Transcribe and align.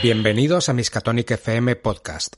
Bienvenidos 0.00 0.68
a 0.68 0.72
Miskatonic 0.72 1.32
FM 1.32 1.74
Podcast. 1.74 2.36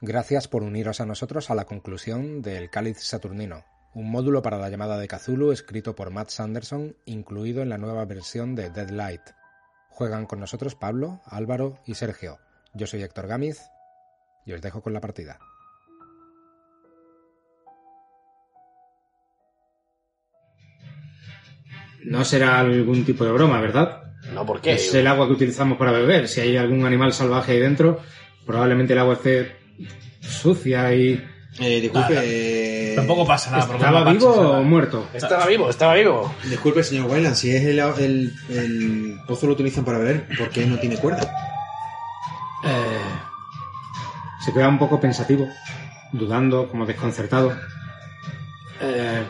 Gracias 0.00 0.48
por 0.48 0.64
uniros 0.64 1.00
a 1.00 1.06
nosotros 1.06 1.48
a 1.50 1.54
la 1.54 1.64
conclusión 1.64 2.42
del 2.42 2.70
Cáliz 2.70 2.98
Saturnino, 3.04 3.64
un 3.94 4.10
módulo 4.10 4.42
para 4.42 4.58
la 4.58 4.68
llamada 4.68 4.98
de 4.98 5.06
Cthulhu 5.06 5.52
escrito 5.52 5.94
por 5.94 6.10
Matt 6.10 6.30
Sanderson, 6.30 6.96
incluido 7.04 7.62
en 7.62 7.68
la 7.68 7.78
nueva 7.78 8.04
versión 8.04 8.56
de 8.56 8.70
Deadlight. 8.70 9.22
Juegan 9.90 10.26
con 10.26 10.40
nosotros 10.40 10.74
Pablo, 10.74 11.20
Álvaro 11.24 11.78
y 11.86 11.94
Sergio. 11.94 12.40
Yo 12.74 12.88
soy 12.88 13.04
Héctor 13.04 13.28
Gámiz 13.28 13.60
y 14.44 14.54
os 14.54 14.60
dejo 14.60 14.82
con 14.82 14.92
la 14.92 15.00
partida. 15.00 15.38
No 22.04 22.24
será 22.24 22.60
algún 22.60 23.04
tipo 23.04 23.24
de 23.24 23.32
broma, 23.32 23.60
¿verdad? 23.60 24.02
No, 24.32 24.44
¿por 24.44 24.60
qué? 24.60 24.72
Es 24.72 24.94
el 24.94 25.06
agua 25.06 25.26
que 25.26 25.32
utilizamos 25.32 25.78
para 25.78 25.92
beber. 25.92 26.28
Si 26.28 26.40
hay 26.40 26.56
algún 26.56 26.84
animal 26.86 27.12
salvaje 27.12 27.52
ahí 27.52 27.60
dentro, 27.60 28.00
probablemente 28.46 28.92
el 28.92 28.98
agua 28.98 29.14
esté 29.14 29.56
sucia 30.20 30.94
y... 30.94 31.24
Eh, 31.60 31.80
disculpe, 31.80 32.14
eh, 32.22 32.92
Tampoco 32.94 33.26
pasa 33.26 33.50
nada. 33.50 33.74
¿Estaba 33.74 34.04
no 34.04 34.10
vivo 34.12 34.28
o 34.30 34.62
muerto? 34.62 35.08
Estaba 35.12 35.46
vivo, 35.46 35.70
estaba 35.70 35.94
vivo. 35.94 36.32
disculpe, 36.44 36.84
señor 36.84 37.10
Wayland, 37.10 37.34
si 37.34 37.50
es 37.54 37.64
el, 37.64 37.78
el, 37.78 38.32
el 38.50 39.20
pozo 39.26 39.46
lo 39.46 39.54
utilizan 39.54 39.84
para 39.84 39.98
beber, 39.98 40.28
¿por 40.36 40.50
qué 40.50 40.66
no 40.66 40.78
tiene 40.78 40.96
cuerda? 40.98 41.22
Eh, 42.64 44.44
se 44.44 44.52
queda 44.52 44.68
un 44.68 44.78
poco 44.78 45.00
pensativo, 45.00 45.48
dudando, 46.12 46.68
como 46.68 46.86
desconcertado. 46.86 47.56
Eh, 48.80 49.22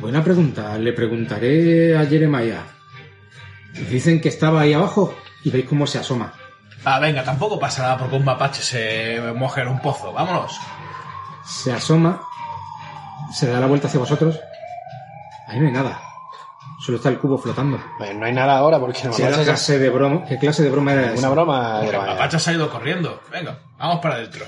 buena 0.00 0.22
pregunta. 0.24 0.76
Le 0.78 0.92
preguntaré 0.92 1.96
a 1.96 2.06
Jeremiah. 2.06 2.62
Dicen 3.90 4.20
que 4.20 4.28
estaba 4.28 4.62
ahí 4.62 4.72
abajo 4.72 5.14
y 5.44 5.50
veis 5.50 5.66
cómo 5.66 5.86
se 5.86 5.98
asoma. 5.98 6.32
Ah, 6.84 6.98
venga, 6.98 7.22
tampoco 7.22 7.58
pasa 7.58 7.82
nada 7.82 7.98
porque 7.98 8.16
un 8.16 8.24
mapache 8.24 8.62
se 8.62 9.20
moja 9.36 9.62
en 9.62 9.68
un 9.68 9.80
pozo. 9.80 10.12
Vámonos. 10.12 10.58
Se 11.44 11.72
asoma, 11.72 12.22
se 13.32 13.48
da 13.48 13.60
la 13.60 13.66
vuelta 13.66 13.88
hacia 13.88 14.00
vosotros. 14.00 14.38
Ahí 15.48 15.60
no 15.60 15.66
hay 15.66 15.72
nada. 15.72 16.00
Solo 16.80 16.96
está 16.96 17.10
el 17.10 17.18
cubo 17.18 17.36
flotando. 17.36 17.78
Pues 17.98 18.14
no 18.16 18.24
hay 18.24 18.32
nada 18.32 18.56
ahora 18.56 18.78
porque 18.78 19.04
no 19.04 19.12
¿Qué 19.14 19.22
clase 19.28 19.78
de 19.78 19.90
broma, 19.90 20.24
qué 20.24 20.38
clase 20.38 20.62
de 20.62 20.70
broma 20.70 20.92
era 20.94 21.02
Una 21.08 21.14
esa? 21.14 21.28
broma. 21.28 21.80
Porque 21.82 21.96
el 21.96 22.06
mapache 22.06 22.38
se 22.38 22.50
ha 22.50 22.52
ido 22.54 22.70
corriendo. 22.70 23.20
Venga, 23.30 23.58
vamos 23.78 23.98
para 24.00 24.14
adentro. 24.14 24.46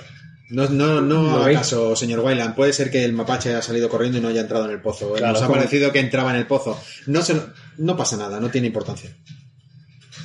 No, 0.53 0.69
no, 0.69 1.01
no 1.01 1.23
¿Lo 1.23 1.31
haga 1.37 1.47
veis? 1.47 1.59
caso, 1.59 1.97
señor 1.97 2.21
Wayland. 2.21 2.55
Puede 2.55 2.73
ser 2.73 2.91
que 2.91 3.05
el 3.05 3.13
mapache 3.15 3.49
haya 3.49 3.63
salido 3.63 3.89
corriendo 3.89 4.19
y 4.19 4.21
no 4.21 4.29
haya 4.29 4.43
entrado 4.43 4.67
en 4.67 4.71
el 4.73 4.81
pozo. 4.81 5.13
Claro, 5.15 5.33
Nos 5.33 5.43
ha 5.43 5.47
como- 5.47 5.57
parecido 5.59 5.91
que 5.93 6.01
entraba 6.01 6.31
en 6.31 6.37
el 6.37 6.47
pozo. 6.47 6.79
No, 7.07 7.23
se, 7.23 7.35
no 7.79 7.97
pasa 7.97 8.17
nada, 8.17 8.39
no 8.39 8.51
tiene 8.51 8.67
importancia. 8.67 9.17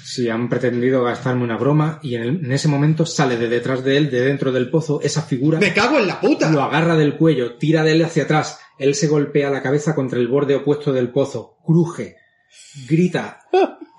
Si 0.04 0.30
han 0.30 0.50
pretendido 0.50 1.04
gastarme 1.04 1.44
una 1.44 1.58
broma 1.58 2.00
y 2.02 2.16
en, 2.16 2.22
el- 2.24 2.46
en 2.46 2.52
ese 2.52 2.68
momento 2.68 3.06
sale 3.06 3.38
de 3.38 3.48
detrás 3.50 3.84
de 3.84 3.98
él, 3.98 4.10
de 4.10 4.22
dentro 4.22 4.52
del 4.52 4.70
pozo, 4.70 5.00
esa 5.02 5.22
figura 5.22 5.60
¡Me 5.60 5.74
cago 5.74 5.98
en 6.00 6.08
la 6.08 6.20
puta! 6.20 6.50
lo 6.52 6.62
agarra 6.64 6.96
del 6.98 7.16
cuello, 7.18 7.56
tira 7.56 7.84
de 7.84 7.92
él 7.94 8.04
hacia 8.04 8.24
atrás. 8.24 8.60
Él 8.80 8.96
se 8.96 9.08
golpea 9.08 9.50
la 9.50 9.62
cabeza 9.62 9.96
contra 9.96 10.20
el 10.20 10.28
borde 10.28 10.56
opuesto 10.56 10.92
del 10.94 11.10
pozo, 11.10 11.58
cruje, 11.66 12.16
grita, 12.88 13.48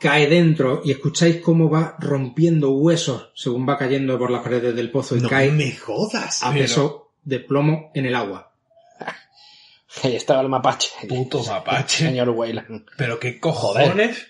cae 0.00 0.26
dentro 0.28 0.82
y 0.84 0.90
escucháis 0.92 1.40
cómo 1.40 1.68
va 1.70 1.96
rompiendo 1.98 2.70
huesos 2.72 3.30
según 3.34 3.68
va 3.68 3.76
cayendo 3.78 4.18
por 4.18 4.30
las 4.30 4.42
paredes 4.42 4.74
del 4.74 4.90
pozo 4.90 5.16
y 5.16 5.20
no 5.20 5.28
cae 5.28 5.50
me 5.50 5.74
jodas. 5.76 6.42
a 6.42 6.52
peso 6.52 7.12
de 7.24 7.40
plomo 7.40 7.90
en 7.94 8.06
el 8.06 8.14
agua. 8.14 8.54
Ahí 10.02 10.14
estaba 10.16 10.40
el 10.42 10.48
mapache. 10.48 10.90
Puto 11.08 11.42
mapache. 11.44 12.06
Señor 12.06 12.28
Wayland. 12.30 12.86
Pero 12.96 13.18
qué 13.18 13.40
cojones. 13.40 14.26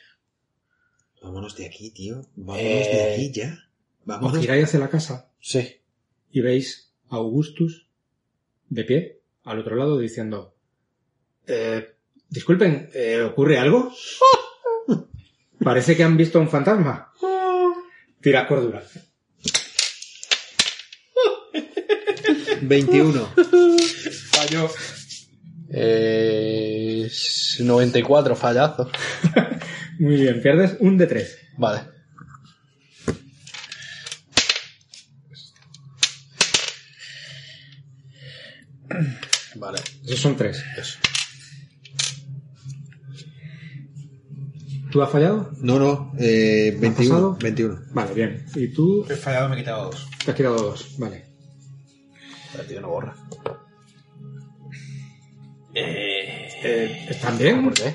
Vámonos 1.23 1.57
de 1.57 1.67
aquí, 1.67 1.91
tío. 1.91 2.23
Vámonos 2.37 2.63
Eh, 2.63 2.91
de 2.93 3.15
aquí 3.15 3.33
ya. 3.33 3.53
Os 4.01 4.07
Vámonos. 4.07 4.39
giráis 4.41 4.65
hacia 4.65 4.81
la 4.81 4.89
casa 4.89 5.29
Sí. 5.41 5.81
y 6.31 6.41
veis 6.41 6.93
a 7.11 7.17
Augustus 7.17 7.87
de 8.69 8.85
pie 8.85 9.21
al 9.45 9.59
otro 9.59 9.77
lado 9.77 9.99
diciendo 9.99 10.55
eh, 11.47 11.95
disculpen 12.29 12.91
eh, 12.95 13.23
ocurre 13.23 13.59
algo 13.59 13.93
parece 15.65 15.97
que 15.97 16.03
han 16.05 16.17
visto 16.17 16.39
un 16.41 16.49
fantasma 16.49 17.13
tira 18.21 18.47
cordura 18.47 18.83
21. 22.61 23.35
Falló. 24.31 24.71
Eh, 25.71 27.11
94 27.61 28.37
fallazo. 28.37 28.91
muy 29.99 30.17
bien 30.17 30.41
pierdes 30.43 30.77
un 30.81 30.97
de 30.97 31.07
tres 31.07 31.39
Vale. 31.57 31.83
Vale. 39.57 39.79
esos 40.05 40.21
son 40.21 40.37
tres 40.37 40.65
¿tú 44.99 45.03
has 45.05 45.11
fallado? 45.13 45.49
No, 45.61 45.79
no, 45.79 46.13
eh, 46.19 46.77
21. 46.77 46.93
pasado? 47.15 47.37
21. 47.41 47.83
vale 47.93 48.15
bien 48.15 48.45
y 48.57 48.67
tú 48.67 49.07
He 49.09 49.15
fallado, 49.15 49.49
me 49.49 49.55
he 49.55 49.59
quitado 49.61 49.85
dos. 49.93 50.09
te 50.25 50.33
has 50.33 50.37
quitado 50.37 50.57
dos 50.57 50.99
vale 50.99 51.25
El 52.59 52.67
tío 52.67 52.81
no 52.81 52.89
borra. 52.89 53.15
Eh, 55.73 57.07
¿están 57.11 57.39
bien? 57.39 57.63
¿Por 57.63 57.75
qué? 57.75 57.95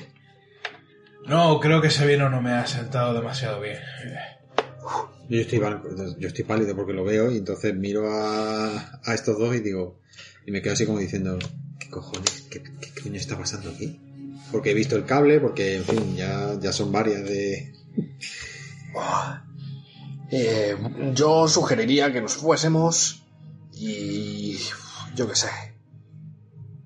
no, 1.26 1.60
creo 1.60 1.82
que 1.82 1.88
ese 1.88 2.06
vino 2.06 2.30
no 2.30 2.40
me 2.40 2.52
ha 2.52 2.66
sentado 2.66 3.12
demasiado 3.12 3.60
bien. 3.60 3.76
Yo 5.28 5.40
estoy, 5.40 5.60
yo 6.18 6.28
estoy 6.28 6.44
pálido 6.44 6.74
porque 6.74 6.94
lo 6.94 7.04
veo 7.04 7.30
y 7.30 7.36
entonces 7.36 7.74
miro 7.74 8.10
a, 8.10 8.98
a 9.04 9.14
estos 9.14 9.38
dos 9.38 9.54
y 9.54 9.60
digo, 9.60 10.00
y 10.46 10.52
me 10.52 10.62
quedo 10.62 10.72
así 10.72 10.86
como 10.86 11.00
diciendo, 11.00 11.38
¿qué 11.78 11.90
cojones? 11.90 12.46
¿Qué, 12.50 12.62
qué 12.62 13.02
coño 13.02 13.16
está 13.16 13.36
pasando 13.36 13.68
aquí? 13.68 14.00
Porque 14.54 14.70
he 14.70 14.74
visto 14.74 14.94
el 14.94 15.04
cable, 15.04 15.40
porque 15.40 15.78
en 15.78 15.84
fin, 15.84 16.14
ya, 16.14 16.54
ya 16.60 16.72
son 16.72 16.92
varias 16.92 17.24
de... 17.24 17.74
Eh, 20.30 20.76
yo 21.12 21.48
sugeriría 21.48 22.12
que 22.12 22.20
nos 22.20 22.34
fuésemos 22.34 23.24
y 23.72 24.56
yo 25.16 25.28
qué 25.28 25.34
sé. 25.34 25.48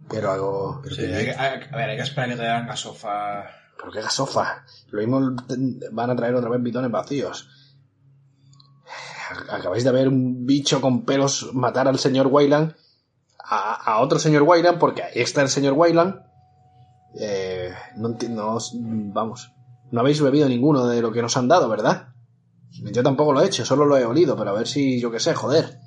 Pero 0.08 0.32
algo... 0.32 0.80
Pero 0.82 0.96
Sí, 0.96 1.02
que- 1.02 1.14
hay 1.14 1.24
que- 1.26 1.30
hay- 1.34 1.60
a 1.70 1.76
ver, 1.76 1.90
hay 1.90 1.96
que 1.96 2.02
esperar 2.04 2.30
que 2.30 2.36
te 2.36 2.42
den 2.42 2.66
gasofa. 2.66 3.44
Pero 3.76 3.92
qué 3.92 4.00
gasofa. 4.00 4.64
Lo 4.88 5.00
mismo 5.00 5.36
van 5.92 6.10
a 6.10 6.16
traer 6.16 6.34
otra 6.36 6.48
vez 6.48 6.62
bidones 6.62 6.90
vacíos. 6.90 7.48
Acabáis 9.50 9.84
de 9.84 9.92
ver 9.92 10.08
un 10.08 10.46
bicho 10.46 10.80
con 10.80 11.04
pelos 11.04 11.50
matar 11.52 11.86
al 11.86 11.98
señor 11.98 12.28
Wayland. 12.28 12.74
A, 13.44 13.74
a 13.92 13.98
otro 14.00 14.18
señor 14.18 14.42
Wayland, 14.44 14.78
porque 14.78 15.02
ahí 15.02 15.20
está 15.20 15.42
el 15.42 15.50
señor 15.50 15.74
Wayland. 15.74 16.22
Eh, 17.20 17.57
no, 17.98 18.16
no 18.30 18.54
os- 18.54 18.72
Vamos. 18.80 19.52
No 19.90 20.00
habéis 20.00 20.20
bebido 20.20 20.48
ninguno 20.48 20.86
de 20.86 21.00
lo 21.02 21.12
que 21.12 21.22
nos 21.22 21.36
han 21.36 21.48
dado, 21.48 21.68
¿verdad? 21.68 22.08
Yo 22.92 23.02
tampoco 23.02 23.32
lo 23.32 23.40
he 23.42 23.46
hecho, 23.46 23.64
solo 23.64 23.84
lo 23.86 23.96
he 23.96 24.04
olido, 24.04 24.36
pero 24.36 24.50
a 24.50 24.52
ver 24.52 24.66
si, 24.68 25.00
yo 25.00 25.10
qué 25.10 25.18
sé, 25.20 25.34
joder. 25.34 25.78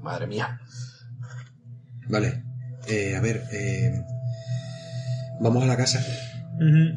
Madre 0.00 0.26
mía. 0.26 0.60
Vale, 2.08 2.44
eh, 2.86 3.16
a 3.16 3.20
ver, 3.20 3.42
eh, 3.52 4.04
vamos 5.40 5.62
a 5.64 5.66
la 5.66 5.76
casa 5.76 6.00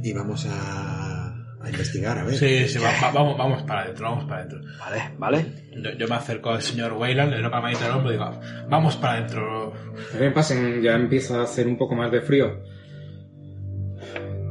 y 0.03 0.13
vamos 0.13 0.45
a, 0.45 1.33
a 1.61 1.69
investigar, 1.69 2.17
a 2.19 2.23
ver. 2.25 2.35
Sí, 2.35 2.67
sí, 2.67 2.77
va- 2.79 2.91
va- 3.01 3.11
vamos, 3.11 3.38
vamos 3.38 3.63
para 3.63 3.81
adentro, 3.83 4.09
vamos 4.09 4.25
para 4.25 4.41
adentro. 4.41 4.59
Vale, 4.79 5.15
vale. 5.17 5.69
Yo, 5.81 5.91
yo 5.97 6.07
me 6.07 6.15
acerco 6.15 6.50
al 6.51 6.61
señor 6.61 6.94
Wayland, 6.94 7.29
le 7.29 7.35
doy 7.38 7.45
una 7.45 7.51
palmadita 7.51 7.85
en 7.85 7.91
el 7.91 7.97
hombro 7.97 8.09
y 8.11 8.13
digo, 8.17 8.39
vamos 8.69 8.95
para 8.97 9.13
adentro. 9.13 9.73
Bien, 10.19 10.33
pasen, 10.33 10.81
ya 10.81 10.94
empieza 10.95 11.39
a 11.39 11.44
hacer 11.44 11.67
un 11.67 11.77
poco 11.77 11.95
más 11.95 12.11
de 12.11 12.21
frío. 12.21 12.61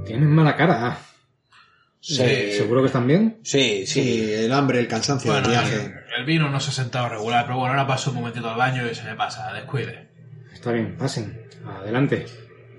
Tienen 0.07 0.31
mala 0.31 0.57
cara. 0.57 0.99
Sí. 2.01 2.19
Eh, 2.23 2.55
¿Seguro 2.57 2.81
que 2.83 2.87
están 2.87 3.07
bien? 3.07 3.39
Sí, 3.43 3.85
Sí, 3.87 4.03
sí. 4.03 4.33
el 4.33 4.53
hambre, 4.53 4.79
el 4.79 4.87
cansancio 4.89 5.33
Bueno, 5.33 5.49
del 5.49 5.57
el, 5.59 5.65
viaje. 5.65 5.95
el 6.19 6.25
vino 6.25 6.49
no 6.49 6.61
se 6.61 6.71
ha 6.71 6.73
sentado 6.73 7.09
regular, 7.09 7.45
pero 7.47 7.59
bueno, 7.59 7.73
ahora 7.73 7.87
paso 7.87 8.11
un 8.11 8.17
momentito 8.19 8.49
al 8.49 8.57
baño 8.57 8.89
y 8.91 8.95
se 8.95 9.03
me 9.05 9.17
pasa, 9.17 9.53
descuide. 9.53 10.09
Está 10.53 10.73
bien, 10.73 10.97
pasen. 10.97 11.43
Adelante. 11.67 12.27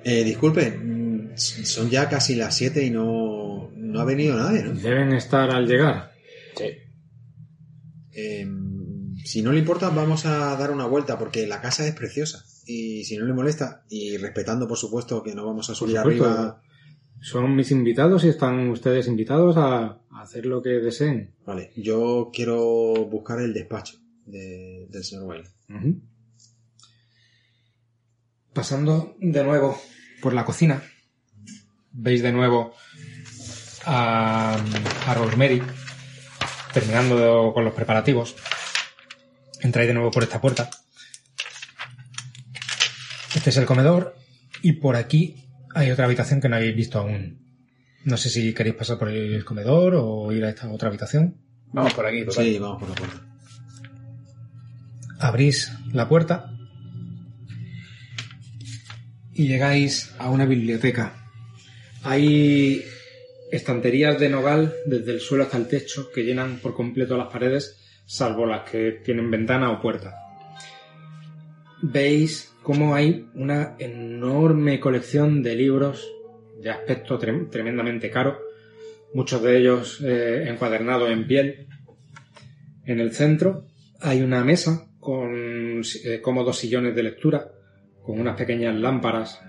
Eh, 0.04 0.24
disculpe, 0.24 0.72
mm, 0.72 1.36
son 1.36 1.90
ya 1.90 2.08
casi 2.08 2.36
las 2.36 2.56
7 2.56 2.84
y 2.86 2.90
no, 2.90 3.70
no 3.76 4.00
ha 4.00 4.06
venido 4.06 4.38
nadie, 4.38 4.64
¿no? 4.64 4.72
Deben 4.74 5.12
estar 5.14 5.52
al 5.52 5.68
llegar. 5.68 6.14
Sí. 6.56 6.70
Eh, 8.14 8.48
si 9.26 9.42
no 9.42 9.52
le 9.52 9.60
importa, 9.60 9.90
vamos 9.90 10.26
a 10.26 10.56
dar 10.56 10.72
una 10.72 10.86
vuelta 10.86 11.20
porque 11.20 11.46
la 11.48 11.60
casa 11.62 11.86
es 11.86 11.94
preciosa. 11.94 12.46
Y 12.66 13.04
si 13.04 13.18
no 13.18 13.26
le 13.26 13.34
molesta, 13.34 13.84
y 13.90 14.16
respetando, 14.18 14.68
por 14.68 14.78
supuesto, 14.78 15.22
que 15.22 15.36
no 15.36 15.46
vamos 15.46 15.70
a 15.70 15.76
subir 15.76 15.98
supuesto. 15.98 16.24
arriba. 16.26 16.62
Son 17.22 17.56
mis 17.56 17.72
invitados 17.72 18.24
y 18.24 18.30
están 18.30 18.69
ustedes 18.69 19.08
invitados 19.08 19.58
a, 19.58 19.86
a 20.12 20.22
hacer 20.22 20.46
lo 20.46 20.62
que 20.62 20.69
deseen. 20.69 21.34
Vale, 21.46 21.72
yo 21.75 22.30
quiero 22.34 22.94
buscar 23.10 23.40
el 23.42 23.54
despacho. 23.54 23.98
de- 24.25 24.88
del 24.90 25.04
señor 25.04 25.24
Wiley. 25.25 25.48
Ujú. 25.69 26.02
Pasando 28.54 29.16
de 29.19 29.44
nuevo 29.44 29.80
por 30.22 30.34
la 30.34 30.44
cocina, 30.46 30.84
veis 31.92 32.22
de 32.24 32.31
nuevo 32.31 32.74
a, 33.86 34.56
a 35.06 35.14
Rosemary 35.14 35.62
terminando 36.74 37.52
con 37.54 37.64
los 37.64 37.74
preparativos. 37.74 38.36
Entráis 39.62 39.88
de 39.88 39.94
nuevo 39.94 40.12
por 40.12 40.24
esta 40.24 40.42
puerta. 40.42 40.69
Este 43.36 43.50
es 43.52 43.58
el 43.58 43.66
comedor 43.66 44.16
y 44.62 44.74
por 44.74 44.96
aquí 44.96 45.47
hay 45.78 45.92
otra 45.92 46.06
habitación 46.06 46.42
que 46.42 46.50
no 46.50 46.56
habéis 46.56 46.76
visto 46.76 47.00
aún. 47.00 47.40
No 48.04 48.18
sé 48.18 48.30
si 48.30 48.54
queréis 48.54 48.76
pasar 48.76 48.98
por 48.98 49.10
el 49.10 49.46
comedor 49.46 49.96
o 49.96 50.32
ir 50.32 50.44
a 50.44 50.50
esta 50.50 50.72
otra 50.72 50.90
habitación. 50.90 51.38
Vamos 51.72 51.94
por 51.94 52.06
aquí, 52.06 52.26
total. 52.26 52.46
Sí, 52.46 52.58
vamos 52.58 52.80
por 52.80 52.90
la 52.90 52.96
puerta. 52.96 53.24
Abrís 55.20 55.72
la 55.92 56.08
puerta 56.10 56.52
y 59.34 59.48
llegáis 59.48 60.16
a 60.18 60.30
una 60.30 60.46
biblioteca. 60.46 61.30
Hay 62.04 62.84
estanterías 63.52 64.20
de 64.20 64.30
nogal 64.30 64.74
desde 64.86 65.12
el 65.12 65.20
suelo 65.20 65.44
hasta 65.44 65.58
el 65.58 65.68
techo 65.68 66.10
que 66.12 66.24
llenan 66.24 66.58
por 66.58 66.74
completo 66.74 67.18
las 67.18 67.32
paredes, 67.32 67.78
salvo 68.06 68.46
las 68.46 68.68
que 68.70 69.02
tienen 69.04 69.30
ventana 69.30 69.72
o 69.72 69.82
puerta. 69.82 70.16
Veis 71.82 72.52
cómo 72.68 72.96
hay 72.96 73.30
una 73.34 73.78
enorme 73.80 74.81
colección 74.81 75.42
de 75.42 75.56
libros 75.56 76.06
de 76.62 76.69
aspecto 76.69 77.18
trem- 77.18 77.50
tremendamente 77.50 78.10
caro, 78.10 78.40
muchos 79.14 79.42
de 79.42 79.58
ellos 79.58 80.02
eh, 80.04 80.50
encuadernados 80.50 81.10
en 81.10 81.25
piel. 81.25 81.69
En 82.84 83.00
el 83.00 83.14
centro 83.14 83.68
hay 84.02 84.22
una 84.22 84.44
mesa 84.44 84.90
con 85.00 85.81
eh, 86.04 86.19
cómodos 86.22 86.58
sillones 86.58 86.94
de 86.94 87.04
lectura, 87.04 87.54
con 88.04 88.19
unas 88.19 88.36
pequeñas 88.36 88.75
lámparas 88.75 89.42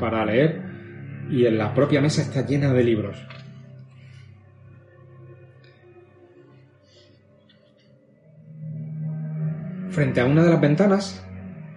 para 0.00 0.24
leer, 0.24 0.62
y 1.30 1.44
en 1.44 1.58
la 1.58 1.74
propia 1.74 2.00
mesa 2.00 2.22
está 2.22 2.46
llena 2.46 2.72
de 2.72 2.84
libros. 2.84 3.18
Frente 9.90 10.22
a 10.22 10.24
una 10.24 10.42
de 10.42 10.50
las 10.52 10.60
ventanas 10.62 11.28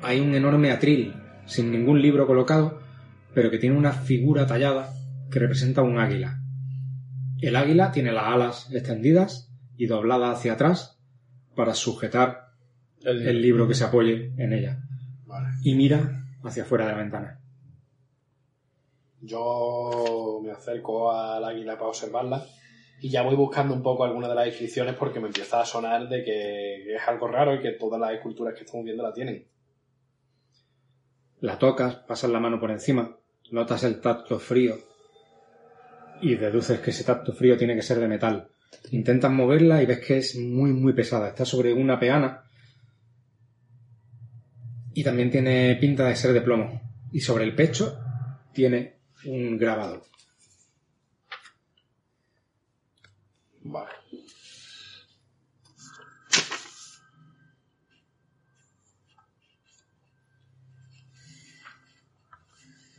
hay 0.05 0.19
un 0.19 0.35
enorme 0.35 0.71
atril, 0.71 1.15
sin 1.45 1.71
ningún 1.71 1.99
libro 1.99 2.27
colocado, 2.27 2.79
pero 3.33 3.49
que 3.49 3.57
tiene 3.57 3.75
una 3.75 3.91
figura 3.91 4.45
tallada 4.45 4.93
que 5.31 5.39
representa 5.39 5.81
un 5.81 5.97
águila. 5.97 6.41
El 7.41 7.55
águila 7.55 7.91
tiene 7.91 8.11
las 8.11 8.25
alas 8.25 8.69
extendidas 8.71 9.51
y 9.77 9.87
dobladas 9.87 10.37
hacia 10.37 10.53
atrás 10.53 10.99
para 11.55 11.73
sujetar 11.73 12.51
el 13.01 13.41
libro 13.41 13.67
que 13.67 13.73
se 13.73 13.83
apoye 13.83 14.31
en 14.37 14.53
ella. 14.53 14.79
Vale. 15.25 15.47
Y 15.63 15.73
mira 15.73 16.23
hacia 16.43 16.63
afuera 16.63 16.85
de 16.85 16.91
la 16.91 16.97
ventana. 16.99 17.39
Yo 19.21 20.39
me 20.43 20.51
acerco 20.51 21.11
al 21.11 21.43
águila 21.43 21.73
para 21.73 21.87
observarla 21.87 22.45
y 23.01 23.09
ya 23.09 23.23
voy 23.23 23.35
buscando 23.35 23.73
un 23.73 23.81
poco 23.81 24.03
algunas 24.03 24.29
de 24.29 24.35
las 24.35 24.47
inscripciones 24.47 24.93
porque 24.93 25.19
me 25.19 25.27
empieza 25.27 25.61
a 25.61 25.65
sonar 25.65 26.07
de 26.07 26.23
que 26.23 26.95
es 26.95 27.01
algo 27.07 27.27
raro 27.27 27.55
y 27.55 27.61
que 27.61 27.71
todas 27.71 27.99
las 27.99 28.13
esculturas 28.13 28.53
que 28.53 28.65
estamos 28.65 28.85
viendo 28.85 29.01
la 29.01 29.11
tienen. 29.11 29.54
La 31.41 31.57
tocas, 31.59 31.95
pasas 31.95 32.29
la 32.29 32.39
mano 32.39 32.59
por 32.59 32.71
encima, 32.71 33.17
notas 33.51 33.83
el 33.83 34.01
tacto 34.01 34.39
frío 34.39 34.77
y 36.21 36.35
deduces 36.35 36.79
que 36.79 36.91
ese 36.91 37.03
tacto 37.03 37.33
frío 37.33 37.57
tiene 37.57 37.75
que 37.75 37.81
ser 37.81 37.99
de 37.99 38.07
metal. 38.07 38.47
Intentas 38.91 39.31
moverla 39.31 39.81
y 39.81 39.85
ves 39.85 39.99
que 39.99 40.17
es 40.17 40.35
muy 40.37 40.71
muy 40.71 40.93
pesada. 40.93 41.29
Está 41.29 41.45
sobre 41.45 41.73
una 41.73 41.99
peana 41.99 42.43
y 44.93 45.03
también 45.03 45.29
tiene 45.29 45.75
pinta 45.75 46.07
de 46.07 46.15
ser 46.15 46.33
de 46.33 46.41
plomo. 46.41 46.81
Y 47.11 47.19
sobre 47.19 47.43
el 47.43 47.55
pecho 47.55 47.99
tiene 48.53 48.95
un 49.25 49.57
grabado. 49.57 50.03
Vale. 53.61 53.94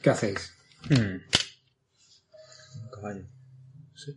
¿Qué 0.06 0.10
hacéis? 0.10 0.52
Un 0.88 1.20
caballo. 2.94 3.24
Sí. 3.96 4.16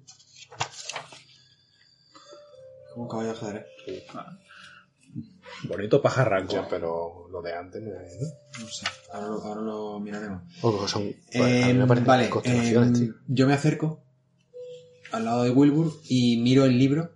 Como 2.94 3.06
un 3.06 3.10
caballo 3.10 3.30
de 3.30 3.34
ajedrez. 3.34 3.66
Bonito 5.64 6.00
pajarraco. 6.00 6.54
Ya, 6.54 6.70
pero 6.70 7.28
lo 7.32 7.42
de 7.42 7.56
antes 7.56 7.82
no 7.82 8.00
es, 8.02 8.22
¿no? 8.22 8.28
No 8.62 8.68
sé. 8.70 8.86
Ahora 9.12 9.28
lo, 9.30 9.42
ahora 9.42 9.62
lo 9.62 10.00
miraremos. 10.00 10.44
O 10.62 10.88
son, 10.88 11.12
Eh, 11.32 11.64
a 11.64 11.68
mí 11.70 11.74
me 11.74 11.88
parecen 11.88 12.06
vale, 12.06 12.30
eh, 12.44 12.92
tío. 12.94 13.16
yo 13.28 13.48
me 13.48 13.54
acerco 13.56 14.04
al 15.12 15.26
lado 15.26 15.42
de 15.42 15.50
Wilbur 15.50 15.92
y 16.08 16.38
miro 16.38 16.66
el 16.66 16.78
libro, 16.78 17.16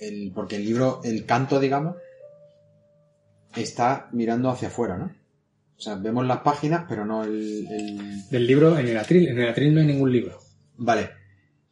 el, 0.00 0.32
porque 0.34 0.56
el 0.56 0.64
libro, 0.64 1.00
el 1.04 1.26
canto, 1.26 1.60
digamos, 1.60 1.94
está 3.54 4.08
mirando 4.10 4.50
hacia 4.50 4.66
afuera, 4.66 4.98
¿no? 4.98 5.19
O 5.80 5.82
sea, 5.82 5.94
vemos 5.94 6.26
las 6.26 6.40
páginas, 6.40 6.84
pero 6.86 7.06
no 7.06 7.24
el... 7.24 7.66
el- 7.66 8.28
Del 8.28 8.46
libro 8.46 8.78
en 8.78 8.86
el 8.88 8.98
atril. 8.98 9.28
En 9.28 9.38
el 9.38 9.48
atril 9.48 9.74
no 9.74 9.80
hay 9.80 9.86
ningún 9.86 10.12
libro. 10.12 10.38
Vale, 10.76 11.08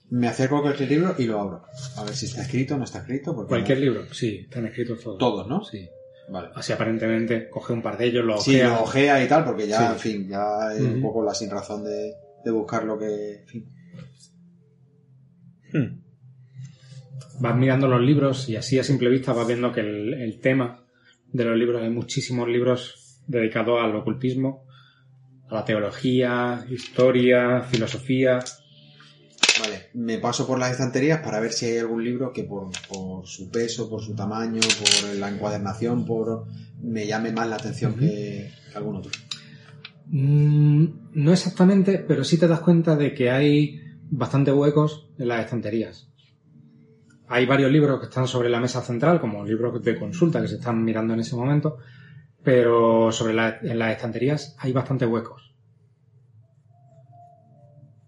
me 0.08 0.28
acerco 0.28 0.62
con 0.62 0.72
el 0.72 0.88
libro 0.88 1.14
y 1.18 1.24
lo 1.24 1.38
abro. 1.38 1.62
A 1.98 2.04
ver 2.04 2.14
si 2.16 2.24
está 2.24 2.40
escrito 2.40 2.74
o 2.74 2.78
no 2.78 2.84
está 2.84 3.00
escrito. 3.00 3.34
Porque 3.34 3.48
Cualquier 3.50 3.78
no- 3.78 3.84
libro. 3.84 4.14
Sí, 4.14 4.38
están 4.44 4.64
escritos 4.66 5.00
todos. 5.02 5.18
Todos, 5.18 5.46
¿no? 5.46 5.62
Sí. 5.62 5.86
Vale. 6.30 6.48
Así 6.54 6.72
aparentemente 6.72 7.50
coge 7.50 7.74
un 7.74 7.82
par 7.82 7.98
de 7.98 8.06
ellos, 8.06 8.24
los 8.24 8.42
Sí, 8.42 8.54
ojea. 8.56 8.68
lo 8.68 8.82
ojea 8.82 9.22
y 9.24 9.28
tal, 9.28 9.44
porque 9.44 9.66
ya, 9.68 9.78
Sí. 9.78 9.84
en 9.92 9.98
fin, 9.98 10.28
ya 10.30 10.72
es 10.74 10.80
un 10.80 11.02
poco 11.02 11.22
la 11.22 11.34
sin 11.34 11.50
razón 11.50 11.84
de, 11.84 12.14
de 12.44 12.50
buscar 12.50 12.84
lo 12.84 12.98
que... 12.98 13.40
En 13.42 13.46
fin. 13.46 13.72
Hmm. 15.72 16.00
vas 17.40 17.56
mirando 17.56 17.88
los 17.88 18.00
libros 18.00 18.48
y 18.48 18.56
así 18.56 18.78
a 18.78 18.84
simple 18.84 19.10
vista 19.10 19.32
vas 19.34 19.46
viendo 19.46 19.70
que 19.70 19.80
el, 19.80 20.14
el 20.14 20.40
tema 20.40 20.82
de 21.30 21.44
los 21.44 21.56
libros 21.58 21.82
hay 21.82 21.90
muchísimos 21.90 22.48
libros 22.48 23.07
dedicados 23.28 23.80
al 23.80 23.94
ocultismo, 23.94 24.64
a 25.48 25.54
la 25.54 25.64
teología, 25.64 26.64
historia, 26.68 27.60
filosofía. 27.60 28.40
Vale, 29.60 29.90
me 29.94 30.18
paso 30.18 30.46
por 30.46 30.58
las 30.58 30.72
estanterías 30.72 31.20
para 31.20 31.40
ver 31.40 31.52
si 31.52 31.66
hay 31.66 31.78
algún 31.78 32.02
libro 32.02 32.32
que 32.32 32.44
por, 32.44 32.70
por 32.88 33.26
su 33.26 33.50
peso, 33.50 33.88
por 33.88 34.02
su 34.02 34.14
tamaño, 34.14 34.60
por 34.60 35.14
la 35.16 35.28
encuadernación, 35.28 36.04
por 36.04 36.46
me 36.82 37.06
llame 37.06 37.32
más 37.32 37.48
la 37.48 37.56
atención 37.56 37.94
que, 37.94 38.50
que 38.70 38.76
algún 38.76 38.96
otro. 38.96 39.12
Mm, 40.06 40.86
no 41.14 41.32
exactamente, 41.32 41.98
pero 41.98 42.24
sí 42.24 42.38
te 42.38 42.48
das 42.48 42.60
cuenta 42.60 42.96
de 42.96 43.14
que 43.14 43.30
hay 43.30 43.80
bastantes 44.10 44.54
huecos 44.54 45.10
en 45.18 45.28
las 45.28 45.44
estanterías. 45.44 46.08
Hay 47.26 47.44
varios 47.44 47.70
libros 47.70 48.00
que 48.00 48.06
están 48.06 48.26
sobre 48.26 48.48
la 48.48 48.60
mesa 48.60 48.80
central, 48.80 49.20
como 49.20 49.44
libros 49.44 49.82
de 49.82 49.98
consulta 49.98 50.40
que 50.40 50.48
se 50.48 50.54
están 50.54 50.82
mirando 50.82 51.12
en 51.12 51.20
ese 51.20 51.36
momento, 51.36 51.76
pero 52.42 53.12
sobre 53.12 53.34
la- 53.34 53.58
en 53.62 53.78
las 53.78 53.92
estanterías 53.92 54.56
hay 54.58 54.72
bastantes 54.72 55.08
huecos. 55.08 55.54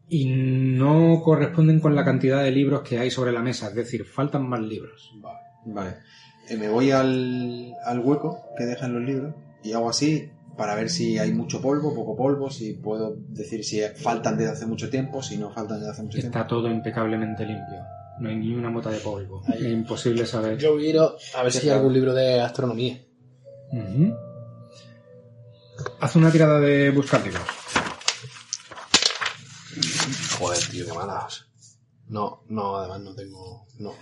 Y 0.08 0.26
no 0.26 1.20
corresponden 1.22 1.78
con 1.80 1.94
la 1.94 2.04
cantidad 2.04 2.42
de 2.42 2.50
libros 2.50 2.82
que 2.82 2.98
hay 2.98 3.10
sobre 3.10 3.30
la 3.32 3.42
mesa, 3.42 3.68
es 3.68 3.74
decir, 3.76 4.04
faltan 4.04 4.48
más 4.48 4.60
libros. 4.60 5.12
Vale, 5.66 5.96
Eh, 6.48 6.56
me 6.56 6.68
voy 6.68 6.90
al, 6.90 7.74
al 7.84 8.00
hueco 8.00 8.42
que 8.58 8.64
dejan 8.64 8.92
los 8.92 9.02
libros 9.04 9.34
y 9.62 9.72
hago 9.72 9.88
así 9.88 10.28
para 10.56 10.74
ver 10.74 10.90
si 10.90 11.16
hay 11.16 11.32
mucho 11.32 11.60
polvo, 11.62 11.94
poco 11.94 12.16
polvo, 12.16 12.50
si 12.50 12.72
puedo 12.74 13.14
decir 13.28 13.64
si 13.64 13.80
faltan 13.94 14.36
desde 14.36 14.50
hace 14.52 14.66
mucho 14.66 14.90
tiempo, 14.90 15.22
si 15.22 15.38
no 15.38 15.50
faltan 15.52 15.78
desde 15.78 15.92
hace 15.92 16.02
mucho 16.02 16.18
tiempo. 16.18 16.36
Está 16.36 16.48
todo 16.48 16.68
impecablemente 16.68 17.46
limpio. 17.46 17.78
No 18.18 18.28
hay 18.30 18.36
ni 18.36 18.52
una 18.52 18.68
mota 18.68 18.90
de 18.90 18.98
polvo. 18.98 19.42
Es 19.48 19.62
imposible 19.62 20.26
saber. 20.26 20.58
Yo 20.58 20.74
miro 20.74 21.12
a 21.36 21.42
ver 21.44 21.52
si 21.52 21.68
hay 21.68 21.74
algún 21.76 21.92
libro 21.92 22.12
de 22.14 22.40
astronomía. 22.40 22.98
Haz 26.00 26.16
una 26.16 26.30
tirada 26.30 26.60
de 26.60 26.90
buscar 26.90 27.22
libros. 27.24 27.42
Joder, 30.38 30.58
tío, 30.70 30.86
qué 30.86 30.92
malas. 30.92 31.46
No, 32.08 32.42
no, 32.48 32.76
además 32.76 33.00
no 33.00 33.14
tengo. 33.14 33.66
No. 33.78 33.94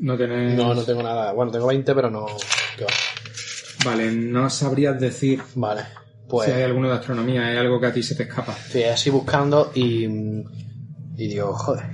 No 0.00 0.16
tenés... 0.16 0.54
No, 0.56 0.74
no 0.74 0.82
tengo 0.82 1.02
nada. 1.02 1.32
Bueno, 1.32 1.50
tengo 1.52 1.66
20, 1.66 1.94
pero 1.94 2.10
no. 2.10 2.26
¿Qué 2.76 2.84
va? 2.84 2.90
Vale, 3.84 4.12
no 4.12 4.48
sabrías 4.48 5.00
decir 5.00 5.42
Vale. 5.54 5.82
Pues. 6.28 6.48
si 6.48 6.54
hay 6.54 6.62
alguno 6.62 6.88
de 6.88 6.94
astronomía, 6.94 7.46
hay 7.46 7.56
algo 7.56 7.80
que 7.80 7.86
a 7.86 7.92
ti 7.92 8.02
se 8.02 8.14
te 8.14 8.22
escapa. 8.24 8.52
Estoy 8.52 8.84
así 8.84 9.10
buscando 9.10 9.72
y. 9.74 10.04
Y 11.14 11.28
digo, 11.28 11.52
joder, 11.52 11.84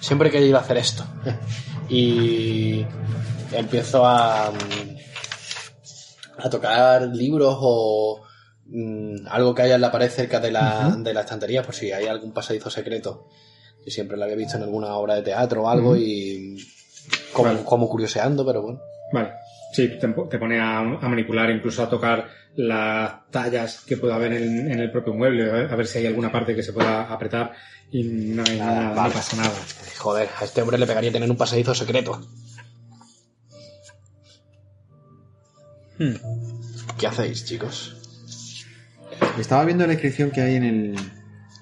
siempre 0.00 0.28
he 0.28 0.32
querido 0.32 0.58
hacer 0.58 0.76
esto. 0.76 1.04
Y. 1.88 2.86
Empiezo 3.52 4.06
a. 4.06 4.52
A 6.42 6.50
tocar 6.50 7.02
libros 7.08 7.56
o. 7.60 8.22
mm, 8.66 9.26
algo 9.28 9.54
que 9.54 9.62
haya 9.62 9.74
en 9.76 9.80
la 9.80 9.92
pared 9.92 10.08
cerca 10.10 10.40
de 10.40 10.50
la, 10.50 10.94
de 10.98 11.14
la 11.14 11.20
estantería, 11.20 11.62
por 11.62 11.74
si 11.74 11.92
hay 11.92 12.06
algún 12.06 12.32
pasadizo 12.32 12.70
secreto. 12.70 13.28
Yo 13.84 13.90
siempre 13.90 14.16
lo 14.16 14.24
había 14.24 14.36
visto 14.36 14.56
en 14.56 14.62
alguna 14.64 14.94
obra 14.96 15.14
de 15.14 15.22
teatro 15.22 15.62
o 15.64 15.68
algo 15.68 15.96
y. 15.96 16.56
Como, 17.32 17.48
Vale. 17.48 17.64
como 17.64 17.88
curioseando, 17.88 18.44
pero 18.44 18.62
bueno. 18.62 18.80
Vale. 19.12 19.30
Sí, 19.72 19.88
te, 20.00 20.08
te 20.08 20.38
pone 20.38 20.58
a, 20.60 20.78
a 20.78 21.08
manipular, 21.08 21.48
incluso 21.50 21.82
a 21.84 21.88
tocar 21.88 22.26
las 22.56 23.30
tallas 23.30 23.82
que 23.86 23.96
pueda 23.96 24.16
haber 24.16 24.32
en, 24.32 24.70
en 24.70 24.80
el 24.80 24.90
propio 24.90 25.14
mueble, 25.14 25.48
a 25.48 25.52
ver, 25.52 25.72
a 25.72 25.76
ver 25.76 25.86
si 25.86 25.98
hay 25.98 26.06
alguna 26.06 26.32
parte 26.32 26.56
que 26.56 26.62
se 26.64 26.72
pueda 26.72 27.02
apretar 27.04 27.52
y 27.92 28.02
no 28.02 28.42
hay 28.44 28.58
Nada, 28.58 28.74
nada, 28.74 28.94
vale. 28.96 29.08
no 29.10 29.14
pasa 29.14 29.36
nada. 29.36 29.50
Joder, 29.98 30.28
a 30.40 30.44
este 30.44 30.60
hombre 30.60 30.76
le 30.76 30.86
pegaría 30.88 31.12
tener 31.12 31.30
un 31.30 31.36
pasadizo 31.36 31.72
secreto. 31.74 32.20
¿Qué 36.98 37.06
hacéis, 37.06 37.44
chicos? 37.44 37.96
Estaba 39.38 39.64
viendo 39.64 39.86
la 39.86 39.92
inscripción 39.92 40.30
que 40.30 40.40
hay 40.40 40.54
en 40.56 40.64
el, 40.64 40.96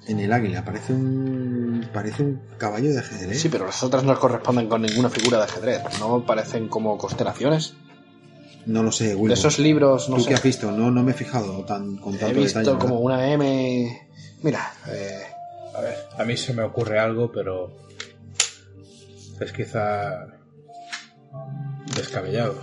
en 0.06 0.20
el 0.20 0.32
águila. 0.32 0.64
Parece 0.64 0.92
un, 0.92 1.88
parece 1.92 2.22
un 2.22 2.40
caballo 2.56 2.90
de 2.92 2.98
ajedrez. 3.00 3.40
Sí, 3.40 3.48
pero 3.48 3.66
las 3.66 3.82
otras 3.82 4.04
no 4.04 4.18
corresponden 4.18 4.68
con 4.68 4.82
ninguna 4.82 5.10
figura 5.10 5.38
de 5.38 5.44
ajedrez. 5.44 5.82
¿No 6.00 6.24
parecen 6.24 6.68
como 6.68 6.96
constelaciones? 6.98 7.74
No 8.66 8.82
lo 8.82 8.92
sé, 8.92 9.08
Wilbur. 9.14 9.28
De 9.28 9.34
esos 9.34 9.58
libros, 9.58 10.08
no 10.08 10.16
¿Tú 10.16 10.22
sé. 10.22 10.28
qué 10.28 10.34
has 10.34 10.42
visto? 10.42 10.70
No, 10.70 10.90
no 10.90 11.02
me 11.02 11.12
he 11.12 11.14
fijado 11.14 11.64
tan, 11.64 11.96
con 11.96 12.14
He 12.14 12.18
tanto 12.18 12.40
visto 12.40 12.58
detalle. 12.60 12.78
como 12.78 13.02
¿verdad? 13.04 13.18
una 13.28 13.32
M. 13.32 14.08
Mira, 14.42 14.72
eh, 14.88 15.22
A 15.74 15.80
ver, 15.80 15.96
a 16.18 16.24
mí 16.24 16.36
se 16.36 16.52
me 16.54 16.62
ocurre 16.62 16.98
algo, 16.98 17.32
pero 17.32 17.76
es 19.40 19.52
quizá 19.52 20.26
descabellado. 21.96 22.54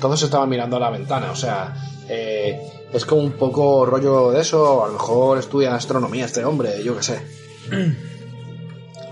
Todos 0.00 0.22
estaban 0.22 0.48
mirando 0.48 0.76
a 0.76 0.80
la 0.80 0.90
ventana, 0.90 1.30
o 1.30 1.36
sea, 1.36 1.74
eh, 2.08 2.60
es 2.92 3.04
como 3.04 3.22
un 3.22 3.32
poco 3.32 3.84
rollo 3.86 4.30
de 4.30 4.40
eso. 4.40 4.84
A 4.84 4.88
lo 4.88 4.94
mejor 4.94 5.38
estudia 5.38 5.74
astronomía 5.74 6.24
este 6.24 6.44
hombre, 6.44 6.82
yo 6.82 6.96
qué 6.96 7.02
sé. 7.02 7.20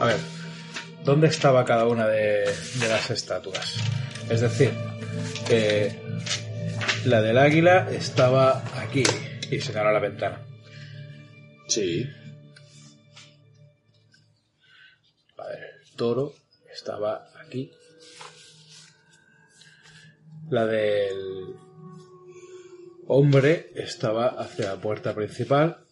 A 0.00 0.06
ver, 0.06 0.18
¿dónde 1.04 1.28
estaba 1.28 1.64
cada 1.64 1.86
una 1.86 2.06
de, 2.06 2.44
de 2.80 2.88
las 2.88 3.10
estatuas? 3.10 3.74
Es 4.28 4.40
decir, 4.40 4.72
que 5.46 6.00
la 7.04 7.22
del 7.22 7.38
águila 7.38 7.88
estaba 7.90 8.62
aquí 8.76 9.04
y 9.50 9.60
señala 9.60 9.92
la 9.92 10.00
ventana. 10.00 10.40
Sí. 11.68 12.08
A 15.38 15.46
ver, 15.46 15.60
el 15.84 15.96
toro 15.96 16.34
estaba 16.72 17.28
aquí. 17.44 17.70
La 20.48 20.66
del 20.66 21.56
hombre 23.08 23.70
estaba 23.74 24.28
hacia 24.28 24.74
la 24.74 24.80
puerta 24.80 25.14
principal. 25.14 25.84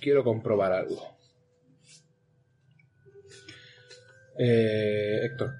Quiero 0.00 0.24
comprobar 0.24 0.72
algo. 0.72 1.16
Eh, 4.38 5.20
Héctor, 5.24 5.52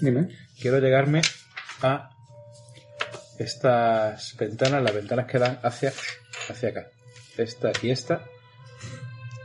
Dime. 0.00 0.28
quiero 0.60 0.80
llegarme 0.80 1.22
a 1.82 2.10
estas 3.38 4.36
ventanas, 4.36 4.82
las 4.82 4.94
ventanas 4.94 5.26
que 5.26 5.38
dan 5.38 5.60
hacia, 5.62 5.92
hacia 6.48 6.70
acá. 6.70 6.90
Esta 7.36 7.70
y 7.82 7.90
esta. 7.90 8.24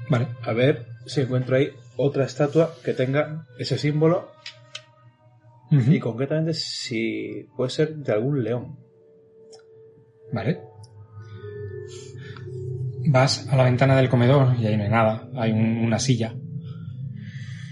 Vale. 0.10 0.27
A 0.42 0.53
ver 0.53 0.88
si 1.06 1.22
encuentro 1.22 1.56
ahí 1.56 1.72
otra 1.96 2.25
estatua 2.25 2.75
que 2.84 2.94
tenga 2.94 3.46
ese 3.60 3.77
símbolo 3.77 4.32
Y 5.74 6.00
concretamente 6.00 6.53
si 6.53 7.48
puede 7.56 7.70
ser 7.72 7.96
de 7.96 8.13
algún 8.13 8.44
león. 8.44 8.77
Vale. 10.32 10.60
Vas 13.08 13.48
a 13.50 13.56
la 13.56 13.63
ventana 13.63 13.96
del 13.96 14.10
comedor 14.10 14.56
y 14.60 14.68
ahí 14.68 14.77
no 14.77 14.84
hay 14.84 14.89
nada. 14.89 15.30
Hay 15.36 15.51
un- 15.51 15.80
una 15.80 16.00
silla. 16.00 16.36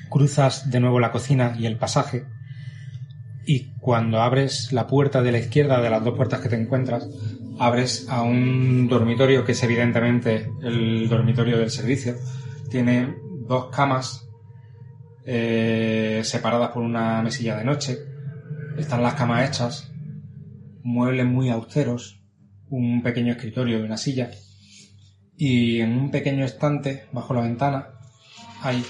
Cruzas 0.10 0.70
de 0.70 0.79
nuevo 0.79 1.00
la 1.00 1.12
cocina 1.12 1.55
y 1.58 1.65
el 1.65 1.77
pasaje. 1.77 2.25
Y 3.46 3.74
cuando 3.79 4.22
abres 4.22 4.74
la 4.74 4.88
puerta 4.88 5.22
de 5.22 5.31
la 5.31 5.39
izquierda 5.39 5.81
de 5.81 5.89
las 5.89 6.03
dos 6.03 6.15
puertas 6.15 6.41
que 6.41 6.50
te 6.50 6.55
encuentras, 6.62 7.08
abres 7.60 8.08
a 8.10 8.24
un 8.24 8.88
dormitorio 8.88 9.46
que 9.46 9.53
es 9.53 9.63
evidentemente 9.63 10.51
el 10.63 11.08
dormitorio 11.08 11.58
del 11.58 11.70
servicio. 11.72 12.15
Tiene 12.70 13.15
dos 13.48 13.67
camas 13.75 14.27
eh, 15.33 16.21
separadas 16.25 16.71
por 16.71 16.83
una 16.83 17.21
mesilla 17.21 17.55
de 17.55 17.63
noche. 17.63 18.00
Están 18.77 19.01
las 19.01 19.13
camas 19.13 19.47
hechas. 19.47 19.89
Muebles 20.83 21.25
muy 21.25 21.50
austeros 21.50 22.21
un 22.69 23.01
pequeño 23.01 23.31
escritorio 23.31 23.79
y 23.79 23.81
una 23.81 23.95
silla. 23.95 24.29
Y 25.38 25.79
en 25.79 25.97
un 25.97 26.11
pequeño 26.11 26.43
estante 26.43 27.05
bajo 27.13 27.33
la 27.33 27.41
ventana 27.41 27.88
hay 28.61 28.83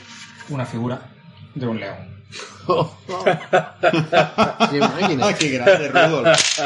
una 0.50 0.65
figura 0.65 1.01
de 1.53 1.67
un 1.67 1.79
león. 1.79 2.24
¡Qué 4.71 4.79
máquina! 4.79 5.27
¡Ah, 5.27 5.33
qué 5.38 5.50
grande, 5.50 5.89
Rudolf! 5.89 6.60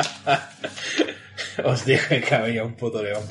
Os 1.65 1.85
dije 1.85 2.21
que 2.21 2.35
había 2.35 2.63
un 2.63 2.75
puto 2.75 3.03
león. 3.03 3.23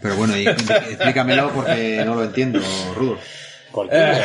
Pero 0.00 0.14
bueno, 0.14 0.36
y, 0.36 0.46
explícamelo 0.46 1.50
porque 1.52 2.04
no 2.04 2.14
lo 2.14 2.22
entiendo, 2.22 2.60
Rudolf. 2.94 3.20
Eh, 3.90 4.22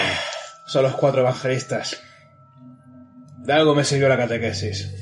son 0.69 0.83
los 0.83 0.93
cuatro 0.95 1.21
evangelistas. 1.21 1.99
De 3.39 3.53
algo 3.53 3.73
me 3.73 3.83
sirvió 3.83 4.07
la 4.07 4.17
catequesis. 4.17 4.93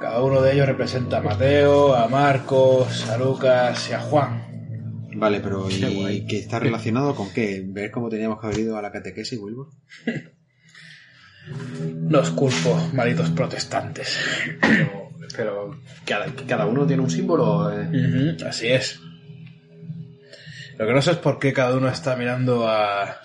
Cada 0.00 0.22
uno 0.22 0.42
de 0.42 0.52
ellos 0.52 0.66
representa 0.66 1.18
a 1.18 1.22
Mateo, 1.22 1.94
a 1.94 2.06
Marcos, 2.08 3.08
a 3.08 3.16
Lucas 3.16 3.88
y 3.88 3.94
a 3.94 4.00
Juan. 4.00 4.44
Vale, 5.16 5.40
pero. 5.40 5.70
¿y 5.70 6.26
qué 6.26 6.40
está 6.40 6.58
relacionado 6.58 7.14
con 7.14 7.30
qué? 7.32 7.62
¿Ver 7.66 7.90
cómo 7.90 8.10
teníamos 8.10 8.38
que 8.40 8.46
haber 8.46 8.58
ido 8.58 8.76
a 8.76 8.82
la 8.82 8.92
catequesis, 8.92 9.38
Wilbur? 9.40 9.68
No 12.08 12.20
os 12.20 12.30
culpo, 12.30 12.74
malditos 12.94 13.28
protestantes. 13.30 14.18
Pero, 14.62 15.10
pero 15.36 15.80
cada, 16.06 16.26
cada 16.48 16.64
uno 16.64 16.86
tiene 16.86 17.02
un 17.02 17.10
símbolo. 17.10 17.70
eh. 17.70 18.34
Así 18.46 18.68
es. 18.68 18.98
Lo 20.78 20.86
que 20.86 20.92
no 20.94 21.02
sé 21.02 21.10
es 21.12 21.16
por 21.18 21.38
qué 21.38 21.52
cada 21.52 21.76
uno 21.76 21.88
está 21.88 22.16
mirando 22.16 22.66
a... 22.66 23.23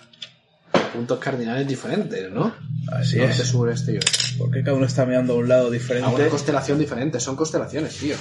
Puntos 0.94 1.18
cardinales 1.18 1.66
diferentes, 1.68 2.30
¿no? 2.32 2.52
Así 2.92 3.16
Norte, 3.18 3.32
es. 3.32 3.48
sur, 3.48 3.68
este 3.70 3.92
y 3.92 3.96
oeste. 3.96 4.38
¿Por 4.38 4.50
qué 4.50 4.62
cada 4.62 4.76
uno 4.76 4.86
está 4.86 5.06
mirando 5.06 5.34
a 5.34 5.36
un 5.36 5.48
lado 5.48 5.68
A 5.68 5.70
diferente? 5.70 6.08
una 6.14 6.28
constelación 6.28 6.78
diferente. 6.78 7.20
Son 7.20 7.36
constelaciones, 7.36 7.96
tío. 7.96 8.16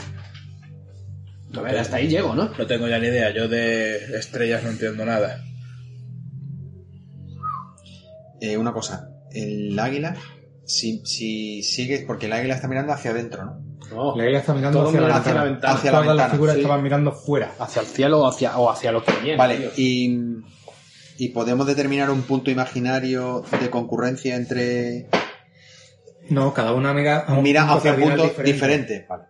A 1.55 1.61
ver, 1.61 1.77
hasta 1.79 1.95
ahí 1.97 2.07
llego, 2.07 2.35
¿no? 2.35 2.49
No 2.57 2.67
tengo 2.67 2.88
ya 2.88 2.99
ni 2.99 3.07
idea, 3.07 3.33
yo 3.33 3.47
de 3.47 4.17
estrellas 4.17 4.63
no 4.63 4.69
entiendo 4.69 5.03
nada. 5.05 5.43
Eh, 8.41 8.55
una 8.57 8.71
cosa, 8.71 9.09
el 9.31 9.77
águila, 9.77 10.15
si, 10.65 11.01
si 11.05 11.61
sigues, 11.63 12.03
porque 12.05 12.27
el 12.27 12.33
águila 12.33 12.55
está 12.55 12.67
mirando 12.67 12.93
hacia 12.93 13.11
adentro, 13.11 13.45
¿no? 13.45 13.69
No, 13.93 14.15
La 14.15 14.27
isla 14.27 14.39
está 14.39 14.53
mirando 14.53 14.88
hacia, 14.88 15.01
la 15.01 15.07
mira 15.07 15.15
ventana. 15.15 15.19
hacia 15.19 15.33
la 15.33 15.43
ventana. 15.43 15.73
Hacia 15.73 15.91
la 15.91 15.97
Todas 15.97 16.07
las 16.07 16.15
ventana, 16.15 16.31
figuras 16.33 16.55
sí. 16.55 16.61
estaban 16.61 16.83
mirando 16.83 17.11
fuera. 17.11 17.51
hacia 17.59 17.81
el 17.81 17.88
cielo 17.88 18.19
o 18.19 18.27
hacia, 18.27 18.57
o 18.59 18.69
hacia 18.69 18.91
lo 18.91 19.03
que 19.03 19.11
viene. 19.23 19.35
Vale, 19.38 19.71
y, 19.77 20.15
y 21.19 21.29
podemos 21.29 21.67
determinar 21.67 22.09
un 22.09 22.21
punto 22.21 22.49
imaginario 22.49 23.43
de 23.59 23.69
concurrencia 23.69 24.38
entre... 24.38 25.09
No, 26.29 26.53
cada 26.53 26.73
una 26.73 26.93
mira 26.93 27.25
a 27.27 27.33
un 27.33 27.43
Mira 27.43 27.67
punto 27.67 28.23
hacia 28.23 28.43
diferentes. 28.43 29.05
Vale. 29.05 29.25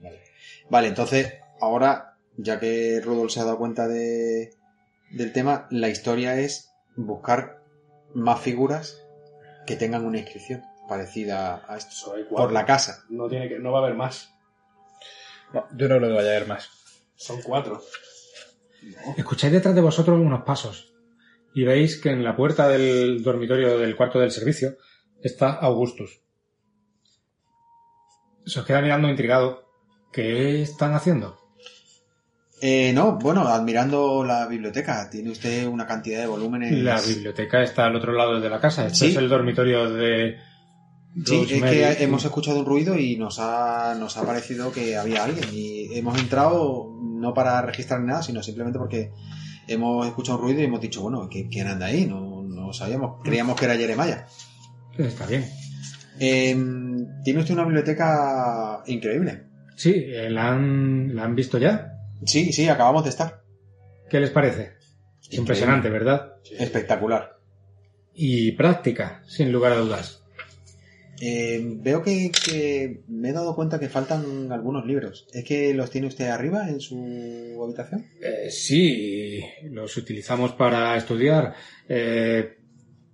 vale. 0.00 0.20
Vale, 0.68 0.88
entonces, 0.88 1.34
ahora, 1.60 2.16
ya 2.36 2.58
que 2.58 3.00
Rudolf 3.04 3.30
se 3.30 3.38
ha 3.38 3.44
dado 3.44 3.58
cuenta 3.58 3.86
de, 3.86 4.54
del 5.12 5.32
tema, 5.32 5.68
la 5.70 5.90
historia 5.90 6.40
es 6.40 6.72
buscar 6.96 7.62
más 8.14 8.40
figuras 8.40 9.00
que 9.64 9.76
tengan 9.76 10.04
una 10.04 10.18
inscripción 10.18 10.64
parecida 10.88 11.62
a 11.68 11.76
esto. 11.76 12.16
Por 12.30 12.50
la 12.50 12.66
casa. 12.66 13.04
No, 13.10 13.28
tiene 13.28 13.48
que, 13.48 13.60
no 13.60 13.70
va 13.70 13.78
a 13.78 13.82
haber 13.82 13.94
más. 13.94 14.34
No, 15.52 15.68
yo 15.76 15.88
no 15.88 15.98
creo 15.98 16.08
que 16.08 16.16
vaya 16.16 16.32
a 16.32 16.36
haber 16.36 16.48
más. 16.48 16.68
Son 17.14 17.40
cuatro. 17.42 17.80
Escucháis 19.16 19.52
detrás 19.52 19.76
de 19.76 19.80
vosotros 19.82 20.18
unos 20.18 20.42
pasos 20.42 20.91
y 21.54 21.64
veis 21.64 22.00
que 22.00 22.10
en 22.10 22.24
la 22.24 22.36
puerta 22.36 22.68
del 22.68 23.22
dormitorio 23.22 23.78
del 23.78 23.96
cuarto 23.96 24.18
del 24.18 24.30
servicio 24.30 24.76
está 25.22 25.50
Augustus. 25.52 26.20
Se 28.44 28.60
os 28.60 28.66
queda 28.66 28.80
mirando 28.80 29.08
intrigado. 29.08 29.62
¿Qué 30.12 30.62
están 30.62 30.94
haciendo? 30.94 31.38
Eh, 32.60 32.92
no, 32.92 33.18
bueno, 33.18 33.42
admirando 33.48 34.24
la 34.24 34.46
biblioteca. 34.46 35.08
Tiene 35.10 35.30
usted 35.30 35.66
una 35.66 35.86
cantidad 35.86 36.20
de 36.20 36.26
volúmenes. 36.26 36.72
La 36.72 37.00
biblioteca 37.00 37.62
está 37.62 37.86
al 37.86 37.96
otro 37.96 38.12
lado 38.12 38.40
de 38.40 38.48
la 38.50 38.60
casa. 38.60 38.86
Este 38.86 38.98
Sí. 38.98 39.06
es 39.08 39.16
el 39.16 39.28
dormitorio 39.28 39.90
de. 39.90 40.36
Sí, 41.26 41.46
es 41.50 41.62
que 41.62 42.02
hemos 42.04 42.24
escuchado 42.24 42.60
un 42.60 42.64
ruido 42.66 42.96
y 42.98 43.16
nos 43.16 43.38
ha, 43.38 43.94
nos 43.98 44.16
ha 44.16 44.24
parecido 44.24 44.72
que 44.72 44.96
había 44.96 45.24
alguien. 45.24 45.48
Y 45.52 45.94
hemos 45.98 46.18
entrado 46.18 46.88
no 47.02 47.34
para 47.34 47.60
registrar 47.62 48.00
nada, 48.00 48.22
sino 48.22 48.42
simplemente 48.42 48.78
porque 48.78 49.10
hemos 49.68 50.06
escuchado 50.06 50.38
un 50.38 50.44
ruido 50.44 50.60
y 50.60 50.64
hemos 50.64 50.80
dicho, 50.80 51.02
bueno, 51.02 51.28
¿qui- 51.28 51.48
¿quién 51.50 51.66
anda 51.68 51.86
ahí? 51.86 52.06
No, 52.06 52.42
no 52.42 52.72
sabíamos. 52.72 53.22
Creíamos 53.22 53.58
que 53.58 53.64
era 53.66 53.76
Jeremiah. 53.76 54.26
Está 54.98 55.26
bien. 55.26 55.46
Eh, 56.20 56.54
tiene 57.24 57.40
usted 57.40 57.54
una 57.54 57.64
biblioteca 57.64 58.82
increíble. 58.86 59.44
Sí, 59.76 59.92
eh, 59.96 60.28
¿la 60.30 60.52
han, 60.52 61.14
¿la 61.14 61.24
han 61.24 61.34
visto 61.34 61.58
ya? 61.58 61.98
Sí, 62.24 62.52
sí, 62.52 62.68
acabamos 62.68 63.04
de 63.04 63.10
estar. 63.10 63.42
¿Qué 64.10 64.20
les 64.20 64.30
parece? 64.30 64.74
Es 65.22 65.38
impresionante, 65.38 65.88
¿verdad? 65.88 66.34
Espectacular. 66.58 67.38
Y 68.14 68.52
práctica, 68.52 69.22
sin 69.26 69.50
lugar 69.50 69.72
a 69.72 69.76
dudas. 69.76 70.21
Eh, 71.24 71.60
veo 71.76 72.02
que, 72.02 72.32
que 72.32 73.04
me 73.06 73.28
he 73.28 73.32
dado 73.32 73.54
cuenta 73.54 73.78
que 73.78 73.88
faltan 73.88 74.50
algunos 74.50 74.84
libros. 74.84 75.28
¿Es 75.32 75.44
que 75.44 75.72
los 75.72 75.88
tiene 75.88 76.08
usted 76.08 76.26
arriba 76.28 76.68
en 76.68 76.80
su 76.80 77.60
habitación? 77.62 78.06
Eh, 78.20 78.50
sí, 78.50 79.40
los 79.70 79.96
utilizamos 79.96 80.50
para 80.54 80.96
estudiar. 80.96 81.54
Eh, 81.88 82.56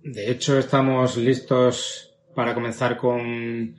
de 0.03 0.31
hecho, 0.31 0.57
estamos 0.57 1.17
listos 1.17 2.15
para 2.35 2.55
comenzar 2.55 2.97
con 2.97 3.75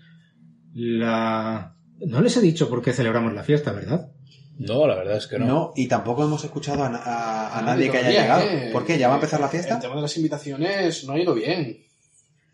la... 0.75 1.75
No 1.99 2.21
les 2.21 2.37
he 2.37 2.41
dicho 2.41 2.69
por 2.69 2.83
qué 2.83 2.93
celebramos 2.93 3.33
la 3.35 3.43
fiesta, 3.43 3.73
¿verdad? 3.73 4.13
No, 4.59 4.87
la 4.87 4.95
verdad 4.95 5.17
es 5.17 5.27
que 5.27 5.39
no. 5.39 5.47
No, 5.47 5.73
y 5.75 5.89
tampoco 5.89 6.25
hemos 6.25 6.45
escuchado 6.45 6.85
a, 6.85 6.89
a- 6.89 7.59
a 7.59 7.63
nadie 7.63 7.91
que 7.91 7.99
haya 7.99 8.11
llegado. 8.11 8.43
¿eh? 8.49 8.69
¿Por 8.73 8.87
qué? 8.87 8.97
¿Ya 8.99 9.09
va 9.09 9.15
a 9.15 9.17
empezar 9.17 9.41
la 9.41 9.47
El 9.47 9.53
fiesta? 9.53 9.81
tema 9.81 9.97
de 9.97 10.03
las 10.03 10.17
invitaciones 10.17 11.05
no 11.05 11.15
ha 11.15 11.19
ido 11.21 11.35
bien. 11.35 11.79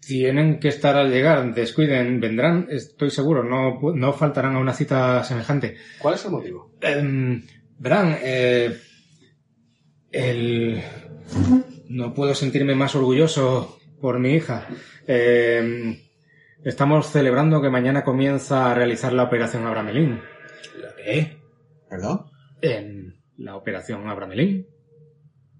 Tienen 0.00 0.60
que 0.60 0.68
estar 0.68 0.96
al 0.96 1.10
llegar, 1.10 1.52
descuiden, 1.54 2.20
vendrán, 2.20 2.68
estoy 2.70 3.10
seguro, 3.10 3.42
no, 3.42 3.80
no 3.94 4.12
faltarán 4.12 4.54
a 4.54 4.60
una 4.60 4.72
cita 4.72 5.24
semejante. 5.24 5.76
¿Cuál 5.98 6.14
es 6.14 6.24
el 6.24 6.30
motivo? 6.30 6.70
Em, 6.80 7.42
verán, 7.78 8.16
eh, 8.22 8.76
el... 10.12 10.80
no 11.88 12.14
puedo 12.14 12.34
sentirme 12.34 12.74
más 12.74 12.94
orgulloso 12.94 13.78
por 14.00 14.20
mi 14.20 14.34
hija. 14.34 14.68
Em, 15.06 15.98
estamos 16.64 17.10
celebrando 17.10 17.60
que 17.60 17.70
mañana 17.70 18.04
comienza 18.04 18.70
a 18.70 18.74
realizar 18.74 19.12
la 19.12 19.24
operación 19.24 19.66
Abramelín. 19.66 20.20
¿La 20.80 20.94
qué? 20.94 21.38
¿Perdón? 21.88 22.26
En 22.60 23.16
la 23.36 23.56
operación 23.56 24.08
Abramelín. 24.08 24.66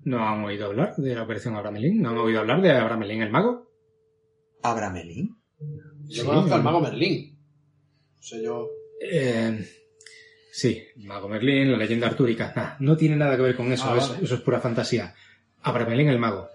¿No 0.05 0.27
han 0.27 0.45
oído 0.45 0.67
hablar 0.67 0.95
de 0.97 1.15
la 1.15 1.25
operación 1.25 1.57
Abramelín? 1.57 2.01
¿No 2.01 2.11
han 2.11 2.19
oído 2.19 2.41
hablar 2.41 2.63
de 2.63 2.71
Abramelín 2.71 3.23
el 3.23 3.31
mago? 3.31 3.66
¿Abramelín? 4.71 5.37
Yo 6.09 6.23
Sí, 6.23 6.27
conozco 6.27 6.55
al 6.55 6.63
mago 6.63 6.81
Merlín. 6.81 7.39
O 8.19 8.23
sea, 8.23 8.41
yo... 8.41 8.69
Eh, 9.01 9.69
sí, 10.53 10.83
el 10.97 11.05
mago 11.05 11.29
Merlín, 11.29 11.73
la 11.73 11.79
leyenda 11.79 12.07
artúrica. 12.07 12.53
Nah, 12.55 12.77
no 12.81 12.97
tiene 12.97 13.17
nada 13.17 13.37
que 13.37 13.43
ver 13.43 13.57
con 13.57 13.73
eso, 13.73 13.85
Ah, 13.87 13.95
vale. 13.95 14.25
eso 14.25 14.35
es 14.35 14.41
pura 14.41 14.61
fantasía. 14.61 15.15
Abramelín 15.63 16.09
el 16.09 16.19
mago. 16.19 16.49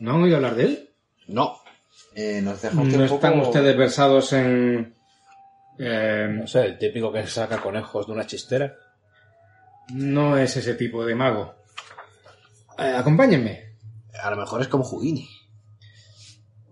¿No 0.00 0.14
han 0.14 0.22
oído 0.22 0.36
hablar 0.36 0.54
de 0.56 0.64
él? 0.64 0.90
No. 1.28 1.58
Eh, 2.14 2.40
nos 2.42 2.62
¿No 2.74 2.82
un 2.82 2.90
poco... 2.92 3.04
están 3.14 3.40
ustedes 3.40 3.76
versados 3.76 4.32
en... 4.32 4.94
eh, 5.78 6.28
No 6.30 6.46
sé, 6.46 6.64
el 6.66 6.78
típico 6.78 7.12
que 7.12 7.26
saca 7.26 7.60
conejos 7.60 8.06
de 8.06 8.12
una 8.12 8.26
chistera. 8.26 8.74
no 9.94 10.36
es 10.36 10.56
ese 10.56 10.74
tipo 10.74 11.04
de 11.04 11.14
mago. 11.14 11.54
Eh, 12.78 12.94
acompáñenme. 12.96 13.76
A 14.22 14.30
lo 14.30 14.36
mejor 14.36 14.60
es 14.62 14.68
como 14.68 14.84
Houdini. 14.84 15.28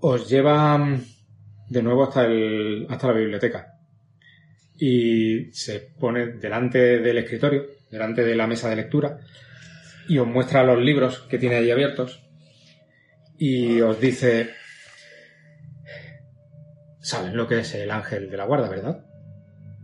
Os 0.01 0.29
llevan 0.29 1.05
de 1.69 1.83
nuevo 1.83 2.05
hasta, 2.05 2.25
el, 2.25 2.87
hasta 2.89 3.09
la 3.09 3.15
biblioteca. 3.15 3.79
Y 4.79 5.53
se 5.53 5.81
pone 5.99 6.27
delante 6.27 7.01
del 7.01 7.19
escritorio, 7.19 7.65
delante 7.91 8.23
de 8.23 8.37
la 8.37 8.47
mesa 8.47 8.69
de 8.69 8.77
lectura, 8.77 9.19
y 10.09 10.19
os 10.19 10.27
muestra 10.27 10.65
los 10.65 10.79
libros 10.81 11.21
que 11.29 11.39
tiene 11.39 11.57
ahí 11.57 11.71
abiertos. 11.71 12.23
Y 13.39 13.81
os 13.81 14.01
dice... 14.01 14.51
Saben 17.01 17.37
lo 17.37 17.47
que 17.47 17.61
es 17.61 17.75
el 17.75 17.91
ángel 17.91 18.31
de 18.31 18.37
la 18.37 18.45
guarda, 18.45 18.69
¿verdad? 18.69 19.05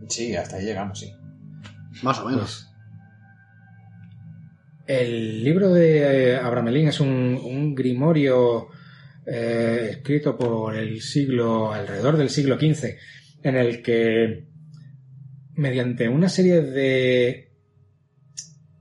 Sí, 0.09 0.35
hasta 0.35 0.57
ahí 0.57 0.65
llegamos, 0.65 0.99
sí. 0.99 1.15
Más 2.03 2.19
o 2.19 2.29
menos. 2.29 2.41
Pues, 2.41 2.73
el 4.87 5.45
libro 5.45 5.73
de 5.73 6.33
eh, 6.33 6.37
Abramelín 6.37 6.89
es 6.89 7.01
un, 7.01 7.41
un 7.43 7.75
grimorio 7.75 8.69
eh, 9.27 9.89
escrito 9.93 10.37
por 10.37 10.75
el 10.75 11.01
siglo, 11.01 11.73
alrededor 11.73 12.17
del 12.17 12.31
siglo 12.31 12.57
XV, 12.59 12.97
en 13.43 13.57
el 13.57 13.83
que, 13.83 14.47
mediante 15.55 16.09
una 16.09 16.29
serie 16.29 16.63
de 16.63 17.53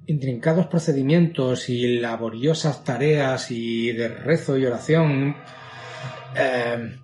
intrincados 0.07 0.67
procedimientos 0.67 1.69
y 1.69 1.99
laboriosas 1.99 2.83
tareas 2.83 3.51
y 3.51 3.91
de 3.91 4.07
rezo 4.07 4.57
y 4.57 4.65
oración, 4.65 5.35
eh, 6.35 6.97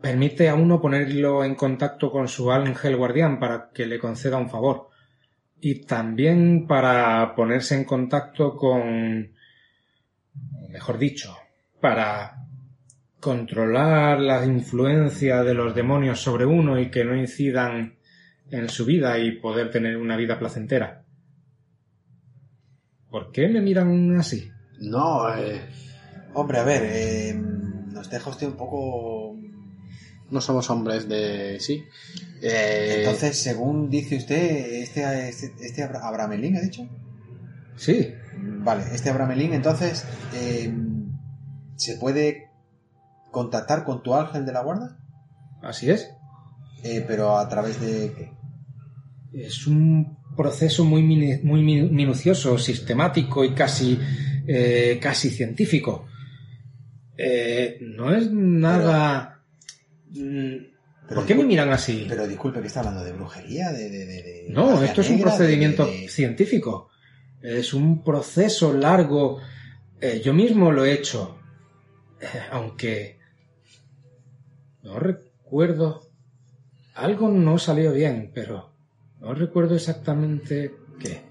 permite 0.00 0.48
a 0.48 0.54
uno 0.54 0.80
ponerlo 0.80 1.44
en 1.44 1.54
contacto 1.54 2.10
con 2.10 2.26
su 2.26 2.50
ángel 2.50 2.96
guardián 2.96 3.38
para 3.38 3.70
que 3.72 3.86
le 3.86 3.98
conceda 3.98 4.38
un 4.38 4.50
favor. 4.50 4.88
Y 5.60 5.86
también 5.86 6.66
para 6.66 7.34
ponerse 7.36 7.76
en 7.76 7.84
contacto 7.84 8.56
con, 8.56 9.32
mejor 10.68 10.98
dicho, 10.98 11.36
para 11.80 12.42
controlar 13.22 14.18
la 14.18 14.44
influencia 14.44 15.44
de 15.44 15.54
los 15.54 15.76
demonios 15.76 16.20
sobre 16.20 16.44
uno 16.44 16.80
y 16.80 16.90
que 16.90 17.04
no 17.04 17.16
incidan 17.16 17.94
en 18.50 18.68
su 18.68 18.84
vida 18.84 19.16
y 19.20 19.38
poder 19.38 19.70
tener 19.70 19.96
una 19.96 20.16
vida 20.16 20.40
placentera. 20.40 21.04
¿Por 23.08 23.30
qué 23.30 23.46
me 23.48 23.60
miran 23.60 24.16
así? 24.18 24.50
No, 24.80 25.32
eh, 25.36 25.60
Hombre, 26.34 26.58
a 26.58 26.64
ver, 26.64 26.82
eh, 26.84 27.34
nos 27.36 28.10
deja 28.10 28.28
usted 28.28 28.48
un 28.48 28.56
poco... 28.56 29.36
no 30.30 30.40
somos 30.40 30.68
hombres 30.70 31.08
de... 31.08 31.58
Sí. 31.60 31.84
Eh, 32.42 32.96
Entonces, 33.04 33.38
según 33.38 33.88
dice 33.88 34.16
usted, 34.16 34.82
este, 34.82 35.28
este, 35.28 35.52
este 35.60 35.84
Abra- 35.84 36.00
Abramelín, 36.08 36.56
¿ha 36.56 36.60
dicho? 36.60 36.88
Sí, 37.76 38.12
Vale, 38.64 38.82
este 38.92 39.10
Abramelín, 39.10 39.52
entonces, 39.52 40.04
eh, 40.34 40.72
¿se 41.76 41.96
puede 41.98 42.48
contactar 43.32 43.82
con 43.84 44.02
tu 44.04 44.14
ángel 44.14 44.46
de 44.46 44.52
la 44.52 44.62
guarda? 44.62 44.96
así 45.62 45.90
es. 45.90 46.08
Eh, 46.84 47.04
pero 47.06 47.36
a 47.38 47.48
través 47.48 47.80
de 47.80 48.12
qué? 48.12 48.32
Es 49.32 49.66
un 49.66 50.18
proceso 50.36 50.84
muy, 50.84 51.02
minucioso, 51.02 52.58
sistemático 52.58 53.44
y 53.44 53.54
casi, 53.54 53.98
eh, 54.46 54.98
casi 55.00 55.30
científico. 55.30 56.06
Eh, 57.16 57.78
no 57.80 58.12
es 58.14 58.30
nada... 58.32 59.42
Mm, 60.10 60.56
Pero 61.08 61.14
¿Por 61.20 61.26
qué 61.26 61.34
me 61.34 61.44
miran 61.44 61.70
así? 61.70 62.06
Pero 62.08 62.26
disculpe, 62.26 62.60
que 62.60 62.66
está 62.66 62.80
hablando 62.80 63.04
de 63.04 63.12
brujería? 63.12 63.70
De, 63.72 63.88
de, 63.88 64.06
de- 64.06 64.22
de 64.22 64.46
No, 64.50 64.82
esto 64.82 65.00
es 65.02 65.10
un 65.10 65.20
procedimiento 65.20 65.86
científico. 66.08 66.88
Es 67.40 67.72
un 67.74 68.02
proceso 68.02 68.72
largo. 68.72 69.38
Eh, 70.00 70.20
yo 70.24 70.32
mismo 70.34 70.72
lo 70.72 70.84
he 70.84 70.92
hecho. 70.92 71.38
Eh, 72.20 72.26
aunque... 72.50 73.21
No 74.82 74.98
recuerdo... 74.98 76.02
Algo 76.94 77.28
no 77.28 77.58
salió 77.58 77.92
bien, 77.92 78.30
pero... 78.34 78.70
No 79.20 79.34
recuerdo 79.34 79.76
exactamente 79.76 80.74
qué. 80.98 81.22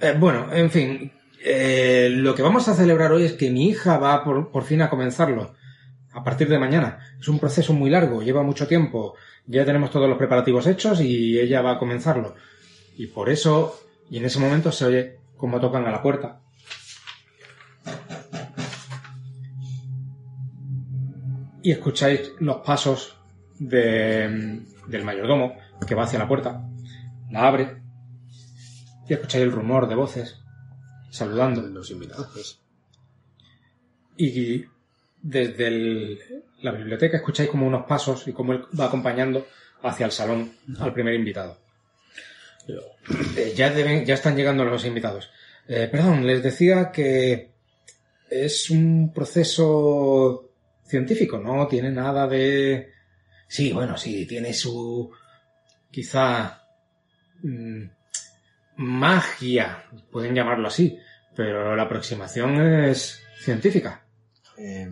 Eh, 0.00 0.16
bueno, 0.18 0.52
en 0.52 0.70
fin. 0.70 1.12
eh, 1.44 2.08
lo 2.10 2.34
que 2.34 2.42
vamos 2.42 2.68
a 2.68 2.74
celebrar 2.74 3.12
hoy 3.12 3.24
es 3.24 3.32
que 3.34 3.50
mi 3.50 3.68
hija 3.68 3.98
va 3.98 4.24
por, 4.24 4.50
por 4.50 4.64
fin 4.64 4.82
a 4.82 4.90
comenzarlo. 4.90 5.54
A 6.12 6.22
partir 6.24 6.48
de 6.48 6.58
mañana. 6.58 6.98
Es 7.18 7.28
un 7.28 7.38
proceso 7.38 7.72
muy 7.72 7.88
largo, 7.88 8.22
lleva 8.22 8.42
mucho 8.42 8.66
tiempo. 8.66 9.14
Ya 9.46 9.64
tenemos 9.64 9.90
todos 9.90 10.08
los 10.08 10.18
preparativos 10.18 10.66
hechos 10.66 11.00
y 11.00 11.38
ella 11.38 11.62
va 11.62 11.72
a 11.72 11.78
comenzarlo. 11.78 12.34
Y 12.96 13.06
por 13.06 13.30
eso, 13.30 13.80
y 14.10 14.18
en 14.18 14.26
ese 14.26 14.38
momento 14.38 14.70
se 14.72 14.84
oye 14.84 15.16
cómo 15.36 15.60
tocan 15.60 15.86
a 15.86 15.90
la 15.90 16.02
puerta. 16.02 16.40
Y 21.62 21.70
escucháis 21.70 22.32
los 22.40 22.56
pasos 22.58 23.16
de- 23.58 24.60
del 24.88 25.04
mayordomo 25.04 25.56
que 25.86 25.94
va 25.94 26.04
hacia 26.04 26.18
la 26.18 26.28
puerta. 26.28 26.68
La 27.30 27.46
abre. 27.46 27.76
Y 29.08 29.12
escucháis 29.14 29.44
el 29.44 29.52
rumor 29.52 29.88
de 29.88 29.94
voces 29.94 30.38
saludando. 31.10 31.62
los 31.62 31.90
invitados. 31.90 32.60
Y 34.16 34.64
desde 35.20 35.66
el- 35.68 36.18
la 36.62 36.72
biblioteca 36.72 37.16
escucháis 37.18 37.48
como 37.50 37.66
unos 37.66 37.86
pasos 37.86 38.26
y 38.28 38.32
cómo 38.32 38.52
él 38.52 38.64
va 38.78 38.86
acompañando 38.86 39.46
hacia 39.82 40.06
el 40.06 40.12
salón 40.12 40.52
al 40.78 40.92
primer 40.92 41.14
invitado. 41.14 41.58
Eh, 43.36 43.52
ya, 43.56 43.72
deben- 43.74 44.04
ya 44.04 44.14
están 44.14 44.36
llegando 44.36 44.64
los 44.64 44.84
invitados. 44.84 45.30
Eh, 45.68 45.88
perdón, 45.90 46.26
les 46.26 46.42
decía 46.42 46.90
que 46.92 47.50
es 48.30 48.70
un 48.70 49.12
proceso 49.12 50.51
científico, 50.92 51.38
no 51.38 51.66
tiene 51.66 51.90
nada 51.90 52.28
de... 52.28 52.92
Sí, 53.48 53.72
bueno, 53.72 53.96
sí, 53.96 54.26
tiene 54.26 54.52
su... 54.52 55.10
quizá... 55.90 56.62
mm, 57.42 57.82
magia, 58.76 59.84
pueden 60.10 60.34
llamarlo 60.34 60.68
así, 60.68 60.98
pero 61.34 61.74
la 61.74 61.84
aproximación 61.84 62.60
es 62.84 63.22
científica. 63.42 64.06
Eh, 64.58 64.88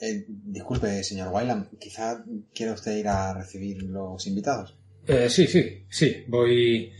eh, 0.00 0.24
disculpe, 0.28 1.02
señor 1.02 1.30
Wyland, 1.32 1.78
quizá 1.78 2.22
quiera 2.54 2.74
usted 2.74 2.96
ir 2.96 3.08
a 3.08 3.34
recibir 3.34 3.82
los 3.82 4.26
invitados. 4.26 4.76
Eh, 5.06 5.28
sí, 5.30 5.46
sí, 5.46 5.86
sí, 5.88 6.24
voy... 6.28 6.92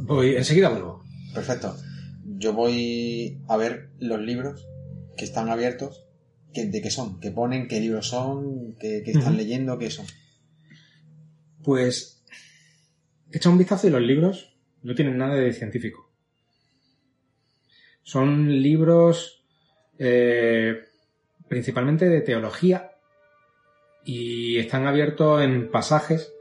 Voy, 0.00 0.36
enseguida 0.36 0.70
vuelvo. 0.70 1.02
Perfecto. 1.34 1.76
Yo 2.24 2.52
voy 2.52 3.42
a 3.48 3.56
ver 3.56 3.90
los 3.98 4.20
libros 4.20 4.66
que 5.16 5.24
están 5.24 5.50
abiertos, 5.50 6.07
¿qué- 6.62 6.66
¿De 6.66 6.80
qué 6.82 6.90
son? 6.90 7.20
¿Qué 7.20 7.30
ponen? 7.30 7.68
¿Qué 7.68 7.80
libros 7.80 8.08
son? 8.08 8.74
¿Qué, 8.80 9.02
qué 9.04 9.12
están 9.12 9.36
leyendo? 9.36 9.78
¿Qué 9.78 9.90
son? 9.90 10.06
Pues 11.62 12.24
echa 13.32 13.48
un 13.50 13.58
vistazo 13.58 13.86
y 13.86 13.90
los 13.90 14.00
libros 14.02 14.56
no 14.82 14.94
tienen 14.94 15.18
nada 15.18 15.34
de 15.36 15.52
científico. 15.52 16.10
Son 18.02 18.50
libros 18.62 19.44
eh, 19.98 20.84
principalmente 21.48 22.08
de 22.08 22.20
teología 22.22 22.92
y 24.04 24.56
están 24.58 24.86
abiertos 24.86 25.42
en 25.42 25.70
pasajes 25.70 26.32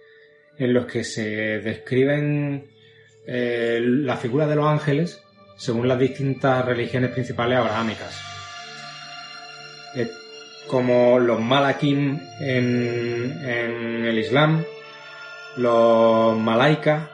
en 0.57 0.73
los 0.73 0.85
que 0.85 1.03
se 1.03 1.59
describen 1.59 2.67
eh, 3.27 3.79
la 3.83 4.15
figura 4.17 4.47
de 4.47 4.55
los 4.55 4.65
ángeles 4.65 5.21
según 5.57 5.87
las 5.87 5.99
distintas 5.99 6.63
religiones 6.65 7.11
principales 7.11 7.57
abrahámicas. 7.57 8.36
Eh, 9.95 10.09
como 10.67 11.17
los 11.19 11.39
malakim 11.39 12.19
en, 12.39 13.39
en 13.43 14.05
el 14.05 14.19
Islam, 14.19 14.63
los 15.57 16.37
malaicas, 16.37 17.09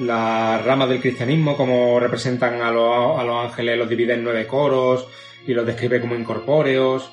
las 0.00 0.64
ramas 0.64 0.88
del 0.88 1.00
cristianismo, 1.00 1.56
como 1.56 1.98
representan 1.98 2.60
a 2.60 2.70
los, 2.70 3.18
a 3.18 3.24
los 3.24 3.46
ángeles, 3.46 3.78
los 3.78 3.88
divide 3.88 4.14
en 4.14 4.24
nueve 4.24 4.46
coros 4.46 5.06
y 5.46 5.54
los 5.54 5.66
describe 5.66 6.00
como 6.00 6.14
incorpóreos, 6.14 7.10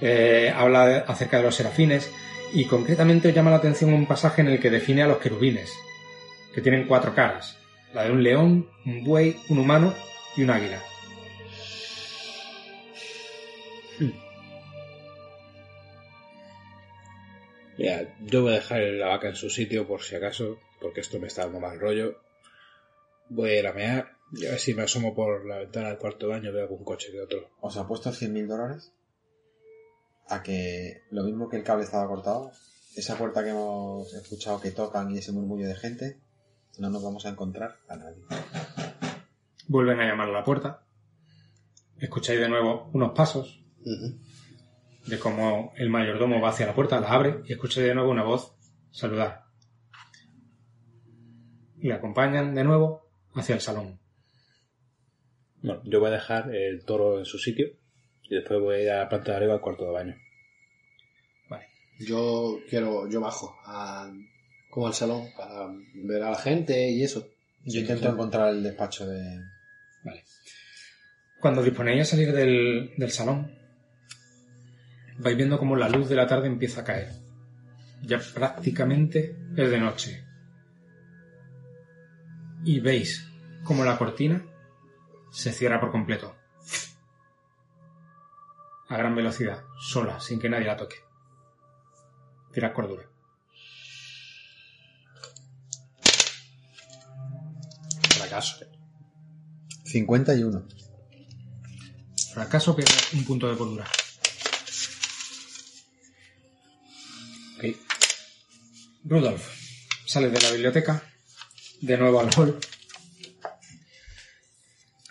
eh, 0.00 0.52
habla 0.54 1.04
acerca 1.06 1.38
de 1.38 1.44
los 1.44 1.54
serafines 1.54 2.10
y 2.52 2.64
concretamente 2.66 3.32
llama 3.32 3.50
la 3.50 3.56
atención 3.56 3.92
un 3.92 4.06
pasaje 4.06 4.42
en 4.42 4.48
el 4.48 4.60
que 4.60 4.70
define 4.70 5.02
a 5.02 5.06
los 5.06 5.18
querubines, 5.18 5.72
que 6.54 6.60
tienen 6.60 6.86
cuatro 6.86 7.14
caras, 7.14 7.58
la 7.92 8.04
de 8.04 8.12
un 8.12 8.22
león, 8.22 8.68
un 8.86 9.04
buey, 9.04 9.36
un 9.48 9.58
humano 9.58 9.92
y 10.36 10.42
un 10.42 10.50
águila. 10.50 10.80
Mira, 17.76 18.16
yo 18.20 18.42
voy 18.42 18.52
a 18.52 18.56
dejar 18.56 18.80
la 18.80 19.08
vaca 19.08 19.28
en 19.28 19.36
su 19.36 19.50
sitio 19.50 19.86
por 19.86 20.02
si 20.02 20.14
acaso, 20.14 20.58
porque 20.80 21.00
esto 21.00 21.18
me 21.18 21.26
está 21.26 21.42
dando 21.42 21.60
mal 21.60 21.78
rollo. 21.80 22.20
Voy 23.28 23.50
a 23.50 23.58
ir 23.58 23.66
a 23.66 23.72
mear 23.72 24.16
y 24.32 24.46
a 24.46 24.50
ver 24.50 24.60
si 24.60 24.74
me 24.74 24.82
asomo 24.82 25.14
por 25.14 25.44
la 25.46 25.58
ventana 25.58 25.88
del 25.88 25.98
cuarto 25.98 26.28
baño 26.28 26.50
y 26.50 26.52
veo 26.52 26.62
algún 26.62 26.84
coche 26.84 27.10
que 27.10 27.20
otro. 27.20 27.50
¿Os 27.60 27.76
ha 27.76 27.86
puesto 27.86 28.10
100.000 28.10 28.46
dólares? 28.46 28.92
A 30.28 30.42
que 30.42 31.02
lo 31.10 31.24
mismo 31.24 31.48
que 31.48 31.56
el 31.56 31.64
cable 31.64 31.84
estaba 31.84 32.06
cortado, 32.06 32.52
esa 32.94 33.18
puerta 33.18 33.42
que 33.42 33.50
hemos 33.50 34.12
escuchado 34.14 34.60
que 34.60 34.70
tocan 34.70 35.10
y 35.10 35.18
ese 35.18 35.32
murmullo 35.32 35.66
de 35.66 35.74
gente, 35.74 36.20
no 36.78 36.90
nos 36.90 37.02
vamos 37.02 37.26
a 37.26 37.30
encontrar 37.30 37.78
a 37.88 37.96
nadie. 37.96 38.22
Vuelven 39.66 40.00
a 40.00 40.06
llamar 40.06 40.28
a 40.28 40.32
la 40.32 40.44
puerta. 40.44 40.84
Escucháis 41.98 42.40
de 42.40 42.48
nuevo 42.48 42.90
unos 42.92 43.12
pasos 43.12 43.63
De 45.06 45.18
cómo 45.18 45.72
el 45.76 45.90
mayordomo 45.90 46.40
va 46.40 46.50
hacia 46.50 46.66
la 46.66 46.74
puerta, 46.74 47.00
la 47.00 47.08
abre 47.08 47.42
y 47.46 47.52
escucháis 47.52 47.86
de 47.86 47.94
nuevo 47.94 48.10
una 48.10 48.24
voz 48.24 48.54
saludar. 48.90 49.44
Y 51.78 51.88
le 51.88 51.94
acompañan 51.94 52.54
de 52.54 52.64
nuevo 52.64 53.04
hacia 53.34 53.54
el 53.54 53.60
salón. 53.60 54.00
Bueno, 55.62 55.82
yo 55.84 56.00
voy 56.00 56.08
a 56.08 56.14
dejar 56.14 56.54
el 56.54 56.84
toro 56.84 57.18
en 57.18 57.24
su 57.24 57.38
sitio 57.38 57.66
y 58.22 58.34
después 58.34 58.60
voy 58.60 58.76
a 58.76 58.82
ir 58.82 58.90
a 58.90 58.98
la 59.00 59.08
planta 59.08 59.32
de 59.32 59.36
arriba 59.36 59.54
al 59.54 59.60
cuarto 59.60 59.84
de 59.84 59.92
baño. 59.92 60.16
Vale. 61.48 61.66
Yo 62.00 62.58
quiero, 62.68 63.08
yo 63.08 63.20
bajo 63.20 63.54
a, 63.64 64.10
como 64.70 64.86
al 64.86 64.94
salón 64.94 65.28
para 65.36 65.70
ver 65.94 66.22
a 66.22 66.30
la 66.30 66.38
gente 66.38 66.90
y 66.90 67.02
eso. 67.02 67.28
Yo 67.64 67.80
intento 67.80 68.08
encontrar 68.08 68.50
el 68.50 68.62
despacho 68.62 69.06
de... 69.06 69.40
Vale. 70.04 70.24
Cuando 71.40 71.62
disponéis 71.62 72.02
a 72.02 72.04
salir 72.04 72.32
del, 72.32 72.92
del 72.96 73.10
salón, 73.10 73.50
vais 75.18 75.36
viendo 75.36 75.58
cómo 75.58 75.76
la 75.76 75.88
luz 75.88 76.08
de 76.08 76.16
la 76.16 76.26
tarde 76.26 76.46
empieza 76.46 76.80
a 76.80 76.84
caer. 76.84 77.12
Ya 78.02 78.18
prácticamente 78.18 79.36
es 79.56 79.70
de 79.70 79.78
noche. 79.78 80.24
Y 82.64 82.80
veis 82.80 83.28
cómo 83.62 83.84
la 83.84 83.98
cortina 83.98 84.44
se 85.30 85.52
cierra 85.52 85.80
por 85.80 85.90
completo. 85.90 86.34
A 88.88 88.96
gran 88.96 89.14
velocidad, 89.14 89.64
sola, 89.78 90.20
sin 90.20 90.38
que 90.38 90.48
nadie 90.48 90.66
la 90.66 90.76
toque. 90.76 90.96
Tirad 92.52 92.72
cordura. 92.72 93.08
Fracaso. 98.10 98.66
51. 99.84 100.66
Fracaso 102.32 102.76
pierde 102.76 102.92
un 103.14 103.24
punto 103.24 103.50
de 103.50 103.56
cordura. 103.56 103.86
Rudolf, 109.04 109.46
sales 110.06 110.32
de 110.32 110.40
la 110.40 110.50
biblioteca, 110.50 111.02
de 111.82 111.98
nuevo 111.98 112.20
al 112.20 112.30
hall. 112.36 112.58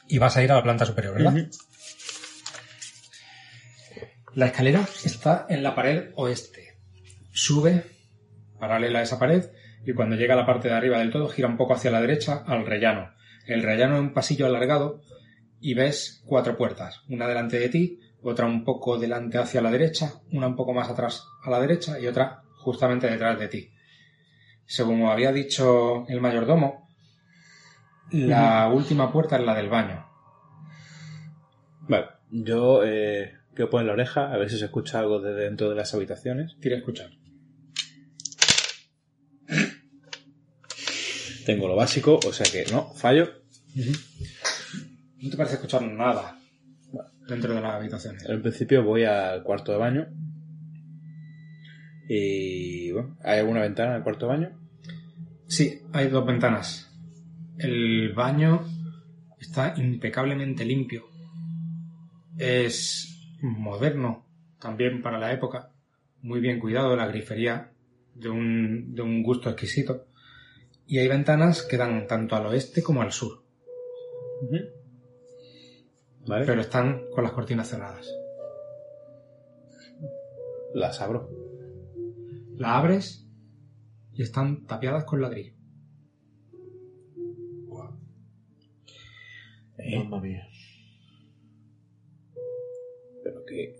Y 0.07 0.17
vas 0.17 0.35
a 0.35 0.43
ir 0.43 0.51
a 0.51 0.55
la 0.55 0.63
planta 0.63 0.85
superior, 0.85 1.13
¿verdad? 1.13 1.47
La 4.33 4.47
escalera 4.47 4.87
está 5.03 5.45
en 5.47 5.61
la 5.61 5.75
pared 5.75 6.11
oeste. 6.15 6.75
Sube 7.31 7.85
paralela 8.59 8.99
a 8.99 9.03
esa 9.03 9.19
pared 9.19 9.51
y 9.85 9.93
cuando 9.93 10.15
llega 10.15 10.33
a 10.33 10.37
la 10.37 10.45
parte 10.45 10.69
de 10.69 10.73
arriba 10.73 10.97
del 10.97 11.11
todo 11.11 11.29
gira 11.29 11.47
un 11.47 11.57
poco 11.57 11.73
hacia 11.73 11.91
la 11.91 12.01
derecha 12.01 12.43
al 12.47 12.65
rellano. 12.65 13.13
El 13.45 13.61
rellano 13.61 13.95
es 13.95 14.01
un 14.01 14.13
pasillo 14.13 14.47
alargado 14.47 15.01
y 15.59 15.75
ves 15.75 16.23
cuatro 16.25 16.57
puertas, 16.57 17.01
una 17.09 17.27
delante 17.27 17.59
de 17.59 17.69
ti, 17.69 17.99
otra 18.23 18.47
un 18.47 18.63
poco 18.63 18.97
delante 18.97 19.37
hacia 19.37 19.61
la 19.61 19.69
derecha, 19.69 20.13
una 20.31 20.47
un 20.47 20.55
poco 20.55 20.73
más 20.73 20.89
atrás 20.89 21.25
a 21.43 21.51
la 21.51 21.59
derecha 21.59 21.99
y 21.99 22.07
otra 22.07 22.41
justamente 22.57 23.07
detrás 23.07 23.37
de 23.37 23.47
ti. 23.49 23.72
Según 24.65 25.05
había 25.05 25.31
dicho 25.31 26.05
el 26.07 26.21
mayordomo, 26.21 26.87
la 28.11 28.69
última 28.69 29.11
puerta 29.11 29.37
es 29.37 29.43
la 29.43 29.55
del 29.55 29.69
baño. 29.69 30.05
Vale, 31.87 32.05
yo 32.29 32.83
eh, 32.85 33.33
quiero 33.53 33.69
poner 33.69 33.87
la 33.87 33.93
oreja 33.93 34.31
a 34.31 34.37
ver 34.37 34.49
si 34.49 34.57
se 34.57 34.65
escucha 34.65 34.99
algo 34.99 35.19
de 35.19 35.33
dentro 35.33 35.69
de 35.69 35.75
las 35.75 35.93
habitaciones. 35.93 36.55
Tira 36.59 36.75
a 36.75 36.79
escuchar. 36.79 37.09
Tengo 41.45 41.67
lo 41.67 41.75
básico, 41.75 42.19
o 42.25 42.31
sea 42.31 42.45
que 42.49 42.71
no, 42.71 42.93
fallo. 42.93 43.29
No 43.75 45.29
te 45.29 45.37
parece 45.37 45.55
escuchar 45.55 45.81
nada 45.81 46.39
dentro 47.27 47.53
de 47.53 47.61
las 47.61 47.75
habitaciones. 47.75 48.23
En 48.25 48.41
principio 48.41 48.83
voy 48.83 49.03
al 49.03 49.43
cuarto 49.43 49.71
de 49.71 49.77
baño. 49.77 50.07
Y 52.07 52.91
bueno, 52.91 53.17
¿hay 53.23 53.39
alguna 53.39 53.61
ventana 53.61 53.91
en 53.91 53.97
el 53.97 54.03
cuarto 54.03 54.27
baño? 54.27 54.51
Sí, 55.47 55.81
hay 55.93 56.07
dos 56.09 56.25
ventanas. 56.25 56.91
El 57.57 58.13
baño 58.13 58.65
está 59.39 59.73
impecablemente 59.77 60.65
limpio. 60.65 61.05
Es 62.37 63.31
moderno 63.41 64.25
también 64.59 65.01
para 65.01 65.19
la 65.19 65.31
época. 65.31 65.71
Muy 66.21 66.39
bien 66.39 66.59
cuidado, 66.59 66.95
la 66.95 67.07
grifería 67.07 67.71
de 68.15 68.29
un, 68.29 68.95
de 68.95 69.01
un 69.01 69.23
gusto 69.23 69.49
exquisito. 69.49 70.07
Y 70.87 70.99
hay 70.99 71.07
ventanas 71.07 71.63
que 71.63 71.77
dan 71.77 72.07
tanto 72.07 72.35
al 72.35 72.47
oeste 72.47 72.83
como 72.83 73.01
al 73.01 73.11
sur, 73.11 73.43
Vale, 76.25 76.45
pero 76.45 76.61
están 76.61 77.09
con 77.13 77.23
las 77.23 77.33
cortinas 77.33 77.69
cerradas. 77.69 78.07
las 80.73 80.99
abro. 81.01 81.29
La 82.57 82.77
abres 82.77 83.27
y 84.13 84.21
están 84.21 84.65
tapiadas 84.65 85.05
con 85.05 85.21
ladrillo. 85.21 85.53
Eh, 89.77 89.97
Mamma 89.99 90.21
mía. 90.21 90.47
pero 93.23 93.43
que 93.45 93.75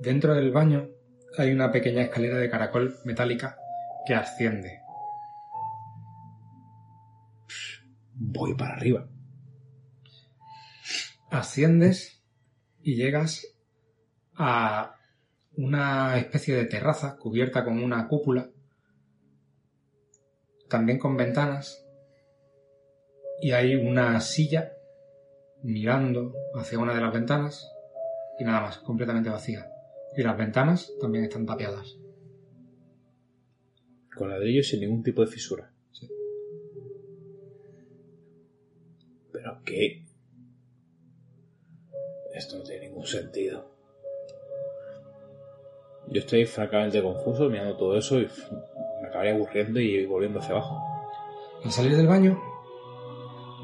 Dentro 0.00 0.34
del 0.34 0.50
baño 0.50 0.88
hay 1.38 1.52
una 1.52 1.70
pequeña 1.70 2.02
escalera 2.02 2.38
de 2.38 2.50
caracol 2.50 2.96
metálica 3.04 3.56
que 4.06 4.14
asciende. 4.14 4.80
voy 8.20 8.54
para 8.54 8.74
arriba. 8.74 9.08
Asciendes 11.30 12.22
y 12.82 12.96
llegas 12.96 13.46
a 14.34 14.96
una 15.56 16.16
especie 16.18 16.54
de 16.54 16.64
terraza 16.64 17.16
cubierta 17.16 17.64
con 17.64 17.82
una 17.82 18.06
cúpula, 18.08 18.50
también 20.68 20.98
con 20.98 21.16
ventanas, 21.16 21.84
y 23.40 23.52
hay 23.52 23.74
una 23.74 24.20
silla 24.20 24.72
mirando 25.62 26.34
hacia 26.54 26.78
una 26.78 26.94
de 26.94 27.00
las 27.00 27.12
ventanas 27.12 27.70
y 28.38 28.44
nada 28.44 28.62
más, 28.62 28.78
completamente 28.78 29.28
vacía. 29.28 29.70
Y 30.16 30.22
las 30.22 30.36
ventanas 30.36 30.92
también 31.00 31.24
están 31.24 31.46
tapiadas. 31.46 31.98
Con 34.16 34.30
ladrillo 34.30 34.62
sin 34.62 34.80
ningún 34.80 35.02
tipo 35.02 35.20
de 35.20 35.26
fisura. 35.26 35.72
Sí. 35.92 36.08
Pero 39.32 39.60
qué. 39.64 40.06
Esto 42.34 42.58
no 42.58 42.64
tiene 42.64 42.88
ningún 42.88 43.06
sentido. 43.06 43.79
Yo 46.10 46.20
estoy 46.20 46.44
francamente 46.44 47.02
confuso 47.02 47.48
mirando 47.48 47.76
todo 47.76 47.96
eso 47.96 48.18
y 48.18 48.28
me 49.00 49.08
acabaría 49.08 49.34
aburriendo 49.34 49.78
y 49.78 50.04
volviendo 50.06 50.40
hacia 50.40 50.56
abajo. 50.56 50.78
Al 51.64 51.70
salir 51.70 51.96
del 51.96 52.08
baño, 52.08 52.40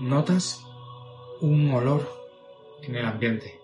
notas 0.01 0.65
un 1.41 1.71
olor 1.73 2.09
en 2.83 2.95
el 2.95 3.05
ambiente. 3.05 3.59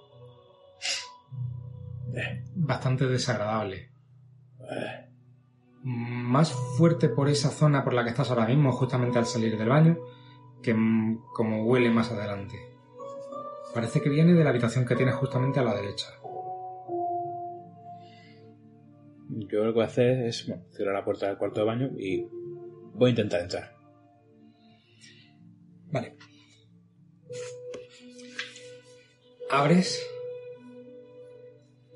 Bastante 2.55 3.07
desagradable. 3.07 3.93
Más 5.85 6.53
fuerte 6.77 7.09
por 7.09 7.29
esa 7.29 7.51
zona 7.51 7.85
por 7.85 7.95
la 7.95 8.03
que 8.03 8.11
estás 8.11 8.31
ahora 8.31 8.47
mismo, 8.47 8.73
justamente 8.73 9.19
al 9.19 9.27
salir 9.27 9.57
del 9.57 9.69
baño, 9.69 9.99
que 10.63 10.75
como 11.35 11.65
huele 11.65 11.91
más 11.91 12.11
adelante. 12.11 12.57
Parece 13.75 14.01
que 14.01 14.11
viene 14.11 14.35
de 14.35 14.45
la 14.45 14.51
habitación 14.51 14.85
que 14.85 14.97
tienes 14.97 15.15
justamente 15.15 15.61
a 15.61 15.63
la 15.63 15.75
derecha. 15.75 16.07
Yo 19.35 19.65
lo 19.65 19.73
que 19.73 19.77
voy 19.77 19.85
a 19.85 19.87
hacer 19.87 20.27
es 20.27 20.47
bueno, 20.47 20.65
cerrar 20.73 20.95
la 20.95 21.05
puerta 21.05 21.27
del 21.27 21.39
cuarto 21.39 21.61
de 21.61 21.67
baño 21.67 21.91
y 21.99 22.27
voy 22.95 23.09
a 23.09 23.11
intentar 23.11 23.41
entrar. 23.41 23.75
Vale. 25.91 26.17
Abres 29.51 30.03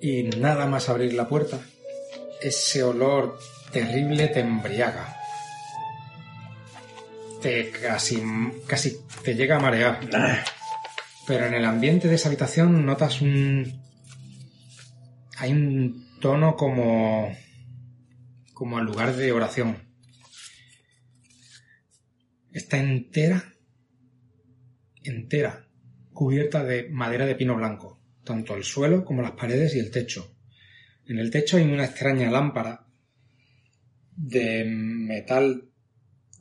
y 0.01 0.25
nada 0.25 0.66
más 0.66 0.88
abrir 0.88 1.12
la 1.12 1.29
puerta, 1.29 1.61
ese 2.40 2.83
olor 2.83 3.38
terrible 3.70 4.29
te 4.29 4.40
embriaga. 4.40 5.16
Te 7.42 7.70
casi, 7.70 8.22
casi 8.66 8.99
te 9.22 9.35
llega 9.35 9.57
a 9.57 9.61
marear. 9.61 10.01
Pero 11.27 11.46
en 11.46 11.55
el 11.55 11.64
ambiente 11.64 12.09
de 12.09 12.14
esa 12.14 12.29
habitación 12.29 12.87
notas 12.87 13.20
un... 13.20 13.83
Hay 15.38 15.53
un 15.53 16.06
tono 16.21 16.57
como... 16.57 17.35
como 18.53 18.79
al 18.79 18.85
lugar 18.85 19.15
de 19.17 19.33
oración. 19.33 19.77
Está 22.53 22.79
entera 22.79 23.53
entera, 25.09 25.69
cubierta 26.13 26.65
de 26.65 26.89
madera 26.91 27.27
de 27.27 27.37
pino 27.37 27.55
blanco, 27.55 28.01
tanto 28.25 28.57
el 28.57 28.65
suelo 28.65 29.05
como 29.05 29.23
las 29.23 29.33
paredes 29.33 29.75
y 29.75 29.79
el 29.79 29.91
techo. 29.91 30.37
En 31.07 31.19
el 31.19 31.31
techo 31.31 31.57
hay 31.57 31.63
una 31.65 31.85
extraña 31.85 32.31
lámpara 32.31 32.87
de 34.17 34.65
metal 34.65 35.71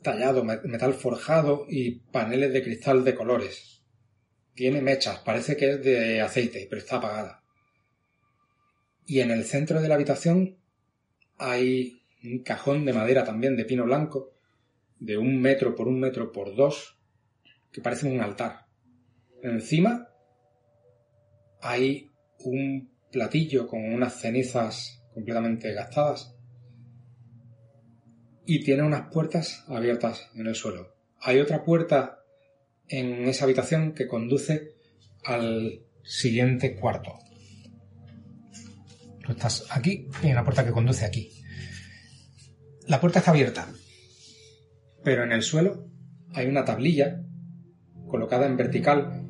tallado, 0.02 0.42
me- 0.42 0.60
metal 0.62 0.94
forjado 0.94 1.66
y 1.68 2.00
paneles 2.10 2.52
de 2.52 2.62
cristal 2.62 3.04
de 3.04 3.14
colores. 3.14 3.82
Tiene 4.54 4.80
mechas, 4.80 5.18
parece 5.20 5.56
que 5.56 5.70
es 5.74 5.84
de 5.84 6.20
aceite, 6.20 6.66
pero 6.68 6.80
está 6.80 6.96
apagada. 6.96 7.44
Y 9.06 9.20
en 9.20 9.30
el 9.30 9.44
centro 9.44 9.80
de 9.80 9.88
la 9.88 9.94
habitación 9.94 10.58
hay 11.38 12.02
un 12.24 12.40
cajón 12.40 12.84
de 12.84 12.92
madera 12.92 13.24
también 13.24 13.56
de 13.56 13.64
pino 13.64 13.84
blanco, 13.84 14.32
de 14.98 15.16
un 15.16 15.40
metro 15.40 15.74
por 15.74 15.88
un 15.88 16.00
metro 16.00 16.32
por 16.32 16.56
dos, 16.56 16.98
que 17.72 17.80
parece 17.80 18.08
un 18.08 18.20
altar. 18.20 18.66
Encima 19.42 20.08
hay 21.60 22.10
un 22.40 22.90
platillo 23.12 23.66
con 23.66 23.84
unas 23.84 24.20
cenizas 24.20 25.02
completamente 25.14 25.72
gastadas 25.72 26.34
y 28.44 28.62
tiene 28.62 28.82
unas 28.82 29.10
puertas 29.12 29.64
abiertas 29.68 30.30
en 30.34 30.46
el 30.46 30.54
suelo. 30.54 30.94
Hay 31.20 31.40
otra 31.40 31.64
puerta 31.64 32.24
en 32.88 33.26
esa 33.26 33.44
habitación 33.44 33.92
que 33.92 34.06
conduce 34.06 34.74
al 35.24 35.82
siguiente 36.02 36.76
cuarto. 36.76 37.18
Tú 39.26 39.32
estás 39.32 39.66
aquí 39.70 40.08
y 40.22 40.26
hay 40.26 40.32
una 40.32 40.44
puerta 40.44 40.64
que 40.64 40.70
conduce 40.70 41.04
aquí. 41.04 41.32
La 42.86 43.00
puerta 43.00 43.18
está 43.18 43.32
abierta, 43.32 43.68
pero 45.02 45.24
en 45.24 45.32
el 45.32 45.42
suelo 45.42 45.88
hay 46.32 46.46
una 46.46 46.64
tablilla 46.64 47.22
colocada 48.06 48.46
en 48.46 48.56
vertical 48.56 49.24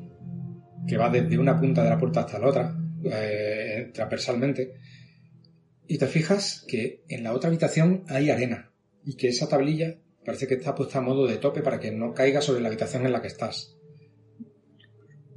que 0.87 0.97
va 0.97 1.09
desde 1.09 1.39
una 1.39 1.59
punta 1.59 1.83
de 1.83 1.89
la 1.89 1.97
puerta 1.97 2.19
hasta 2.19 2.37
la 2.37 2.47
otra, 2.47 2.77
eh, 3.05 3.89
transversalmente, 3.91 4.75
y 5.87 5.97
te 5.97 6.05
fijas 6.05 6.63
que 6.67 7.03
en 7.09 7.23
la 7.23 7.33
otra 7.33 7.49
habitación 7.49 8.03
hay 8.07 8.29
arena 8.29 8.71
y 9.03 9.15
que 9.15 9.29
esa 9.29 9.49
tablilla 9.49 9.97
parece 10.23 10.47
que 10.47 10.55
está 10.55 10.75
puesta 10.75 10.99
a 10.99 11.01
modo 11.01 11.25
de 11.25 11.37
tope 11.37 11.61
para 11.61 11.79
que 11.79 11.91
no 11.91 12.13
caiga 12.13 12.41
sobre 12.41 12.61
la 12.61 12.67
habitación 12.67 13.05
en 13.05 13.13
la 13.13 13.21
que 13.21 13.29
estás. 13.29 13.75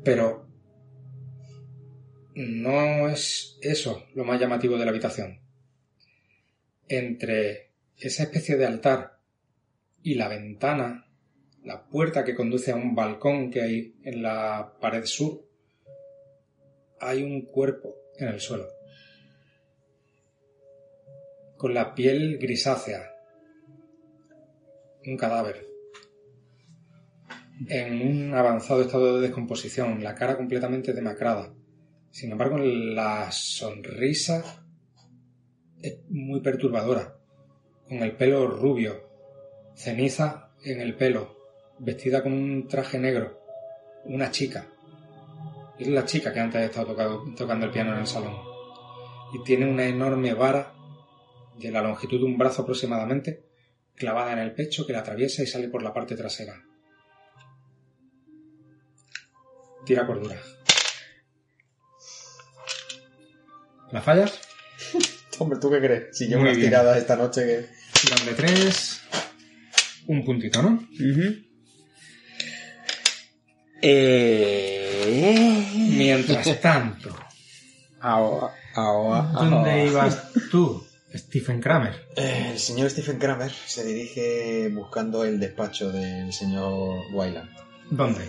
Pero 0.05 0.50
no 2.41 3.09
es 3.09 3.59
eso 3.63 4.07
lo 4.15 4.25
más 4.25 4.41
llamativo 4.41 4.77
de 4.77 4.85
la 4.85 4.91
habitación. 4.91 5.41
Entre 6.89 7.73
esa 7.97 8.25
especie 8.25 8.57
de 8.57 8.67
altar 8.67 9.21
y 10.03 10.15
la 10.15 10.29
ventana 10.29 11.11
la 11.65 11.87
puerta 11.87 12.25
que 12.25 12.35
conduce 12.35 12.73
a 12.73 12.77
un 12.77 12.95
balcón 12.95 13.51
que 13.51 13.63
hay 13.63 13.95
en 14.03 14.23
la 14.23 14.75
pared 14.81 15.05
sur, 15.05 15.45
hay 17.01 17.23
un 17.23 17.43
cuerpo 17.43 17.95
en 18.19 18.29
el 18.29 18.41
suelo, 18.41 18.67
con 21.57 21.75
la 21.75 21.95
piel 21.95 22.39
grisácea, 22.39 23.15
un 25.07 25.17
cadáver, 25.17 25.67
en 27.69 28.01
un 28.01 28.35
avanzado 28.35 28.83
estado 28.83 29.17
de 29.17 29.23
descomposición, 29.23 30.03
la 30.03 30.15
cara 30.15 30.37
completamente 30.37 30.93
demacrada. 30.93 31.53
Sin 32.11 32.33
embargo, 32.33 32.59
la 32.59 33.31
sonrisa 33.31 34.65
es 35.81 35.99
muy 36.09 36.41
perturbadora, 36.41 37.17
con 37.89 37.99
el 37.99 38.17
pelo 38.17 38.47
rubio, 38.49 39.09
ceniza 39.75 40.51
en 40.65 40.81
el 40.81 40.97
pelo, 40.97 41.37
vestida 41.79 42.23
con 42.23 42.33
un 42.33 42.69
traje 42.69 42.99
negro, 42.99 43.41
una 44.05 44.31
chica. 44.31 44.67
Es 45.79 45.89
la 45.89 46.05
chica 46.05 46.33
que 46.33 46.41
antes 46.41 46.61
ha 46.61 46.65
estado 46.65 46.95
tocando 47.37 47.67
el 47.67 47.73
piano 47.73 47.95
en 47.95 48.01
el 48.01 48.07
salón. 48.07 48.37
Y 49.33 49.43
tiene 49.45 49.71
una 49.71 49.87
enorme 49.87 50.35
vara 50.35 50.75
de 51.59 51.71
la 51.71 51.81
longitud 51.81 52.19
de 52.19 52.25
un 52.25 52.37
brazo 52.37 52.63
aproximadamente, 52.63 53.45
clavada 53.95 54.33
en 54.33 54.41
el 54.41 54.53
pecho 54.53 54.87
que 54.87 54.93
la 54.93 55.01
atraviesa 55.01 55.43
y 55.43 55.47
sale 55.47 55.69
por 55.69 55.83
la 55.83 55.95
parte 55.95 56.17
trasera. 56.17 56.65
Tira 59.85 60.07
cordura. 60.07 60.37
¿La 63.93 64.01
fallas? 64.03 64.39
Hombre, 65.39 65.59
¿tú 65.61 65.71
qué 65.71 65.79
crees? 65.79 66.17
Si 66.17 66.27
llevo 66.27 66.41
Muy 66.41 66.51
unas 66.51 66.59
bien. 66.59 66.71
tiradas 66.71 66.97
esta 66.99 67.17
noche 67.17 67.45
que... 67.47 67.67
Tirarle 68.01 68.33
tres. 68.35 69.01
Un 70.07 70.25
puntito, 70.25 70.63
¿no? 70.63 70.87
Eh... 73.83 75.67
Mientras 75.97 76.61
tanto, 76.61 77.15
Ahora, 78.01 78.55
ahora, 78.75 79.23
¿dónde 79.33 79.87
ibas 79.87 80.33
tú, 80.51 80.83
Stephen 81.15 81.61
Kramer? 81.61 82.07
Eh, 82.17 82.49
El 82.53 82.59
señor 82.59 82.89
Stephen 82.89 83.19
Kramer 83.19 83.51
se 83.51 83.85
dirige 83.85 84.69
buscando 84.73 85.25
el 85.25 85.39
despacho 85.39 85.93
del 85.93 86.33
señor 86.33 87.01
Wyland. 87.13 87.51
¿Dónde? 87.91 88.25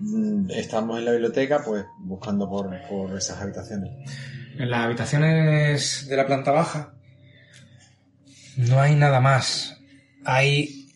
Mm, 0.00 0.50
Estamos 0.50 0.98
en 0.98 1.04
la 1.04 1.12
biblioteca, 1.12 1.62
pues 1.64 1.84
buscando 1.98 2.48
por, 2.48 2.70
por 2.88 3.16
esas 3.16 3.40
habitaciones. 3.40 3.90
En 4.58 4.70
las 4.70 4.84
habitaciones 4.84 6.06
de 6.08 6.16
la 6.16 6.26
planta 6.26 6.52
baja 6.52 6.94
no 8.56 8.80
hay 8.80 8.94
nada 8.94 9.20
más. 9.20 9.80
Hay 10.24 10.88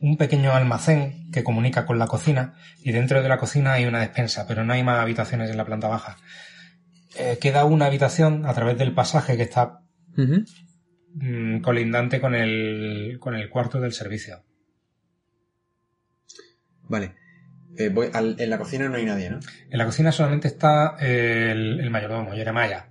un 0.00 0.16
pequeño 0.16 0.52
almacén 0.52 1.30
que 1.30 1.44
comunica 1.44 1.86
con 1.86 1.98
la 1.98 2.06
cocina 2.06 2.54
y 2.82 2.92
dentro 2.92 3.22
de 3.22 3.28
la 3.28 3.38
cocina 3.38 3.72
hay 3.72 3.84
una 3.86 4.00
despensa, 4.00 4.46
pero 4.46 4.64
no 4.64 4.72
hay 4.72 4.82
más 4.82 5.00
habitaciones 5.00 5.50
en 5.50 5.56
la 5.56 5.64
planta 5.64 5.88
baja. 5.88 6.16
Eh, 7.18 7.38
queda 7.40 7.64
una 7.64 7.86
habitación 7.86 8.46
a 8.46 8.54
través 8.54 8.76
del 8.78 8.94
pasaje 8.94 9.36
que 9.36 9.44
está 9.44 9.80
mm, 10.16 11.60
colindante 11.60 12.20
con 12.20 12.34
el, 12.34 13.18
con 13.20 13.34
el 13.34 13.48
cuarto 13.48 13.80
del 13.80 13.92
servicio. 13.92 14.42
Vale. 16.88 17.14
Eh, 17.78 17.88
voy 17.90 18.08
al- 18.12 18.36
en 18.38 18.50
la 18.50 18.58
cocina 18.58 18.88
no 18.88 18.96
hay 18.96 19.04
nadie, 19.04 19.30
¿no? 19.30 19.38
En 19.70 19.78
la 19.78 19.84
cocina 19.84 20.12
solamente 20.12 20.48
está 20.48 20.96
eh, 21.00 21.50
el, 21.52 21.80
el 21.80 21.90
mayordomo, 21.90 22.32
Jeremiah, 22.32 22.88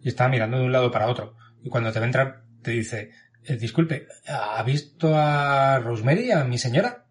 y 0.00 0.08
está 0.08 0.28
mirando 0.28 0.58
de 0.58 0.64
un 0.64 0.72
lado 0.72 0.90
para 0.90 1.08
otro. 1.08 1.34
Y 1.62 1.68
cuando 1.70 1.92
te 1.92 1.98
va 1.98 2.04
a 2.04 2.08
entrar, 2.08 2.42
te 2.62 2.72
dice, 2.72 3.10
eh, 3.44 3.56
disculpe, 3.56 4.06
¿ha 4.26 4.62
visto 4.62 5.12
a 5.16 5.78
Rosemary, 5.80 6.30
a 6.32 6.44
mi 6.44 6.58
señora? 6.58 7.04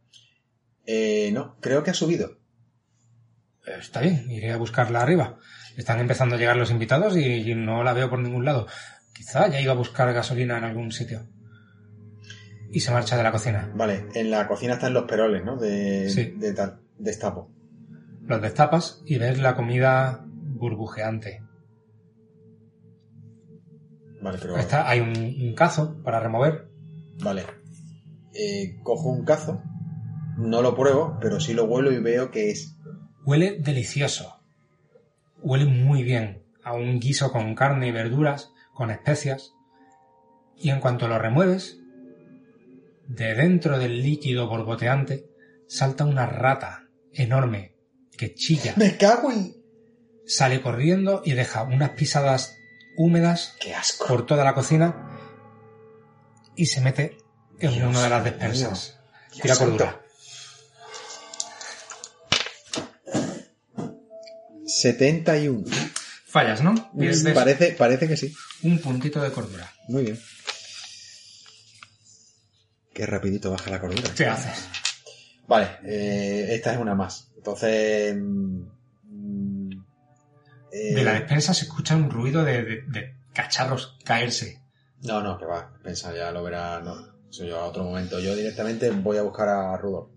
Eh, 0.86 1.32
no, 1.34 1.58
creo 1.60 1.84
que 1.84 1.91
ha 1.91 1.93
subido. 1.95 2.38
"Eh, 3.65 3.75
Está 3.80 3.99
bien, 4.01 4.30
iré 4.32 4.51
a 4.51 4.58
buscarla 4.58 5.01
arriba. 5.01 5.38
Están 5.75 5.99
empezando 5.99 6.36
a 6.36 6.38
llegar 6.39 6.56
los 6.58 6.71
invitados 6.71 7.17
y, 7.17 7.51
y 7.51 7.56
no 7.56 7.84
la 7.84 7.93
veo 7.93 8.10
por 8.10 8.19
ningún 8.19 8.45
lado. 8.45 8.67
Quizá 9.13 9.43
haya 9.45 9.60
ido 9.60 9.71
a 9.71 9.75
buscar 9.75 10.13
gasolina 10.13 10.58
en 10.58 10.63
algún 10.63 10.91
sitio. 10.91 11.27
Y 12.71 12.80
se 12.82 12.91
marcha 12.91 13.15
de 13.17 13.23
la 13.23 13.32
cocina. 13.32 13.71
Vale, 13.75 14.06
en 14.13 14.30
la 14.30 14.47
cocina 14.47 14.73
están 14.73 14.93
los 14.93 15.06
peroles, 15.06 15.43
¿no? 15.43 15.56
De, 15.58 16.10
Sí. 16.10 16.34
de 16.38 16.53
tal, 16.53 16.80
destapo. 16.97 17.51
Los 18.25 18.41
destapas 18.41 19.01
y 19.05 19.17
ves 19.17 19.39
la 19.39 19.55
comida 19.55 20.25
burbujeante. 20.25 21.43
Vale, 24.21 24.38
pero. 24.41 24.57
Está, 24.57 24.89
hay 24.89 24.99
un, 24.99 25.15
un 25.15 25.53
cazo 25.53 26.01
para 26.03 26.19
remover. 26.19 26.69
Vale. 27.23 27.43
Eh, 28.33 28.79
cojo 28.83 29.10
un 29.10 29.23
cazo. 29.23 29.62
No 30.38 30.62
lo 30.62 30.75
pruebo, 30.75 31.17
pero 31.21 31.39
sí 31.39 31.53
lo 31.53 31.65
huelo 31.65 31.91
y 31.91 31.99
veo 31.99 32.29
que 32.31 32.51
es. 32.51 32.77
Huele 33.25 33.60
delicioso. 33.60 34.41
Huele 35.41 35.65
muy 35.65 36.03
bien 36.03 36.43
a 36.63 36.73
un 36.73 36.99
guiso 36.99 37.31
con 37.31 37.55
carne 37.55 37.88
y 37.88 37.91
verduras, 37.91 38.51
con 38.73 38.91
especias. 38.91 39.53
Y 40.55 40.69
en 40.69 40.79
cuanto 40.79 41.07
lo 41.07 41.17
remueves, 41.17 41.79
de 43.07 43.36
dentro 43.36 43.79
del 43.79 44.01
líquido 44.01 44.47
borboteante 44.47 45.29
salta 45.67 46.05
una 46.05 46.25
rata 46.25 46.87
enorme 47.17 47.75
que 48.17 48.34
chilla, 48.34 48.73
¡Me 48.77 48.97
cago 48.97 49.32
en! 49.32 49.56
sale 50.25 50.62
corriendo 50.62 51.21
y 51.23 51.34
deja 51.34 51.63
unas 51.63 51.91
pisadas 51.91 52.56
húmedas 52.97 53.56
¡Qué 53.60 53.73
asco! 53.75 54.08
por 54.08 54.25
toda 54.25 54.43
la 54.43 54.53
cocina 54.53 55.19
y 56.56 56.65
se 56.65 56.82
mete 56.82 57.17
en 57.60 57.73
Dios 57.73 57.89
una 57.89 58.03
de 58.03 58.10
las 58.10 58.23
despensas. 58.23 58.99
Dios 59.32 59.41
Tira 59.41 59.56
cordura. 59.56 60.01
71. 64.65 65.63
Fallas, 66.27 66.62
¿no? 66.62 66.91
Pierdes 66.97 67.34
Parece, 67.34 67.71
parece 67.71 68.08
que 68.08 68.17
sí. 68.17 68.36
un 68.63 68.80
puntito 68.80 69.21
de 69.21 69.32
cordura. 69.32 69.71
Muy 69.88 70.03
bien. 70.03 70.19
Qué 72.93 73.06
rapidito 73.06 73.51
baja 73.51 73.69
la 73.69 73.80
cordura. 73.80 74.12
¿Qué 74.15 74.25
haces? 74.25 74.65
Vale, 75.47 75.67
eh, 75.86 76.53
esta 76.55 76.73
es 76.73 76.79
una 76.79 76.93
más. 76.95 77.31
Entonces. 77.38 78.15
mm, 78.15 78.62
mm, 79.03 79.71
eh, 80.71 80.93
De 80.95 81.03
la 81.03 81.13
despensa 81.13 81.53
se 81.53 81.63
escucha 81.65 81.95
un 81.95 82.10
ruido 82.10 82.43
de, 82.43 82.63
de- 82.63 82.81
de 82.88 83.15
cacharros 83.33 83.97
caerse. 84.03 84.62
No, 85.03 85.21
no, 85.21 85.38
que 85.38 85.45
va. 85.45 85.71
Pensa, 85.83 86.13
ya 86.13 86.31
lo 86.31 86.43
verá. 86.43 86.81
No, 86.81 86.95
eso 87.29 87.45
yo 87.45 87.60
a 87.60 87.65
otro 87.65 87.83
momento. 87.83 88.19
Yo 88.19 88.36
directamente 88.36 88.89
voy 88.91 89.17
a 89.17 89.21
buscar 89.23 89.47
a 89.47 89.77
Rudolf. 89.77 90.10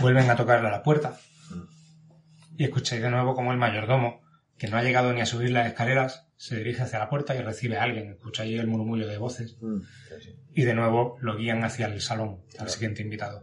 Vuelven 0.00 0.28
a 0.30 0.36
tocarle 0.36 0.68
a 0.68 0.72
la 0.72 0.82
puerta. 0.82 1.16
Y 2.56 2.64
escucháis 2.64 3.02
de 3.02 3.10
nuevo 3.10 3.34
como 3.34 3.52
el 3.52 3.58
mayordomo, 3.58 4.21
que 4.62 4.68
no 4.68 4.76
ha 4.76 4.82
llegado 4.84 5.12
ni 5.12 5.20
a 5.20 5.26
subir 5.26 5.50
las 5.50 5.66
escaleras, 5.66 6.28
se 6.36 6.54
dirige 6.56 6.82
hacia 6.82 7.00
la 7.00 7.10
puerta 7.10 7.34
y 7.34 7.42
recibe 7.42 7.78
a 7.78 7.82
alguien. 7.82 8.12
Escucháis 8.12 8.60
el 8.60 8.68
murmullo 8.68 9.08
de 9.08 9.18
voces. 9.18 9.56
Mm, 9.60 9.80
sí, 9.80 10.14
sí. 10.22 10.36
Y 10.54 10.62
de 10.62 10.72
nuevo 10.72 11.16
lo 11.20 11.36
guían 11.36 11.64
hacia 11.64 11.86
el 11.86 12.00
salón, 12.00 12.42
al 12.50 12.54
Claro. 12.58 12.70
siguiente 12.70 13.02
invitado. 13.02 13.42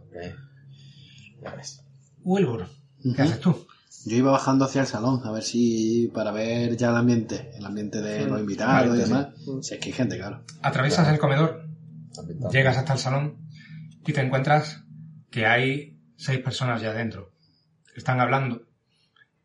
Wilbur, 2.24 2.66
¿qué 3.14 3.20
haces 3.20 3.38
tú? 3.40 3.66
Yo 4.06 4.16
iba 4.16 4.30
bajando 4.32 4.64
hacia 4.64 4.80
el 4.80 4.86
salón 4.86 5.20
a 5.24 5.30
ver 5.30 5.42
si 5.42 6.10
para 6.14 6.30
ver 6.32 6.74
ya 6.78 6.88
el 6.88 6.96
ambiente, 6.96 7.50
el 7.54 7.66
ambiente 7.66 8.00
de 8.00 8.24
los 8.24 8.40
invitados 8.40 8.86
y 8.86 8.88
Vale, 8.88 9.02
sí. 9.04 9.08
demás. 9.10 9.26
Si 9.60 9.74
es 9.74 9.80
que 9.80 9.88
hay 9.90 9.92
gente, 9.92 10.16
claro. 10.16 10.42
Atraviesas 10.62 11.06
el 11.08 11.18
comedor, 11.18 11.66
llegas 12.50 12.78
hasta 12.78 12.94
el 12.94 12.98
salón 12.98 13.46
y 14.06 14.12
te 14.14 14.22
encuentras 14.22 14.84
que 15.30 15.44
hay 15.44 16.00
seis 16.16 16.38
personas 16.38 16.80
ya 16.80 16.94
dentro. 16.94 17.34
Están 17.94 18.20
hablando 18.20 18.62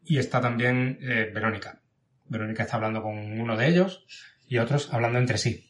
y 0.06 0.18
está 0.20 0.42
también 0.42 1.00
eh, 1.02 1.32
Verónica. 1.34 1.82
Verónica 2.28 2.64
está 2.64 2.78
hablando 2.78 3.02
con 3.02 3.40
uno 3.40 3.58
de 3.58 3.68
ellos 3.68 4.06
y 4.48 4.58
otros 4.58 4.94
hablando 4.94 5.20
entre 5.20 5.38
sí. 5.38 5.70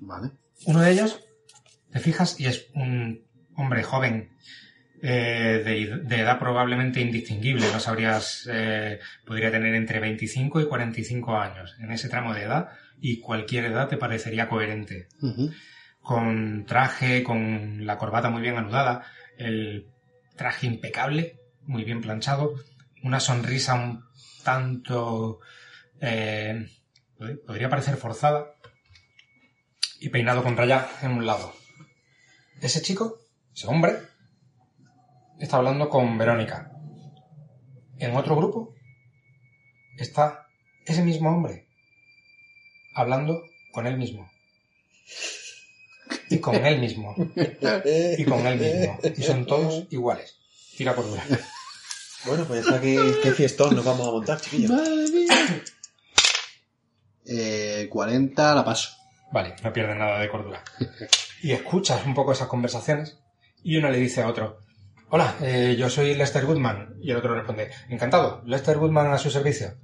Vale. 0.00 0.30
Uno 0.64 0.80
de 0.80 0.90
ellos, 0.90 1.20
te 1.92 2.00
fijas, 2.00 2.38
y 2.40 2.46
es 2.46 2.66
un 2.74 3.24
hombre 3.56 3.82
joven, 3.82 4.30
eh, 5.04 5.62
de, 5.64 6.00
de 6.04 6.20
edad 6.20 6.38
probablemente 6.38 7.00
indistinguible, 7.00 7.66
no 7.72 7.80
sabrías, 7.80 8.48
eh, 8.50 9.00
podría 9.26 9.50
tener 9.50 9.74
entre 9.74 9.98
25 9.98 10.60
y 10.60 10.66
45 10.66 11.36
años 11.36 11.74
en 11.80 11.90
ese 11.90 12.08
tramo 12.08 12.32
de 12.34 12.42
edad 12.42 12.68
y 13.00 13.18
cualquier 13.18 13.64
edad 13.64 13.88
te 13.88 13.96
parecería 13.96 14.48
coherente. 14.48 15.08
Con 16.00 16.64
traje, 16.66 17.24
con 17.24 17.84
la 17.84 17.98
corbata 17.98 18.30
muy 18.30 18.42
bien 18.42 18.56
anudada, 18.56 19.04
el 19.38 19.88
traje 20.36 20.68
impecable, 20.68 21.36
muy 21.66 21.84
bien 21.84 22.00
planchado, 22.00 22.54
una 23.02 23.20
sonrisa 23.20 23.74
un 23.74 24.04
tanto, 24.42 25.40
eh, 26.00 26.68
podría 27.46 27.68
parecer 27.68 27.96
forzada, 27.96 28.54
y 30.00 30.08
peinado 30.08 30.42
con 30.42 30.56
raya 30.56 30.88
en 31.02 31.12
un 31.12 31.26
lado. 31.26 31.54
Ese 32.60 32.82
chico, 32.82 33.20
ese 33.54 33.68
hombre, 33.68 33.98
está 35.38 35.58
hablando 35.58 35.88
con 35.88 36.18
Verónica. 36.18 36.72
En 37.98 38.16
otro 38.16 38.34
grupo 38.34 38.74
está 39.96 40.48
ese 40.84 41.02
mismo 41.02 41.30
hombre 41.30 41.68
hablando 42.94 43.42
con 43.72 43.86
él 43.86 43.96
mismo. 43.96 44.28
Y 46.30 46.38
con 46.38 46.56
él 46.66 46.80
mismo. 46.80 47.14
Y 48.18 48.24
con 48.24 48.46
él 48.46 48.58
mismo. 48.58 48.98
Y 49.16 49.22
son 49.22 49.46
todos 49.46 49.86
iguales. 49.90 50.36
Tira 50.76 50.94
por 50.94 51.06
dura. 51.06 51.24
Bueno, 52.26 52.44
pues 52.44 52.64
ya 52.66 52.80
que, 52.80 53.16
qué 53.22 53.32
fiestón 53.32 53.74
nos 53.74 53.84
vamos 53.84 54.06
a 54.06 54.10
montar, 54.12 54.40
chiquillos. 54.40 54.70
Madre 54.70 55.08
mía. 55.10 55.62
Eh, 57.26 57.88
40 57.90 58.54
la 58.54 58.64
paso. 58.64 58.90
Vale, 59.32 59.54
no 59.62 59.72
pierden 59.72 59.98
nada 59.98 60.20
de 60.20 60.28
cordura. 60.28 60.62
Y 61.42 61.52
escuchas 61.52 62.04
un 62.06 62.14
poco 62.14 62.32
esas 62.32 62.48
conversaciones 62.48 63.18
y 63.64 63.76
uno 63.76 63.90
le 63.90 63.98
dice 63.98 64.22
a 64.22 64.28
otro, 64.28 64.58
hola, 65.08 65.36
eh, 65.40 65.74
yo 65.78 65.88
soy 65.88 66.14
Lester 66.14 66.44
Goodman. 66.44 66.96
Y 67.00 67.10
el 67.10 67.16
otro 67.16 67.34
responde, 67.34 67.70
encantado, 67.88 68.42
Lester 68.46 68.78
Goodman 68.78 69.12
a 69.12 69.18
su 69.18 69.30
servicio. 69.30 69.74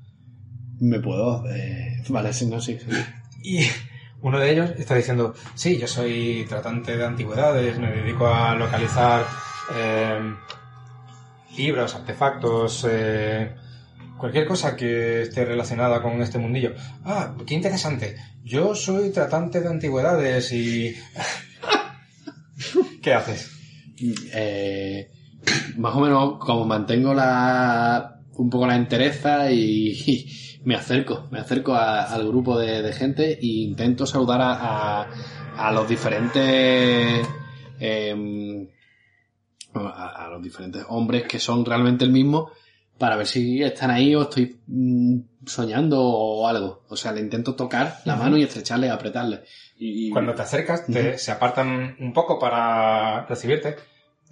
Me 0.80 1.00
puedo. 1.00 1.44
eh, 1.50 2.02
vale, 2.08 2.32
sí, 2.32 2.46
no, 2.46 2.60
sí. 2.60 2.78
sí. 2.78 2.96
Y 3.42 3.66
uno 4.20 4.38
de 4.38 4.50
ellos 4.50 4.70
está 4.76 4.94
diciendo, 4.94 5.34
sí, 5.54 5.78
yo 5.78 5.86
soy 5.88 6.44
tratante 6.48 6.96
de 6.96 7.04
antigüedades, 7.04 7.78
me 7.78 7.90
dedico 7.90 8.26
a 8.26 8.54
localizar 8.54 9.24
eh, 9.74 10.34
libros, 11.58 11.94
artefactos, 11.94 12.86
eh, 12.88 13.54
cualquier 14.16 14.46
cosa 14.46 14.76
que 14.76 15.22
esté 15.22 15.44
relacionada 15.44 16.00
con 16.02 16.20
este 16.22 16.38
mundillo. 16.38 16.74
Ah, 17.04 17.34
qué 17.46 17.54
interesante. 17.54 18.16
Yo 18.44 18.74
soy 18.74 19.10
tratante 19.10 19.60
de 19.60 19.68
antigüedades 19.68 20.52
y... 20.52 20.96
¿Qué 23.02 23.12
haces? 23.12 23.50
Eh, 24.32 25.10
más 25.76 25.94
o 25.94 26.00
menos 26.00 26.38
como 26.38 26.64
mantengo 26.64 27.14
la 27.14 28.14
un 28.36 28.50
poco 28.50 28.66
la 28.66 28.76
entereza 28.76 29.50
y, 29.50 30.60
me 30.64 30.76
acerco, 30.76 31.26
me 31.30 31.40
acerco 31.40 31.74
al 31.74 32.26
grupo 32.28 32.58
de, 32.58 32.92
gente 32.92 33.32
e 33.32 33.46
intento 33.46 34.06
saludar 34.06 34.40
a 34.42 35.72
los 35.72 35.88
diferentes 35.88 37.26
em, 37.80 38.68
a, 39.74 40.24
a 40.26 40.28
los 40.30 40.42
diferentes 40.42 40.84
hombres 40.88 41.24
que 41.26 41.38
son 41.38 41.64
realmente 41.64 42.04
el 42.04 42.10
mismo 42.10 42.50
para 42.98 43.16
ver 43.16 43.26
si 43.26 43.62
están 43.62 43.90
ahí 43.92 44.14
o 44.14 44.22
estoy 44.22 44.58
mm, 44.66 45.18
soñando 45.46 46.00
o 46.02 46.46
algo. 46.48 46.82
O 46.88 46.96
sea, 46.96 47.12
le 47.12 47.20
intento 47.20 47.54
tocar 47.54 48.00
la 48.04 48.16
mano 48.16 48.36
y 48.36 48.42
estrecharle, 48.42 48.90
apretarle. 48.90 49.44
Y, 49.78 50.08
y- 50.08 50.10
Cuando 50.10 50.34
te 50.34 50.42
acercas, 50.42 50.84
te- 50.86 51.16
se 51.18 51.30
apartan 51.30 51.96
un 52.00 52.12
poco 52.12 52.38
para 52.38 53.24
recibirte. 53.26 53.76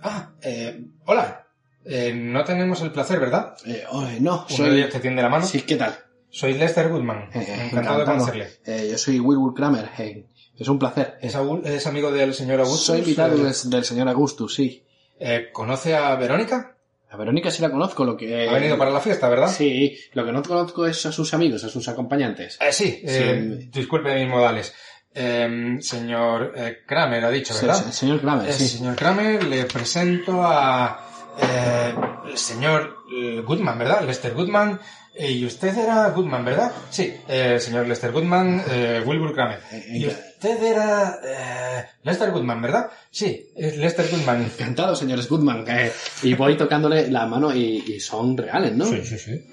Ah, 0.03 0.33
eh, 0.43 0.85
hola. 1.05 1.45
Eh, 1.85 2.13
no 2.13 2.43
tenemos 2.43 2.81
el 2.83 2.91
placer, 2.91 3.21
¿verdad? 3.21 3.55
eh, 3.65 3.85
oh, 3.93 4.03
no, 4.21 4.35
Uno 4.39 4.45
soy... 4.49 4.71
de 4.71 4.79
ellos 4.79 4.91
te 4.91 4.99
tiende 4.99 5.23
la 5.23 5.29
mano. 5.29 5.47
Sí, 5.47 5.61
¿qué 5.63 5.77
tal? 5.77 5.95
Soy 6.31 6.55
Lester 6.55 6.89
Goodman. 6.89 7.31
Eh, 7.33 7.47
eh, 7.49 7.67
encantado, 7.71 8.01
de 8.01 8.05
conocerle. 8.05 8.49
Eh, 8.67 8.89
yo 8.91 8.99
soy 8.99 9.21
Wilbur 9.21 9.55
Kramer. 9.55 9.89
eh, 9.99 10.27
es 10.59 10.67
un 10.69 10.81
placer. 10.81 11.17
¿Es, 11.23 11.37
Agu- 11.37 11.65
es 11.65 11.87
amigo 11.87 12.11
del 12.11 12.35
señor 12.35 12.59
Augustus? 12.61 12.87
Soy 12.87 12.99
invitado 12.99 13.37
Eh, 13.37 13.45
del, 13.45 13.71
del 13.71 13.85
señor 13.85 14.09
Augustus, 14.09 14.55
sí. 14.57 14.83
Eh, 15.21 15.49
¿Conoce 15.53 15.95
a 15.95 16.15
Verónica? 16.17 16.73
A 17.11 17.17
Verónica 17.17 17.51
sí 17.51 17.63
la 17.63 17.71
conozco, 17.71 18.05
lo 18.05 18.17
que... 18.17 18.49
Ha 18.49 18.53
venido 18.53 18.77
para 18.77 18.91
la 18.91 19.01
fiesta, 19.01 19.29
¿verdad? 19.29 19.49
Sí, 19.49 19.97
lo 20.13 20.25
que 20.27 20.33
no 20.33 20.43
conozco 20.43 20.87
es 20.87 21.07
a 21.07 21.13
sus 21.13 21.33
amigos, 21.35 21.63
a 21.65 21.69
sus 21.69 21.89
acompañantes. 21.89 22.59
Eh, 22.61 22.73
sí, 22.73 23.01
eh, 23.05 23.59
Sí. 23.61 23.69
disculpe 23.73 24.15
mis 24.15 24.29
modales. 24.29 24.75
Eh, 25.15 25.77
señor 25.81 26.53
eh, 26.57 26.79
Kramer 26.87 27.25
ha 27.25 27.31
dicho, 27.31 27.55
Sí, 27.55 27.65
¿verdad? 27.65 27.85
el 27.87 27.93
señor 27.93 28.21
Kramer, 28.21 28.49
Eh, 28.51 28.53
sí. 28.53 28.69
Señor 28.69 28.97
Kramer, 28.97 29.45
le 29.45 29.65
presento 29.65 30.43
a 30.45 31.01
eh, 31.41 31.95
el 32.29 32.37
señor 32.37 32.97
eh, 33.15 33.41
Goodman, 33.47 33.79
¿verdad? 33.79 34.03
Lester 34.03 34.35
Goodman. 34.35 34.79
Eh, 35.15 35.31
y 35.31 35.47
usted 35.47 35.75
era 35.79 36.11
Goodman, 36.11 36.45
¿verdad? 36.45 36.71
Sí, 36.91 37.15
eh, 37.27 37.59
señor 37.59 37.89
Lester 37.89 38.13
Goodman, 38.13 38.63
eh, 38.69 39.03
Wilbur 39.07 39.33
Kramer. 39.33 39.61
Eh, 39.73 39.85
Y 39.95 40.05
eh, 40.05 40.17
usted 40.53 40.63
era 40.63 41.19
eh, 41.25 41.85
Lester 42.03 42.31
Goodman, 42.31 42.63
¿verdad? 42.63 42.91
Sí, 43.11 43.49
es 43.57 43.77
Lester 43.77 44.09
Goodman. 44.11 44.43
Encantado, 44.45 44.95
señores 44.95 45.29
Goodman. 45.29 45.65
eh, 45.69 45.93
y 46.23 46.35
voy 46.35 46.57
tocándole 46.57 47.11
la 47.11 47.27
mano 47.27 47.55
y, 47.55 47.83
y 47.87 48.01
son 48.01 48.37
reales, 48.37 48.75
¿no? 48.77 48.85
Sí, 48.85 49.05
sí, 49.05 49.19
sí. 49.19 49.45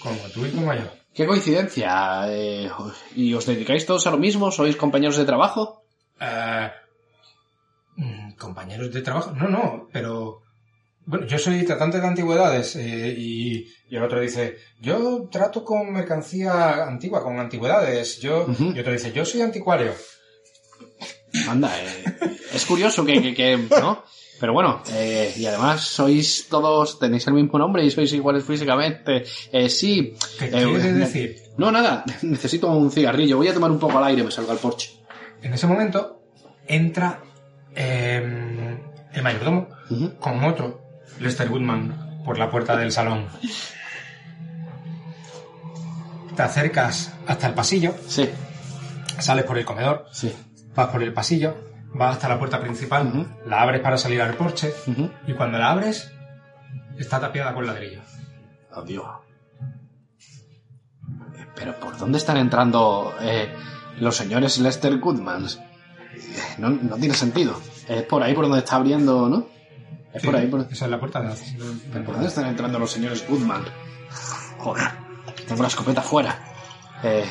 Como 0.00 0.18
tú 0.32 0.46
y 0.46 0.50
como 0.50 0.72
yo. 0.74 0.82
Qué 1.14 1.26
coincidencia. 1.26 2.24
eh, 2.28 2.70
¿Y 3.16 3.34
os 3.34 3.46
dedicáis 3.46 3.86
todos 3.86 4.06
a 4.06 4.10
lo 4.10 4.18
mismo? 4.18 4.50
¿Sois 4.50 4.76
compañeros 4.76 5.16
de 5.16 5.24
trabajo? 5.24 5.82
Eh, 6.20 6.70
mm, 7.96 8.32
compañeros 8.32 8.92
de 8.92 9.02
trabajo. 9.02 9.32
No, 9.32 9.48
no, 9.48 9.88
pero. 9.92 10.42
Bueno, 11.06 11.26
yo 11.26 11.38
soy 11.38 11.64
tratante 11.64 12.00
de 12.00 12.06
antigüedades 12.06 12.76
eh, 12.76 13.14
y, 13.16 13.66
y 13.90 13.96
el 13.96 14.02
otro 14.02 14.20
dice, 14.20 14.56
yo 14.80 15.28
trato 15.30 15.62
con 15.64 15.92
mercancía 15.92 16.84
antigua, 16.84 17.22
con 17.22 17.38
antigüedades. 17.38 18.18
Yo. 18.20 18.46
Y 18.58 18.78
otro 18.80 18.92
dice, 18.92 19.12
yo 19.12 19.24
soy 19.24 19.42
anticuario. 19.42 19.92
Anda, 21.48 21.70
eh, 21.82 22.04
es 22.54 22.64
curioso 22.64 23.04
que, 23.04 23.20
que- 23.20 23.34
que- 23.34 23.56
¿no? 23.80 24.02
Pero 24.40 24.52
bueno, 24.52 24.82
eh, 24.92 25.32
y 25.36 25.46
además 25.46 25.82
sois 25.82 26.48
todos, 26.48 26.98
tenéis 26.98 27.26
el 27.28 27.34
mismo 27.34 27.58
nombre 27.58 27.84
y 27.84 27.90
sois 27.90 28.12
iguales 28.12 28.44
físicamente. 28.44 29.24
Eh, 29.52 29.68
sí. 29.68 30.14
¿Qué 30.38 30.46
eh, 30.46 30.50
quiere 30.50 30.92
ne- 30.92 30.92
decir? 31.00 31.36
No, 31.56 31.70
nada, 31.70 32.04
necesito 32.22 32.68
un 32.68 32.90
cigarrillo. 32.90 33.36
Voy 33.36 33.48
a 33.48 33.54
tomar 33.54 33.70
un 33.70 33.78
poco 33.78 33.98
al 33.98 34.04
aire, 34.04 34.22
me 34.22 34.30
salgo 34.30 34.52
al 34.52 34.58
porche. 34.58 34.90
En 35.42 35.52
ese 35.54 35.66
momento 35.66 36.22
entra 36.66 37.22
eh, 37.74 38.76
el 39.12 39.22
mayordomo 39.22 39.68
Ujú. 39.90 40.14
con 40.18 40.42
otro, 40.44 40.83
Lester 41.20 41.48
Goodman, 41.48 42.22
por 42.24 42.38
la 42.38 42.50
puerta 42.50 42.76
del 42.76 42.92
salón. 42.92 43.26
Te 46.36 46.42
acercas 46.42 47.12
hasta 47.26 47.46
el 47.46 47.54
pasillo, 47.54 47.94
Sí, 48.08 48.28
sales 49.18 49.44
por 49.44 49.56
el 49.58 49.64
comedor, 49.64 50.06
sí. 50.12 50.34
vas 50.74 50.88
por 50.88 51.02
el 51.02 51.12
pasillo, 51.12 51.56
vas 51.94 52.14
hasta 52.16 52.28
la 52.28 52.38
puerta 52.38 52.60
principal, 52.60 53.36
la 53.46 53.62
abres 53.62 53.80
para 53.80 53.96
salir 53.96 54.20
al 54.20 54.34
porche 54.34 54.72
y 55.28 55.32
cuando 55.34 55.58
la 55.58 55.70
abres 55.70 56.10
está 56.98 57.20
tapiada 57.20 57.54
con 57.54 57.66
ladrillo. 57.66 58.00
Adiós. 58.72 59.06
Eh, 61.36 61.46
Pero 61.54 61.78
¿por 61.78 61.96
dónde 61.98 62.18
están 62.18 62.36
entrando 62.38 63.14
eh, 63.20 63.48
los 64.00 64.16
señores 64.16 64.58
Lester 64.58 64.98
Goodmans? 64.98 65.60
Eh, 66.12 66.54
No, 66.58 66.70
no 66.70 66.96
tiene 66.96 67.14
sentido. 67.14 67.60
Es 67.88 68.02
por 68.02 68.24
ahí 68.24 68.34
por 68.34 68.44
donde 68.46 68.58
está 68.58 68.74
abriendo, 68.76 69.28
¿no? 69.28 69.46
Es 70.14 70.22
por 70.22 70.36
ahí 70.36 70.46
por... 70.46 70.60
Esa 70.70 70.84
es 70.84 70.90
la 70.90 71.00
puerta 71.00 71.20
de 71.20 71.28
la... 71.28 72.04
¿Por 72.04 72.14
dónde 72.14 72.28
están 72.28 72.46
entrando 72.46 72.78
los 72.78 72.90
señores 72.90 73.26
Goodman? 73.28 73.64
Joder, 74.58 74.88
tengo 75.46 75.62
la 75.62 75.68
escopeta 75.68 76.02
fuera. 76.02 76.38
Eh, 77.02 77.24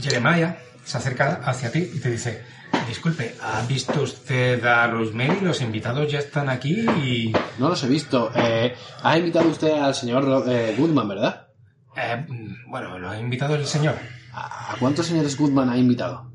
Jeremiah 0.00 0.58
se 0.82 0.96
acerca 0.96 1.42
hacia 1.44 1.70
ti 1.70 1.90
y 1.94 2.00
te 2.00 2.10
dice, 2.10 2.42
disculpe, 2.88 3.36
¿ha 3.42 3.60
visto 3.66 4.02
usted 4.02 4.64
a 4.64 4.86
Rosemary? 4.86 5.40
Los 5.42 5.60
invitados 5.60 6.10
ya 6.10 6.20
están 6.20 6.48
aquí 6.48 6.80
y... 7.04 7.32
no 7.58 7.68
los 7.68 7.84
he 7.84 7.88
visto. 7.88 8.30
Eh, 8.34 8.74
ha 9.02 9.18
invitado 9.18 9.48
usted 9.48 9.72
al 9.72 9.94
señor 9.94 10.44
eh, 10.48 10.74
Goodman, 10.78 11.08
¿verdad? 11.08 11.48
Eh, 11.96 12.26
bueno, 12.66 12.98
lo 12.98 13.10
ha 13.10 13.20
invitado 13.20 13.54
el 13.54 13.66
señor. 13.66 13.96
¿A 14.32 14.72
a 14.72 14.76
cuántos 14.78 15.06
señores 15.06 15.36
Goodman 15.36 15.68
ha 15.68 15.76
invitado? 15.76 16.32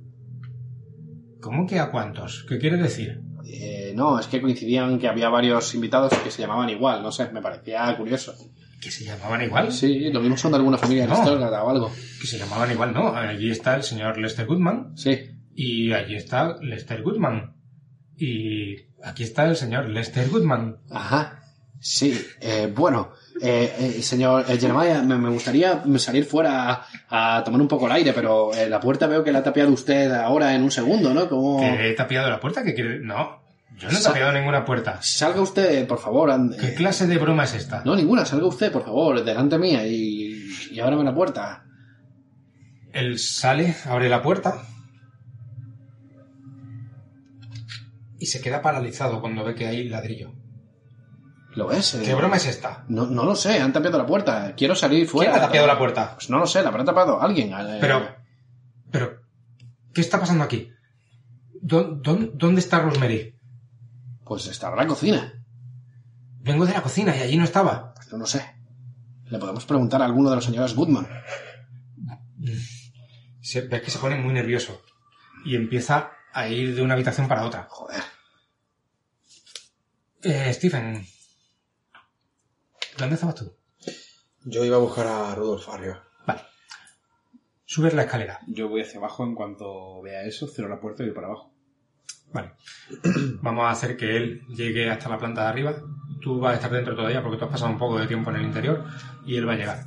¿Cómo 1.42 1.68
que 1.68 1.80
a 1.80 1.92
cuántos? 1.92 2.46
¿Qué 2.48 2.58
quiere 2.58 2.78
decir? 2.78 3.22
Eh, 3.46 3.83
no, 3.94 4.20
es 4.20 4.28
que 4.28 4.42
coincidían 4.42 5.00
que 5.00 5.08
había 5.08 5.30
varios 5.30 5.74
invitados 5.76 6.14
que 6.24 6.32
se 6.32 6.42
llamaban 6.42 6.70
igual, 6.70 7.02
no 7.04 7.12
sé, 7.12 7.30
me 7.32 7.42
parecía 7.42 7.96
curioso. 7.98 8.34
¿Que 8.82 8.92
se 8.92 9.06
llamaban 9.06 9.42
igual? 9.42 9.72
Sí, 9.72 10.10
lo 10.12 10.20
mismo 10.20 10.36
son 10.36 10.52
de 10.52 10.58
alguna 10.58 10.78
familia 10.78 11.08
No. 11.08 11.14
aristócrata 11.16 11.64
o 11.64 11.70
algo. 11.70 11.92
Que 12.20 12.28
se 12.28 12.38
llamaban 12.38 12.70
igual, 12.72 12.94
no. 12.94 13.16
Allí 13.16 13.50
está 13.50 13.76
el 13.76 13.84
señor 13.84 14.18
Lester 14.18 14.46
Goodman 14.46 14.98
Sí. 14.98 15.18
y 15.56 15.94
allí 15.94 16.16
está 16.16 16.58
Lester 16.62 17.02
Goodman. 17.02 17.56
Y 18.18 18.76
aquí 19.04 19.24
está 19.24 19.46
el 19.46 19.56
señor 19.56 19.90
Lester 19.90 20.30
Goodman. 20.30 20.78
Ajá. 20.92 21.40
Sí, 21.80 22.18
eh, 22.40 22.72
bueno, 22.74 23.12
eh, 23.42 23.74
eh, 23.78 24.02
señor 24.02 24.46
eh, 24.48 24.58
Jeremiah, 24.58 25.02
me, 25.02 25.18
me 25.18 25.30
gustaría 25.30 25.84
salir 25.98 26.24
fuera 26.24 26.86
a, 27.10 27.38
a 27.38 27.44
tomar 27.44 27.60
un 27.60 27.68
poco 27.68 27.88
el 27.88 27.92
aire, 27.92 28.14
pero 28.14 28.52
la 28.70 28.80
puerta 28.80 29.06
veo 29.08 29.22
que 29.22 29.34
la 29.34 29.40
ha 29.40 29.44
tapiado 29.44 29.70
usted 29.72 30.10
ahora 30.14 30.56
en 30.56 30.64
un 30.64 30.72
segundo, 30.72 31.14
¿no? 31.14 31.28
Como... 31.28 31.60
¿Que 31.60 31.90
he 31.90 31.94
tapiado 31.94 32.30
la 32.30 32.40
puerta? 32.40 32.64
¿Qué 32.64 32.74
quiere? 32.74 33.00
No, 33.00 33.43
yo 33.78 33.90
no 33.90 33.98
he 33.98 34.02
Sa- 34.02 34.10
tapiado 34.10 34.32
ninguna 34.32 34.64
puerta. 34.66 35.02
Salga 35.02 35.42
usted, 35.42 35.86
por 35.88 36.00
favor. 36.00 36.32
and- 36.32 36.56
¿Qué 36.60 36.74
clase 36.74 37.08
de 37.08 37.18
broma 37.18 37.44
es 37.46 37.54
esta? 37.54 37.82
No, 37.86 37.96
ninguna, 37.96 38.26
salga 38.26 38.46
usted, 38.48 38.72
por 38.72 38.84
favor, 38.84 39.24
delante 39.24 39.58
mía 39.58 39.86
y, 39.88 40.48
y 40.72 40.80
ábrame 40.80 41.04
la 41.04 41.14
puerta. 41.16 41.66
Él 42.94 43.18
sale, 43.20 43.76
abre 43.86 44.08
la 44.10 44.22
puerta 44.22 44.62
y 48.20 48.26
se 48.28 48.42
queda 48.42 48.62
paralizado 48.62 49.20
cuando 49.22 49.44
ve 49.44 49.56
que 49.56 49.68
hay 49.68 49.90
ladrillo. 49.90 50.34
¿Lo 51.56 51.68
ves? 51.68 51.94
Eh, 51.96 52.02
¿Qué 52.04 52.16
broma 52.16 52.38
es 52.38 52.48
esta? 52.48 52.84
No, 52.88 53.06
no 53.06 53.26
lo 53.26 53.36
sé, 53.36 53.60
han 53.60 53.74
tapiado 53.74 53.98
la 53.98 54.06
puerta. 54.06 54.54
Quiero 54.56 54.76
salir 54.76 55.08
fuera. 55.08 55.32
¿Quién 55.34 55.44
ha 55.44 55.46
tapiado 55.48 55.68
la 55.68 55.78
puerta? 55.78 56.14
Pues 56.16 56.30
no 56.30 56.40
lo 56.40 56.48
sé, 56.48 56.64
la 56.64 56.70
habrá 56.70 56.84
tapado 56.84 57.22
alguien. 57.22 57.54
eh, 57.54 57.78
Pero, 57.80 58.08
pero, 58.92 59.20
¿qué 59.94 60.02
está 60.02 60.20
pasando 60.20 60.44
aquí? 60.44 60.70
¿Dó- 61.62 61.96
dó- 62.02 62.32
¿Dónde 62.34 62.60
está 62.60 62.80
Rosemary? 62.80 63.33
Pues 64.26 64.48
estará 64.48 64.74
en 64.74 64.80
la 64.80 64.88
cocina. 64.88 65.34
Vengo 66.40 66.66
de 66.66 66.74
la 66.74 66.82
cocina 66.82 67.16
y 67.16 67.22
allí 67.22 67.38
no 67.38 67.44
estaba. 67.44 67.94
Pues 67.94 68.12
no 68.12 68.18
lo 68.18 68.26
sé. 68.26 68.44
Le 69.26 69.40
podemos 69.40 69.66
preguntar 69.66 70.02
a 70.02 70.06
alguno 70.06 70.30
de 70.30 70.36
los 70.36 70.46
señores 70.46 70.76
Goodman. 70.76 71.08
Se, 73.42 73.62
ves 73.62 73.82
que 73.82 73.92
se 73.92 74.00
pone 74.00 74.16
muy 74.16 74.34
nervioso 74.34 74.82
y 75.46 75.56
empieza 75.56 76.12
a 76.34 76.48
ir 76.48 76.76
de 76.76 76.82
una 76.82 76.94
habitación 76.94 77.28
para 77.28 77.46
otra. 77.46 77.68
Joder. 77.70 78.02
Eh, 80.22 80.54
Stephen, 80.54 81.06
¿dónde 82.98 83.16
estabas 83.16 83.36
tú? 83.36 83.58
Yo 84.46 84.64
iba 84.66 84.76
a 84.76 84.80
buscar 84.80 85.08
a 85.08 85.36
Rudolf 85.36 85.68
arriba. 85.70 86.08
Vale. 86.26 86.42
Subes 87.66 87.94
la 87.94 88.04
escalera. 88.04 88.40
Yo 88.48 88.70
voy 88.70 88.82
hacia 88.82 89.00
abajo 89.00 89.24
en 89.24 89.36
cuanto 89.36 90.02
vea 90.02 90.24
eso, 90.24 90.48
cierro 90.48 90.70
la 90.70 90.80
puerta 90.80 91.04
y 91.04 91.08
voy 91.08 91.16
para 91.16 91.28
abajo. 91.28 91.53
Vale. 92.34 92.54
Vamos 93.42 93.66
a 93.66 93.72
hacer 93.72 93.96
que 93.96 94.18
él 94.18 94.46
llegue 94.48 94.90
hasta 94.90 95.10
la 95.10 95.18
planta 95.18 95.44
de 95.44 95.48
arriba. 95.48 95.76
Tú 96.22 96.40
vas 96.40 96.54
a 96.54 96.56
estar 96.56 96.72
dentro 96.72 96.96
todavía 96.96 97.22
porque 97.22 97.38
tú 97.38 97.46
has 97.46 97.52
pasado 97.52 97.72
un 97.72 97.78
poco 97.78 98.00
de 98.00 98.08
tiempo 98.08 98.30
en 98.32 98.38
el 98.38 98.44
interior 98.44 98.86
y 99.26 99.36
él 99.36 99.48
va 99.48 99.54
a 99.54 99.58
llegar. 99.58 99.86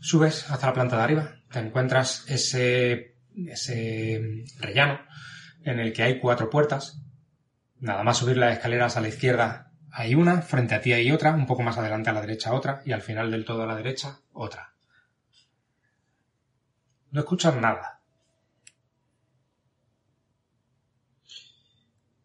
Subes 0.00 0.50
hasta 0.50 0.68
la 0.68 0.72
planta 0.72 0.96
de 0.96 1.02
arriba, 1.02 1.34
te 1.50 1.58
encuentras 1.58 2.24
ese, 2.28 3.16
ese 3.34 4.44
rellano 4.60 5.00
en 5.64 5.80
el 5.80 5.92
que 5.92 6.04
hay 6.04 6.20
cuatro 6.20 6.48
puertas. 6.48 7.02
Nada 7.80 8.02
más 8.04 8.18
subir 8.18 8.36
las 8.36 8.52
escaleras 8.52 8.96
a 8.96 9.00
la 9.00 9.08
izquierda 9.08 9.68
hay 9.90 10.14
una, 10.14 10.42
frente 10.42 10.74
a 10.74 10.80
ti 10.80 10.92
hay 10.92 11.10
otra, 11.10 11.32
un 11.32 11.46
poco 11.46 11.62
más 11.62 11.76
adelante 11.78 12.10
a 12.10 12.12
la 12.12 12.20
derecha 12.20 12.52
otra 12.52 12.82
y 12.84 12.92
al 12.92 13.02
final 13.02 13.30
del 13.30 13.44
todo 13.44 13.62
a 13.62 13.66
la 13.66 13.74
derecha 13.74 14.20
otra. 14.32 14.74
No 17.10 17.20
escuchas 17.20 17.56
nada. 17.56 17.97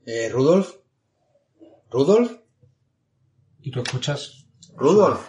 Eh, 0.06 0.30
Rudolf. 0.30 0.76
Rudolf. 1.89 2.32
Y 3.62 3.72
tú 3.72 3.82
escuchas 3.82 4.45
Rudolf. 4.76 5.22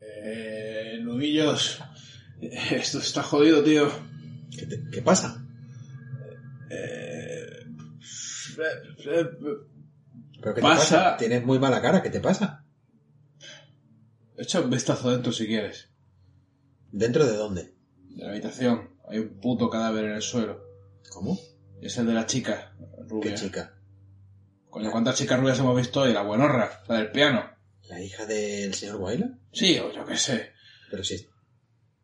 Eh, 0.00 0.98
nudillos. 1.02 1.80
Esto 2.40 2.98
está 2.98 3.22
jodido, 3.22 3.62
tío. 3.62 3.88
¿Qué, 4.56 4.66
te- 4.66 4.82
qué 4.90 5.02
pasa? 5.02 5.44
Eh, 6.70 7.46
¿Pero 8.56 10.54
qué 10.54 10.60
te 10.60 10.60
Pasa. 10.60 10.76
pasa? 10.96 11.16
Tienes 11.18 11.44
muy 11.44 11.58
mala 11.58 11.80
cara. 11.82 12.02
¿Qué 12.02 12.10
te 12.10 12.20
pasa? 12.20 12.64
Echa 14.36 14.60
un 14.60 14.70
vistazo 14.70 15.10
dentro 15.10 15.32
si 15.32 15.46
quieres. 15.46 15.88
¿Dentro 16.90 17.24
de 17.26 17.36
dónde? 17.36 17.74
De 18.10 18.24
la 18.24 18.30
habitación. 18.30 18.90
Hay 19.08 19.18
un 19.18 19.40
puto 19.40 19.70
cadáver 19.70 20.04
en 20.06 20.12
el 20.12 20.22
suelo. 20.22 20.62
¿Cómo? 21.10 21.38
Es 21.80 21.96
el 21.98 22.06
de 22.06 22.14
la 22.14 22.26
chica 22.26 22.74
rubia. 23.08 23.30
¿Qué 23.34 23.36
chica? 23.38 23.74
Coño, 24.72 24.90
¿cuántas 24.90 25.16
chicas 25.16 25.38
rubias 25.38 25.58
hemos 25.58 25.76
visto 25.76 26.00
hoy? 26.00 26.14
La 26.14 26.22
buenorra, 26.22 26.82
la 26.88 26.96
del 26.96 27.10
piano. 27.10 27.44
¿La 27.90 28.00
hija 28.00 28.24
del 28.24 28.72
señor 28.72 28.96
Wyler? 28.96 29.32
Sí, 29.52 29.78
o 29.78 29.92
yo 29.92 30.02
qué 30.06 30.16
sé. 30.16 30.54
Pero 30.90 31.04
si, 31.04 31.28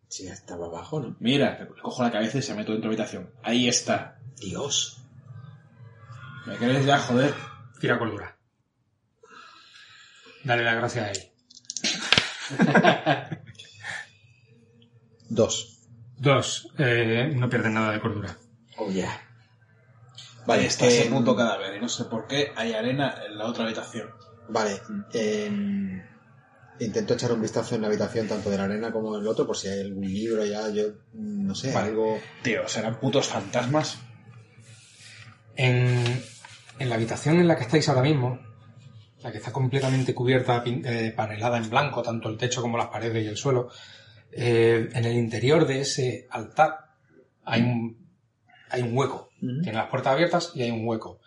si 0.07 0.27
estaba 0.29 0.67
abajo, 0.67 1.01
¿no? 1.01 1.17
Mira, 1.19 1.67
cojo 1.81 2.03
la 2.03 2.13
cabeza 2.13 2.37
y 2.37 2.43
se 2.43 2.55
meto 2.55 2.73
dentro 2.73 2.91
de 2.91 2.99
la 2.99 3.05
habitación. 3.05 3.33
Ahí 3.43 3.69
está. 3.69 4.19
Dios. 4.37 5.03
¿Me 6.45 6.57
crees 6.57 6.85
ya, 6.85 6.99
joder? 6.99 7.35
Tira 7.81 7.99
cordura. 7.99 8.37
Dale 10.45 10.63
las 10.63 10.77
gracias 10.77 11.05
a 11.07 11.11
él. 11.13 11.19
Dos. 15.31 15.89
Dos. 16.19 16.69
Eh, 16.77 17.33
no 17.35 17.49
pierdes 17.49 17.73
nada 17.73 17.93
de 17.93 18.01
cordura. 18.01 18.37
Oh, 18.77 18.91
yeah. 18.91 19.28
Vale, 20.49 20.65
está 20.65 20.87
eh, 20.87 21.01
ese 21.01 21.11
puto 21.11 21.37
cadáver 21.37 21.77
y 21.77 21.81
no 21.81 21.91
sé 21.91 22.07
por 22.07 22.27
qué 22.27 22.53
hay 22.57 22.73
arena 22.73 23.17
en 23.27 23.37
la 23.37 23.45
otra 23.45 23.65
habitación. 23.65 24.09
Vale. 24.49 24.81
eh, 25.13 26.03
intento 26.81 27.13
echar 27.13 27.33
un 27.33 27.43
vistazo 27.43 27.75
en 27.75 27.83
la 27.83 27.89
habitación 27.89 28.27
tanto 28.27 28.49
de 28.49 28.57
la 28.57 28.65
arena 28.65 28.91
como 28.91 29.15
en 29.15 29.21
el 29.21 29.29
otro 29.29 29.47
por 29.47 29.59
si 29.59 29.69
hay 29.69 29.81
algún 29.81 30.07
libro 30.07 30.47
ya, 30.47 30.71
yo 30.71 30.85
mm, 31.13 31.47
no 31.49 31.55
sé, 31.55 31.71
Vale. 31.71 31.89
algo... 31.89 32.19
Tío, 32.43 32.67
¿serán 32.67 32.99
putos 32.99 33.29
fantasmas? 33.29 33.99
En, 35.55 36.23
en 36.79 36.89
la 36.89 36.95
habitación 36.95 37.41
en 37.41 37.47
la 37.47 37.57
que 37.57 37.65
estáis 37.65 37.87
ahora 37.91 38.01
mismo, 38.01 38.39
la 39.23 39.31
que 39.31 39.37
está 39.37 39.53
completamente 39.53 40.15
cubierta, 40.15 40.63
eh, 40.65 41.13
panelada 41.15 41.59
en 41.59 41.69
blanco, 41.69 42.01
tanto 42.01 42.31
el 42.31 42.39
techo 42.39 42.63
como 42.63 42.79
las 42.79 42.87
paredes 42.89 43.23
y 43.23 43.29
el 43.29 43.37
suelo, 43.37 43.69
eh, 44.33 44.89
en 44.95 45.05
el 45.05 45.15
interior 45.19 45.67
de 45.67 45.81
ese 45.83 46.27
altar 46.31 46.87
hay 47.45 47.61
un, 47.61 48.08
hay 48.71 48.83
un 48.83 48.97
hueco. 48.97 49.31
Tiene 49.41 49.73
las 49.73 49.89
puertas 49.89 50.13
abiertas 50.13 50.53
y 50.55 50.63
hay 50.63 50.71
un 50.71 50.87
hueco. 50.87 51.21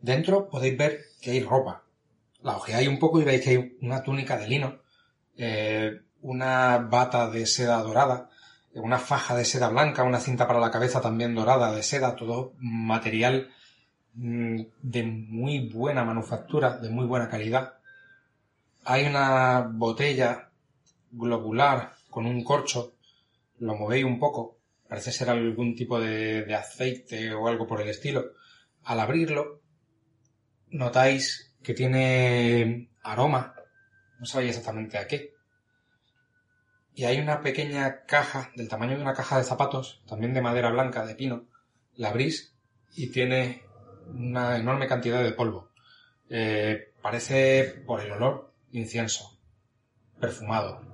Dentro 0.00 0.48
podéis 0.48 0.76
ver 0.76 1.00
que 1.20 1.30
hay 1.30 1.42
ropa. 1.42 1.84
La 2.42 2.56
ojeáis 2.56 2.88
un 2.88 2.98
poco 2.98 3.20
y 3.20 3.24
veis 3.24 3.42
que 3.42 3.50
hay 3.50 3.76
una 3.80 4.02
túnica 4.02 4.36
de 4.36 4.48
lino, 4.48 4.80
eh, 5.36 6.00
una 6.20 6.78
bata 6.78 7.30
de 7.30 7.46
seda 7.46 7.82
dorada, 7.82 8.28
una 8.74 8.98
faja 8.98 9.34
de 9.34 9.44
seda 9.44 9.68
blanca, 9.68 10.02
una 10.02 10.20
cinta 10.20 10.46
para 10.46 10.60
la 10.60 10.70
cabeza 10.70 11.00
también 11.00 11.34
dorada 11.34 11.72
de 11.72 11.82
seda, 11.82 12.16
todo 12.16 12.52
material 12.58 13.48
mm, 14.14 14.60
de 14.82 15.02
muy 15.04 15.68
buena 15.68 16.04
manufactura, 16.04 16.78
de 16.78 16.90
muy 16.90 17.06
buena 17.06 17.28
calidad. 17.28 17.74
Hay 18.84 19.06
una 19.06 19.60
botella 19.72 20.50
globular 21.10 21.92
con 22.10 22.26
un 22.26 22.44
corcho, 22.44 22.94
lo 23.58 23.74
movéis 23.74 24.04
un 24.04 24.18
poco, 24.18 24.53
parece 24.88 25.12
ser 25.12 25.30
algún 25.30 25.74
tipo 25.74 26.00
de, 26.00 26.54
aceite 26.54 27.32
o 27.34 27.48
algo 27.48 27.66
por 27.66 27.80
el 27.80 27.88
estilo. 27.88 28.32
Al 28.82 29.00
abrirlo, 29.00 29.62
notáis 30.68 31.54
que 31.62 31.74
tiene 31.74 32.90
aroma, 33.02 33.54
no 34.18 34.26
sabéis 34.26 34.50
exactamente 34.50 34.98
a 34.98 35.06
qué. 35.06 35.32
Y 36.94 37.04
hay 37.04 37.18
una 37.18 37.40
pequeña 37.40 38.04
caja, 38.04 38.52
del 38.54 38.68
tamaño 38.68 38.96
de 38.96 39.02
una 39.02 39.14
caja 39.14 39.38
de 39.38 39.44
zapatos, 39.44 40.02
también 40.06 40.32
de 40.32 40.42
madera 40.42 40.70
blanca, 40.70 41.04
de 41.04 41.16
pino. 41.16 41.48
La 41.94 42.10
abrís 42.10 42.54
y 42.94 43.10
tiene 43.10 43.64
una 44.06 44.56
enorme 44.56 44.86
cantidad 44.86 45.22
de 45.22 45.32
polvo. 45.32 45.72
Eh, 46.28 46.92
parece, 47.02 47.82
por 47.86 48.00
el 48.00 48.12
olor, 48.12 48.52
incienso, 48.70 49.38
perfumado. 50.20 50.93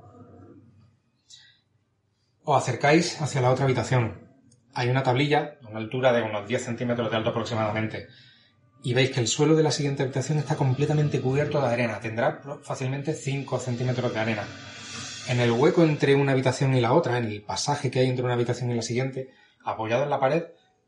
Os 2.52 2.56
acercáis 2.56 3.22
hacia 3.22 3.40
la 3.40 3.52
otra 3.52 3.64
habitación. 3.64 4.26
Hay 4.74 4.88
una 4.88 5.04
tablilla 5.04 5.56
a 5.62 5.68
una 5.68 5.78
altura 5.78 6.12
de 6.12 6.22
unos 6.22 6.48
10 6.48 6.64
centímetros 6.64 7.08
de 7.08 7.16
alto 7.16 7.30
aproximadamente. 7.30 8.08
Y 8.82 8.92
veis 8.92 9.12
que 9.12 9.20
el 9.20 9.28
suelo 9.28 9.54
de 9.54 9.62
la 9.62 9.70
siguiente 9.70 10.02
habitación 10.02 10.38
está 10.38 10.56
completamente 10.56 11.20
cubierto 11.20 11.60
de 11.60 11.68
arena. 11.68 12.00
Tendrá 12.00 12.42
fácilmente 12.64 13.14
5 13.14 13.56
centímetros 13.60 14.12
de 14.12 14.18
arena. 14.18 14.48
En 15.28 15.38
el 15.38 15.52
hueco 15.52 15.84
entre 15.84 16.16
una 16.16 16.32
habitación 16.32 16.74
y 16.74 16.80
la 16.80 16.92
otra, 16.92 17.18
en 17.18 17.26
el 17.26 17.40
pasaje 17.40 17.88
que 17.88 18.00
hay 18.00 18.08
entre 18.08 18.24
una 18.24 18.34
habitación 18.34 18.72
y 18.72 18.74
la 18.74 18.82
siguiente, 18.82 19.30
apoyado 19.64 20.02
en 20.02 20.10
la 20.10 20.18
pared, 20.18 20.42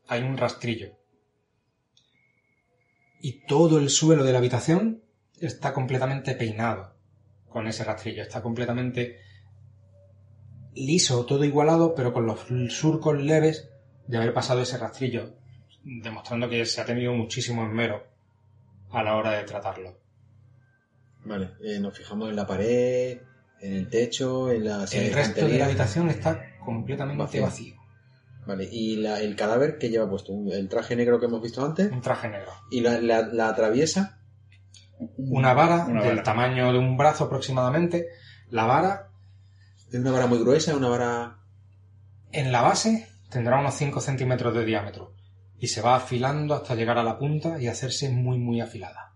hay 0.09 0.21
un 0.21 0.35
rastrillo. 0.35 0.97
Y 3.21 3.45
todo 3.45 3.79
el 3.79 3.89
suelo 3.89 4.25
de 4.25 4.33
la 4.33 4.39
habitación 4.39 5.01
está 5.39 5.71
completamente 5.71 6.35
peinado 6.35 6.97
con 7.47 7.67
ese 7.67 7.85
rastrillo. 7.85 8.21
Está 8.21 8.41
completamente 8.41 9.31
liso, 10.75 11.25
todo 11.25 11.43
igualado, 11.43 11.93
pero 11.95 12.13
con 12.13 12.25
los 12.25 12.39
surcos 12.69 13.21
leves 13.21 13.69
de 14.07 14.17
haber 14.17 14.33
pasado 14.33 14.61
ese 14.61 14.77
rastrillo, 14.77 15.33
demostrando 15.83 16.49
que 16.49 16.65
se 16.65 16.81
ha 16.81 16.85
tenido 16.85 17.13
muchísimo 17.13 17.63
esmero 17.65 18.03
a 18.91 19.03
la 19.03 19.15
hora 19.15 19.31
de 19.31 19.43
tratarlo. 19.43 19.97
Vale, 21.25 21.51
eh, 21.63 21.79
nos 21.79 21.97
fijamos 21.97 22.29
en 22.29 22.35
la 22.35 22.45
pared, 22.45 23.19
en 23.61 23.73
el 23.73 23.89
techo, 23.89 24.51
en 24.51 24.65
la 24.65 24.85
El 24.91 25.13
resto 25.13 25.47
de 25.47 25.57
la 25.57 25.65
habitación 25.65 26.09
está 26.09 26.41
completamente 26.65 27.23
Vacío. 27.23 27.43
vacío. 27.43 27.75
Vale, 28.45 28.67
y 28.69 28.97
la- 28.97 29.21
el 29.21 29.37
cadáver 29.37 29.77
que 29.77 29.89
lleva 29.89 30.09
puesto, 30.09 30.33
el 30.51 30.67
traje 30.67 30.97
negro 30.97 31.17
que 31.19 31.27
hemos 31.27 31.41
visto 31.41 31.63
antes, 31.65 31.89
Un 31.91 32.01
traje 32.01 32.27
negro. 32.27 32.51
y 32.71 32.81
la, 32.81 32.99
la- 32.99 33.21
la 33.27 33.49
atraviesa, 33.49 34.19
Una 35.17 35.53
vara 35.53 35.85
Una 35.85 36.01
del 36.01 36.11
vara. 36.11 36.23
tamaño 36.23 36.71
de 36.71 36.79
un 36.79 36.95
brazo 36.97 37.25
aproximadamente. 37.25 38.07
La 38.49 38.65
vara 38.65 39.09
es 39.93 39.99
una 39.99 40.11
vara 40.11 40.25
muy 40.25 40.39
gruesa, 40.39 40.75
una 40.75 40.89
vara... 40.89 41.37
en 42.31 42.51
la 42.51 42.63
base 42.63 43.07
tendrá 43.29 43.59
unos 43.59 43.75
5 43.75 44.01
centímetros 44.01 44.55
de 44.55 44.65
diámetro 44.65 45.13
y 45.59 45.67
se 45.67 45.83
va 45.83 45.95
afilando 45.95 46.55
hasta 46.55 46.73
llegar 46.73 46.97
a 46.97 47.03
la 47.03 47.19
punta 47.19 47.61
y 47.61 47.67
hacerse 47.67 48.09
muy 48.09 48.39
muy 48.39 48.59
afilada. 48.59 49.13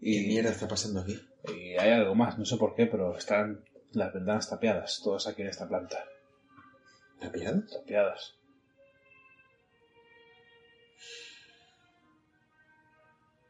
¿Qué 0.00 0.24
mierda 0.26 0.50
está 0.50 0.66
pasando 0.66 1.00
aquí? 1.00 1.20
Y 1.54 1.76
hay 1.76 1.90
algo 1.90 2.14
más, 2.14 2.38
no 2.38 2.46
sé 2.46 2.56
por 2.56 2.74
qué, 2.74 2.86
pero 2.86 3.14
están 3.16 3.62
las 3.92 4.14
ventanas 4.14 4.48
tapiadas, 4.48 5.02
todas 5.04 5.26
aquí 5.26 5.42
en 5.42 5.48
esta 5.48 5.68
planta. 5.68 5.98
¿La 7.20 7.30
pillado? 7.30 7.62
Tapiadas. 7.66 8.34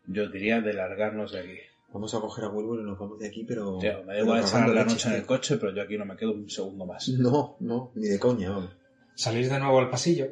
Yo 0.07 0.28
diría 0.28 0.61
de 0.61 0.72
largarnos 0.72 1.30
de 1.32 1.41
aquí. 1.41 1.76
Vamos 1.97 2.12
a 2.14 2.20
coger 2.20 2.44
a 2.44 2.49
Wilbur 2.51 2.80
y 2.80 2.82
nos 2.84 2.99
vamos 2.99 3.18
de 3.18 3.26
aquí, 3.28 3.42
pero... 3.44 3.78
Tío, 3.78 4.03
me 4.05 4.12
da 4.14 4.20
igual 4.20 4.40
estar 4.40 4.61
cagando 4.61 4.74
la 4.74 4.84
noche 4.84 5.09
en 5.09 5.14
el 5.14 5.24
coche, 5.24 5.57
pero 5.57 5.74
yo 5.74 5.80
aquí 5.80 5.97
no 5.97 6.05
me 6.05 6.14
quedo 6.14 6.32
un 6.32 6.51
segundo 6.51 6.84
más. 6.84 7.09
No, 7.09 7.57
no, 7.61 7.90
ni 7.94 8.07
de 8.09 8.18
coña, 8.18 8.51
vamos. 8.51 8.76
Salís 9.14 9.49
de 9.49 9.59
nuevo 9.59 9.78
al 9.78 9.88
pasillo 9.88 10.26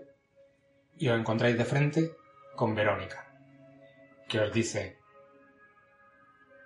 y 0.99 1.09
os 1.09 1.19
encontráis 1.19 1.57
de 1.57 1.65
frente 1.65 2.13
con 2.55 2.75
Verónica, 2.75 3.27
que 4.29 4.41
os 4.41 4.53
dice, 4.53 4.99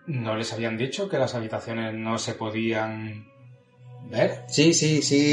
¿no 0.09 0.37
les 0.37 0.53
habían 0.53 0.77
dicho 0.77 1.09
que 1.09 1.17
las 1.19 1.37
habitaciones 1.37 1.95
no 1.95 2.19
se 2.19 2.35
podían 2.35 3.25
ver? 4.11 4.45
Sí, 4.49 4.75
sí, 4.75 5.01
sí, 5.03 5.33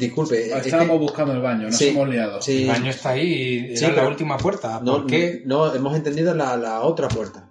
disculpe. 0.00 0.46
es 0.52 0.66
Estábamos 0.66 0.94
que- 0.96 0.98
buscando 1.02 1.32
el 1.32 1.40
baño, 1.42 1.66
nos 1.68 1.76
Sí, 1.76 1.90
hemos 1.90 2.08
liado. 2.08 2.42
sí, 2.42 2.62
El 2.62 2.68
baño 2.70 2.90
está 2.90 3.10
ahí 3.10 3.32
y 3.32 3.66
era 3.70 3.76
Sí, 3.76 3.86
la 3.86 3.94
pero- 3.94 4.08
última 4.08 4.36
puerta. 4.36 4.80
no, 4.82 4.92
¿Por 4.94 5.06
qué? 5.06 5.42
no, 5.44 5.72
hemos 5.74 5.94
entendido 5.94 6.34
la, 6.34 6.56
la 6.56 6.80
otra 6.80 7.06
puerta, 7.08 7.50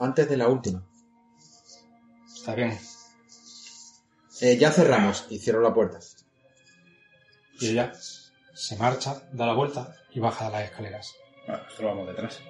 antes 0.00 0.28
de 0.30 0.36
la 0.38 0.48
última. 0.48 0.86
Está 2.44 2.54
bien. 2.56 2.78
Eh, 4.42 4.58
ya 4.58 4.70
cerramos 4.70 5.24
y 5.30 5.38
cierro 5.38 5.62
la 5.62 5.72
puerta. 5.72 5.98
Y 7.58 7.70
ella 7.70 7.90
se 8.52 8.76
marcha, 8.76 9.22
da 9.32 9.46
la 9.46 9.54
vuelta 9.54 9.94
y 10.12 10.20
baja 10.20 10.50
las 10.50 10.64
escaleras. 10.64 11.14
Bueno, 11.46 11.62
esto 11.66 11.82
lo 11.82 11.88
vamos 11.88 12.06
detrás. 12.08 12.40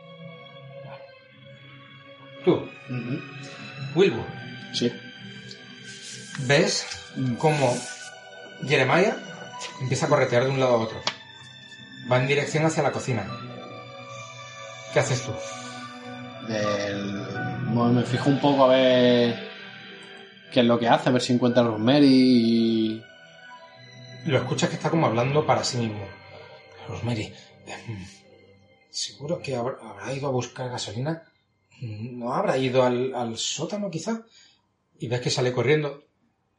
Tú, 2.45 2.69
Wilbur, 3.95 4.27
Sí. 4.73 4.93
ves 6.41 6.85
cómo 7.39 7.73
Jeremiah 8.67 9.17
empieza 9.81 10.07
a 10.07 10.09
corretear 10.09 10.43
de 10.43 10.51
un 10.51 10.59
lado 10.59 10.75
a 10.75 10.79
otro. 10.79 11.01
Va 12.11 12.19
en 12.19 12.27
dirección 12.27 12.67
hacia 12.67 12.83
la 12.83 12.91
cocina. 12.91 13.29
¿Qué 14.93 14.99
haces 14.99 15.23
tú? 15.23 15.33
Del- 16.49 17.27
bueno, 17.73 17.93
me 17.93 18.03
fijo 18.03 18.29
un 18.29 18.41
poco 18.41 18.65
a 18.65 18.69
ver 18.77 19.54
qué 20.55 20.61
es 20.61 20.67
lo 20.67 20.79
que 20.79 20.89
hace, 20.89 21.09
a 21.09 21.13
ver 21.13 21.21
si 21.21 21.33
encuentra 21.33 21.63
a 21.63 21.67
Rosemary 21.67 22.07
y... 22.07 23.03
Lo 24.25 24.39
escuchas 24.39 24.71
que 24.71 24.77
está 24.77 24.89
como 24.89 25.07
hablando 25.07 25.45
para 25.45 25.65
sí 25.65 25.79
mismo. 25.79 26.07
Rosemary, 26.89 27.35
em, 27.67 28.07
¿seguro 28.89 29.43
que 29.43 29.57
habrá, 29.57 29.79
habrá 29.83 30.13
ido 30.13 30.29
a 30.29 30.31
buscar 30.31 30.71
gasolina? 30.71 31.25
¿No 31.81 32.33
habrá 32.33 32.57
ido 32.57 32.85
al, 32.85 33.13
al 33.17 33.37
sótano 33.37 33.91
quizá? 33.91 34.23
Y 34.97 35.09
ves 35.09 35.21
que 35.21 35.31
sale 35.31 35.53
corriendo, 35.53 36.05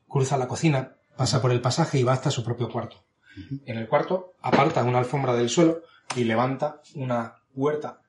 cruza 0.09 0.37
la 0.37 0.49
cocina, 0.49 0.97
pasa 1.15 1.41
por 1.41 1.53
el 1.53 1.61
pasaje 1.61 1.97
y 1.97 2.03
va 2.03 2.11
hasta 2.11 2.31
su 2.31 2.43
propio 2.43 2.69
cuarto. 2.69 3.01
En 3.65 3.77
el 3.77 3.87
cuarto 3.87 4.33
aparta 4.41 4.83
una 4.83 4.99
alfombra 4.99 5.33
del 5.33 5.49
suelo 5.49 5.83
y 6.17 6.25
levanta 6.25 6.81
una 6.95 7.37
puerta 7.55 8.01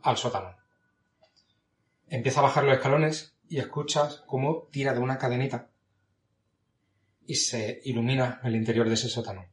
al 0.00 0.16
sótano. 0.16 0.56
Empieza 2.08 2.40
a 2.40 2.44
bajar 2.44 2.64
los 2.64 2.74
escalones 2.74 3.31
y 3.52 3.58
escuchas 3.58 4.22
cómo 4.26 4.68
tira 4.70 4.94
de 4.94 5.00
una 5.00 5.18
cadenita 5.18 5.68
y 7.26 7.34
se 7.34 7.82
ilumina 7.84 8.40
el 8.44 8.56
interior 8.56 8.88
de 8.88 8.94
ese 8.94 9.10
sótano. 9.10 9.44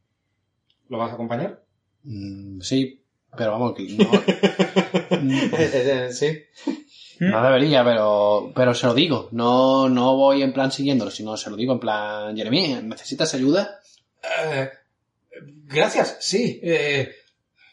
¿Lo 0.88 0.96
vas 0.96 1.10
a 1.10 1.14
acompañar? 1.14 1.62
Mm, 2.04 2.62
sí, 2.62 3.04
pero 3.36 3.52
vamos, 3.52 3.74
que 3.76 3.82
no, 3.98 4.10
sí. 6.12 6.44
no 7.20 7.44
debería, 7.44 7.84
pero, 7.84 8.50
pero 8.54 8.72
se 8.72 8.86
lo 8.86 8.94
digo. 8.94 9.28
No, 9.32 9.90
no 9.90 10.16
voy 10.16 10.42
en 10.42 10.54
plan 10.54 10.72
siguiéndolo, 10.72 11.10
sino 11.10 11.36
se 11.36 11.50
lo 11.50 11.56
digo 11.56 11.74
en 11.74 11.80
plan, 11.80 12.34
Jeremy, 12.34 12.78
¿necesitas 12.82 13.34
ayuda? 13.34 13.80
Eh, 14.22 14.70
gracias, 15.66 16.16
sí. 16.20 16.58
eh, 16.62 17.16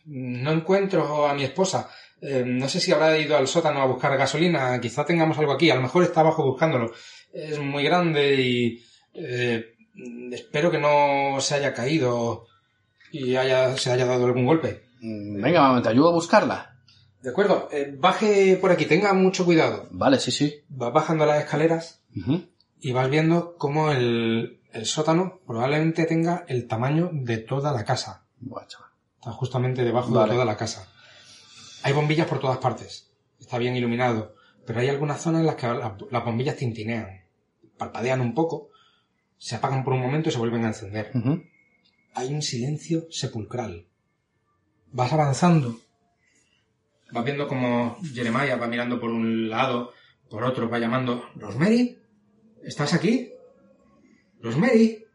no 0.08 0.52
encuentro 0.52 1.26
a 1.26 1.34
mi 1.34 1.46
esposa. 1.46 1.90
Eh, 2.22 2.44
no 2.46 2.68
sé 2.68 2.80
si 2.80 2.92
habrá 2.92 3.18
ido 3.18 3.38
al 3.38 3.48
sótano 3.48 3.82
a 3.82 3.86
buscar 3.86 4.18
gasolina. 4.18 4.80
Quizá 4.82 5.06
tengamos 5.06 5.38
algo 5.38 5.54
aquí. 5.54 5.70
A 5.70 5.76
lo 5.76 5.82
mejor 5.82 6.04
está 6.04 6.22
abajo 6.22 6.44
buscándolo. 6.46 6.92
Es 7.34 7.60
muy 7.60 7.84
grande 7.84 8.36
y 8.42 8.84
eh, 9.14 9.76
espero 10.32 10.72
que 10.72 10.80
no 10.80 11.40
se 11.40 11.56
haya 11.56 11.74
caído 11.74 12.46
y 13.12 13.36
haya, 13.36 13.78
se 13.78 13.92
haya 13.92 14.06
dado 14.06 14.26
algún 14.26 14.46
golpe. 14.46 14.84
Mm, 15.02 15.42
Venga, 15.42 15.62
mamá, 15.62 15.82
te 15.82 15.90
ayudo 15.90 16.10
a 16.10 16.14
buscarla. 16.14 16.74
De 17.22 17.30
acuerdo, 17.32 17.68
eh, 17.72 17.94
baje 17.98 18.58
por 18.60 18.72
aquí, 18.72 18.86
tenga 18.86 19.14
mucho 19.14 19.44
cuidado. 19.46 19.88
Vale, 19.92 20.20
sí, 20.20 20.32
sí. 20.32 20.62
Vas 20.70 20.94
bajando 20.94 21.26
las 21.26 21.44
escaleras 21.44 22.02
y 22.80 22.92
vas 22.94 23.10
viendo 23.10 23.56
cómo 23.58 23.92
el, 23.92 24.62
el 24.72 24.86
sótano 24.86 25.40
probablemente 25.46 26.06
tenga 26.06 26.46
el 26.48 26.68
tamaño 26.68 27.10
de 27.12 27.38
toda 27.40 27.72
la 27.74 27.84
casa. 27.86 28.26
Buah, 28.40 28.66
chaval. 28.68 28.90
Está 29.20 29.32
justamente 29.32 29.84
debajo 29.84 30.12
Vale. 30.12 30.30
de 30.30 30.34
toda 30.36 30.46
la 30.46 30.58
casa. 30.58 30.88
Hay 31.84 31.94
bombillas 31.94 32.28
por 32.28 32.40
todas 32.40 32.58
partes. 32.58 33.12
Está 33.40 33.58
bien 33.58 33.76
iluminado. 33.76 34.36
Pero 34.66 34.80
hay 34.82 34.90
algunas 34.90 35.22
zonas 35.22 35.42
en 35.42 35.48
las 35.48 35.56
que 35.56 35.68
la- 35.68 35.98
las 36.12 36.26
bombillas 36.26 36.58
tintinean. 36.58 37.22
Parpadean 37.78 38.22
un 38.22 38.34
poco, 38.34 38.70
se 39.38 39.56
apagan 39.56 39.84
por 39.84 39.94
un 39.94 40.02
momento 40.02 40.30
y 40.30 40.32
se 40.32 40.40
vuelven 40.40 40.66
a 40.66 40.70
encender. 40.70 41.12
Hay 42.16 42.34
un 42.34 42.42
silencio 42.42 43.06
sepulcral. 43.12 43.88
Vas 44.92 45.14
avanzando. 45.14 45.80
Vas 47.12 47.24
viendo 47.24 47.48
como 47.48 47.98
Jeremiah 48.14 48.58
va 48.58 48.68
mirando 48.68 49.00
por 49.00 49.10
un 49.12 49.50
lado, 49.50 49.94
por 50.30 50.44
otro, 50.44 50.70
va 50.70 50.80
llamando, 50.80 51.24
Rosemary, 51.36 51.98
¿estás 52.64 52.94
aquí? 52.94 53.32
Rosemary. 54.42 55.06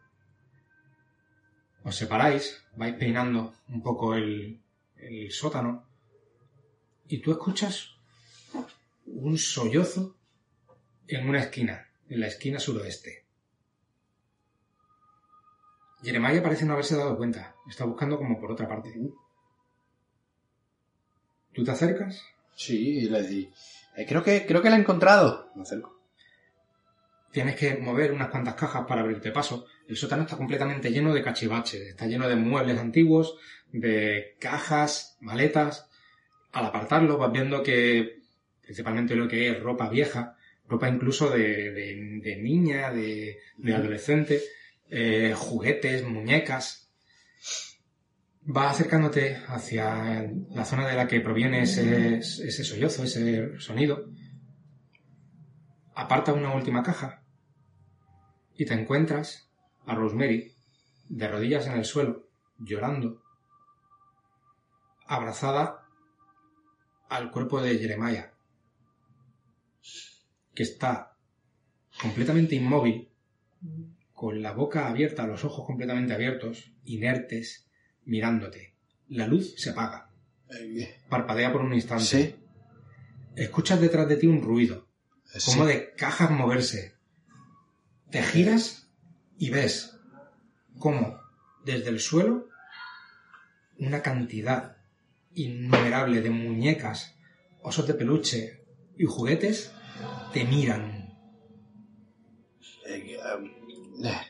Os 1.84 1.96
separáis, 1.96 2.62
vais 2.76 2.94
peinando 2.94 3.52
un 3.68 3.82
poco 3.82 4.14
el, 4.14 4.62
el 4.96 5.30
sótano 5.32 5.84
y 7.08 7.18
tú 7.18 7.32
escuchas 7.32 7.96
un 9.06 9.36
sollozo 9.38 10.16
en 11.08 11.28
una 11.28 11.40
esquina, 11.40 11.88
en 12.08 12.20
la 12.20 12.28
esquina 12.28 12.58
suroeste. 12.58 13.24
Jeremiah 16.02 16.42
parece 16.42 16.64
no 16.64 16.72
haberse 16.72 16.96
dado 16.96 17.16
cuenta, 17.16 17.54
está 17.68 17.84
buscando 17.84 18.18
como 18.18 18.40
por 18.40 18.50
otra 18.50 18.68
parte. 18.68 18.92
¿Tú 21.52 21.64
te 21.64 21.70
acercas? 21.70 22.22
Sí, 22.54 23.02
le 23.08 23.22
di. 23.22 23.50
eh, 23.96 24.06
creo 24.06 24.22
que 24.22 24.46
creo 24.46 24.62
que 24.62 24.70
la 24.70 24.76
he 24.76 24.80
encontrado. 24.80 25.50
Me 25.54 25.62
acerco. 25.62 26.00
Tienes 27.30 27.56
que 27.56 27.76
mover 27.78 28.12
unas 28.12 28.28
cuantas 28.28 28.54
cajas 28.54 28.84
para 28.86 29.00
abrirte 29.00 29.30
paso. 29.30 29.66
El 29.88 29.96
sótano 29.96 30.22
está 30.22 30.36
completamente 30.36 30.90
lleno 30.90 31.14
de 31.14 31.22
cachivaches, 31.22 31.80
está 31.80 32.06
lleno 32.06 32.28
de 32.28 32.36
muebles 32.36 32.78
antiguos, 32.78 33.38
de 33.72 34.36
cajas, 34.38 35.16
maletas. 35.20 35.88
Al 36.52 36.66
apartarlo 36.66 37.18
vas 37.18 37.32
viendo 37.32 37.62
que 37.62 38.20
principalmente 38.60 39.16
lo 39.16 39.26
que 39.28 39.50
es 39.50 39.60
ropa 39.60 39.88
vieja, 39.88 40.36
ropa 40.68 40.88
incluso 40.88 41.28
de, 41.30 41.72
de- 41.72 42.20
de 42.22 42.36
niña, 42.36 42.90
de, 42.92 43.38
de 43.56 43.74
adolescente, 43.74 44.40
eh, 44.90 45.34
juguetes, 45.36 46.04
muñecas. 46.06 46.90
Vas 48.44 48.72
acercándote 48.74 49.36
hacia 49.46 50.30
la 50.50 50.64
zona 50.64 50.86
de 50.88 50.96
la 50.96 51.06
que 51.06 51.20
proviene 51.20 51.62
ese, 51.62 52.16
ese 52.18 52.64
sollozo, 52.64 53.04
ese 53.04 53.58
sonido. 53.60 54.10
Aparta 55.94 56.32
una 56.32 56.54
última 56.54 56.82
caja 56.82 57.22
y 58.56 58.64
te 58.66 58.74
encuentras 58.74 59.48
a 59.86 59.94
Rosemary 59.94 60.52
de 61.08 61.28
rodillas 61.28 61.66
en 61.66 61.74
el 61.74 61.84
suelo, 61.84 62.28
llorando, 62.58 63.22
abrazada 65.06 65.81
al 67.12 67.30
cuerpo 67.30 67.60
de 67.60 67.78
Jeremiah, 67.78 68.32
que 70.54 70.62
está 70.62 71.18
completamente 72.00 72.54
inmóvil, 72.54 73.10
con 74.14 74.40
la 74.40 74.52
boca 74.52 74.88
abierta, 74.88 75.26
los 75.26 75.44
ojos 75.44 75.66
completamente 75.66 76.14
abiertos, 76.14 76.72
inertes, 76.84 77.66
mirándote. 78.04 78.74
La 79.08 79.26
luz 79.26 79.54
se 79.58 79.70
apaga, 79.70 80.10
parpadea 81.10 81.52
por 81.52 81.60
un 81.60 81.74
instante. 81.74 82.04
sí. 82.04 82.36
Escuchas 83.36 83.80
detrás 83.80 84.08
de 84.08 84.16
ti 84.16 84.26
un 84.26 84.42
ruido, 84.42 84.88
eh, 85.34 85.40
sí. 85.40 85.52
como 85.52 85.66
de 85.66 85.92
cajas 85.94 86.30
moverse. 86.30 86.96
Te 88.10 88.22
giras 88.22 88.90
y 89.38 89.50
ves 89.50 89.98
cómo 90.78 91.18
desde 91.64 91.88
el 91.90 92.00
suelo 92.00 92.48
una 93.78 94.02
cantidad 94.02 94.81
innumerable 95.34 96.20
de 96.20 96.30
muñecas, 96.30 97.16
osos 97.62 97.86
de 97.86 97.94
peluche 97.94 98.64
y 98.96 99.04
juguetes 99.04 99.72
te 100.32 100.44
miran. 100.44 101.14
Eh, 102.86 103.18
um, 103.36 104.04
eh. 104.04 104.20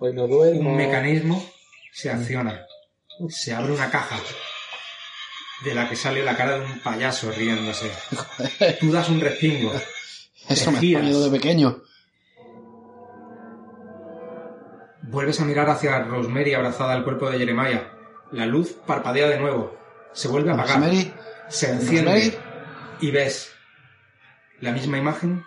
Duermo. 0.28 0.70
Un 0.70 0.76
mecanismo 0.76 1.44
se 1.92 2.10
acciona. 2.10 2.66
Se 3.28 3.52
abre 3.52 3.72
una 3.72 3.90
caja 3.90 4.18
de 5.64 5.74
la 5.74 5.88
que 5.88 5.96
sale 5.96 6.22
la 6.24 6.36
cara 6.36 6.58
de 6.58 6.64
un 6.64 6.80
payaso 6.80 7.30
riéndose. 7.30 7.90
Tú 8.80 8.90
das 8.90 9.08
un 9.08 9.20
respingo. 9.20 9.72
Eso 10.48 10.72
me 10.72 10.78
ha 10.78 11.02
de 11.02 11.30
pequeño. 11.30 11.82
Vuelves 15.10 15.40
a 15.40 15.44
mirar 15.44 15.68
hacia 15.68 16.04
Rosemary 16.04 16.54
abrazada 16.54 16.92
al 16.92 17.02
cuerpo 17.02 17.28
de 17.28 17.38
Jeremiah. 17.38 17.92
La 18.30 18.46
luz 18.46 18.72
parpadea 18.86 19.28
de 19.28 19.40
nuevo. 19.40 19.76
Se 20.12 20.28
vuelve 20.28 20.50
a 20.50 20.54
apagar. 20.54 20.78
Rosemary, 20.78 21.12
Se 21.48 21.70
enciende. 21.70 22.12
Rosemary. 22.12 22.38
Y 23.00 23.10
ves 23.10 23.52
la 24.60 24.70
misma 24.70 24.98
imagen, 24.98 25.44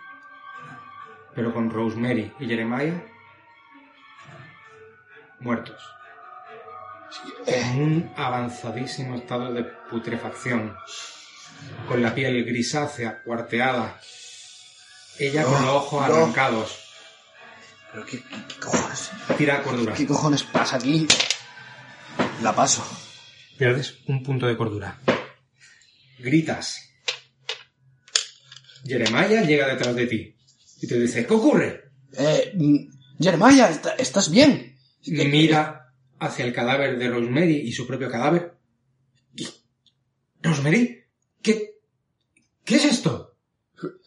pero 1.34 1.54
con 1.54 1.70
Rosemary 1.70 2.30
y 2.38 2.46
Jeremiah 2.46 3.02
muertos. 5.40 5.80
En 7.46 7.82
un 7.82 8.12
avanzadísimo 8.16 9.14
estado 9.14 9.52
de 9.52 9.64
putrefacción. 9.64 10.76
Con 11.88 12.02
la 12.02 12.14
piel 12.14 12.44
grisácea, 12.44 13.22
cuarteada. 13.22 13.98
Ella 15.18 15.44
con 15.44 15.62
los 15.62 15.70
ojos 15.70 16.02
arrancados. 16.02 16.83
¿Pero 17.94 18.06
qué, 18.06 18.18
qué- 18.22 18.36
qué 18.48 18.60
cojones? 18.60 19.10
Tira 19.38 19.62
cordura. 19.62 19.94
¿Qué 19.94 20.06
cojones 20.06 20.42
pasa 20.42 20.76
aquí? 20.76 21.06
La 22.42 22.52
paso. 22.54 22.84
Pierdes 23.56 23.98
un 24.08 24.22
punto 24.22 24.46
de 24.46 24.56
cordura. 24.56 25.00
Gritas. 26.18 26.80
Jeremiah 28.84 29.42
llega 29.44 29.68
detrás 29.68 29.94
de 29.94 30.06
ti 30.06 30.36
y 30.82 30.86
te 30.88 30.98
dice, 30.98 31.24
¿qué 31.26 31.34
ocurre? 31.34 31.84
Eh, 32.18 32.52
mm, 32.54 33.22
Jeremiah, 33.22 33.70
¿está- 33.70 33.94
¿estás 33.94 34.30
bien? 34.30 34.76
Y 35.02 35.12
mira 35.26 35.92
hacia 36.18 36.44
el 36.44 36.52
cadáver 36.52 36.98
de 36.98 37.08
Rosemary 37.08 37.56
y 37.60 37.72
su 37.72 37.86
propio 37.86 38.10
cadáver. 38.10 38.54
¿Qué? 39.36 39.46
¿Rosemary? 40.42 41.04
¿Qué? 41.42 41.76
¿Qué 42.64 42.76
es 42.76 42.84
esto? 42.86 43.36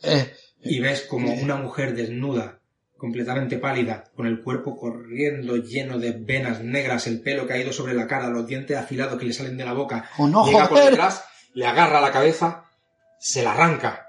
Eh, 0.04 0.34
Y 0.64 0.80
ves 0.80 1.02
como 1.04 1.34
una 1.34 1.56
mujer 1.56 1.96
desnuda, 1.96 2.57
completamente 2.98 3.58
pálida, 3.58 4.06
con 4.16 4.26
el 4.28 4.42
cuerpo 4.42 4.78
corriendo 4.78 5.58
lleno 5.58 6.00
de 6.00 6.12
venas 6.12 6.62
negras, 6.62 7.08
el 7.08 7.22
pelo 7.22 7.48
caído 7.48 7.72
sobre 7.72 7.94
la 7.94 8.08
cara, 8.08 8.30
los 8.30 8.48
dientes 8.48 8.76
afilados 8.78 9.20
que 9.20 9.26
le 9.26 9.34
salen 9.34 9.58
de 9.58 9.66
la 9.66 9.74
boca. 9.74 10.10
¡Oh, 10.18 10.28
no, 10.28 10.46
Llega 10.46 10.68
por 10.68 10.80
detrás, 10.84 11.24
le 11.54 11.66
agarra 11.68 12.02
la 12.02 12.12
cabeza, 12.12 12.66
se 13.20 13.44
la 13.44 13.52
arranca. 13.52 14.08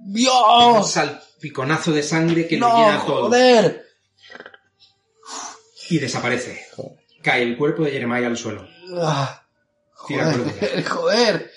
Un 0.00 0.12
¡Dios! 0.12 0.90
salpiconazo 0.90 1.92
de 1.92 2.02
sangre 2.02 2.46
que 2.46 2.56
¡No, 2.56 2.68
lo 2.68 2.76
llena 2.76 3.04
todo. 3.04 3.22
joder! 3.26 3.86
Y 5.90 5.98
desaparece. 5.98 6.66
Cae 7.22 7.42
el 7.42 7.56
cuerpo 7.56 7.82
de 7.84 7.92
Jeremiah 7.92 8.26
al 8.26 8.36
suelo. 8.36 8.68
Ah, 9.00 9.42
Tira 10.06 10.32
joder, 10.32 10.84
joder. 10.84 11.50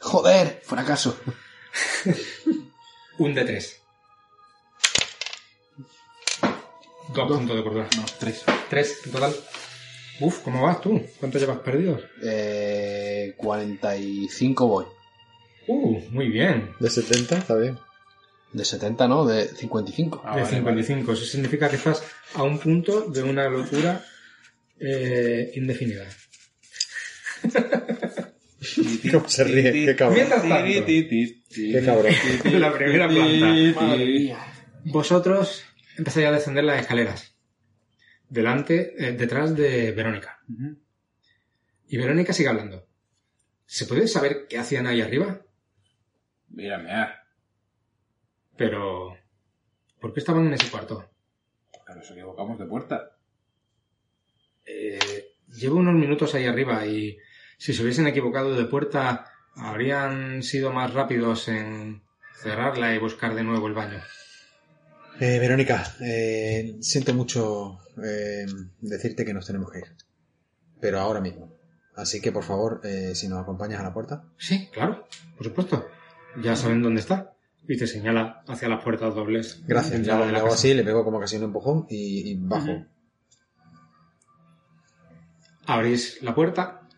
Joder, 0.00 0.62
fracaso. 0.64 1.18
Un 3.18 3.34
de 3.34 3.44
tres. 3.44 3.77
Dos 7.14 7.38
puntos 7.38 7.56
de 7.56 7.62
cordura. 7.62 7.88
No, 7.96 8.04
tres. 8.18 8.44
Tres 8.68 9.00
en 9.06 9.12
total. 9.12 9.34
Uf, 10.20 10.40
¿cómo 10.40 10.62
vas 10.62 10.80
tú? 10.80 11.00
¿Cuánto 11.20 11.38
llevas 11.38 11.58
perdidos? 11.58 12.02
Eh, 12.22 13.34
45 13.36 14.66
voy. 14.66 14.84
Uh, 15.68 16.00
muy 16.10 16.28
bien. 16.28 16.70
De 16.80 16.90
70, 16.90 17.38
está 17.38 17.54
bien. 17.56 17.78
De 18.52 18.64
70, 18.64 19.06
¿no? 19.06 19.24
De 19.26 19.46
55. 19.46 20.22
Ah, 20.24 20.36
de 20.36 20.42
vale, 20.42 20.56
55. 20.56 21.12
Eso 21.12 21.24
significa 21.24 21.68
que 21.68 21.76
estás 21.76 22.02
a 22.34 22.42
un 22.42 22.58
punto 22.58 23.02
de 23.02 23.22
una 23.22 23.48
locura 23.48 24.04
eh, 24.80 25.52
indefinida. 25.54 26.06
¿Cómo 29.12 29.28
se 29.28 29.44
ríe? 29.44 29.72
Qué 29.86 29.94
cabrón. 29.96 30.26
Qué 31.54 31.82
cabrón. 31.84 32.12
la 32.60 32.72
primera 32.72 33.08
planta, 33.08 33.80
Madre 33.80 34.04
mía. 34.06 34.38
vosotros 34.84 35.62
empezáis 35.98 36.26
a 36.26 36.32
descender 36.32 36.64
las 36.64 36.80
escaleras. 36.80 37.36
Delante, 38.28 38.94
eh, 38.96 39.12
detrás 39.12 39.54
de 39.56 39.92
Verónica. 39.92 40.40
Y 41.88 41.96
Verónica 41.96 42.32
sigue 42.32 42.48
hablando. 42.48 42.86
¿Se 43.66 43.86
puede 43.86 44.06
saber 44.06 44.46
qué 44.48 44.58
hacían 44.58 44.86
ahí 44.86 45.00
arriba? 45.00 45.42
Mírame, 46.48 46.92
ah. 46.92 47.14
Pero... 48.56 49.16
¿Por 50.00 50.14
qué 50.14 50.20
estaban 50.20 50.46
en 50.46 50.54
ese 50.54 50.70
cuarto? 50.70 51.10
Porque 51.72 51.94
nos 51.94 52.10
equivocamos 52.10 52.58
de 52.58 52.66
puerta. 52.66 53.18
Eh, 54.64 55.32
llevo 55.48 55.76
unos 55.76 55.94
minutos 55.94 56.34
ahí 56.34 56.46
arriba 56.46 56.86
y 56.86 57.18
si 57.56 57.74
se 57.74 57.82
hubiesen 57.82 58.06
equivocado 58.06 58.54
de 58.54 58.66
puerta 58.66 59.26
habrían 59.56 60.42
sido 60.44 60.72
más 60.72 60.94
rápidos 60.94 61.48
en 61.48 62.02
cerrarla 62.34 62.94
y 62.94 62.98
buscar 62.98 63.34
de 63.34 63.42
nuevo 63.42 63.66
el 63.66 63.74
baño. 63.74 64.00
Eh, 65.20 65.38
Verónica, 65.40 65.84
eh, 66.00 66.76
siento 66.80 67.12
mucho 67.12 67.78
eh, 68.04 68.46
decirte 68.80 69.24
que 69.24 69.34
nos 69.34 69.46
tenemos 69.46 69.70
que 69.70 69.78
ir. 69.78 69.86
Pero 70.80 71.00
ahora 71.00 71.20
mismo. 71.20 71.56
Así 71.96 72.20
que, 72.20 72.30
por 72.30 72.44
favor, 72.44 72.80
eh, 72.84 73.14
si 73.14 73.28
nos 73.28 73.40
acompañas 73.40 73.80
a 73.80 73.82
la 73.82 73.92
puerta. 73.92 74.24
Sí, 74.36 74.68
claro, 74.72 75.08
por 75.36 75.46
supuesto. 75.46 75.88
Ya 76.40 76.54
saben 76.54 76.82
dónde 76.82 77.00
está. 77.00 77.34
Y 77.66 77.76
te 77.76 77.86
señala 77.86 78.44
hacia 78.46 78.68
las 78.68 78.82
puertas 78.82 79.14
dobles. 79.14 79.62
Gracias. 79.66 80.02
Ya 80.02 80.24
le 80.24 80.36
hago 80.36 80.48
así, 80.48 80.72
le 80.72 80.84
pego 80.84 81.04
como 81.04 81.18
casi 81.18 81.36
un 81.36 81.44
empujón 81.44 81.86
y, 81.90 82.30
y 82.30 82.34
bajo. 82.36 82.86
Abrís 85.66 86.22
la 86.22 86.34
puerta 86.34 86.88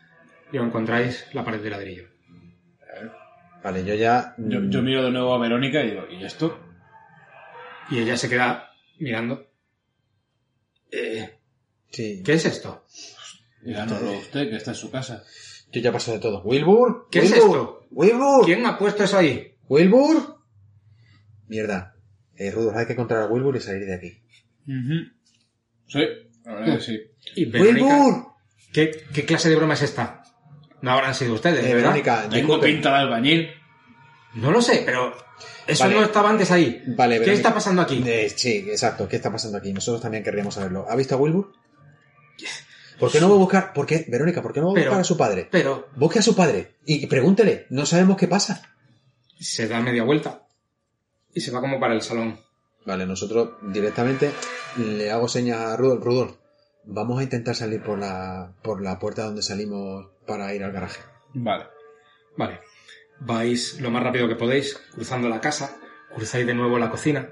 y 0.53 0.59
os 0.59 0.66
encontráis 0.66 1.27
la 1.33 1.45
pared 1.45 1.61
de 1.61 1.71
ladrillo. 1.71 2.05
Vale, 3.64 3.85
yo 3.85 3.95
ya. 3.95 4.35
Yo, 4.39 4.61
mm, 4.61 4.71
yo 4.71 4.83
miro 4.83 5.03
de 5.03 5.11
nuevo 5.11 5.35
a 5.35 5.39
Verónica 5.39 5.83
y 5.83 5.91
digo, 5.91 6.03
¿y 6.09 6.25
esto? 6.25 6.70
Y 7.91 7.99
ella 7.99 8.16
se 8.16 8.28
queda 8.28 8.70
mirando. 8.99 9.47
Eh, 10.91 11.36
Sí. 11.93 12.22
¿Qué 12.24 12.34
es 12.34 12.45
esto? 12.47 12.86
Díganoslo 13.62 14.12
usted, 14.12 14.49
que 14.49 14.57
está 14.57 14.70
en 14.70 14.76
su 14.76 14.91
casa. 14.93 15.24
Yo 15.72 15.80
ya 15.80 15.91
paso 15.93 16.12
de 16.12 16.20
todo. 16.20 16.41
¿Wilbur? 16.45 17.09
¿Qué 17.11 17.18
es 17.18 17.32
¿Wilbur? 17.32 17.47
esto? 17.49 17.86
¿Wilbur? 17.91 18.45
¿Quién 18.45 18.64
ha 18.64 18.78
puesto 18.78 19.03
eso 19.03 19.18
ahí? 19.18 19.57
¿Wilbur? 19.68 20.38
Mierda. 21.49 21.97
Eh, 22.36 22.53
Rudolf, 22.53 22.76
hay 22.76 22.86
que 22.86 22.93
encontrar 22.93 23.22
a 23.22 23.26
Wilbur 23.26 23.57
y 23.57 23.61
salir 23.61 23.86
de 23.86 23.95
aquí. 23.95 24.22
Sí, 25.88 25.99
la 26.45 26.55
verdad 26.55 26.76
que 26.76 26.80
sí. 26.84 27.01
Y 27.34 27.45
Verónica, 27.47 27.84
¡Wilbur! 27.86 28.26
¿qué, 28.72 28.91
qué 29.12 29.24
clase 29.26 29.51
de 29.51 29.57
broma 29.57 29.74
es 29.74 29.82
esta? 29.82 30.22
No 30.82 30.93
habrán 30.93 31.14
sido 31.14 31.34
ustedes, 31.34 31.59
Eh, 31.64 31.74
¿verdad? 31.74 31.91
Verónica, 31.91 32.20
Tengo 32.22 32.34
disculpe. 32.36 32.66
pinta 32.68 32.91
de 32.91 32.97
albañil. 32.97 33.51
No 34.35 34.51
lo 34.53 34.62
sé, 34.62 34.83
pero 34.87 35.12
eso 35.66 35.85
Vale. 35.85 35.97
no 35.97 36.05
estaba 36.05 36.31
antes 36.31 36.51
ahí. 36.51 36.83
Vale, 36.97 37.20
¿Qué 37.20 37.33
está 37.33 37.53
pasando 37.53 37.83
aquí? 37.83 38.03
Eh, 38.07 38.28
sí, 38.35 38.66
exacto. 38.70 39.09
¿Qué 39.09 39.16
está 39.16 39.31
pasando 39.33 39.59
aquí? 39.59 39.72
Nosotros 39.72 40.01
también 40.03 40.22
querríamos 40.22 40.55
saberlo. 40.55 40.87
¿Ha 40.89 40.95
visto 40.97 41.14
a 41.14 41.18
Wilbur? 41.18 41.53
¿Por 42.99 43.11
qué 43.11 43.20
no 43.20 43.28
va 43.31 43.35
a 43.35 43.39
buscar? 43.39 43.72
¿Por 43.72 43.87
qué? 43.87 44.05
Verónica, 44.09 44.43
¿por 44.43 44.53
qué 44.53 44.61
no 44.61 44.66
va 44.66 44.72
a 44.72 44.74
Pero- 44.74 44.91
buscar 44.91 45.01
a 45.01 45.05
su 45.05 45.16
padre? 45.16 45.49
Pero 45.51 45.89
Busque 45.97 46.18
a 46.18 46.22
su 46.22 46.37
padre 46.37 46.76
y 46.85 47.07
pregúntele. 47.07 47.66
No 47.70 47.87
sabemos 47.87 48.16
qué 48.16 48.28
pasa. 48.28 48.62
se 49.39 49.66
da 49.68 49.81
media 49.81 50.03
vuelta 50.05 50.43
y 51.33 51.41
se 51.41 51.51
va 51.51 51.61
como 51.61 51.81
para 51.81 51.95
el 51.95 52.03
salón. 52.03 52.39
Vale, 52.85 53.07
nosotros 53.07 53.53
directamente 53.72 54.31
le 54.76 55.11
hago 55.11 55.28
señas 55.28 55.59
a 55.61 55.76
Rudolf. 55.76 56.05
Rudolf, 56.05 56.33
vamos 56.85 57.18
a 57.20 57.22
intentar 57.22 57.55
salir 57.57 57.83
por 57.83 57.99
la, 57.99 58.53
por 58.62 58.83
la 58.83 58.99
puerta 58.99 59.24
donde 59.24 59.43
salimos 59.43 60.09
para 60.26 60.55
ir 60.55 60.62
al 60.62 60.72
garaje. 60.72 61.01
Vale. 61.33 61.64
Vale. 62.37 62.61
Vais 63.21 63.81
lo 63.81 63.91
más 63.91 64.03
rápido 64.03 64.29
que 64.29 64.35
podéis, 64.35 64.77
cruzando 64.93 65.29
la 65.29 65.41
casa, 65.41 65.77
cruzáis 66.14 66.47
de 66.47 66.55
nuevo 66.55 66.79
la 66.79 66.91
cocina, 66.91 67.29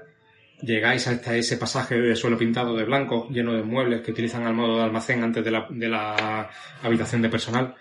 llegáis 0.61 1.07
hasta 1.07 1.35
ese 1.35 1.57
pasaje 1.57 1.99
de 1.99 2.15
suelo 2.15 2.37
pintado 2.37 2.75
de 2.75 2.83
blanco, 2.83 3.27
lleno 3.29 3.53
de 3.53 3.63
muebles 3.63 4.01
que 4.01 4.11
utilizan 4.11 4.45
al 4.45 4.53
modo 4.53 4.77
de 4.77 4.83
almacén 4.83 5.23
antes 5.23 5.43
de 5.43 5.51
la, 5.51 5.67
de 5.69 5.87
la 5.89 6.49
habitación 6.83 7.21
de 7.21 7.29
personal. 7.29 7.75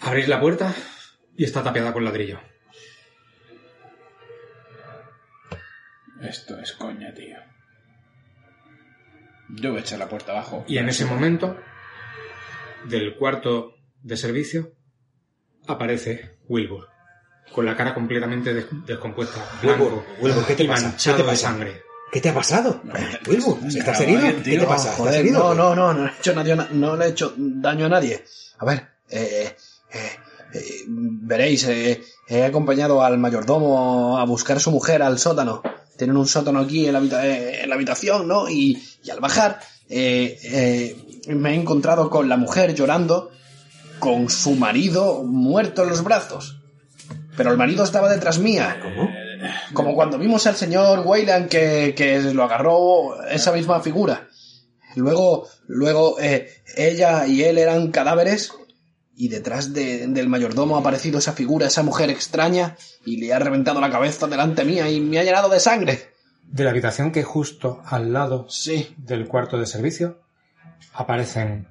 Abrís 0.00 0.28
la 0.28 0.40
puerta 0.40 0.74
y 1.36 1.44
está 1.44 1.62
tapiada 1.62 1.92
con 1.92 2.04
ladrillo. 2.04 2.40
Esto 6.20 6.58
es 6.58 6.72
coña, 6.72 7.12
tío. 7.14 7.38
Yo 9.48 9.70
voy 9.70 9.78
a 9.78 9.82
echar 9.82 9.98
la 9.98 10.08
puerta 10.08 10.32
abajo. 10.32 10.64
Y 10.66 10.78
en 10.78 10.88
ese 10.88 11.04
momento, 11.04 11.58
del 12.84 13.16
cuarto 13.16 13.74
de 14.02 14.16
servicio, 14.16 14.73
aparece 15.66 16.36
Wilbur, 16.48 16.88
con 17.52 17.64
la 17.66 17.76
cara 17.76 17.94
completamente 17.94 18.52
des- 18.54 18.66
descompuesta, 18.86 19.40
blanco 19.62 19.84
Wilbur, 19.84 20.04
Wilbur, 20.20 20.46
¿qué 20.46 20.54
te 20.54 20.64
pasa? 20.66 20.88
manchado 20.88 21.16
¿Qué 21.16 21.22
te 21.22 21.26
de 21.26 21.32
pasa? 21.32 21.48
sangre. 21.48 21.82
¿Qué 22.12 22.20
te 22.20 22.28
ha 22.28 22.34
pasado? 22.34 22.80
Wilbur, 23.26 23.60
me 23.62 23.68
¿estás 23.68 24.00
herido? 24.00 24.20
bien, 24.22 24.42
¿Qué 24.42 24.58
te 24.58 24.66
pasa? 24.66 24.90
¿Estás 24.90 24.98
Joder, 24.98 25.20
herido? 25.20 25.54
no, 25.54 25.74
no, 25.74 25.74
no, 25.74 25.94
no 25.94 26.06
he 26.06 26.10
hecho, 26.18 26.32
nadie- 26.34 26.68
no 26.72 26.96
le 26.96 27.06
he 27.06 27.08
hecho 27.08 27.34
daño 27.36 27.86
a 27.86 27.88
nadie. 27.88 28.24
A 28.58 28.64
ver, 28.64 28.86
eh, 29.10 29.56
eh, 29.92 30.10
eh, 30.54 30.84
veréis, 30.86 31.64
eh, 31.64 32.02
he 32.28 32.44
acompañado 32.44 33.02
al 33.02 33.18
mayordomo 33.18 34.16
a 34.18 34.24
buscar 34.24 34.58
a 34.58 34.60
su 34.60 34.70
mujer 34.70 35.02
al 35.02 35.18
sótano. 35.18 35.62
Tienen 35.96 36.16
un 36.16 36.26
sótano 36.26 36.60
aquí 36.60 36.86
en 36.86 36.92
la, 36.92 36.98
habita- 37.00 37.26
eh, 37.26 37.62
en 37.62 37.68
la 37.68 37.74
habitación, 37.74 38.28
¿no? 38.28 38.48
Y, 38.48 38.80
y 39.02 39.10
al 39.10 39.20
bajar, 39.20 39.60
eh, 39.88 40.38
eh, 40.44 40.96
me 41.34 41.50
he 41.50 41.54
encontrado 41.54 42.10
con 42.10 42.28
la 42.28 42.36
mujer 42.36 42.74
llorando, 42.74 43.30
con 44.04 44.28
su 44.30 44.54
marido 44.54 45.22
muerto 45.24 45.82
en 45.82 45.88
los 45.90 46.04
brazos. 46.04 46.60
Pero 47.36 47.50
el 47.50 47.56
marido 47.58 47.82
estaba 47.84 48.08
detrás 48.08 48.38
mía. 48.38 48.78
¿Cómo? 48.82 49.10
Como 49.72 49.94
cuando 49.94 50.18
vimos 50.18 50.46
al 50.46 50.54
señor 50.56 51.00
Wayland 51.04 51.48
que, 51.48 51.94
que 51.96 52.20
lo 52.32 52.44
agarró 52.44 53.22
esa 53.24 53.52
misma 53.52 53.80
figura. 53.80 54.28
Luego, 54.96 55.48
luego 55.66 56.16
eh, 56.20 56.48
ella 56.76 57.26
y 57.26 57.42
él 57.42 57.58
eran 57.58 57.90
cadáveres 57.90 58.52
y 59.16 59.28
detrás 59.28 59.72
de- 59.74 60.06
del 60.06 60.28
mayordomo 60.28 60.76
ha 60.76 60.80
aparecido 60.80 61.18
esa 61.18 61.32
figura, 61.32 61.66
esa 61.66 61.82
mujer 61.82 62.10
extraña 62.10 62.76
y 63.04 63.16
le 63.18 63.32
ha 63.34 63.38
reventado 63.40 63.80
la 63.80 63.90
cabeza 63.90 64.26
delante 64.28 64.64
mía 64.64 64.88
y 64.88 65.00
me 65.00 65.18
ha 65.18 65.24
llenado 65.24 65.48
de 65.48 65.60
sangre. 65.60 66.12
De 66.46 66.62
la 66.62 66.70
habitación 66.70 67.10
que 67.10 67.22
justo 67.24 67.82
al 67.86 68.12
lado 68.12 68.46
Sí. 68.48 68.94
del 68.96 69.26
cuarto 69.26 69.58
de 69.58 69.66
servicio 69.66 70.20
aparecen 70.92 71.66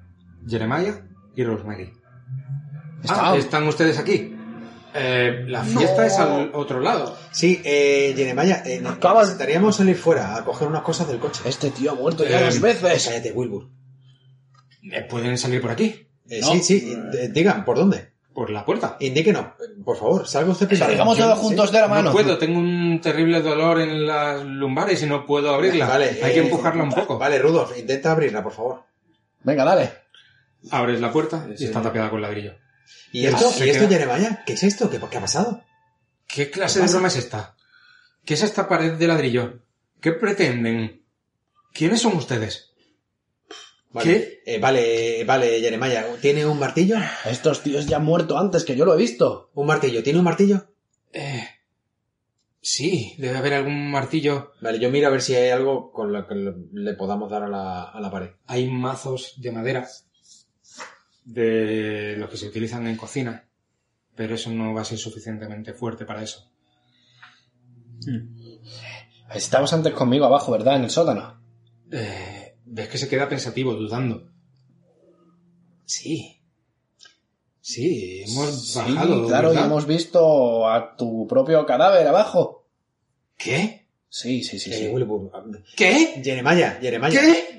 Jeremiah 0.46 1.00
y 1.34 1.44
Rosemary. 1.44 1.92
Ah, 3.08 3.34
¿están 3.36 3.66
ustedes 3.68 3.98
aquí? 3.98 4.34
Eh, 4.96 5.44
la 5.48 5.64
fiesta 5.64 6.02
No. 6.02 6.06
es 6.06 6.18
al 6.18 6.50
otro 6.54 6.80
lado. 6.80 7.16
Sí, 7.32 7.60
eh, 7.64 8.14
Jeremiah, 8.16 8.62
eh, 8.64 8.80
Acabas- 8.86 9.36
salir 9.74 9.96
fuera 9.96 10.36
a 10.36 10.44
coger 10.44 10.68
unas 10.68 10.82
cosas 10.82 11.08
del 11.08 11.18
coche. 11.18 11.42
Este 11.46 11.70
tío 11.70 11.92
ha 11.92 11.94
muerto 11.94 12.24
ya 12.24 12.40
Eh, 12.40 12.44
dos 12.44 12.60
veces. 12.60 13.06
Cállate, 13.08 13.32
Wilbur. 13.32 13.68
Eh, 14.92 15.02
¿Pueden 15.08 15.36
salir 15.36 15.60
por 15.60 15.70
aquí? 15.72 16.06
Eh, 16.28 16.40
No. 16.40 16.52
Sí, 16.52 16.60
sí, 16.62 16.96
eh, 17.18 17.28
digan, 17.32 17.64
¿por 17.64 17.76
dónde? 17.76 18.12
Por 18.32 18.50
la 18.50 18.64
puerta. 18.64 18.96
Indíquenos, 19.00 19.46
por 19.84 19.96
favor, 19.96 20.26
salga 20.26 20.50
usted 20.52 20.66
primero. 20.66 20.86
Salgamos 20.88 21.18
todos 21.18 21.38
sí. 21.38 21.44
juntos 21.44 21.72
de 21.72 21.80
la 21.80 21.88
mano. 21.88 22.02
No 22.02 22.12
puedo, 22.12 22.36
tengo 22.38 22.58
un 22.58 23.00
terrible 23.00 23.40
dolor 23.42 23.80
en 23.80 24.06
las 24.06 24.42
lumbares 24.44 25.02
y 25.02 25.06
no 25.06 25.24
puedo 25.26 25.54
abrirla. 25.54 25.86
Vale, 25.86 26.18
Hay 26.22 26.34
que 26.34 26.40
empujarla 26.40 26.82
un 26.82 26.90
poco. 26.92 27.16
Vale, 27.18 27.38
Rudolf, 27.38 27.76
intenta 27.78 28.10
abrirla, 28.12 28.42
por 28.42 28.52
favor. 28.52 28.82
Venga, 29.44 29.64
dale. 29.64 29.90
Abres 30.70 31.00
la 31.00 31.12
puerta 31.12 31.46
y 31.52 31.56
Sí. 31.58 31.64
está 31.66 31.80
tapiada 31.82 32.10
con 32.10 32.22
ladrillo. 32.22 32.54
¿Y 33.12 33.26
esto? 33.26 33.50
¿Y 33.64 33.70
esto, 33.70 33.88
queda- 33.88 33.98
Jeremiah? 33.98 34.42
¿Qué 34.46 34.54
es 34.54 34.62
esto? 34.62 34.90
¿Qué, 34.90 34.98
qué 35.10 35.16
ha 35.16 35.20
pasado? 35.20 35.62
¿Qué 36.26 36.50
clase 36.50 36.80
¿Qué 36.80 36.86
de 36.86 36.92
broma 36.92 37.08
es 37.08 37.16
esta? 37.16 37.56
¿Qué 38.24 38.34
es 38.34 38.42
esta 38.42 38.68
pared 38.68 38.92
de 38.94 39.06
ladrillo? 39.06 39.62
¿Qué 40.00 40.12
pretenden? 40.12 41.04
¿Quiénes 41.72 42.00
son 42.02 42.16
ustedes? 42.16 42.70
Vale, 43.90 44.40
eh, 44.44 44.58
vale, 44.58 45.22
vale, 45.24 45.60
Jeremiah, 45.60 46.04
¿tiene 46.20 46.44
un 46.44 46.58
martillo? 46.58 46.96
Estos 47.26 47.62
tíos 47.62 47.86
ya 47.86 47.98
han 47.98 48.04
muerto 48.04 48.36
antes, 48.36 48.64
que 48.64 48.74
yo 48.74 48.84
lo 48.84 48.94
he 48.94 48.98
visto. 48.98 49.50
Un 49.54 49.66
martillo, 49.66 50.02
¿tiene 50.02 50.18
un 50.18 50.24
martillo? 50.24 50.66
Eh, 51.12 51.46
sí, 52.60 53.14
debe 53.18 53.36
haber 53.38 53.54
algún 53.54 53.90
martillo. 53.92 54.52
Vale, 54.60 54.80
yo 54.80 54.90
miro 54.90 55.06
a 55.06 55.10
ver 55.10 55.22
si 55.22 55.36
hay 55.36 55.50
algo 55.50 55.92
con 55.92 56.12
lo 56.12 56.26
que 56.26 56.34
le 56.34 56.94
podamos 56.94 57.30
dar 57.30 57.44
a 57.44 57.48
la, 57.48 57.84
a 57.84 58.00
la 58.00 58.10
pared. 58.10 58.30
Hay 58.46 58.68
mazos 58.68 59.34
de 59.36 59.52
madera 59.52 59.86
de 61.24 62.16
los 62.18 62.28
que 62.30 62.36
se 62.36 62.48
utilizan 62.48 62.86
en 62.86 62.96
cocina, 62.96 63.48
pero 64.14 64.34
eso 64.34 64.50
no 64.50 64.74
va 64.74 64.82
a 64.82 64.84
ser 64.84 64.98
suficientemente 64.98 65.72
fuerte 65.72 66.04
para 66.04 66.22
eso. 66.22 66.50
Estabas 69.34 69.72
antes 69.72 69.92
conmigo 69.94 70.26
abajo, 70.26 70.52
¿verdad? 70.52 70.76
En 70.76 70.84
el 70.84 70.90
sótano. 70.90 71.40
Eh, 71.90 72.56
ves 72.64 72.88
que 72.88 72.98
se 72.98 73.08
queda 73.08 73.28
pensativo, 73.28 73.74
dudando. 73.74 74.30
Sí. 75.84 76.40
Sí, 77.60 78.22
hemos 78.26 78.72
Sí, 78.72 78.78
bajado. 78.78 79.26
claro, 79.26 79.54
y 79.54 79.56
hemos 79.56 79.86
visto 79.86 80.68
a 80.68 80.96
tu 80.96 81.26
propio 81.26 81.64
cadáver 81.64 82.06
abajo. 82.06 82.68
¿Qué? 83.38 83.88
Sí, 84.10 84.44
sí, 84.44 84.58
sí, 84.58 84.70
Eh, 84.70 84.74
sí. 84.78 84.88
Wilbur, 84.88 85.30
¿Qué? 85.74 86.20
Jeremiah, 86.22 86.78
Jeremiah. 86.80 87.10
¿Qué? 87.10 87.58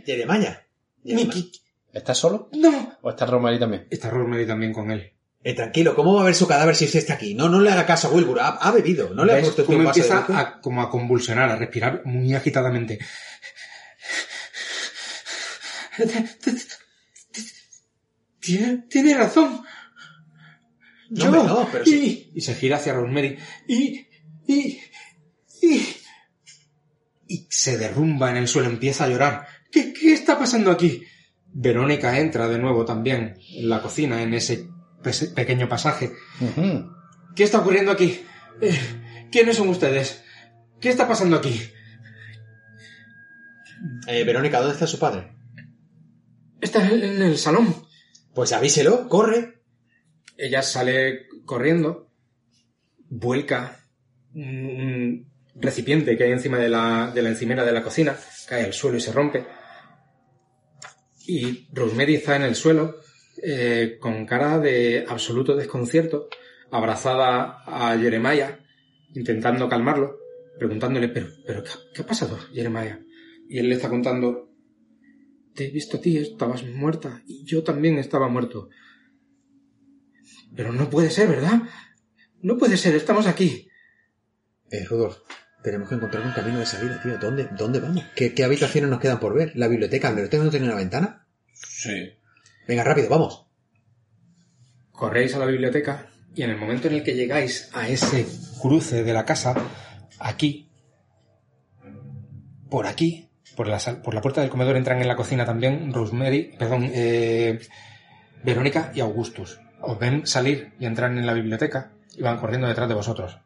Qui- 1.04 1.52
¿Estás 1.96 2.18
solo? 2.18 2.50
No. 2.52 2.98
¿O 3.02 3.10
está 3.10 3.26
Rosemary 3.26 3.58
también? 3.58 3.88
Está 3.90 4.10
Rosemary 4.10 4.46
también 4.46 4.74
con 4.74 4.92
él. 4.92 5.14
Eh, 5.42 5.54
tranquilo, 5.54 5.96
¿cómo 5.96 6.16
va 6.16 6.24
a 6.24 6.26
ver 6.26 6.36
su 6.36 6.46
cadáver 6.46 6.76
si 6.76 6.86
usted 6.86 7.00
está 7.00 7.14
aquí? 7.14 7.36
No, 7.36 7.48
no 7.48 7.62
le 7.62 7.72
haga 7.72 7.86
caso 7.86 8.08
a 8.08 8.12
Wilbur, 8.12 8.40
ha, 8.42 8.50
ha 8.50 8.72
bebido, 8.72 9.14
no 9.14 9.24
le 9.24 9.32
ha 9.32 9.36
¿Ves 9.36 9.46
puesto 9.46 9.66
cómo 9.66 9.82
empieza 9.84 10.26
a, 10.28 10.60
como 10.60 10.82
a 10.82 10.90
convulsionar, 10.90 11.50
a 11.50 11.56
respirar 11.56 12.02
muy 12.04 12.34
agitadamente. 12.34 13.00
Tiene, 18.42 18.86
tiene 18.90 19.16
razón. 19.16 19.64
No, 21.12 21.26
hombre, 21.26 21.44
no, 21.44 21.70
pero 21.72 21.86
sí. 21.86 22.32
y, 22.34 22.40
y 22.40 22.42
se 22.42 22.56
gira 22.56 22.76
hacia 22.76 22.94
Rosemary. 22.94 23.38
Y, 23.68 24.08
y, 24.48 24.82
y, 25.62 25.96
y 27.28 27.48
se 27.50 27.78
derrumba 27.78 28.32
en 28.32 28.38
el 28.38 28.48
suelo, 28.50 28.68
empieza 28.68 29.06
a 29.06 29.10
llorar. 29.10 29.48
¿Qué, 29.72 29.94
qué 29.94 30.14
está 30.14 30.38
pasando 30.38 30.72
aquí? 30.72 31.04
Verónica 31.58 32.20
entra 32.20 32.50
de 32.50 32.60
nuevo 32.60 32.84
también 32.84 33.38
en 33.54 33.70
la 33.70 33.82
cocina, 33.82 34.22
en 34.22 34.34
ese 34.34 34.68
pequeño 35.34 35.70
pasaje. 35.70 36.12
¿Qué 37.34 37.44
está 37.44 37.60
ocurriendo 37.60 37.94
aquí? 37.94 38.20
Eh, 38.60 38.78
¿Quiénes 39.32 39.56
son 39.56 39.70
ustedes? 39.70 40.22
¿Qué 40.82 40.90
está 40.90 41.08
pasando 41.08 41.38
aquí? 41.38 41.62
Eh, 44.08 44.26
Verónica, 44.26 44.60
¿dónde 44.60 44.74
está 44.74 44.86
su 44.86 45.00
padre? 45.00 45.32
Está 46.60 46.86
en 46.86 47.02
en 47.02 47.22
el 47.22 47.38
salón. 47.38 47.74
Pues 48.34 48.52
avíselo, 48.52 49.08
corre. 49.08 49.62
Ella 50.36 50.62
sale 50.62 51.28
corriendo, 51.46 52.12
vuelca 53.08 53.80
un 54.34 55.32
recipiente 55.56 56.18
que 56.18 56.26
hay 56.26 56.32
encima 56.34 56.58
de 56.58 56.68
la, 56.68 57.12
de 57.16 57.22
la 57.22 57.30
encimera 57.30 57.64
de 57.64 57.72
la 57.72 57.82
cocina, 57.82 58.18
cae 58.50 58.66
al 58.66 58.74
suelo 58.74 58.98
y 58.98 59.02
se 59.02 59.14
rompe. 59.14 59.46
Y 61.28 61.68
Rosemary 61.74 62.16
está 62.16 62.36
en 62.36 62.44
el 62.44 62.56
suelo, 62.56 63.02
eh, 63.42 63.98
con 64.00 64.26
cara 64.26 64.60
de 64.60 65.06
absoluto 65.08 65.56
desconcierto, 65.56 66.30
abrazada 66.72 67.64
a 67.66 67.98
Jeremiah, 67.98 68.60
intentando 69.14 69.68
calmarlo, 69.70 70.18
preguntándole, 70.58 71.10
pero, 71.10 71.28
pero 71.46 71.64
¿qué, 71.94 72.02
ha 72.02 72.06
pasado, 72.06 72.38
Jeremiah? 72.54 73.00
Y 73.50 73.60
él 73.60 73.70
le 73.70 73.76
está 73.76 73.90
contando, 73.90 74.52
te 75.54 75.66
he 75.66 75.72
visto 75.72 75.98
a 75.98 76.02
ti, 76.02 76.18
estabas 76.18 76.64
muerta, 76.64 77.24
y 77.28 77.44
yo 77.46 77.64
también 77.64 77.98
estaba 77.98 78.28
muerto. 78.28 78.70
Pero 80.56 80.72
no 80.72 80.90
puede 80.90 81.10
ser, 81.10 81.30
¿verdad? 81.30 81.64
No 82.42 82.58
puede 82.58 82.78
ser, 82.78 82.96
estamos 82.96 83.28
aquí. 83.28 83.68
Eh, 84.72 84.86
Rudolf, 84.86 85.18
tenemos 85.66 85.90
que 85.90 85.96
encontrar 85.96 86.24
un 86.26 86.32
camino 86.32 86.60
de 86.60 86.66
salida, 86.66 87.02
tío. 87.02 87.18
¿Dónde, 87.18 87.50
dónde 87.58 87.80
vamos? 87.80 88.04
¿Qué, 88.16 88.34
qué 88.34 88.44
habitaciones 88.46 88.90
nos 88.90 89.00
quedan 89.00 89.20
por 89.20 89.34
ver? 89.34 89.52
¿La 89.56 89.68
biblioteca? 89.68 90.08
¿La 90.10 90.16
biblioteca 90.16 90.44
no 90.44 90.50
tiene 90.52 90.68
una 90.68 90.76
ventana? 90.76 91.28
Sí. 91.54 92.14
Venga, 92.68 92.84
rápido, 92.84 93.10
vamos. 93.10 93.46
Corréis 94.92 95.36
a 95.36 95.40
la 95.40 95.46
biblioteca 95.46 96.08
y 96.34 96.44
en 96.44 96.52
el 96.52 96.58
momento 96.58 96.88
en 96.88 96.94
el 96.96 97.04
que 97.04 97.16
llegáis 97.16 97.70
a 97.74 97.90
ese 97.90 98.26
cruce 98.62 99.04
de 99.04 99.14
la 99.14 99.26
casa, 99.26 99.54
aquí, 100.20 100.70
por 102.70 102.88
aquí, 102.88 103.30
por 103.56 103.68
la, 103.68 103.80
sal- 103.80 104.02
por 104.02 104.14
la 104.14 104.22
puerta 104.22 104.42
del 104.42 104.50
comedor 104.50 104.78
entran 104.78 105.02
en 105.02 105.08
la 105.08 105.16
cocina 105.16 105.46
también 105.46 105.94
Rosemary, 105.94 106.56
perdón, 106.58 106.90
eh, 106.94 107.60
Verónica 108.44 108.92
y 108.96 109.00
Augustus. 109.02 109.60
Os 109.82 110.00
ven 110.00 110.26
salir 110.26 110.74
y 110.80 110.86
entrar 110.86 111.12
en 111.12 111.26
la 111.26 111.34
biblioteca 111.34 111.92
y 112.18 112.22
van 112.22 112.38
corriendo 112.40 112.68
detrás 112.68 112.88
de 112.90 112.96
vosotros. 112.96 113.38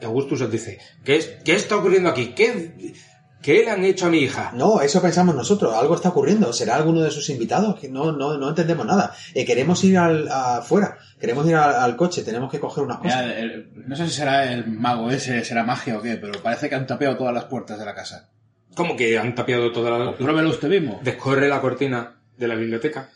Y 0.00 0.04
Augustus 0.04 0.40
os 0.42 0.50
dice, 0.50 0.78
¿qué, 1.04 1.16
es, 1.16 1.26
qué 1.44 1.54
está 1.54 1.76
ocurriendo 1.76 2.08
aquí? 2.08 2.28
¿Qué, 2.34 2.94
¿Qué 3.42 3.62
le 3.64 3.70
han 3.70 3.84
hecho 3.84 4.06
a 4.06 4.10
mi 4.10 4.18
hija? 4.18 4.52
No, 4.54 4.80
eso 4.82 5.00
pensamos 5.00 5.34
nosotros. 5.34 5.74
Algo 5.74 5.94
está 5.94 6.10
ocurriendo. 6.10 6.52
¿Será 6.52 6.76
alguno 6.76 7.00
de 7.00 7.10
sus 7.10 7.28
invitados? 7.30 7.82
No, 7.90 8.12
no, 8.12 8.36
no 8.36 8.48
entendemos 8.50 8.84
nada. 8.84 9.14
Eh, 9.34 9.44
queremos 9.46 9.82
ir 9.84 9.96
al, 9.96 10.28
afuera. 10.28 10.98
Queremos 11.18 11.46
ir 11.46 11.54
al, 11.54 11.74
al 11.74 11.96
coche. 11.96 12.22
Tenemos 12.22 12.50
que 12.50 12.60
coger 12.60 12.84
unas 12.84 12.98
cosas. 12.98 13.24
Mira, 13.24 13.38
el- 13.38 13.72
no 13.86 13.96
sé 13.96 14.06
si 14.08 14.12
será 14.12 14.52
el 14.52 14.66
mago 14.66 15.10
ese, 15.10 15.42
será 15.44 15.64
magia 15.64 15.96
o 15.96 16.02
qué, 16.02 16.16
pero 16.16 16.40
parece 16.42 16.68
que 16.68 16.74
han 16.74 16.86
tapeado 16.86 17.16
todas 17.16 17.32
las 17.32 17.44
puertas 17.44 17.78
de 17.78 17.84
la 17.86 17.94
casa. 17.94 18.30
Como 18.74 18.94
que 18.94 19.18
han 19.18 19.34
tapiado 19.34 19.72
toda 19.72 19.98
la... 19.98 20.16
Pruébelo 20.16 20.50
usted 20.50 20.68
mismo. 20.68 21.00
Descorre 21.02 21.48
la 21.48 21.60
cortina 21.62 22.20
de 22.36 22.46
la 22.48 22.54
biblioteca 22.54 23.08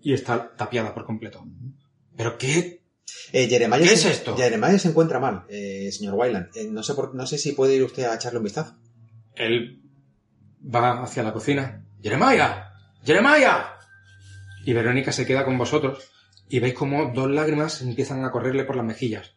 y 0.00 0.12
está 0.14 0.52
tapiada 0.56 0.94
por 0.94 1.04
completo. 1.04 1.44
¿Pero 2.16 2.38
qué? 2.38 2.81
Eh, 3.32 3.48
Jeremiah 3.48 3.80
¿Qué 3.82 3.88
se- 3.96 4.10
es 4.10 4.16
esto? 4.18 4.36
Jeremiah 4.36 4.78
se 4.78 4.88
encuentra 4.88 5.18
mal, 5.20 5.44
eh, 5.48 5.90
señor 5.92 6.14
Wyland. 6.14 6.54
Eh, 6.56 6.68
no, 6.70 6.82
sé 6.82 6.94
por- 6.94 7.14
no 7.14 7.26
sé 7.26 7.38
si 7.38 7.52
puede 7.52 7.74
ir 7.76 7.82
usted 7.82 8.04
a 8.04 8.14
echarle 8.14 8.38
un 8.38 8.44
vistazo. 8.44 8.76
Él 9.34 9.82
va 10.62 11.02
hacia 11.02 11.22
la 11.22 11.32
cocina. 11.32 11.86
¡Jeremiah! 12.02 12.68
¡Jeremiah! 13.04 13.76
Y 14.64 14.72
Verónica 14.72 15.12
se 15.12 15.26
queda 15.26 15.44
con 15.44 15.56
vosotros 15.58 16.10
y 16.48 16.60
veis 16.60 16.74
como 16.74 17.12
dos 17.12 17.30
lágrimas 17.30 17.80
empiezan 17.82 18.24
a 18.24 18.30
correrle 18.30 18.64
por 18.64 18.76
las 18.76 18.84
mejillas. 18.84 19.34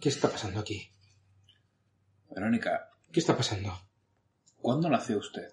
¿Qué 0.00 0.08
está 0.08 0.30
pasando 0.30 0.60
aquí? 0.60 0.90
Verónica, 2.34 2.88
¿Qué 3.12 3.20
está 3.20 3.36
pasando? 3.36 3.76
¿cuándo 4.60 4.88
nació 4.88 5.18
usted? 5.18 5.48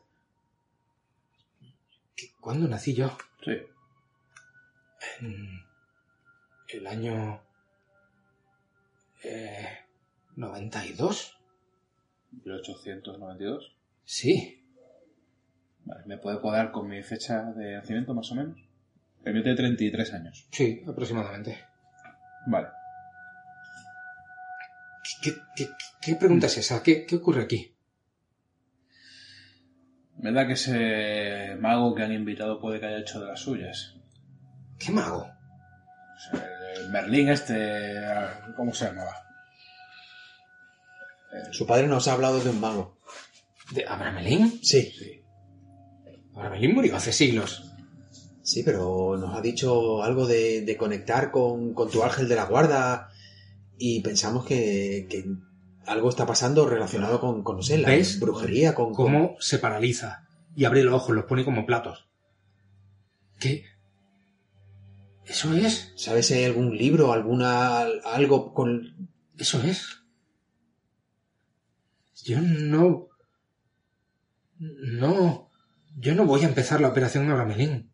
¿Qué- 2.15 2.31
¿Cuándo 2.39 2.67
nací 2.67 2.93
yo? 2.93 3.15
Sí. 3.43 3.51
En 5.21 5.63
el 6.69 6.87
año... 6.87 7.41
Eh, 9.23 9.67
¿92? 10.35 11.33
1892. 12.43 13.75
Sí. 14.03 14.63
Vale, 15.85 16.03
¿me 16.05 16.17
puede 16.17 16.39
cuadrar 16.41 16.71
con 16.71 16.87
mi 16.87 17.01
fecha 17.03 17.43
de 17.53 17.75
nacimiento 17.75 18.13
más 18.13 18.31
o 18.31 18.35
menos? 18.35 18.59
El 19.23 19.33
mío 19.33 19.43
tiene 19.43 19.57
33 19.57 20.13
años. 20.13 20.47
Sí, 20.51 20.83
aproximadamente. 20.87 21.65
Vale. 22.47 22.67
¿Qué, 25.23 25.33
qué- 25.55 25.69
qué 26.01 26.15
pregunta 26.15 26.47
es 26.47 26.57
esa? 26.57 26.83
¿Qué, 26.83 27.05
qué 27.05 27.15
ocurre 27.15 27.43
aquí? 27.43 27.73
¿Verdad 30.15 30.47
que 30.47 30.53
ese 30.53 31.55
mago 31.59 31.93
que 31.95 32.03
han 32.03 32.11
invitado 32.11 32.59
puede 32.59 32.79
que 32.79 32.85
haya 32.87 32.99
hecho 32.99 33.19
de 33.21 33.27
las 33.27 33.39
suyas? 33.39 33.95
¿Qué 34.79 34.91
mago? 34.91 35.23
O 35.23 36.19
sea, 36.19 36.45
el 36.87 36.93
Merlín 36.93 37.29
este... 37.29 37.95
¿Cómo 38.55 38.73
se 38.73 38.85
llamaba? 38.85 39.11
Su 41.51 41.65
padre 41.67 41.87
nos 41.87 42.07
ha 42.07 42.13
hablado 42.13 42.39
de 42.39 42.49
un 42.49 42.59
mago. 42.59 42.97
¿De 43.71 43.85
Abramelín? 43.85 44.59
Sí. 44.63 44.91
Sí. 44.97 45.21
Abramelín 46.35 46.73
murió 46.73 46.95
hace 46.95 47.11
siglos. 47.11 47.71
Sí, 48.41 48.63
pero 48.63 49.17
nos 49.17 49.35
ha 49.37 49.41
dicho 49.41 50.01
algo 50.03 50.25
de, 50.25 50.61
de 50.61 50.77
conectar 50.77 51.31
con, 51.31 51.73
con 51.73 51.89
tu 51.91 52.01
ángel 52.03 52.29
de 52.29 52.35
la 52.35 52.45
guarda 52.45 53.09
y 53.77 53.99
pensamos 54.01 54.45
que, 54.45 55.05
que 55.09 55.25
algo 55.85 56.07
está 56.09 56.25
pasando 56.25 56.65
relacionado 56.67 57.19
con, 57.19 57.43
con 57.43 57.57
no 57.57 57.61
sé, 57.61 57.77
la 57.77 57.89
¿Ves? 57.89 58.19
brujería, 58.19 58.73
con... 58.73 58.93
con- 58.93 59.05
Cómo 59.05 59.35
se 59.39 59.59
paraliza 59.59 60.23
y 60.55 60.63
abre 60.63 60.83
los 60.83 60.93
ojos, 60.95 61.13
los 61.13 61.25
pone 61.25 61.43
como 61.43 61.65
platos. 61.65 62.07
¿Qué? 63.39 63.65
¿Eso 65.27 65.53
es? 65.53 65.91
¿Sabes 65.95 66.27
si 66.27 66.35
hay 66.35 66.45
algún 66.45 66.77
libro, 66.77 67.11
alguna 67.11 67.79
algo 68.05 68.53
con... 68.53 69.09
¿Eso 69.37 69.61
es? 69.61 70.01
Yo 72.23 72.41
no... 72.41 73.09
No... 74.57 75.51
Yo 75.97 76.15
no 76.15 76.25
voy 76.25 76.43
a 76.43 76.47
empezar 76.47 76.79
la 76.79 76.87
operación 76.89 77.29
Abramelín. 77.29 77.91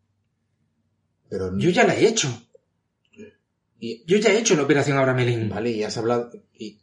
Pero... 1.28 1.56
Yo 1.58 1.70
ya 1.70 1.84
la 1.84 1.96
he 1.96 2.06
hecho. 2.06 2.28
y- 3.80 4.04
Yo 4.06 4.16
ya 4.18 4.30
he 4.30 4.38
hecho 4.38 4.54
la 4.54 4.62
operación 4.62 4.96
Abramelín. 4.96 5.48
Vale, 5.48 5.70
y 5.70 5.82
has 5.82 5.96
hablado... 5.96 6.30
y- 6.52 6.80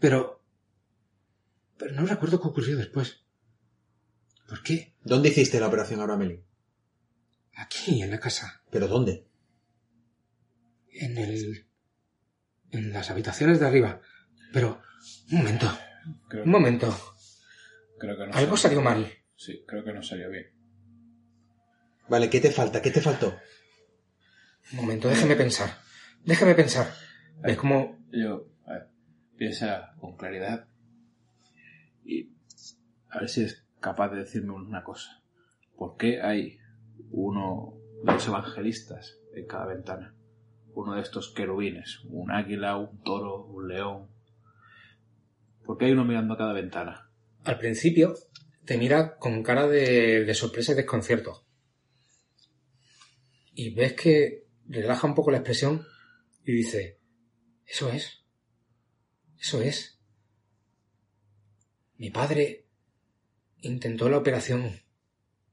Pero... 0.00 0.42
Pero 1.78 1.92
no 1.94 2.04
recuerdo 2.06 2.40
qué 2.40 2.48
ocurrió 2.48 2.76
después. 2.76 3.20
¿Por 4.48 4.62
qué? 4.62 4.94
¿Dónde 5.02 5.30
hiciste 5.30 5.58
la 5.58 5.68
operación 5.68 6.00
Abramelin? 6.00 6.44
Aquí, 7.54 8.02
en 8.02 8.10
la 8.10 8.20
casa. 8.20 8.62
¿Pero 8.70 8.86
dónde? 8.86 9.26
En 10.92 11.18
el... 11.18 11.66
En 12.70 12.92
las 12.92 13.10
habitaciones 13.10 13.60
de 13.60 13.66
arriba. 13.66 14.00
Pero... 14.52 14.80
Un 15.30 15.38
momento. 15.38 15.66
Creo, 16.28 16.44
Un 16.44 16.50
momento. 16.50 16.94
creo 17.98 18.16
que 18.16 18.26
no 18.26 18.34
Algo 18.34 18.56
salió 18.56 18.80
mal. 18.80 19.06
Sí, 19.36 19.64
creo 19.66 19.84
que 19.84 19.92
no 19.92 20.02
salió 20.02 20.30
bien. 20.30 20.46
Vale, 22.08 22.28
¿qué 22.28 22.40
te 22.40 22.50
falta? 22.50 22.82
¿Qué 22.82 22.90
te 22.90 23.00
faltó? 23.00 23.36
Un 24.72 24.76
momento, 24.76 25.08
déjeme 25.08 25.36
pensar. 25.36 25.70
Déjeme 26.24 26.54
pensar. 26.54 26.92
¿Ves 27.40 27.56
cómo 27.56 27.98
Yo, 28.10 28.48
a 28.66 28.72
ver, 28.74 28.88
piensa 29.36 29.94
con 30.00 30.16
claridad 30.16 30.68
y 32.04 32.30
a 33.08 33.20
ver 33.20 33.28
si 33.28 33.44
es 33.44 33.66
capaz 33.80 34.10
de 34.10 34.18
decirme 34.18 34.52
una 34.52 34.84
cosa. 34.84 35.22
¿Por 35.76 35.96
qué 35.96 36.22
hay 36.22 36.58
uno 37.10 37.74
de 38.04 38.12
los 38.12 38.26
evangelistas 38.28 39.18
en 39.34 39.46
cada 39.46 39.66
ventana? 39.66 40.14
Uno 40.74 40.94
de 40.94 41.02
estos 41.02 41.32
querubines, 41.32 42.00
un 42.04 42.30
águila, 42.30 42.76
un 42.76 43.02
toro, 43.02 43.44
un 43.44 43.68
león. 43.68 44.08
¿Por 45.64 45.78
qué 45.78 45.86
hay 45.86 45.92
uno 45.92 46.04
mirando 46.04 46.34
a 46.34 46.38
cada 46.38 46.52
ventana? 46.52 47.12
al 47.44 47.58
principio 47.58 48.14
te 48.64 48.78
mira 48.78 49.16
con 49.16 49.42
cara 49.42 49.66
de, 49.66 50.24
de 50.24 50.34
sorpresa 50.34 50.72
y 50.72 50.76
desconcierto. 50.76 51.44
Y 53.54 53.74
ves 53.74 53.94
que 53.94 54.46
relaja 54.66 55.06
un 55.06 55.14
poco 55.14 55.30
la 55.30 55.38
expresión 55.38 55.84
y 56.44 56.52
dice, 56.52 57.00
eso 57.66 57.90
es, 57.90 58.24
eso 59.38 59.60
es. 59.60 59.98
Mi 61.96 62.10
padre 62.10 62.66
intentó 63.60 64.08
la 64.08 64.18
operación, 64.18 64.80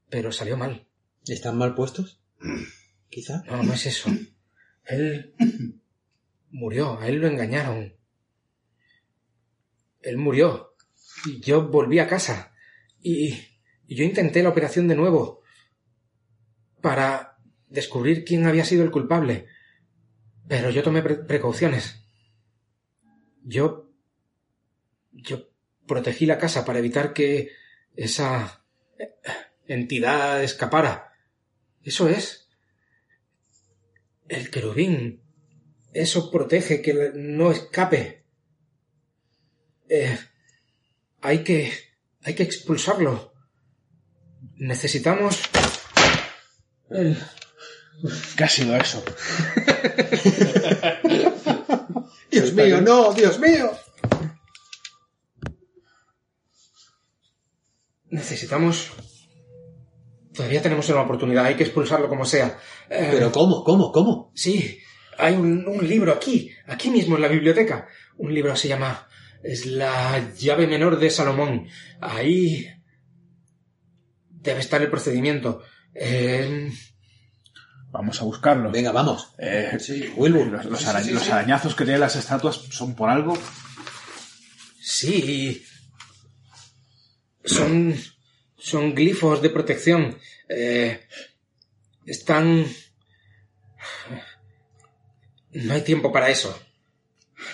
pero 0.08 0.32
salió 0.32 0.56
mal. 0.56 0.86
¿Están 1.26 1.58
mal 1.58 1.74
puestos? 1.74 2.20
Quizá. 3.10 3.42
No, 3.46 3.62
no 3.62 3.74
es 3.74 3.86
eso. 3.86 4.10
Él 4.90 5.34
murió, 6.50 6.98
a 6.98 7.08
él 7.08 7.16
lo 7.16 7.26
engañaron. 7.28 7.94
Él 10.02 10.16
murió. 10.16 10.74
Y 11.26 11.40
yo 11.40 11.68
volví 11.68 11.98
a 11.98 12.06
casa. 12.08 12.52
Y, 13.02 13.34
y 13.86 13.94
yo 13.94 14.04
intenté 14.04 14.42
la 14.42 14.48
operación 14.48 14.88
de 14.88 14.96
nuevo. 14.96 15.42
Para 16.80 17.38
descubrir 17.68 18.24
quién 18.24 18.46
había 18.46 18.64
sido 18.64 18.82
el 18.84 18.90
culpable. 18.90 19.46
Pero 20.48 20.70
yo 20.70 20.82
tomé 20.82 21.02
pre- 21.02 21.16
precauciones. 21.24 22.04
Yo... 23.42 23.86
Yo 25.12 25.48
protegí 25.86 26.24
la 26.24 26.38
casa 26.38 26.64
para 26.64 26.78
evitar 26.78 27.12
que 27.12 27.50
esa 27.96 28.64
entidad 29.66 30.42
escapara. 30.42 31.12
Eso 31.82 32.08
es. 32.08 32.48
El 34.30 34.48
querubín. 34.50 35.22
Eso 35.92 36.30
protege 36.30 36.80
que 36.80 37.10
no 37.14 37.50
escape. 37.50 38.24
Eh, 39.88 40.16
hay 41.20 41.42
que. 41.42 41.72
hay 42.22 42.34
que 42.36 42.44
expulsarlo. 42.44 43.32
Necesitamos. 44.54 45.40
el- 46.90 47.18
¿Qué 48.36 48.44
ha 48.44 48.48
sido 48.48 48.76
eso? 48.76 49.04
Dios 52.30 52.52
mío, 52.54 52.80
no, 52.80 53.12
Dios 53.12 53.38
mío. 53.40 53.72
Necesitamos. 58.08 58.92
Todavía 60.34 60.62
tenemos 60.62 60.88
una 60.88 61.02
oportunidad, 61.02 61.44
hay 61.44 61.56
que 61.56 61.64
expulsarlo 61.64 62.08
como 62.08 62.24
sea. 62.24 62.58
Eh, 62.88 63.08
Pero 63.12 63.32
¿cómo? 63.32 63.64
¿Cómo? 63.64 63.90
¿Cómo? 63.92 64.30
Sí, 64.34 64.78
hay 65.18 65.34
un, 65.34 65.66
un 65.66 65.86
libro 65.88 66.12
aquí, 66.12 66.50
aquí 66.66 66.90
mismo 66.90 67.16
en 67.16 67.22
la 67.22 67.28
biblioteca. 67.28 67.88
Un 68.16 68.32
libro 68.32 68.54
se 68.56 68.68
llama. 68.68 69.08
Es 69.42 69.66
la 69.66 70.32
llave 70.34 70.66
menor 70.66 70.98
de 70.98 71.10
Salomón. 71.10 71.66
Ahí. 72.00 72.66
Debe 74.28 74.60
estar 74.60 74.80
el 74.82 74.90
procedimiento. 74.90 75.62
Eh, 75.94 76.70
Vamos 77.92 78.20
a 78.20 78.24
buscarlo. 78.24 78.70
Venga, 78.70 78.92
vamos. 78.92 79.32
Eh, 79.38 79.76
Sí, 79.80 80.12
Wilbur. 80.16 80.46
los, 80.46 80.64
los 80.66 80.78
Sí, 80.80 80.86
ara- 80.88 81.02
sí, 81.02 81.10
los 81.10 81.28
arañazos 81.28 81.74
que 81.74 81.82
tienen 81.84 82.00
las 82.00 82.14
estatuas 82.14 82.54
son 82.70 82.94
por 82.94 83.10
algo. 83.10 83.36
sí. 84.80 85.64
Son. 87.44 87.94
Son 88.60 88.94
glifos 88.94 89.40
de 89.42 89.50
protección. 89.50 90.16
Eh, 90.48 91.00
están. 92.06 92.66
No 95.52 95.74
hay 95.74 95.82
tiempo 95.82 96.12
para 96.12 96.30
eso. 96.30 96.56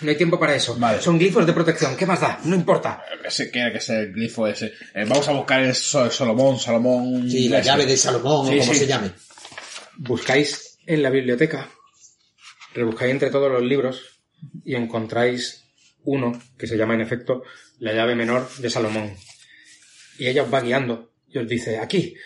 No 0.02 0.10
hay 0.10 0.16
tiempo 0.16 0.38
para 0.38 0.54
eso. 0.54 0.76
Vale. 0.78 1.00
Son 1.00 1.18
glifos 1.18 1.46
de 1.46 1.52
protección. 1.52 1.96
¿Qué 1.96 2.04
más 2.06 2.20
da? 2.20 2.40
No 2.44 2.54
importa. 2.56 3.02
Ese 3.24 3.50
quiere 3.50 3.72
que 3.72 3.80
sea 3.80 4.00
el 4.00 4.12
glifo 4.12 4.46
ese. 4.46 4.66
Eh, 4.94 5.04
vamos 5.06 5.26
a 5.28 5.32
buscar 5.32 5.62
el 5.62 5.74
Sol- 5.74 6.10
Solomón, 6.10 6.58
Salomón. 6.58 7.30
Sí, 7.30 7.48
la 7.48 7.58
ese. 7.60 7.66
llave 7.68 7.86
de 7.86 7.96
Salomón 7.96 8.48
Sí, 8.48 8.56
o 8.56 8.60
como 8.60 8.72
sí. 8.74 8.78
se 8.80 8.86
llame. 8.86 9.12
Buscáis 9.96 10.78
en 10.86 11.02
la 11.02 11.10
biblioteca, 11.10 11.70
rebuscáis 12.74 13.12
entre 13.12 13.30
todos 13.30 13.50
los 13.50 13.62
libros 13.62 14.20
y 14.64 14.74
encontráis 14.74 15.64
uno 16.04 16.38
que 16.58 16.66
se 16.66 16.76
llama 16.76 16.94
en 16.94 17.00
efecto 17.00 17.42
la 17.78 17.92
llave 17.94 18.14
menor 18.14 18.48
de 18.58 18.68
Salomón. 18.70 19.16
Y 20.18 20.28
ella 20.28 20.42
os 20.42 20.52
va 20.52 20.60
guiando 20.60 21.12
y 21.28 21.38
os 21.38 21.48
dice, 21.48 21.78
aquí 21.78 22.16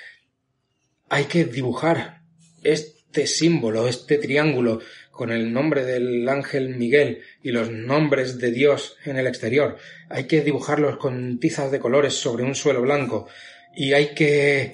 hay 1.08 1.24
que 1.24 1.44
dibujar 1.44 2.22
este 2.62 3.26
símbolo, 3.26 3.88
este 3.88 4.18
triángulo, 4.18 4.80
con 5.10 5.30
el 5.30 5.52
nombre 5.52 5.84
del 5.84 6.26
ángel 6.28 6.76
Miguel 6.76 7.22
y 7.42 7.50
los 7.50 7.70
nombres 7.70 8.38
de 8.38 8.52
Dios 8.52 8.96
en 9.04 9.18
el 9.18 9.26
exterior. 9.26 9.76
Hay 10.08 10.24
que 10.24 10.40
dibujarlos 10.40 10.96
con 10.96 11.38
tizas 11.38 11.70
de 11.70 11.80
colores 11.80 12.14
sobre 12.14 12.44
un 12.44 12.54
suelo 12.54 12.80
blanco 12.80 13.28
y 13.74 13.92
hay 13.92 14.14
que 14.14 14.72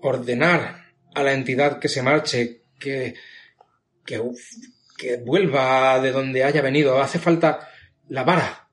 ordenar 0.00 0.86
a 1.14 1.22
la 1.22 1.32
entidad 1.32 1.78
que 1.78 1.88
se 1.88 2.02
marche, 2.02 2.62
que, 2.78 3.14
que, 4.04 4.20
que 4.98 5.16
vuelva 5.18 6.00
de 6.00 6.10
donde 6.10 6.42
haya 6.42 6.60
venido. 6.60 7.00
Hace 7.00 7.18
falta 7.18 7.68
la 8.08 8.24
vara, 8.24 8.63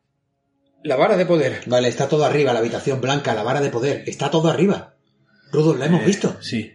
la 0.83 0.95
vara 0.95 1.17
de 1.17 1.25
poder. 1.25 1.61
Vale, 1.67 1.87
está 1.87 2.07
todo 2.07 2.25
arriba, 2.25 2.53
la 2.53 2.59
habitación 2.59 3.01
blanca, 3.01 3.33
la 3.33 3.43
vara 3.43 3.61
de 3.61 3.69
poder. 3.69 4.03
Está 4.07 4.29
todo 4.31 4.49
arriba. 4.49 4.95
Rudos, 5.51 5.77
la 5.77 5.85
hemos 5.87 6.01
Eh, 6.03 6.05
visto. 6.05 6.37
Sí. 6.41 6.71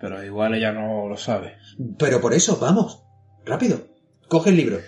Pero 0.00 0.24
igual 0.24 0.54
ella 0.54 0.72
no 0.72 1.08
lo 1.08 1.16
sabe. 1.16 1.56
Pero 1.98 2.20
por 2.20 2.34
eso, 2.34 2.56
vamos. 2.58 3.02
Rápido. 3.44 3.88
Coge 4.28 4.50
el 4.50 4.56
libro. 4.56 4.80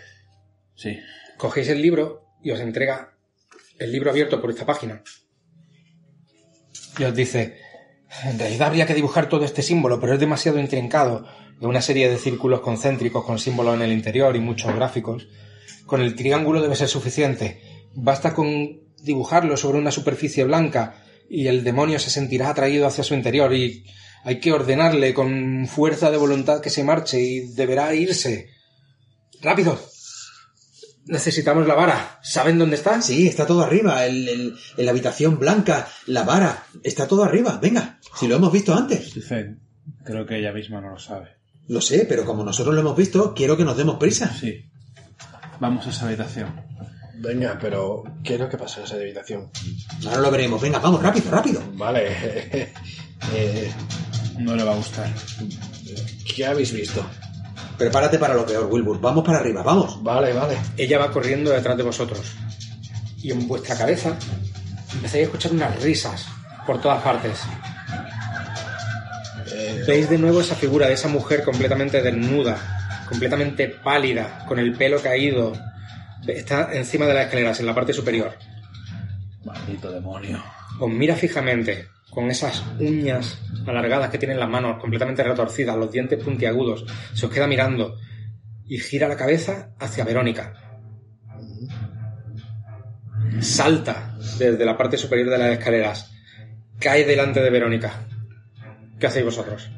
Sí. 0.75 0.99
Cogéis 1.37 1.69
el 1.69 1.83
libro 1.83 2.25
y 2.43 2.51
os 2.51 2.61
entrega 2.61 3.15
el 3.79 3.93
libro 3.93 4.11
abierto 4.11 4.41
por 4.41 4.51
esta 4.51 4.67
página. 4.67 5.03
Y 6.99 7.05
os 7.05 7.15
dice, 7.15 7.59
en 8.25 8.39
realidad 8.39 8.69
habría 8.69 8.87
que 8.87 8.95
dibujar 8.95 9.29
todo 9.29 9.45
este 9.45 9.63
símbolo, 9.63 10.01
pero 10.01 10.15
es 10.15 10.21
demasiado 10.21 10.59
intrincado, 10.59 11.27
de 11.59 11.67
una 11.67 11.81
serie 11.81 12.09
de 12.11 12.19
círculos 12.19 12.61
concéntricos 12.61 13.25
con 13.25 13.39
símbolos 13.39 13.75
en 13.77 13.83
el 13.83 13.93
interior 13.93 14.35
y 14.37 14.41
muchos 14.41 14.75
gráficos. 14.75 15.29
Con 15.87 16.01
el 16.01 16.15
triángulo 16.15 16.61
debe 16.61 16.77
ser 16.77 16.89
suficiente. 16.89 17.61
Basta 17.95 18.35
con 18.35 18.81
dibujarlo 19.03 19.57
sobre 19.57 19.79
una 19.79 19.91
superficie 19.91 20.45
blanca 20.45 20.95
y 21.29 21.47
el 21.49 21.65
demonio 21.65 21.99
se 21.99 22.11
sentirá 22.11 22.51
atraído 22.51 22.87
hacia 22.87 23.05
su 23.05 23.15
interior 23.15 23.53
y 23.55 23.85
hay 24.25 24.39
que 24.41 24.53
ordenarle 24.53 25.15
con 25.15 25.67
fuerza 25.67 26.11
de 26.11 26.17
voluntad 26.17 26.61
que 26.61 26.71
se 26.71 26.85
marche 26.85 27.21
y 27.21 27.41
deberá 27.55 27.95
irse. 27.95 28.51
¡Rápido! 29.41 29.79
Necesitamos 31.07 31.67
la 31.67 31.75
vara. 31.75 32.21
¿Saben 32.23 32.59
dónde 32.59 32.77
está? 32.77 33.03
Sí, 33.03 33.27
está 33.27 33.45
todo 33.47 33.63
arriba. 33.63 34.07
El, 34.07 34.29
el- 34.29 34.55
en 34.77 34.85
la 34.85 34.93
habitación 34.93 35.39
blanca, 35.39 35.89
la 36.07 36.23
vara. 36.23 36.65
Está 36.85 37.09
todo 37.09 37.25
arriba. 37.25 37.59
Venga. 37.61 37.99
Si 38.19 38.29
lo 38.29 38.37
hemos 38.37 38.53
visto 38.53 38.73
antes. 38.75 39.13
Dice, 39.13 39.57
creo 40.05 40.25
que 40.27 40.39
ella 40.39 40.53
misma 40.53 40.81
no 40.81 40.91
lo 40.91 40.99
sabe. 40.99 41.31
Lo 41.67 41.81
sé, 41.81 42.07
pero 42.09 42.25
como 42.25 42.45
nosotros 42.45 42.75
lo 42.75 42.81
hemos 42.83 42.97
visto, 42.97 43.35
quiero 43.35 43.57
que 43.57 43.65
nos 43.65 43.77
demos 43.77 43.97
prisa. 43.97 44.33
Sí. 44.39 44.65
Vamos 45.59 45.87
a 45.87 45.91
esa 45.91 46.07
habitación. 46.07 46.55
Venga, 47.23 47.57
pero 47.61 48.03
¿qué 48.25 48.35
es 48.35 48.41
lo 48.41 48.49
que 48.49 48.57
pasa 48.59 48.81
en 48.81 48.87
esa 48.87 48.97
habitación? 48.97 49.49
Ahora 50.07 50.21
lo 50.23 50.31
veremos. 50.31 50.61
Venga, 50.61 50.81
vamos, 50.81 51.01
rápido, 51.03 51.31
rápido. 51.31 51.63
Vale. 51.75 52.09
eh, 53.35 53.73
No 54.39 54.57
le 54.57 54.65
va 54.65 54.73
a 54.73 54.77
gustar. 54.77 55.09
¿Qué 56.35 56.45
habéis 56.45 56.73
visto? 56.73 57.05
Prepárate 57.79 58.19
para 58.19 58.35
lo 58.35 58.45
peor, 58.45 58.67
Wilbur. 58.71 59.01
Vamos 59.01 59.25
para 59.25 59.39
arriba, 59.39 59.63
vamos. 59.63 60.03
Vale, 60.03 60.33
vale. 60.33 60.57
Ella 60.77 60.99
va 60.99 61.13
corriendo 61.13 61.51
detrás 61.53 61.77
de 61.77 61.83
vosotros. 61.85 62.21
Y 63.19 63.31
en 63.31 63.47
vuestra 63.47 63.77
cabeza 63.77 64.17
empezáis 64.93 65.23
a 65.23 65.27
escuchar 65.27 65.53
unas 65.53 65.81
risas 65.81 66.27
por 66.67 66.81
todas 66.81 67.03
partes. 67.03 67.39
Eh, 69.53 69.85
Veis 69.87 70.11
de 70.11 70.19
nuevo 70.19 70.41
esa 70.41 70.57
figura 70.57 70.89
de 70.89 70.95
esa 70.95 71.09
mujer 71.09 71.45
completamente 71.45 72.03
desnuda, 72.03 73.05
completamente 73.09 73.69
pálida, 73.69 74.45
con 74.49 74.59
el 74.59 74.73
pelo 74.75 75.01
caído. 75.01 75.53
Está 76.27 76.73
encima 76.75 77.07
de 77.07 77.15
las 77.15 77.25
escaleras, 77.25 77.59
en 77.61 77.67
la 77.67 77.75
parte 77.75 77.93
superior. 77.93 78.33
Maldito 79.45 79.91
demonio. 79.91 80.43
Os 80.79 80.91
mira 80.91 81.17
fijamente, 81.17 81.87
con 82.11 82.31
esas 82.31 82.63
uñas 82.79 83.39
alargadas 83.67 84.11
que 84.11 84.19
tiene 84.19 84.35
en 84.35 84.41
las 84.41 84.49
manos, 84.49 84.81
completamente 84.81 85.23
retorcidas, 85.23 85.77
los 85.77 85.91
dientes 85.91 86.23
puntiagudos. 86.23 86.85
Se 87.15 87.27
os 87.27 87.33
queda 87.33 87.47
mirando 87.47 87.97
y 88.67 88.79
gira 88.79 89.09
la 89.09 89.17
cabeza 89.17 89.71
hacia 89.79 90.05
Verónica. 90.05 90.55
Salta 93.41 94.17
desde 94.39 94.65
la 94.65 94.77
parte 94.77 94.97
superior 94.97 95.31
de 95.31 95.39
las 95.39 95.51
escaleras. 95.59 96.13
Cae 96.79 97.05
delante 97.05 97.41
de 97.41 97.51
Verónica. 97.51 98.07
¿Qué 98.99 99.07
hacéis 99.07 99.25
vosotros? 99.25 99.71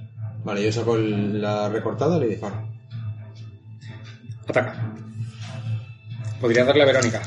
Vale, 0.45 0.63
yo 0.63 0.73
saco 0.73 0.97
el- 0.97 1.41
la 1.41 1.69
recortada 1.69 2.17
y 2.19 2.21
le 2.21 2.27
disparo. 2.29 2.69
Ataca. 4.47 4.95
Podría 6.45 6.63
darle 6.67 6.83
a 6.83 6.87
Verónica. 6.87 7.23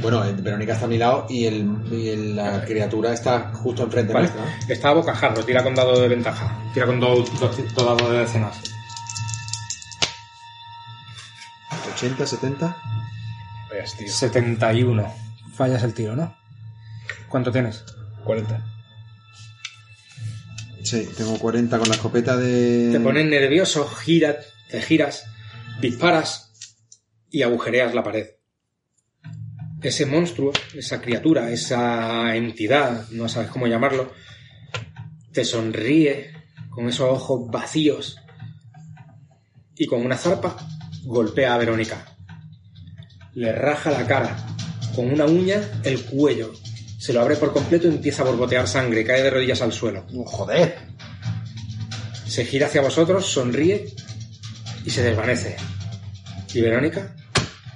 Bueno, 0.00 0.24
eh, 0.24 0.32
Verónica 0.32 0.74
está 0.74 0.84
a 0.84 0.88
mi 0.88 0.96
lado 0.96 1.26
y, 1.28 1.44
el, 1.46 1.66
y 1.90 2.08
el- 2.10 2.36
la 2.36 2.64
criatura 2.64 3.12
está 3.12 3.50
justo 3.52 3.82
enfrente 3.82 4.12
Vale. 4.12 4.28
nuestra. 4.28 4.72
Está 4.72 4.90
a 4.90 4.92
bocajarro, 4.92 5.44
tira 5.44 5.64
con 5.64 5.74
dado 5.74 6.00
de 6.00 6.06
ventaja. 6.06 6.56
Tira 6.72 6.86
con 6.86 7.00
dos 7.00 7.28
dos- 7.40 7.74
dos 7.74 7.84
dados 7.84 8.08
de 8.12 8.18
decenas. 8.18 8.58
80, 11.96 12.26
70. 12.26 12.76
Ves, 13.72 13.96
tío. 13.96 14.08
71. 14.12 15.12
Fallas 15.56 15.82
el 15.82 15.92
tiro, 15.92 16.14
¿no? 16.14 16.32
¿Cuánto 17.28 17.50
tienes? 17.50 17.82
40. 18.22 18.64
Sí, 20.84 21.08
tengo 21.16 21.36
40 21.40 21.76
con 21.76 21.88
la 21.88 21.96
escopeta 21.96 22.36
de. 22.36 22.90
Te 22.92 23.00
pones 23.00 23.26
nervioso, 23.26 23.88
giras, 23.88 24.36
te 24.70 24.80
giras, 24.80 25.24
disparas 25.80 26.45
y 27.30 27.42
agujereas 27.42 27.94
la 27.94 28.02
pared. 28.02 28.26
Ese 29.82 30.06
monstruo, 30.06 30.52
esa 30.74 31.00
criatura, 31.00 31.50
esa 31.50 32.34
entidad, 32.34 33.08
no 33.10 33.28
sabes 33.28 33.50
cómo 33.50 33.66
llamarlo, 33.66 34.12
te 35.32 35.44
sonríe 35.44 36.32
con 36.70 36.88
esos 36.88 37.10
ojos 37.10 37.50
vacíos 37.50 38.18
y 39.76 39.86
con 39.86 40.04
una 40.04 40.16
zarpa 40.16 40.56
golpea 41.04 41.54
a 41.54 41.58
Verónica. 41.58 42.16
Le 43.34 43.52
raja 43.52 43.90
la 43.90 44.06
cara, 44.06 44.36
con 44.94 45.12
una 45.12 45.26
uña 45.26 45.60
el 45.84 46.02
cuello, 46.04 46.52
se 46.98 47.12
lo 47.12 47.20
abre 47.20 47.36
por 47.36 47.52
completo 47.52 47.86
y 47.86 47.90
empieza 47.90 48.22
a 48.22 48.26
borbotear 48.26 48.66
sangre, 48.66 49.04
cae 49.04 49.22
de 49.22 49.30
rodillas 49.30 49.62
al 49.62 49.72
suelo. 49.72 50.06
Joder. 50.24 50.76
Se 52.26 52.44
gira 52.44 52.66
hacia 52.66 52.80
vosotros, 52.80 53.26
sonríe 53.26 53.94
y 54.84 54.90
se 54.90 55.02
desvanece. 55.02 55.56
Y 56.56 56.62
Verónica 56.62 57.14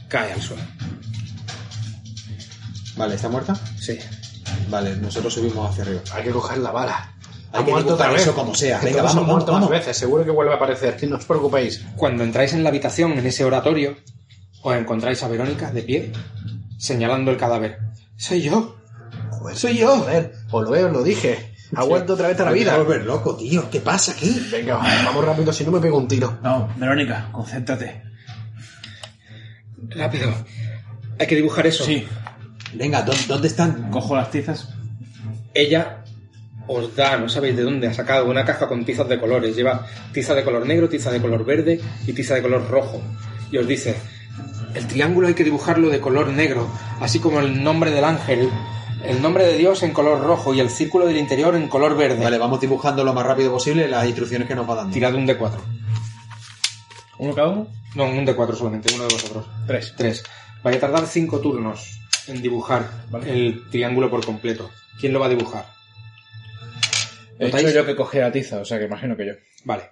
cae 0.09 0.33
al 0.33 0.41
suelo. 0.41 0.63
Vale, 2.97 3.15
¿está 3.15 3.29
muerta? 3.29 3.55
Sí. 3.79 3.99
Vale, 4.71 4.97
nosotros 4.97 5.35
subimos 5.35 5.71
hacia 5.71 5.85
arriba. 5.85 6.01
Hay 6.15 6.25
que 6.25 6.31
coger 6.31 6.59
la 6.59 6.71
bala. 6.71 7.13
Hay 7.53 7.65
que 7.65 7.77
dibujar 7.77 8.15
eso 8.15 8.35
como 8.35 8.55
sea. 8.55 8.81
Que 8.81 8.87
Venga, 8.87 9.03
vamos, 9.03 9.27
vamos, 9.27 9.37
más 9.45 9.47
vamos. 9.53 9.71
veces. 9.71 9.99
Seguro 9.99 10.25
que 10.25 10.31
vuelve 10.31 10.53
a 10.53 10.57
aparecer. 10.57 10.97
No 11.11 11.17
os 11.17 11.27
preocupéis. 11.27 11.85
Cuando 11.95 12.25
entráis 12.25 12.55
en 12.55 12.63
la 12.63 12.71
habitación, 12.71 13.13
en 13.19 13.27
ese 13.27 13.45
oratorio, 13.45 13.99
os 14.63 14.75
encontráis 14.75 15.23
a 15.23 15.29
Verónica 15.29 15.71
de 15.73 15.83
pie, 15.83 16.13
señalando 16.79 17.31
el 17.31 17.37
cadáver. 17.37 17.81
Soy 18.17 18.41
yo. 18.41 18.77
Joder, 19.31 19.57
Soy 19.59 19.77
yo. 19.77 19.99
Joder, 19.99 20.33
os 20.51 20.65
lo 20.65 20.71
veo, 20.71 20.87
os 20.87 20.93
lo 20.95 21.03
dije. 21.03 21.53
Ha 21.77 21.85
vuelto 21.85 22.15
otra 22.15 22.29
vez 22.29 22.41
a 22.41 22.47
la 22.47 22.53
vida. 22.53 22.79
volver 22.79 23.05
loco, 23.05 23.37
tío. 23.37 23.69
¿Qué 23.71 23.81
pasa 23.81 24.13
aquí? 24.13 24.49
Venga, 24.51 24.77
vamos 24.77 25.23
rápido, 25.23 25.53
si 25.53 25.65
no 25.65 25.71
me 25.71 25.81
pego 25.81 25.99
un 25.99 26.09
tiro. 26.09 26.39
No, 26.43 26.73
Verónica, 26.79 27.29
concéntrate. 27.31 28.10
Rápido. 29.91 30.33
Hay 31.19 31.27
que 31.27 31.37
dibujar 31.37 31.67
eso. 31.67 31.85
Sí, 31.85 32.07
Venga, 32.73 33.03
¿dó- 33.03 33.13
¿dónde 33.27 33.49
están? 33.49 33.91
cojo 33.91 34.15
las 34.17 34.31
tizas. 34.31 34.69
Ella 35.55 36.05
os 36.69 36.95
da, 36.95 37.17
no 37.17 37.29
sabéis 37.29 37.57
de 37.57 37.63
dónde 37.65 37.89
ha 37.89 37.95
sacado, 37.95 38.27
una 38.31 38.45
caja 38.45 38.69
con 38.69 38.85
tizas 38.85 39.09
de 39.09 39.19
colores. 39.19 39.57
Lleva 39.57 39.87
tiza 40.13 40.35
de 40.35 40.45
color 40.45 40.65
negro, 40.67 40.89
tiza 40.89 41.11
de 41.11 41.21
color 41.21 41.45
verde 41.45 41.81
y 42.07 42.13
tiza 42.13 42.35
de 42.37 42.43
color 42.43 42.69
rojo. 42.71 43.03
Y 43.51 43.57
os 43.59 43.67
dice, 43.67 43.97
el 44.75 44.87
triángulo 44.87 45.27
hay 45.27 45.35
que 45.35 45.43
dibujarlo 45.43 45.89
de 45.89 46.01
color 46.01 46.29
negro, 46.29 46.71
así 47.01 47.19
como 47.19 47.41
el 47.41 47.63
nombre 47.65 47.91
del 47.91 48.05
ángel, 48.05 48.49
el 49.05 49.21
nombre 49.21 49.45
de 49.45 49.57
Dios 49.57 49.83
en 49.83 49.93
color 49.93 50.21
rojo 50.23 50.55
y 50.55 50.61
el 50.61 50.71
círculo 50.71 51.07
del 51.07 51.17
interior 51.17 51.57
en 51.57 51.67
color 51.67 51.97
verde. 51.97 52.23
Vale, 52.23 52.39
vamos 52.39 52.61
dibujando 52.61 53.03
lo 53.03 53.13
más 53.13 53.27
rápido 53.27 53.51
posible 53.51 53.89
las 53.89 54.07
instrucciones 54.07 54.47
que 54.47 54.55
nos 54.55 54.71
va 54.71 54.77
dando. 54.77 54.93
Tirad 54.93 55.15
un 55.17 55.27
D4. 55.27 55.51
¿Uno 57.19 57.35
cada 57.35 57.49
uno? 57.49 57.67
No, 57.95 58.05
un 58.05 58.27
D4 58.27 58.55
solamente, 58.55 58.93
uno 58.95 59.05
de 59.07 59.15
vosotros. 59.15 59.47
Tres. 59.67 59.95
Tres. 59.97 60.23
Vaya 60.63 60.77
a 60.77 60.81
tardar 60.81 61.07
cinco 61.07 61.41
turnos 61.41 61.99
en 62.29 62.41
dibujar 62.43 62.89
Vale. 63.11 63.31
el 63.33 63.69
triángulo 63.71 64.11
por 64.11 64.25
completo. 64.25 64.71
¿Quién 65.01 65.13
lo 65.13 65.21
va 65.21 65.27
a 65.27 65.31
dibujar? 65.31 65.67
He 67.39 67.47
¿Notáis? 67.47 67.67
hecho 67.69 67.75
yo 67.77 67.87
que 67.87 67.97
cogí 67.97 68.19
la 68.19 68.31
tiza, 68.31 68.59
o 68.61 68.65
sea 68.65 68.79
que 68.79 68.85
imagino 68.85 69.17
que 69.17 69.27
yo. 69.27 69.33
Vale. 69.65 69.91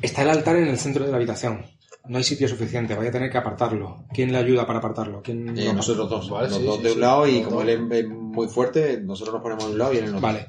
Está 0.00 0.22
el 0.22 0.30
altar 0.30 0.56
en 0.56 0.68
el 0.68 0.78
centro 0.78 1.04
de 1.04 1.10
la 1.10 1.16
habitación. 1.18 1.66
No 2.06 2.16
hay 2.16 2.24
sitio 2.24 2.48
suficiente, 2.48 2.94
vaya 2.94 3.10
a 3.10 3.12
tener 3.12 3.30
que 3.30 3.36
apartarlo. 3.36 4.04
¿Quién 4.14 4.32
le 4.32 4.38
ayuda 4.38 4.66
para 4.66 4.78
apartarlo? 4.78 5.20
¿Quién 5.22 5.56
Eh, 5.58 5.72
nosotros 5.74 6.08
dos. 6.08 6.30
Vale, 6.30 6.48
los 6.48 6.58
sí, 6.58 6.64
dos 6.64 6.76
sí, 6.78 6.82
de 6.84 6.88
sí. 6.88 6.94
un 6.94 7.00
lado 7.02 7.26
y 7.26 7.34
Los 7.40 7.44
como 7.48 7.60
dos. 7.60 7.68
él 7.68 7.88
es, 7.92 8.08
muy 8.08 8.48
fuerte, 8.48 8.98
nosotros 9.02 9.34
nos 9.34 9.42
ponemos 9.42 9.66
de 9.66 9.72
un 9.72 9.78
lado 9.78 9.92
y 9.92 9.98
él 9.98 10.04
en 10.04 10.08
otro. 10.10 10.20
Vale. 10.22 10.46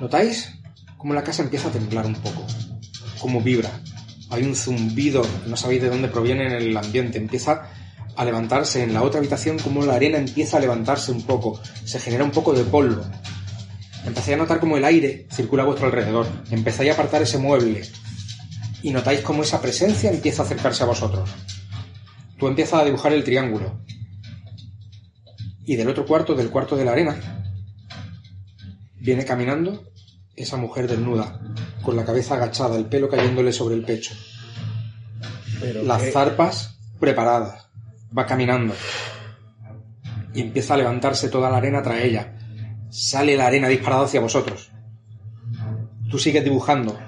¿Notáis 0.00 0.52
cómo 0.96 1.12
la 1.14 1.24
casa 1.24 1.42
empieza 1.42 1.68
a 1.68 1.72
temblar 1.72 2.06
un 2.06 2.14
poco? 2.14 2.46
Cómo 3.18 3.40
vibra. 3.40 3.70
Hay 4.30 4.42
un 4.42 4.54
zumbido, 4.54 5.22
no 5.46 5.56
sabéis 5.56 5.82
de 5.82 5.90
dónde 5.90 6.08
proviene 6.08 6.46
en 6.46 6.52
el 6.52 6.76
ambiente. 6.76 7.18
Empieza 7.18 7.70
a 8.14 8.24
levantarse 8.24 8.82
en 8.82 8.92
la 8.92 9.02
otra 9.02 9.20
habitación, 9.20 9.58
como 9.58 9.84
la 9.84 9.94
arena 9.94 10.18
empieza 10.18 10.56
a 10.56 10.60
levantarse 10.60 11.12
un 11.12 11.22
poco. 11.22 11.60
Se 11.84 11.98
genera 11.98 12.24
un 12.24 12.30
poco 12.30 12.52
de 12.52 12.64
polvo. 12.64 13.04
Empezáis 14.04 14.36
a 14.36 14.38
notar 14.38 14.60
como 14.60 14.76
el 14.76 14.84
aire 14.84 15.26
circula 15.30 15.62
a 15.62 15.66
vuestro 15.66 15.86
alrededor. 15.86 16.26
Empezáis 16.50 16.90
a 16.90 16.94
apartar 16.94 17.22
ese 17.22 17.38
mueble. 17.38 17.82
Y 18.82 18.90
notáis 18.90 19.20
cómo 19.20 19.42
esa 19.42 19.60
presencia 19.60 20.10
empieza 20.10 20.42
a 20.42 20.46
acercarse 20.46 20.82
a 20.82 20.86
vosotros. 20.86 21.30
Tú 22.38 22.46
empiezas 22.46 22.80
a 22.80 22.84
dibujar 22.84 23.12
el 23.12 23.24
triángulo. 23.24 23.80
Y 25.64 25.76
del 25.76 25.88
otro 25.88 26.06
cuarto, 26.06 26.34
del 26.34 26.50
cuarto 26.50 26.76
de 26.76 26.84
la 26.84 26.92
arena, 26.92 27.44
viene 29.00 29.24
caminando 29.24 29.90
esa 30.36 30.56
mujer 30.56 30.88
desnuda, 30.88 31.40
con 31.88 31.96
la 31.96 32.04
cabeza 32.04 32.34
agachada, 32.34 32.76
el 32.76 32.84
pelo 32.84 33.08
cayéndole 33.08 33.50
sobre 33.50 33.74
el 33.74 33.82
pecho, 33.82 34.14
Pero 35.58 35.82
las 35.84 36.02
qué- 36.02 36.10
zarpas 36.12 36.78
preparadas. 37.00 37.66
Va 38.16 38.26
caminando 38.26 38.74
y 40.34 40.42
empieza 40.42 40.74
a 40.74 40.76
levantarse 40.76 41.30
toda 41.30 41.48
la 41.48 41.56
arena 41.56 41.80
tras 41.82 42.02
ella. 42.02 42.36
Sale 42.90 43.38
la 43.38 43.46
arena 43.46 43.68
disparada 43.68 44.04
hacia 44.04 44.20
vosotros. 44.20 44.70
Tú 46.10 46.18
sigues 46.18 46.44
dibujando. 46.44 46.98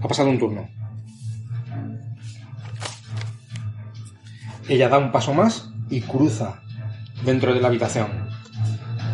Ha 0.00 0.08
pasado 0.08 0.30
un 0.30 0.38
turno. 0.40 0.68
Ella 4.68 4.88
da 4.88 4.98
un 4.98 5.12
paso 5.12 5.32
más 5.32 5.68
y 5.90 6.00
cruza 6.00 6.60
dentro 7.24 7.54
de 7.54 7.60
la 7.60 7.68
habitación. 7.68 8.08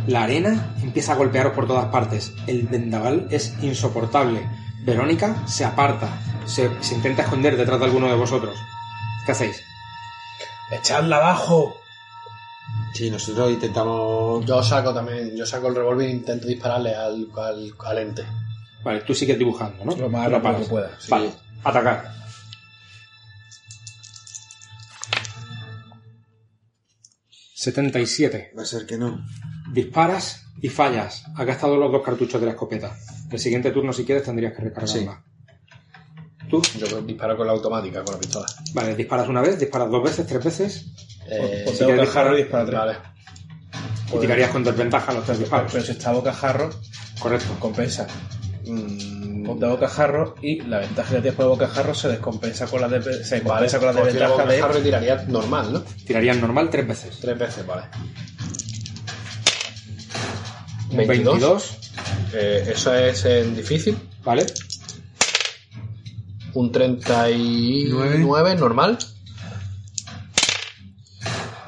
La 0.07 0.23
arena 0.23 0.75
empieza 0.83 1.13
a 1.13 1.17
golpearos 1.17 1.53
por 1.53 1.67
todas 1.67 1.87
partes. 1.93 2.33
El 2.47 2.63
vendaval 2.69 3.29
es 3.31 3.55
insoportable. 3.63 4.49
Verónica 4.83 5.47
se 5.47 5.65
aparta. 5.65 6.09
Se, 6.47 6.71
se 6.83 6.95
intenta 6.95 7.23
esconder 7.23 7.57
detrás 7.57 7.79
de 7.79 7.87
alguno 7.87 8.09
de 8.09 8.15
vosotros. 8.15 8.57
¿Qué 9.27 9.33
hacéis? 9.33 9.63
¡Echadla 10.71 11.17
abajo! 11.17 11.81
Sí, 12.95 13.11
nosotros 13.11 13.51
intentamos. 13.51 14.45
Yo 14.47 14.63
saco 14.63 14.93
también, 14.93 15.37
yo 15.37 15.47
saco 15.47 15.69
el 15.69 15.77
revólver 15.77 16.09
e 16.09 16.13
intento 16.13 16.47
dispararle 16.47 16.95
al, 16.95 17.29
al, 17.37 17.73
al 17.85 17.99
ente. 17.99 18.25
Vale, 18.83 19.01
tú 19.03 19.15
sigues 19.15 19.39
dibujando, 19.39 19.85
¿no? 19.85 19.97
Lo 19.97 20.09
más 20.09 20.29
No 20.31 20.39
rápido 20.39 20.61
que 20.61 20.67
pueda. 20.67 20.91
Vale, 21.09 21.31
atacar. 21.65 22.21
...77. 27.55 28.57
Va 28.57 28.63
a 28.63 28.65
ser 28.65 28.87
que 28.87 28.97
no. 28.97 29.23
Disparas 29.71 30.47
y 30.63 30.71
fallas. 30.71 31.25
Has 31.37 31.45
gastado 31.47 31.77
los 31.77 31.93
dos 31.93 32.03
cartuchos 32.03 32.41
de 32.41 32.47
la 32.47 32.53
escopeta. 32.53 32.97
El 33.31 33.39
siguiente 33.39 33.71
turno, 33.71 33.93
si 33.93 34.05
quieres, 34.05 34.25
tendrías 34.25 34.53
que 34.55 34.63
recargarla. 34.63 35.23
Tú, 36.49 36.61
Yo 36.79 37.01
disparo 37.03 37.37
con 37.37 37.47
la 37.47 37.53
automática, 37.53 38.03
con 38.03 38.15
la 38.15 38.21
pistola. 38.21 38.47
vale, 38.75 38.97
disparas 38.97 39.29
una 39.29 39.41
vez, 39.41 39.59
disparas 39.59 39.89
dos 39.89 40.03
veces, 40.03 40.27
tres 40.27 40.45
veces... 40.45 40.87
Eh, 41.29 41.63
Ponte 41.65 41.79
si 41.79 41.85
quieres 41.85 42.01
disparar- 42.07 42.35
dispara 42.37 42.65
tres. 42.67 42.79
vale. 42.79 42.97
Y 44.13 44.19
tirarías 44.19 44.51
con 44.51 44.65
desventaja 44.65 45.13
los 45.13 45.25
tres 45.25 45.39
disparos. 45.39 45.71
Pero 45.73 45.85
si 45.85 45.93
está 45.93 46.11
boca 46.11 46.33
jarro, 46.33 46.71
Correcto. 47.21 47.55
compensa. 47.61 48.09
Mm, 48.67 49.45
Ponte 49.47 49.67
boca 49.67 49.89
jarro 49.89 50.35
y 50.43 50.61
la 50.63 50.81
ventaja 50.81 51.11
que 51.15 51.21
tienes 51.21 51.35
por 51.37 51.47
boca 51.47 51.69
jarro 51.69 51.95
se 51.95 52.09
descompensa 52.09 52.67
con 52.67 52.81
la 52.81 52.89
de, 52.89 53.01
se 53.25 53.41
vale, 53.43 53.69
con 53.71 53.87
la 53.87 53.93
pues 53.93 54.13
desventaja 54.13 54.47
de. 54.47 54.61
jarro 54.61 54.79
y 54.81 54.83
tiraría 54.83 55.25
normal, 55.29 55.73
¿no? 55.73 55.81
Tirarías 55.83 56.37
normal 56.39 56.69
tres 56.69 56.89
veces. 56.89 57.19
Tres 57.21 57.39
veces, 57.39 57.65
vale. 57.65 57.83
Un 60.91 60.97
22. 60.97 61.39
22, 61.41 61.79
Eh, 62.33 62.65
eso 62.73 62.95
es 62.95 63.25
en 63.25 63.55
difícil. 63.57 63.97
¿vale? 64.25 64.47
Un 66.55 66.73
39 66.73 68.57
normal. 68.57 68.99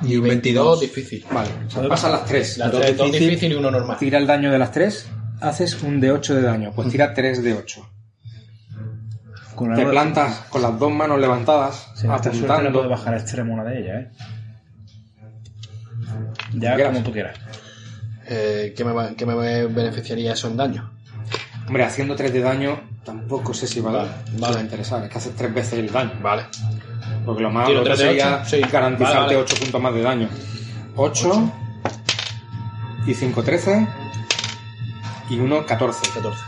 Y 0.02 0.16
un 0.16 0.24
22 0.24 0.80
22. 0.80 0.80
difícil. 0.80 1.24
Vale, 1.32 1.50
o 1.66 1.70
sea, 1.70 1.88
pasan 1.88 2.12
las 2.12 2.24
tres. 2.24 2.58
Las 2.58 2.72
Dos 2.72 2.80
tres, 2.80 2.96
dos 2.96 3.06
difícil, 3.06 3.28
difícil 3.30 3.52
y 3.52 3.54
uno 3.54 3.70
normal. 3.70 3.96
Tira 3.98 4.18
el 4.18 4.26
daño 4.26 4.50
de 4.50 4.58
las 4.58 4.72
tres, 4.72 5.06
haces 5.40 5.80
un 5.82 6.00
de 6.00 6.10
8 6.10 6.34
de 6.34 6.42
daño. 6.42 6.72
Pues 6.74 6.88
tira 6.88 7.14
3 7.14 7.42
de 7.42 7.54
8. 7.54 7.88
Con 9.54 9.74
Te 9.74 9.86
plantas 9.86 10.38
con 10.48 10.62
las 10.62 10.76
dos 10.78 10.90
manos 10.90 11.20
levantadas, 11.20 11.88
no 12.02 12.08
le 12.10 12.14
apuntando. 12.14 12.72
puedes 12.72 12.90
bajar 12.90 13.14
a 13.14 13.18
extremo 13.18 13.54
una 13.54 13.64
de 13.64 13.80
ellas, 13.80 14.02
¿eh? 14.02 14.10
Ya 16.54 16.84
como 16.86 17.02
tú 17.02 17.12
quieras. 17.12 17.38
Eh, 18.34 18.72
¿qué, 18.74 18.82
me, 18.82 19.14
qué 19.14 19.26
me 19.26 19.66
beneficiaría 19.66 20.32
eso 20.32 20.48
en 20.48 20.56
daño? 20.56 20.90
Hombre, 21.66 21.84
haciendo 21.84 22.16
3 22.16 22.32
de 22.32 22.40
daño, 22.40 22.80
tampoco 23.04 23.52
sé 23.52 23.66
si 23.66 23.80
va, 23.80 23.92
Vale, 23.92 24.08
vale. 24.38 24.54
va 24.54 24.60
a 24.60 24.62
interesar. 24.62 25.04
Es 25.04 25.10
que 25.10 25.18
haces 25.18 25.36
3 25.36 25.52
veces 25.52 25.74
el 25.74 25.92
daño. 25.92 26.12
Vale. 26.22 26.46
Porque 27.26 27.42
lo 27.42 27.50
más 27.50 27.68
lo 27.68 27.84
de 27.84 27.94
sería 27.94 28.42
sí. 28.46 28.60
garantizarte 28.60 29.18
Vale, 29.18 29.36
vale. 29.36 29.36
8 29.36 29.56
puntos 29.60 29.82
más 29.82 29.94
de 29.94 30.02
daño. 30.02 30.28
8 30.96 31.52
y 33.06 33.12
5, 33.12 33.42
13 33.42 33.88
y 35.28 35.38
1, 35.38 35.66
14. 35.66 36.00
14. 36.14 36.38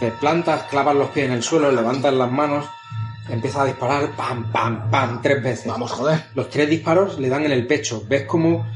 Te 0.00 0.10
plantas, 0.10 0.64
clavas 0.64 0.96
los 0.96 1.10
pies 1.10 1.26
en 1.26 1.32
el 1.32 1.44
suelo, 1.44 1.70
levantas 1.70 2.12
las 2.14 2.30
manos, 2.32 2.66
empiezas 3.28 3.62
a 3.62 3.64
disparar, 3.64 4.10
pam, 4.16 4.50
pam, 4.50 4.90
pam, 4.90 5.22
tres 5.22 5.40
veces. 5.40 5.66
Vamos, 5.68 5.92
joder. 5.92 6.24
Los 6.34 6.50
tres 6.50 6.68
disparos 6.68 7.20
le 7.20 7.28
dan 7.28 7.44
en 7.44 7.52
el 7.52 7.64
pecho. 7.68 8.02
Ves 8.08 8.24
como 8.24 8.66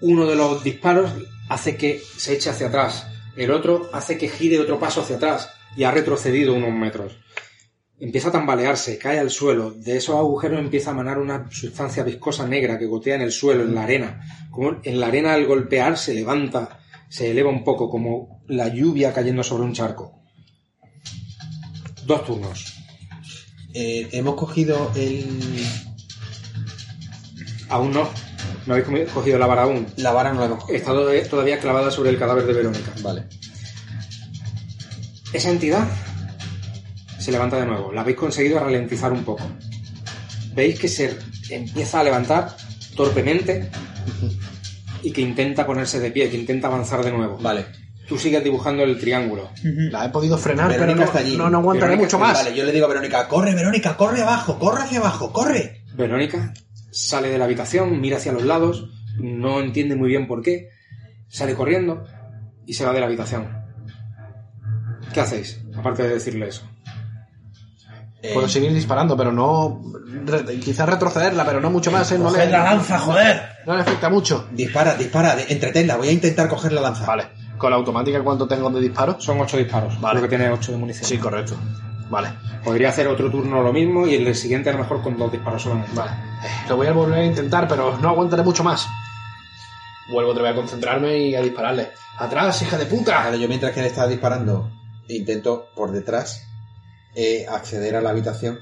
uno 0.00 0.26
de 0.26 0.36
los 0.36 0.62
disparos 0.62 1.10
hace 1.48 1.76
que 1.76 2.00
se 2.16 2.34
eche 2.34 2.50
hacia 2.50 2.68
atrás. 2.68 3.06
El 3.36 3.50
otro 3.50 3.90
hace 3.92 4.16
que 4.18 4.28
gire 4.28 4.60
otro 4.60 4.78
paso 4.78 5.02
hacia 5.02 5.16
atrás 5.16 5.50
y 5.76 5.84
ha 5.84 5.90
retrocedido 5.90 6.54
unos 6.54 6.72
metros. 6.72 7.16
Empieza 7.98 8.28
a 8.28 8.32
tambalearse, 8.32 8.98
cae 8.98 9.18
al 9.18 9.30
suelo. 9.30 9.70
De 9.70 9.96
esos 9.96 10.16
agujeros 10.16 10.58
empieza 10.58 10.90
a 10.90 10.94
emanar 10.94 11.18
una 11.18 11.50
sustancia 11.50 12.02
viscosa 12.02 12.46
negra 12.46 12.78
que 12.78 12.86
gotea 12.86 13.14
en 13.14 13.22
el 13.22 13.32
suelo, 13.32 13.62
en 13.62 13.74
la 13.74 13.84
arena. 13.84 14.20
Como 14.50 14.80
en 14.82 15.00
la 15.00 15.06
arena 15.06 15.34
al 15.34 15.46
golpear 15.46 15.96
se 15.96 16.14
levanta, 16.14 16.80
se 17.08 17.30
eleva 17.30 17.50
un 17.50 17.62
poco, 17.64 17.88
como 17.88 18.42
la 18.48 18.68
lluvia 18.68 19.12
cayendo 19.12 19.42
sobre 19.42 19.64
un 19.64 19.72
charco. 19.72 20.20
Dos 22.04 22.26
turnos. 22.26 22.74
Eh, 23.72 24.08
hemos 24.12 24.34
cogido 24.34 24.92
el. 24.94 25.40
Aún 27.68 27.92
no. 27.92 28.08
No 28.66 28.74
habéis 28.74 29.10
cogido 29.10 29.38
la 29.38 29.46
vara 29.46 29.62
aún. 29.62 29.86
La 29.96 30.12
vara 30.12 30.32
no 30.32 30.40
la 30.40 30.46
hemos 30.46 30.60
cogido. 30.60 30.76
Está 30.78 30.90
todavía- 30.92 31.28
todavía 31.28 31.58
clavada 31.58 31.90
sobre 31.90 32.10
el 32.10 32.18
cadáver 32.18 32.46
de 32.46 32.52
Verónica. 32.54 32.92
Vale. 33.02 33.24
Esa 35.32 35.50
entidad 35.50 35.86
se 37.18 37.32
levanta 37.32 37.58
de 37.58 37.66
nuevo. 37.66 37.92
La 37.92 38.02
habéis 38.02 38.16
conseguido 38.16 38.58
ralentizar 38.60 39.12
un 39.12 39.24
poco. 39.24 39.46
Veis 40.54 40.78
que 40.78 40.88
se 40.88 41.16
empieza 41.50 42.00
a 42.00 42.04
levantar 42.04 42.56
torpemente 42.96 43.70
y 45.02 45.10
que 45.10 45.20
intenta 45.20 45.66
ponerse 45.66 45.98
de 46.00 46.10
pie, 46.10 46.30
que 46.30 46.36
intenta 46.36 46.68
avanzar 46.68 47.04
de 47.04 47.10
nuevo. 47.10 47.38
Vale. 47.38 47.66
Tú 48.06 48.18
sigues 48.18 48.44
dibujando 48.44 48.82
el 48.84 48.98
triángulo. 49.00 49.50
La 49.62 50.04
he 50.04 50.08
podido 50.10 50.36
frenar, 50.38 50.68
Verónica 50.68 50.86
pero 50.94 50.96
no, 51.00 51.04
está 51.04 51.18
allí. 51.20 51.36
no, 51.36 51.48
no 51.50 51.58
aguantaré 51.58 51.92
Verónica 51.92 52.16
mucho 52.16 52.18
más. 52.18 52.34
Vale, 52.34 52.54
yo 52.54 52.64
le 52.64 52.70
digo 52.72 52.84
a 52.84 52.88
Verónica, 52.88 53.26
corre, 53.28 53.54
Verónica, 53.54 53.96
corre 53.96 54.22
abajo, 54.22 54.58
corre 54.58 54.82
hacia 54.82 54.98
abajo, 55.00 55.32
corre. 55.32 55.82
Verónica 55.94 56.52
sale 56.94 57.28
de 57.28 57.38
la 57.38 57.44
habitación, 57.44 58.00
mira 58.00 58.16
hacia 58.18 58.32
los 58.32 58.44
lados, 58.44 58.88
no 59.18 59.60
entiende 59.60 59.96
muy 59.96 60.08
bien 60.08 60.26
por 60.26 60.42
qué, 60.42 60.68
sale 61.28 61.54
corriendo 61.54 62.04
y 62.66 62.74
se 62.74 62.84
va 62.84 62.92
de 62.92 63.00
la 63.00 63.06
habitación. 63.06 63.48
¿Qué 65.12 65.20
hacéis? 65.20 65.60
Aparte 65.76 66.02
de 66.04 66.14
decirle 66.14 66.48
eso. 66.48 66.62
Puedo 68.32 68.48
seguir 68.48 68.72
disparando, 68.72 69.16
pero 69.18 69.32
no. 69.32 69.82
re- 70.24 70.58
quizás 70.58 70.88
retrocederla, 70.88 71.44
pero 71.44 71.60
no 71.60 71.70
mucho 71.70 71.90
más, 71.92 72.10
¿eh? 72.10 72.18
No 72.18 72.30
Coged 72.30 72.50
la 72.50 72.64
lanza, 72.64 72.98
joder. 72.98 73.42
no 73.66 73.74
le 73.76 73.82
afecta 73.82 74.08
mucho. 74.08 74.48
Dispara, 74.50 74.94
dispara, 74.94 75.36
de- 75.36 75.44
entretenla, 75.52 75.96
voy 75.96 76.08
a 76.08 76.12
intentar 76.12 76.48
coger 76.48 76.72
la 76.72 76.80
lanza. 76.80 77.04
Vale. 77.04 77.24
¿Con 77.58 77.70
la 77.70 77.76
automática 77.76 78.22
cuánto 78.24 78.48
tengo 78.48 78.70
de 78.70 78.80
disparos? 78.80 79.22
Son 79.22 79.38
ocho 79.40 79.58
disparos, 79.58 80.00
Vale. 80.00 80.20
creo 80.20 80.30
que 80.30 80.36
tiene 80.36 80.50
ocho 80.50 80.72
de 80.72 80.78
munición. 80.78 81.04
Sí, 81.06 81.18
correcto. 81.18 81.54
Vale. 82.10 82.28
Podría 82.62 82.90
hacer 82.90 83.06
otro 83.08 83.30
turno 83.30 83.62
lo 83.62 83.72
mismo 83.72 84.06
y 84.06 84.14
el 84.14 84.34
siguiente 84.34 84.70
a 84.70 84.72
lo 84.72 84.80
mejor 84.80 85.02
con 85.02 85.16
dos 85.18 85.30
disparos 85.32 85.62
solamente. 85.62 85.92
Vale. 85.94 86.12
Lo 86.68 86.76
voy 86.76 86.86
a 86.86 86.92
volver 86.92 87.18
a 87.20 87.24
intentar, 87.24 87.66
pero 87.68 87.98
no 87.98 88.08
aguantaré 88.08 88.42
mucho 88.42 88.62
más. 88.64 88.86
Vuelvo 90.10 90.32
otra 90.32 90.42
vez 90.42 90.52
a 90.52 90.56
concentrarme 90.56 91.18
y 91.18 91.34
a 91.34 91.40
dispararle. 91.40 91.90
¡Atrás, 92.18 92.60
hija 92.62 92.76
de 92.78 92.86
puta! 92.86 93.24
Vale, 93.24 93.40
yo 93.40 93.48
mientras 93.48 93.72
que 93.72 93.80
le 93.80 93.86
estaba 93.88 94.06
disparando, 94.06 94.70
intento 95.08 95.70
por 95.74 95.92
detrás 95.92 96.42
eh, 97.14 97.46
acceder 97.48 97.96
a 97.96 98.00
la 98.02 98.10
habitación, 98.10 98.58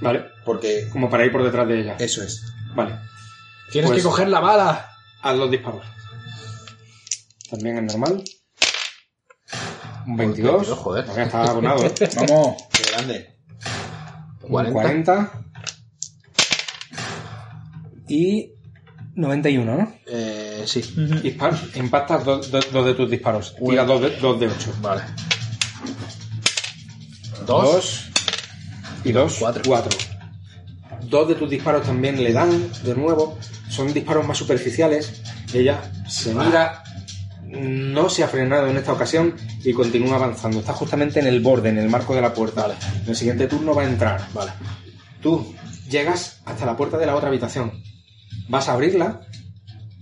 Vale, 0.00 0.24
porque 0.44 0.88
como 0.90 1.08
para 1.10 1.24
ir 1.24 1.32
por 1.32 1.42
detrás 1.44 1.68
de 1.68 1.80
ella. 1.80 1.96
eso 1.98 2.22
es. 2.22 2.42
Vale, 2.74 2.98
Tienes 3.70 3.90
Pues- 3.90 4.02
que 4.02 4.08
coger 4.08 4.28
la 4.28 4.40
bala. 4.40 4.90
haz 5.22 5.36
los 5.36 5.50
disparos. 5.50 5.84
También 7.50 7.78
es 7.78 7.84
normal. 7.96 8.22
Un 10.06 10.16
22. 10.16 10.52
22, 10.58 10.78
joder. 10.78 11.04
Todavía 11.04 11.24
está 11.24 11.42
abonado, 11.44 11.84
¿eh? 11.86 11.92
Vamos. 12.28 12.56
Qué 12.72 12.82
grande. 12.92 13.36
Un 14.42 14.48
40. 14.50 14.72
40. 14.72 15.30
Y 18.08 18.52
91, 19.16 19.76
¿no? 19.76 19.92
Eh, 20.06 20.62
sí. 20.66 20.80
Dispar, 21.22 21.58
impactas 21.74 22.24
dos, 22.24 22.50
dos- 22.50 22.70
dos 22.72 22.86
de 22.86 22.94
tus 22.94 23.10
disparos. 23.10 23.54
Tira 23.56 23.84
dos 23.84 24.00
de, 24.00 24.10
dos 24.18 24.38
de 24.38 24.46
8. 24.46 24.74
Vale. 24.80 25.02
Dos. 27.46 27.64
Dos. 27.64 28.10
Y 29.04 29.12
dos. 29.12 29.36
Cuatro. 29.38 29.62
Cuatro. 29.66 29.98
Dos 31.02 31.28
de 31.28 31.34
tus 31.36 31.48
disparos 31.50 31.84
también 31.86 32.22
le 32.22 32.32
dan 32.32 32.70
de 32.84 32.94
nuevo. 32.94 33.38
Son 33.68 33.92
disparos 33.92 34.26
más 34.26 34.38
superficiales. 34.38 35.22
Ella 35.52 35.80
se 36.08 36.34
mira. 36.34 36.82
No 37.46 38.08
se 38.08 38.24
ha 38.24 38.28
frenado 38.28 38.66
en 38.66 38.76
esta 38.76 38.92
ocasión 38.92 39.34
y 39.64 39.72
continúa 39.72 40.16
avanzando. 40.16 40.58
Está 40.58 40.72
justamente 40.72 41.20
en 41.20 41.26
el 41.26 41.40
borde, 41.40 41.68
en 41.68 41.78
el 41.78 41.88
marco 41.88 42.14
de 42.14 42.20
la 42.20 42.34
puerta. 42.34 42.62
Vale. 42.62 42.74
En 43.02 43.08
el 43.08 43.16
siguiente 43.16 43.46
turno 43.46 43.74
va 43.74 43.82
a 43.82 43.86
entrar. 43.86 44.26
Vale. 44.34 44.52
Tú 45.20 45.54
llegas 45.88 46.42
hasta 46.44 46.66
la 46.66 46.76
puerta 46.76 46.98
de 46.98 47.06
la 47.06 47.14
otra 47.14 47.28
habitación. 47.28 47.72
Vas 48.48 48.68
a 48.68 48.72
abrirla 48.72 49.20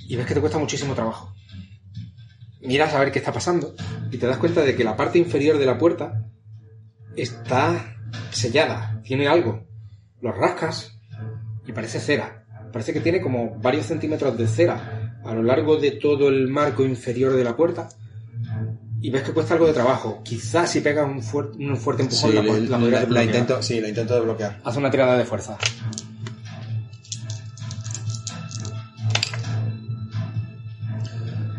y 0.08 0.16
ves 0.16 0.26
que 0.26 0.34
te 0.34 0.40
cuesta 0.40 0.58
muchísimo 0.58 0.94
trabajo. 0.94 1.34
Miras 2.62 2.94
a 2.94 2.98
ver 2.98 3.12
qué 3.12 3.18
está 3.18 3.32
pasando 3.32 3.74
y 4.10 4.16
te 4.16 4.26
das 4.26 4.38
cuenta 4.38 4.62
de 4.62 4.74
que 4.74 4.84
la 4.84 4.96
parte 4.96 5.18
inferior 5.18 5.58
de 5.58 5.66
la 5.66 5.76
puerta 5.76 6.24
está 7.14 7.96
sellada, 8.30 9.02
tiene 9.04 9.28
algo. 9.28 9.66
Lo 10.22 10.32
rascas 10.32 10.98
y 11.66 11.72
parece 11.72 12.00
cera. 12.00 12.46
Parece 12.72 12.94
que 12.94 13.00
tiene 13.00 13.20
como 13.20 13.58
varios 13.60 13.86
centímetros 13.86 14.36
de 14.38 14.48
cera 14.48 15.03
a 15.24 15.34
lo 15.34 15.42
largo 15.42 15.76
de 15.76 15.92
todo 15.92 16.28
el 16.28 16.48
marco 16.48 16.84
inferior 16.84 17.32
de 17.34 17.44
la 17.44 17.56
puerta. 17.56 17.88
Y 19.00 19.10
ves 19.10 19.22
que 19.22 19.32
cuesta 19.32 19.54
algo 19.54 19.66
de 19.66 19.72
trabajo. 19.74 20.22
Quizás 20.24 20.70
si 20.70 20.80
pegas 20.80 21.06
un, 21.06 21.16
un 21.68 21.76
fuerte 21.76 22.02
empujón 22.02 22.30
Sí, 22.30 22.36
la, 22.36 22.42
la, 22.42 22.52
la 22.52 22.58
la- 22.58 22.78
podrías 22.78 22.90
la 22.90 22.98
desbloquear. 23.00 23.24
intento, 23.26 23.62
sí, 23.62 23.80
la 23.80 23.88
intento 23.88 24.14
desbloquear. 24.14 24.60
Haz 24.64 24.76
una 24.76 24.90
tirada 24.90 25.18
de 25.18 25.24
fuerza. 25.24 25.58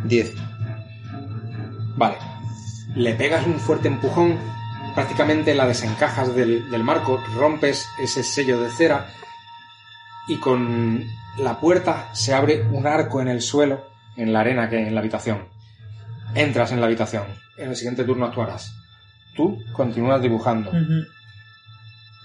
Diez. 0.05 0.33
Vale. 1.97 2.17
Le 2.95 3.13
pegas 3.15 3.45
un 3.45 3.59
fuerte 3.59 3.87
empujón, 3.87 4.37
prácticamente 4.93 5.53
la 5.55 5.67
desencajas 5.67 6.35
del, 6.35 6.69
del 6.69 6.83
marco, 6.83 7.21
rompes 7.37 7.85
ese 8.01 8.23
sello 8.23 8.59
de 8.61 8.69
cera 8.69 9.07
y 10.27 10.37
con 10.37 11.03
la 11.39 11.59
puerta 11.59 12.09
se 12.13 12.33
abre 12.33 12.63
un 12.63 12.87
arco 12.87 13.21
en 13.21 13.27
el 13.27 13.41
suelo, 13.41 13.85
en 14.17 14.31
la 14.33 14.41
arena 14.41 14.69
que 14.69 14.77
hay 14.77 14.87
en 14.87 14.95
la 14.95 15.01
habitación. 15.01 15.47
Entras 16.33 16.71
en 16.71 16.79
la 16.79 16.87
habitación. 16.87 17.23
En 17.57 17.69
el 17.69 17.75
siguiente 17.75 18.03
turno 18.03 18.25
actuarás. 18.25 18.73
Tú 19.35 19.57
continúas 19.73 20.21
dibujando. 20.21 20.71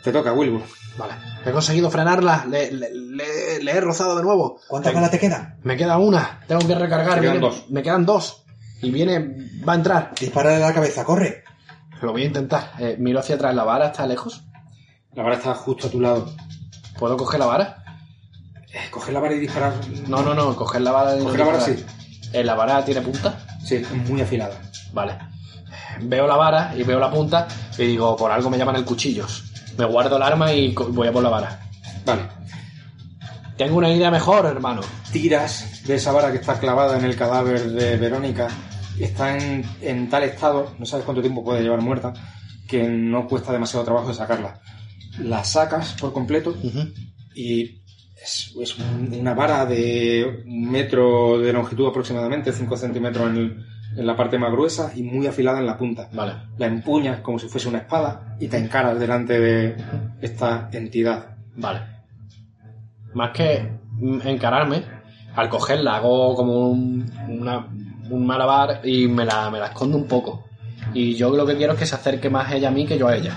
Te 0.02 0.12
toca, 0.12 0.32
Wilbur. 0.32 0.62
Vale. 0.96 1.14
He 1.44 1.50
conseguido 1.52 1.90
frenarla. 1.90 2.46
Le, 2.48 2.72
le- 2.72 2.90
le- 2.94 3.62
le 3.62 3.70
he 3.72 3.80
rozado 3.80 4.16
de 4.16 4.22
nuevo. 4.22 4.58
¿Cuántas 4.68 4.94
balas 4.94 5.10
te 5.10 5.18
quedan? 5.18 5.58
Me 5.62 5.76
queda 5.76 5.98
una. 5.98 6.40
Tengo 6.46 6.66
que 6.66 6.74
recargar. 6.74 7.14
Te 7.16 7.20
quedan 7.20 7.34
Viene- 7.40 7.46
dos. 7.46 7.70
Me 7.70 7.82
quedan 7.82 8.06
dos. 8.06 8.44
Y 8.82 8.90
viene. 8.90 9.36
Va 9.68 9.74
a 9.74 9.76
entrar. 9.76 10.12
Dispara 10.18 10.56
a 10.56 10.58
la 10.58 10.72
cabeza, 10.72 11.04
corre. 11.04 11.44
Lo 12.00 12.12
voy 12.12 12.22
a 12.22 12.26
intentar. 12.26 12.72
Eh, 12.78 12.96
miro 12.98 13.20
hacia 13.20 13.34
atrás. 13.34 13.54
¿La 13.54 13.64
vara 13.64 13.86
está 13.88 14.06
lejos? 14.06 14.42
La 15.12 15.22
vara 15.22 15.36
está 15.36 15.54
justo 15.54 15.88
a 15.88 15.90
tu 15.90 16.00
lado. 16.00 16.32
¿Puedo 16.98 17.16
coger 17.16 17.38
la 17.40 17.46
vara? 17.46 17.76
Eh, 18.72 18.78
Coge 18.90 19.12
la 19.12 19.20
vara 19.20 19.34
y 19.34 19.40
disparar. 19.40 19.74
No, 20.08 20.22
no, 20.22 20.34
no. 20.34 20.54
Coger 20.56 20.80
la 20.82 20.92
vara. 20.92 21.16
y 21.16 21.22
Coger 21.22 21.38
la 21.40 21.44
vara, 21.46 21.66
disparar. 21.66 21.94
Eh, 22.32 22.44
¿La 22.44 22.54
vara 22.54 22.84
tiene 22.84 23.00
punta? 23.00 23.38
Sí, 23.64 23.76
es 23.76 23.90
muy 23.92 24.20
afilada. 24.20 24.60
Vale. 24.92 25.18
Veo 26.02 26.26
la 26.26 26.36
vara 26.36 26.72
y 26.76 26.82
veo 26.82 26.98
la 27.00 27.10
punta 27.10 27.48
y 27.76 27.86
digo, 27.86 28.16
por 28.16 28.30
algo 28.30 28.48
me 28.50 28.56
llaman 28.58 28.76
el 28.76 28.84
cuchillos. 28.84 29.44
Me 29.76 29.84
guardo 29.84 30.16
el 30.16 30.22
arma 30.22 30.52
y 30.52 30.72
voy 30.74 31.08
a 31.08 31.12
por 31.12 31.22
la 31.22 31.28
vara. 31.28 31.68
Vale. 32.04 32.22
Tengo 33.56 33.76
una 33.76 33.90
idea 33.92 34.10
mejor, 34.10 34.46
hermano. 34.46 34.80
tiras 35.12 35.82
de 35.84 35.96
esa 35.96 36.12
vara 36.12 36.30
que 36.30 36.38
está 36.38 36.58
clavada 36.58 36.96
en 36.98 37.04
el 37.04 37.16
cadáver 37.16 37.70
de 37.72 37.96
Verónica 37.96 38.48
está 39.04 39.36
en, 39.36 39.64
en 39.80 40.08
tal 40.08 40.24
estado, 40.24 40.74
no 40.78 40.84
sabes 40.86 41.04
cuánto 41.04 41.22
tiempo 41.22 41.42
puede 41.42 41.62
llevar 41.62 41.80
muerta, 41.80 42.12
que 42.68 42.82
no 42.88 43.26
cuesta 43.26 43.52
demasiado 43.52 43.84
trabajo 43.84 44.08
de 44.08 44.14
sacarla. 44.14 44.60
La 45.18 45.44
sacas 45.44 45.94
por 46.00 46.12
completo 46.12 46.54
y 47.34 47.79
es, 48.22 48.54
es 48.60 48.78
un- 48.78 49.12
una 49.18 49.34
vara 49.34 49.64
de 49.66 50.42
un 50.46 50.70
metro 50.70 51.38
de 51.38 51.52
longitud 51.52 51.88
aproximadamente, 51.88 52.52
5 52.52 52.76
centímetros 52.76 53.28
en, 53.30 53.36
el- 53.36 53.66
en 53.96 54.06
la 54.06 54.16
parte 54.16 54.38
más 54.38 54.52
gruesa 54.52 54.92
y 54.94 55.02
muy 55.02 55.26
afilada 55.26 55.58
en 55.58 55.66
la 55.66 55.76
punta. 55.76 56.08
Vale. 56.12 56.34
La 56.58 56.66
empuñas 56.66 57.20
como 57.20 57.38
si 57.38 57.48
fuese 57.48 57.68
una 57.68 57.78
espada 57.78 58.36
y 58.38 58.46
te 58.48 58.56
encaras 58.58 58.98
delante 59.00 59.38
de 59.40 59.76
esta 60.20 60.68
entidad. 60.72 61.36
Vale. 61.56 61.80
Más 63.14 63.30
que 63.32 63.68
encararme, 64.00 64.82
al 65.34 65.48
cogerla 65.48 65.96
hago 65.96 66.34
como 66.36 66.68
un, 66.70 67.10
una- 67.28 67.66
un 68.10 68.26
malabar 68.26 68.80
y 68.84 69.08
me 69.08 69.24
la, 69.24 69.50
me 69.50 69.58
la 69.58 69.66
escondo 69.66 69.96
un 69.96 70.06
poco. 70.06 70.44
Y 70.94 71.14
yo 71.14 71.30
lo 71.34 71.44
que 71.46 71.56
quiero 71.56 71.72
es 71.74 71.78
que 71.78 71.86
se 71.86 71.94
acerque 71.96 72.30
más 72.30 72.52
ella 72.52 72.68
a 72.68 72.72
mí 72.72 72.86
que 72.86 72.98
yo 72.98 73.08
a 73.08 73.16
ella. 73.16 73.36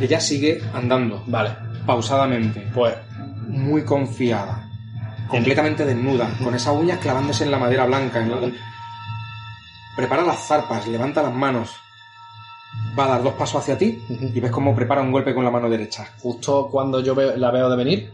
Ella 0.00 0.20
sigue 0.20 0.60
andando, 0.74 1.22
Vale. 1.26 1.50
pausadamente. 1.86 2.66
Pues 2.74 2.94
muy 3.46 3.84
confiada, 3.84 4.68
completamente 5.28 5.84
desnuda, 5.84 6.28
con 6.42 6.54
esas 6.54 6.74
uñas 6.74 6.98
clavándose 6.98 7.44
en 7.44 7.50
la 7.50 7.58
madera 7.58 7.86
blanca. 7.86 8.20
en 8.20 8.30
la- 8.30 8.52
Prepara 9.96 10.22
las 10.22 10.46
zarpas, 10.46 10.86
levanta 10.86 11.22
las 11.22 11.32
manos, 11.32 11.70
va 12.98 13.04
a 13.06 13.08
dar 13.08 13.22
dos 13.22 13.32
pasos 13.34 13.62
hacia 13.62 13.78
ti 13.78 13.98
y 14.10 14.40
ves 14.40 14.50
cómo 14.50 14.74
prepara 14.74 15.00
un 15.00 15.10
golpe 15.10 15.34
con 15.34 15.44
la 15.44 15.50
mano 15.50 15.70
derecha. 15.70 16.06
justo 16.20 16.68
cuando 16.70 17.00
yo 17.00 17.14
veo- 17.14 17.36
la 17.36 17.50
veo 17.50 17.70
de 17.70 17.76
venir, 17.76 18.12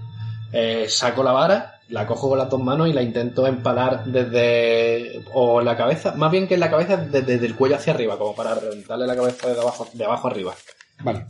eh, 0.52 0.86
saco 0.88 1.22
la 1.24 1.32
vara, 1.32 1.80
la 1.88 2.06
cojo 2.06 2.28
con 2.28 2.38
las 2.38 2.48
dos 2.48 2.62
manos 2.62 2.88
y 2.88 2.92
la 2.92 3.02
intento 3.02 3.46
empalar 3.46 4.04
desde... 4.04 5.24
o 5.34 5.60
la 5.60 5.76
cabeza, 5.76 6.14
más 6.14 6.30
bien 6.30 6.46
que 6.46 6.54
en 6.54 6.60
la 6.60 6.70
cabeza 6.70 6.96
desde, 6.96 7.22
desde 7.22 7.46
el 7.46 7.56
cuello 7.56 7.76
hacia 7.76 7.92
arriba, 7.94 8.16
como 8.16 8.34
para 8.34 8.54
reventarle 8.54 9.06
la 9.06 9.16
cabeza 9.16 9.48
de 9.48 9.60
abajo, 9.60 9.86
de 9.92 10.04
abajo 10.04 10.28
arriba. 10.28 10.54
Vale. 11.02 11.26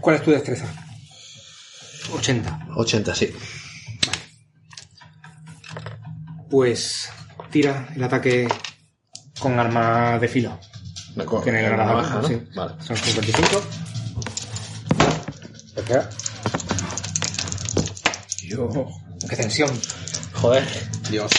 ¿Cuál 0.00 0.16
es 0.16 0.22
tu 0.22 0.30
destreza? 0.30 0.66
80. 2.12 2.66
80, 2.76 3.14
sí. 3.14 3.32
Pues 6.50 7.08
tira 7.50 7.88
el 7.94 8.02
ataque 8.02 8.48
con 9.38 9.58
arma 9.58 10.18
de 10.18 10.28
filo. 10.28 10.58
Me 11.16 11.24
cojo. 11.24 11.42
Tiene 11.42 11.62
la 11.62 11.68
granada 11.70 11.90
navaja, 11.92 12.14
¿no? 12.22 12.28
sí. 12.28 12.42
Vale. 12.54 12.74
Son 12.82 12.96
55. 12.96 13.62
Espera. 15.76 16.10
Yo. 18.42 18.68
¡Qué 19.28 19.36
tensión! 19.36 19.70
Joder. 20.34 20.64
Dios. 21.10 21.30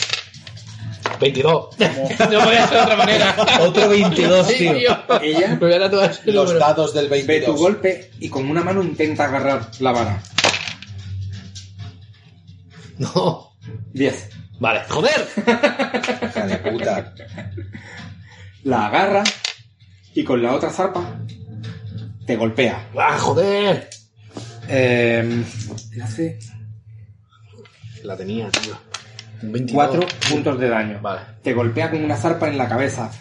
22. 1.19 1.75
no 1.79 2.39
podía 2.43 2.67
ser 2.67 2.77
de 2.77 2.83
otra 2.83 2.95
manera. 2.97 3.35
Otro 3.61 3.89
22, 3.89 4.47
Sí, 4.47 4.57
tío. 4.57 4.97
Ella 5.21 5.47
Me 5.49 5.55
voy 5.55 5.73
a 5.73 5.79
tatuar 5.79 6.11
ese 6.11 6.31
Los 6.31 6.45
número. 6.47 6.59
dados 6.65 6.93
del 6.93 7.09
ve 7.09 7.23
22. 7.23 7.55
tu 7.55 7.61
golpe 7.61 8.11
y 8.19 8.29
con 8.29 8.49
una 8.49 8.63
mano 8.63 8.81
intenta 8.81 9.25
agarrar 9.25 9.69
la 9.79 9.91
vara. 9.91 10.23
No. 13.15 13.57
10. 13.93 14.29
Vale. 14.59 14.81
¡Joder! 14.89 15.27
Hija 15.37 16.47
de 16.47 16.57
puta. 16.57 17.13
La 18.63 18.87
agarra 18.87 19.23
y 20.13 20.23
con 20.23 20.41
la 20.41 20.53
otra 20.53 20.69
zarpa 20.69 21.19
te 22.25 22.35
golpea. 22.35 22.89
¡Ah, 22.97 23.17
joder! 23.17 23.89
Eh, 24.67 25.43
te 25.91 26.01
hace 26.03 26.39
La 28.03 28.15
tenía, 28.15 28.49
tío. 28.51 28.77
Un 29.41 29.51
22. 29.51 29.73
Cuatro 29.73 30.07
puntos 30.29 30.59
de 30.59 30.69
daño. 30.69 30.99
Vale. 31.01 31.21
Te 31.41 31.53
golpea 31.53 31.89
con 31.89 32.03
una 32.03 32.15
zarpa 32.15 32.47
en 32.47 32.57
la 32.57 32.69
cabeza. 32.69 33.11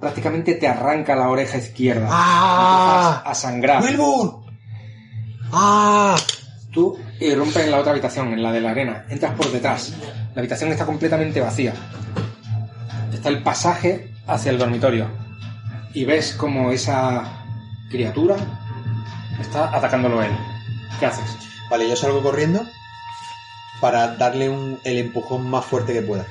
Prácticamente 0.00 0.54
te 0.54 0.66
arranca 0.66 1.14
la 1.14 1.28
oreja 1.28 1.58
izquierda. 1.58 2.08
¡Ah! 2.10 3.22
A 3.24 3.34
sangrar. 3.34 3.80
¡Vuelvo! 3.80 4.44
¡Ah! 5.52 6.16
Tú 6.72 6.98
irrumpes 7.26 7.64
en 7.64 7.70
la 7.70 7.78
otra 7.78 7.92
habitación, 7.92 8.32
en 8.32 8.42
la 8.42 8.52
de 8.52 8.60
la 8.60 8.70
arena. 8.70 9.04
Entras 9.08 9.34
por 9.34 9.50
detrás. 9.50 9.94
La 10.34 10.40
habitación 10.40 10.70
está 10.72 10.86
completamente 10.86 11.40
vacía. 11.40 11.74
Está 13.12 13.28
el 13.28 13.42
pasaje 13.42 14.10
hacia 14.26 14.50
el 14.50 14.58
dormitorio. 14.58 15.08
Y 15.92 16.04
ves 16.04 16.32
como 16.34 16.70
esa 16.70 17.24
criatura 17.90 18.36
está 19.40 19.74
atacándolo 19.76 20.22
él. 20.22 20.32
¿Qué 20.98 21.06
haces? 21.06 21.36
Vale, 21.70 21.88
yo 21.88 21.96
salgo 21.96 22.22
corriendo 22.22 22.64
para 23.80 24.16
darle 24.16 24.48
un- 24.48 24.78
el 24.84 24.98
empujón 24.98 25.48
más 25.48 25.64
fuerte 25.64 25.92
que 25.92 26.02
pueda. 26.02 26.26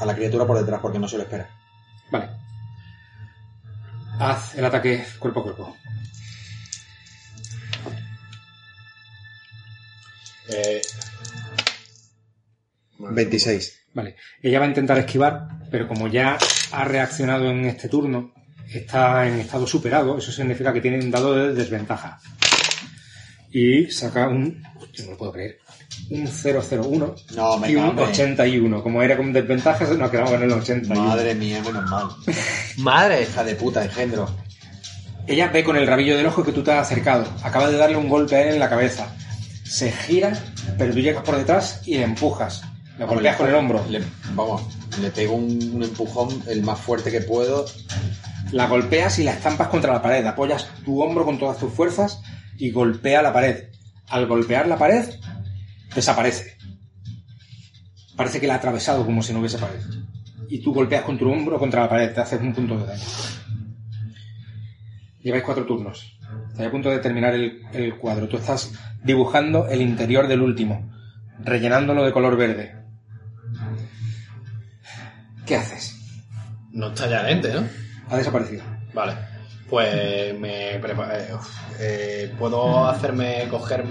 A 0.00 0.04
la 0.06 0.14
criatura 0.14 0.46
por 0.46 0.58
detrás, 0.58 0.80
porque 0.80 0.98
no 0.98 1.08
se 1.08 1.16
lo 1.16 1.24
espera. 1.24 1.48
Vale. 2.10 2.28
Haz 4.18 4.54
el 4.54 4.64
ataque 4.64 5.04
cuerpo 5.18 5.40
a 5.40 5.42
cuerpo. 5.44 5.76
Eh, 10.52 10.80
26. 12.98 13.76
Vale. 13.94 14.16
Ella 14.42 14.58
va 14.60 14.66
a 14.66 14.68
intentar 14.68 14.98
esquivar, 14.98 15.48
pero 15.70 15.88
como 15.88 16.08
ya 16.08 16.38
ha 16.72 16.84
reaccionado 16.84 17.50
en 17.50 17.64
este 17.64 17.88
turno, 17.88 18.32
está 18.72 19.26
en 19.26 19.40
estado 19.40 19.66
superado, 19.66 20.18
eso 20.18 20.30
significa 20.30 20.72
que 20.72 20.80
tiene 20.80 20.98
un 21.00 21.10
dado 21.10 21.34
de 21.34 21.54
desventaja. 21.54 22.18
Y 23.52 23.90
saca 23.90 24.28
un... 24.28 24.62
Yo 24.92 25.04
no 25.06 25.10
lo 25.12 25.16
puedo 25.16 25.32
creer. 25.32 25.58
Un 26.10 26.28
001 26.28 27.14
No, 27.34 27.58
me 27.58 27.70
y 27.70 27.76
un 27.76 27.90
cago 27.90 28.02
en- 28.04 28.10
81. 28.10 28.82
Como 28.82 29.02
era 29.02 29.16
con 29.16 29.32
desventaja, 29.32 29.84
nos 29.94 30.10
quedamos 30.10 30.32
en 30.32 30.42
el 30.42 30.52
81. 30.52 31.00
Madre 31.02 31.34
mía, 31.34 31.60
menos 31.64 31.88
mal. 31.90 32.08
¡Madre! 32.78 33.22
Hija 33.22 33.42
de 33.44 33.54
puta, 33.56 33.84
engendro. 33.84 34.28
Ella 35.26 35.48
ve 35.48 35.64
con 35.64 35.76
el 35.76 35.86
rabillo 35.86 36.16
del 36.16 36.26
ojo 36.26 36.44
que 36.44 36.52
tú 36.52 36.62
te 36.62 36.70
has 36.72 36.86
acercado. 36.86 37.26
Acaba 37.42 37.68
de 37.70 37.76
darle 37.76 37.96
un 37.96 38.08
golpe 38.08 38.36
a 38.36 38.42
él 38.42 38.54
en 38.54 38.60
la 38.60 38.68
cabeza. 38.68 39.14
Se 39.70 39.92
gira, 39.92 40.32
pero 40.76 40.92
tú 40.92 40.98
llegas 40.98 41.22
por 41.22 41.36
detrás 41.36 41.82
y 41.86 41.96
le 41.96 42.02
empujas. 42.02 42.62
Le 42.98 43.04
golpeas 43.04 43.36
con 43.36 43.48
el 43.48 43.54
hombro. 43.54 43.86
Le- 43.88 44.02
vamos, 44.34 44.62
le 45.00 45.10
pego 45.10 45.34
un, 45.36 45.70
un 45.74 45.82
empujón 45.84 46.42
el 46.48 46.62
más 46.62 46.80
fuerte 46.80 47.10
que 47.12 47.20
puedo. 47.20 47.64
La 48.52 48.66
golpeas 48.66 49.18
y 49.20 49.24
la 49.24 49.32
estampas 49.32 49.68
contra 49.68 49.92
la 49.92 50.02
pared. 50.02 50.26
Apoyas 50.26 50.66
tu 50.84 51.00
hombro 51.00 51.24
con 51.24 51.38
todas 51.38 51.56
tus 51.58 51.72
fuerzas 51.72 52.20
y 52.58 52.70
golpea 52.72 53.22
la 53.22 53.32
pared. 53.32 53.68
Al 54.08 54.26
golpear 54.26 54.66
la 54.66 54.76
pared, 54.76 55.08
desaparece. 55.94 56.56
Parece 58.16 58.40
que 58.40 58.48
la 58.48 58.54
ha 58.54 58.56
atravesado 58.56 59.06
como 59.06 59.22
si 59.22 59.32
no 59.32 59.38
hubiese 59.38 59.58
pared. 59.58 59.80
Y 60.48 60.58
tú 60.58 60.74
golpeas 60.74 61.04
con 61.04 61.16
tu 61.16 61.30
hombro 61.30 61.60
contra 61.60 61.82
la 61.82 61.88
pared, 61.88 62.12
te 62.12 62.20
haces 62.20 62.40
un 62.40 62.52
punto 62.52 62.76
de 62.76 62.86
daño. 62.86 63.04
Lleváis 65.22 65.44
cuatro 65.44 65.64
turnos. 65.64 66.18
Estáis 66.60 66.68
a 66.68 66.72
punto 66.72 66.90
de 66.90 66.98
terminar 66.98 67.32
el, 67.32 67.62
el 67.72 67.96
cuadro. 67.96 68.28
Tú 68.28 68.36
estás 68.36 68.70
dibujando 69.02 69.66
el 69.68 69.80
interior 69.80 70.28
del 70.28 70.42
último, 70.42 70.90
rellenándolo 71.42 72.04
de 72.04 72.12
color 72.12 72.36
verde. 72.36 72.76
¿Qué 75.46 75.56
haces? 75.56 75.96
No 76.72 76.88
está 76.88 77.08
ya 77.08 77.22
lente, 77.22 77.50
¿no? 77.54 77.62
Ha 78.10 78.16
desaparecido. 78.18 78.62
Vale. 78.92 79.14
Pues 79.70 80.38
me 80.38 80.78
preparo. 80.82 81.12
eh, 81.14 81.28
eh, 81.78 82.34
puedo 82.38 82.86
hacerme 82.86 83.46
coger 83.48 83.84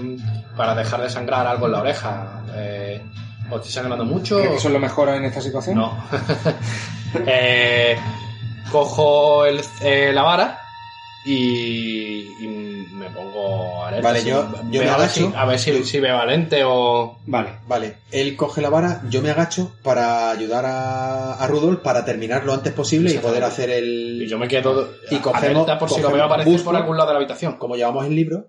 para 0.56 0.74
dejar 0.76 1.02
de 1.02 1.10
sangrar 1.10 1.48
algo 1.48 1.66
en 1.66 1.72
la 1.72 1.80
oreja. 1.80 2.44
Eh, 2.54 3.02
¿O 3.50 3.56
estoy 3.56 3.72
sangrando 3.72 4.04
mucho? 4.04 4.36
¿Crees 4.36 4.50
que 4.50 4.56
eso 4.58 4.68
es 4.68 4.74
lo 4.74 4.78
mejor 4.80 5.08
en 5.08 5.24
esta 5.24 5.40
situación? 5.40 5.76
No. 5.76 6.04
Eh, 7.26 7.96
cojo 8.70 9.44
el- 9.44 9.60
la 10.14 10.22
vara 10.22 10.59
y, 11.24 12.26
y 12.40 12.86
me 12.92 13.10
pongo 13.10 13.84
alerta. 13.84 14.08
Vale, 14.08 14.24
yo- 14.24 14.48
yo 14.70 14.80
me 14.80 14.86
si, 14.86 14.92
agacho. 14.92 15.32
a 15.36 15.44
ver 15.44 15.58
si, 15.58 15.84
si 15.84 16.00
veo 16.00 16.16
valente 16.16 16.62
o. 16.64 17.18
Vale. 17.26 17.50
Vale, 17.68 17.96
él 18.10 18.36
coge 18.36 18.60
la 18.62 18.70
vara, 18.70 19.02
yo 19.10 19.20
me 19.22 19.30
agacho 19.30 19.72
para 19.82 20.30
ayudar 20.30 20.64
a, 20.66 21.34
a 21.34 21.46
Rudolf 21.46 21.80
para 21.80 22.04
terminar 22.04 22.44
lo 22.44 22.52
antes 22.54 22.72
posible 22.72 23.12
y 23.12 23.18
poder 23.18 23.44
hacer 23.44 23.68
Y 23.68 23.72
el... 23.72 24.28
yo 24.28 24.38
me 24.38 24.48
quedo 24.48 24.90
Y 25.10 25.16
cogemos- 25.16 25.66
por 25.78 25.90
si 25.90 26.00
lo 26.00 26.10
veo 26.10 26.24
aparecer 26.24 26.62
por 26.62 26.76
algún 26.76 26.96
lado 26.96 27.08
de 27.08 27.14
la 27.14 27.18
habitación. 27.20 27.56
Como 27.58 27.76
llevamos 27.76 28.06
el 28.06 28.14
libro, 28.16 28.46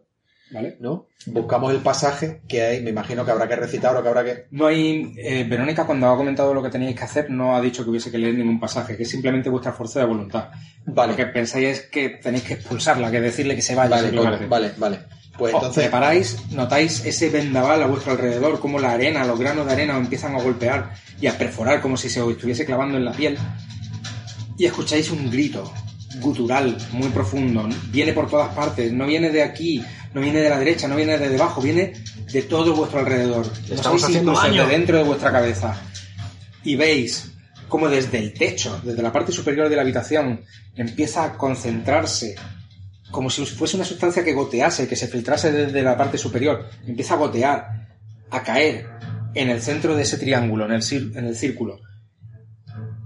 ¿Vale? 0.51 0.75
¿no? 0.79 1.07
Buscamos 1.27 1.71
el 1.71 1.79
pasaje 1.79 2.41
que 2.47 2.61
hay, 2.61 2.81
me 2.81 2.89
imagino 2.89 3.23
que 3.23 3.31
habrá 3.31 3.47
que 3.47 3.55
recitar 3.55 3.95
o 3.95 4.03
que 4.03 4.09
habrá 4.09 4.23
que... 4.23 4.45
No 4.51 4.67
hay. 4.67 5.13
eh, 5.17 5.45
Verónica, 5.49 5.85
cuando 5.85 6.09
ha 6.09 6.17
comentado 6.17 6.53
lo 6.53 6.61
que 6.61 6.69
teníais 6.69 6.95
que 6.95 7.03
hacer, 7.05 7.29
no 7.29 7.55
ha 7.55 7.61
dicho 7.61 7.83
que 7.83 7.89
hubiese 7.89 8.11
que 8.11 8.17
leer 8.17 8.35
ningún 8.35 8.59
pasaje, 8.59 8.97
que 8.97 9.03
es 9.03 9.09
simplemente 9.09 9.49
vuestra 9.49 9.71
fuerza 9.71 9.99
de 10.01 10.05
voluntad. 10.07 10.49
Vale, 10.85 11.13
Lo 11.13 11.17
que 11.17 11.25
pensáis 11.27 11.67
es 11.67 11.81
que 11.83 12.09
tenéis 12.09 12.43
que 12.43 12.53
expulsarla, 12.55 13.09
que 13.11 13.21
decirle 13.21 13.55
que 13.55 13.61
se 13.61 13.75
vaya. 13.75 13.89
vale, 14.11 14.47
vale, 14.47 14.71
vale. 14.77 14.99
Pues 15.37 15.53
Os 15.53 15.59
entonces... 15.61 15.83
preparáis, 15.83 16.37
notáis 16.51 17.05
ese 17.05 17.29
vendaval 17.29 17.81
a 17.81 17.87
vuestro 17.87 18.11
alrededor, 18.11 18.59
como 18.59 18.77
la 18.79 18.91
arena, 18.91 19.25
los 19.25 19.39
granos 19.39 19.65
de 19.65 19.71
arena 19.71 19.95
os 19.97 20.03
empiezan 20.03 20.35
a 20.35 20.41
golpear 20.41 20.91
y 21.21 21.27
a 21.27 21.37
perforar 21.37 21.81
como 21.81 21.95
si 21.95 22.09
se 22.09 22.21
os 22.21 22.31
estuviese 22.31 22.65
clavando 22.65 22.97
en 22.97 23.05
la 23.05 23.13
piel. 23.13 23.37
Y 24.57 24.65
escucháis 24.65 25.09
un 25.11 25.31
grito 25.31 25.71
gutural 26.19 26.77
muy 26.91 27.07
profundo. 27.09 27.67
Viene 27.89 28.11
por 28.13 28.29
todas 28.29 28.53
partes, 28.53 28.91
no 28.91 29.05
viene 29.07 29.29
de 29.29 29.41
aquí, 29.41 29.83
no 30.13 30.21
viene 30.21 30.39
de 30.41 30.49
la 30.49 30.59
derecha, 30.59 30.87
no 30.87 30.95
viene 30.95 31.17
de 31.17 31.29
debajo, 31.29 31.61
viene 31.61 31.93
de 32.31 32.41
todo 32.43 32.75
vuestro 32.75 32.99
alrededor. 32.99 33.47
No 33.69 33.75
estamos 33.75 34.03
haciendo 34.03 34.33
daño. 34.33 34.65
de 34.65 34.71
dentro 34.71 34.97
de 34.97 35.03
vuestra 35.03 35.31
cabeza. 35.31 35.79
Y 36.63 36.75
veis 36.75 37.31
como 37.67 37.87
desde 37.87 38.19
el 38.19 38.33
techo, 38.33 38.81
desde 38.83 39.01
la 39.01 39.13
parte 39.13 39.31
superior 39.31 39.69
de 39.69 39.77
la 39.77 39.81
habitación, 39.83 40.41
empieza 40.75 41.23
a 41.23 41.37
concentrarse 41.37 42.35
como 43.11 43.29
si 43.29 43.45
fuese 43.45 43.75
una 43.75 43.85
sustancia 43.85 44.23
que 44.23 44.33
gotease, 44.33 44.87
que 44.87 44.95
se 44.95 45.07
filtrase 45.07 45.51
desde 45.51 45.81
la 45.81 45.97
parte 45.97 46.17
superior, 46.17 46.69
empieza 46.85 47.13
a 47.13 47.17
gotear, 47.17 47.87
a 48.29 48.43
caer 48.43 48.87
en 49.33 49.49
el 49.49 49.61
centro 49.61 49.95
de 49.95 50.03
ese 50.03 50.17
triángulo, 50.17 50.65
en 50.65 50.71
el, 50.71 50.83
en 51.15 51.25
el 51.25 51.35
círculo. 51.35 51.79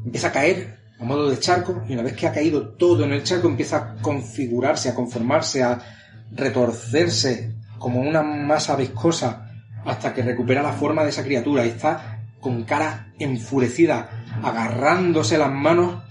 Empieza 0.04 0.28
a 0.28 0.32
caer 0.32 0.78
a 1.00 1.04
modo 1.04 1.30
de 1.30 1.40
charco 1.40 1.84
y 1.88 1.94
una 1.94 2.04
vez 2.04 2.14
que 2.14 2.28
ha 2.28 2.32
caído 2.32 2.70
todo 2.76 3.04
en 3.04 3.14
el 3.14 3.24
charco 3.24 3.48
empieza 3.48 3.78
a 3.78 3.96
configurarse, 4.02 4.90
a 4.90 4.96
conformarse, 4.96 5.64
a 5.64 5.82
retorcerse 6.32 7.54
como 7.78 8.00
una 8.02 8.24
masa 8.24 8.76
viscosa 8.76 9.52
hasta 9.86 10.14
que 10.14 10.24
recupera 10.24 10.62
la 10.64 10.74
forma 10.74 11.04
de 11.04 11.10
esa 11.10 11.24
criatura 11.24 11.66
y 11.66 11.70
está 11.70 12.20
con 12.40 12.64
cara 12.64 13.08
enfurecida, 13.20 14.10
agarrándose 14.44 15.38
las 15.38 15.52
manos 15.52 16.04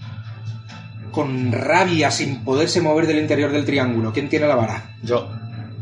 con 1.11 1.51
rabia 1.51 2.11
sin 2.11 2.43
poderse 2.43 2.81
mover 2.81 3.07
del 3.07 3.19
interior 3.19 3.51
del 3.51 3.65
triángulo. 3.65 4.11
¿Quién 4.11 4.27
tiene 4.27 4.47
la 4.47 4.55
vara? 4.55 4.95
Yo. 5.01 5.29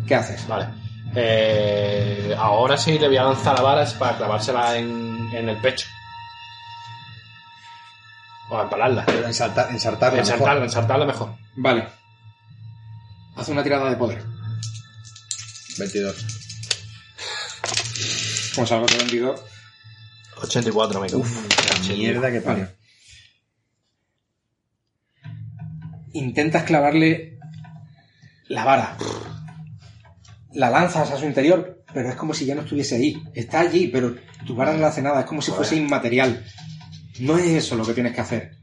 ¿Qué 0.07 0.15
haces? 0.15 0.47
Vale. 0.47 0.67
Eh, 1.15 2.35
ahora 2.37 2.77
sí 2.77 2.99
le 2.99 3.07
voy 3.07 3.17
a 3.17 3.23
lanzar 3.23 3.55
la 3.55 3.61
vara 3.61 3.83
es 3.83 3.93
para 3.93 4.17
clavársela 4.17 4.77
en, 4.77 5.29
en 5.33 5.49
el 5.49 5.57
pecho. 5.57 5.87
O 8.49 8.61
empalarla. 8.61 9.05
Ensartar, 9.25 9.71
ensartarla 9.71 10.17
mejor. 10.17 10.33
Ensartarla, 10.33 10.63
ensartarla 10.65 11.05
mejor. 11.05 11.29
Vale. 11.55 12.02
Haz 13.43 13.49
una 13.49 13.61
tirada 13.61 13.89
de 13.89 13.97
poder. 13.97 14.23
22. 15.77 16.15
Como 18.55 18.65
salgo 18.65 18.85
de 18.85 18.95
22. 18.95 19.41
84, 20.43 21.01
me 21.01 21.09
La 21.09 21.93
mierda 21.93 22.31
que 22.31 22.39
parió. 22.39 22.69
Intentas 26.13 26.63
clavarle 26.63 27.37
la 28.47 28.63
vara. 28.63 28.97
La 30.53 30.69
lanzas 30.69 31.11
a 31.11 31.17
su 31.17 31.25
interior, 31.25 31.83
pero 31.93 32.07
es 32.07 32.15
como 32.15 32.33
si 32.33 32.45
ya 32.45 32.55
no 32.55 32.61
estuviese 32.61 32.95
ahí. 32.95 33.21
Está 33.33 33.59
allí, 33.59 33.89
pero 33.89 34.15
tu 34.47 34.55
vara 34.55 34.71
no 34.71 34.85
hace 34.85 35.01
nada. 35.01 35.19
Es 35.19 35.25
como 35.25 35.41
si 35.41 35.51
fuese 35.51 35.75
inmaterial. 35.75 36.45
No 37.19 37.37
es 37.37 37.47
eso 37.47 37.75
lo 37.75 37.85
que 37.85 37.93
tienes 37.93 38.15
que 38.15 38.21
hacer. 38.21 38.55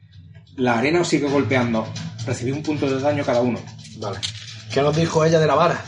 La 0.56 0.78
arena 0.78 1.02
os 1.02 1.08
sigue 1.08 1.28
golpeando. 1.28 1.86
Recibí 2.24 2.50
un 2.50 2.62
punto 2.62 2.88
de 2.88 2.98
daño 2.98 3.26
cada 3.26 3.42
uno. 3.42 3.60
Vale. 3.98 4.20
¿Qué 4.72 4.80
nos 4.82 4.94
dijo 4.96 5.24
ella 5.24 5.38
de 5.40 5.46
la 5.46 5.54
vara? 5.54 5.84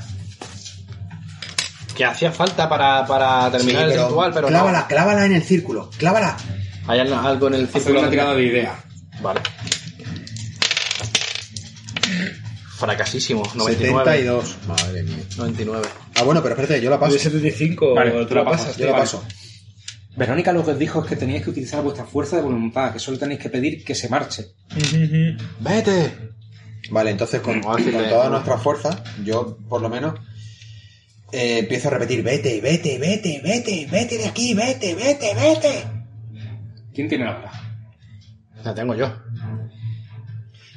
Que 1.97 2.05
hacía 2.05 2.33
falta 2.33 2.69
para, 2.69 3.07
para 3.07 3.51
terminar 3.51 3.87
Sí, 3.89 3.95
el 3.95 4.03
ritual, 4.05 4.33
pero 4.35 4.49
clávala, 4.49 4.81
no. 4.81 4.89
clávala 4.89 5.27
en 5.27 5.35
el 5.35 5.43
círculo. 5.43 5.91
Clávala. 5.99 6.37
Hay 6.89 6.99
algo 7.01 7.49
en 7.49 7.55
el 7.55 7.65
Hacer 7.65 7.83
círculo. 7.83 7.99
una 8.01 8.09
de- 8.09 8.17
tirada 8.17 8.35
de 8.35 8.43
idea. 8.45 8.85
Vale. 9.21 9.41
Fracasísimo. 12.79 13.43
99. 13.55 14.05
72. 14.11 14.57
Madre 14.67 15.03
mía. 15.05 15.17
99. 15.37 15.87
Ah, 16.17 16.23
bueno, 16.25 16.43
pero 16.43 16.55
espérate, 16.55 16.83
yo 16.83 16.91
la 16.91 16.99
paso. 16.99 17.13
De 17.13 17.19
75, 17.21 17.95
Vale, 17.95 18.25
tú 18.27 18.35
la 18.35 18.43
la 18.43 18.51
pasas. 18.51 18.67
pasas. 18.67 18.77
Yo 18.79 18.87
la 18.87 18.93
vale. 18.93 19.05
paso. 19.05 19.25
Verónica 20.17 20.53
lo 20.53 20.65
que 20.65 20.73
os 20.73 20.79
dijo 20.79 21.03
es 21.03 21.09
que 21.09 21.17
teníais 21.17 21.43
que 21.45 21.51
utilizar 21.51 21.83
vuestra 21.83 22.05
fuerza 22.05 22.37
de 22.37 22.43
voluntad, 22.43 22.93
que 22.93 22.99
solo 22.99 23.19
tenéis 23.19 23.41
que 23.41 23.49
pedir 23.49 23.85
que 23.85 23.95
se 23.95 24.09
marche. 24.09 24.47
¡Vete! 25.61 26.33
Vale, 26.91 27.11
entonces 27.11 27.41
con, 27.41 27.61
con 27.61 27.83
toda 27.85 28.29
nuestra 28.29 28.59
fuerza, 28.59 29.03
yo 29.25 29.57
por 29.69 29.81
lo 29.81 29.89
menos 29.89 30.19
eh, 31.33 31.61
empiezo 31.61 31.89
a 31.89 31.93
repetir, 31.93 32.23
vete, 32.23 32.61
vete, 32.61 32.99
vete, 32.99 33.41
vete, 33.43 33.87
vete 33.91 34.19
de 34.19 34.27
aquí, 34.27 34.55
vete, 34.55 34.95
vete, 34.95 35.35
vete. 35.35 35.85
¿Quién 36.95 37.09
tiene 37.09 37.25
la 37.25 37.33
vara? 37.33 37.53
La 38.65 38.75
tengo 38.75 38.95
yo. 38.95 39.13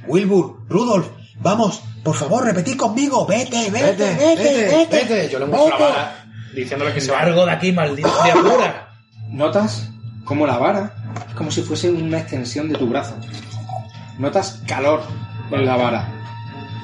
Wilbur, 0.08 0.66
Rudolf, 0.70 1.08
vamos, 1.40 1.82
por 2.04 2.16
favor, 2.16 2.46
repetid 2.46 2.78
conmigo, 2.78 3.26
vete, 3.26 3.70
vete, 3.72 4.16
vete, 4.16 4.88
vete. 4.90 5.30
Yo 5.30 5.40
le 5.40 5.46
muestro 5.46 5.80
la 5.80 5.86
vara 5.86 6.26
diciéndole 6.56 6.94
que 6.94 7.02
se 7.02 7.12
va. 7.12 7.24
Largo 7.24 7.46
de 7.46 7.52
aquí, 7.52 7.72
maldita 7.72 8.10
criatura. 8.22 8.90
Notas 9.30 9.90
como 10.24 10.48
la 10.48 10.58
vara 10.58 10.96
es 11.28 11.36
como 11.36 11.52
si 11.52 11.62
fuese 11.62 11.90
una 11.90 12.20
extensión 12.20 12.70
de 12.70 12.78
tu 12.78 12.88
brazo. 12.88 13.18
Notas 14.18 14.62
calor 14.68 15.02
en 15.52 15.66
la 15.66 15.76
vara. 15.76 16.08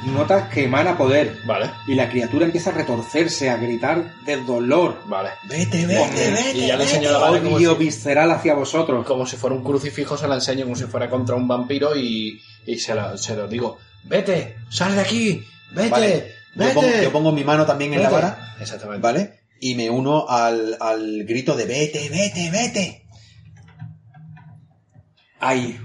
Notas 0.06 0.50
que 0.50 0.64
emana 0.66 0.98
poder. 0.98 1.38
Vale, 1.46 1.70
Y 1.88 1.94
la 1.94 2.10
criatura 2.10 2.46
empieza 2.46 2.72
a 2.72 2.74
retorcerse, 2.74 3.50
a 3.52 3.58
gritar 3.58 4.16
de 4.26 4.38
dolor. 4.38 5.04
vale. 5.06 5.30
Vete, 5.48 5.86
vete, 5.86 6.32
vete. 6.32 6.58
Y 6.58 6.68
ya 6.68 6.76
le 6.76 6.84
enseño 6.86 7.12
la 7.12 7.20
vara 7.20 7.40
como 7.42 7.56
Odio 7.58 7.74
si, 7.78 7.84
visceral 7.86 8.32
hacia 8.32 8.56
vosotros. 8.56 9.06
como 9.06 9.28
si 9.28 9.36
fuera 9.38 9.56
un 9.56 9.64
crucifijo, 9.64 10.18
se 10.18 10.28
la 10.28 10.36
enseño 10.36 10.64
como 10.64 10.76
si 10.76 10.86
fuera 10.86 11.08
contra 11.10 11.36
un 11.36 11.48
vampiro 11.48 11.96
y, 11.96 12.42
y 12.66 12.80
se, 12.80 12.96
lo, 12.96 13.16
se 13.18 13.36
lo 13.36 13.48
digo. 13.48 13.78
Vete, 14.04 14.56
sal 14.70 14.96
de 14.96 15.02
aquí, 15.02 15.46
vete, 15.72 15.90
Vale, 15.92 16.34
yo 16.56 16.64
vete. 16.64 16.74
pongo, 16.74 16.88
yo 17.04 17.12
pongo 17.12 17.32
mi 17.32 17.44
mano 17.44 17.68
también 17.68 17.94
en 17.94 18.02
la 18.02 18.10
vara, 18.10 18.56
Exactamente. 18.60 19.04
¿vale? 19.04 19.42
Y 19.60 19.76
me 19.76 19.92
uno 19.92 20.26
al, 20.28 20.78
al 20.80 21.24
grito 21.26 21.56
de 21.56 21.66
vete, 21.66 22.10
vete, 22.10 22.50
vete. 22.50 23.06
Hay 25.40 25.80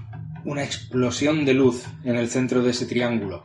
una 0.47 0.63
explosión 0.65 1.45
de 1.45 1.55
luz 1.55 1.85
en 2.05 2.17
el 2.17 2.29
centro 2.31 2.63
de 2.63 2.71
ese 2.71 2.87
triángulo. 2.87 3.43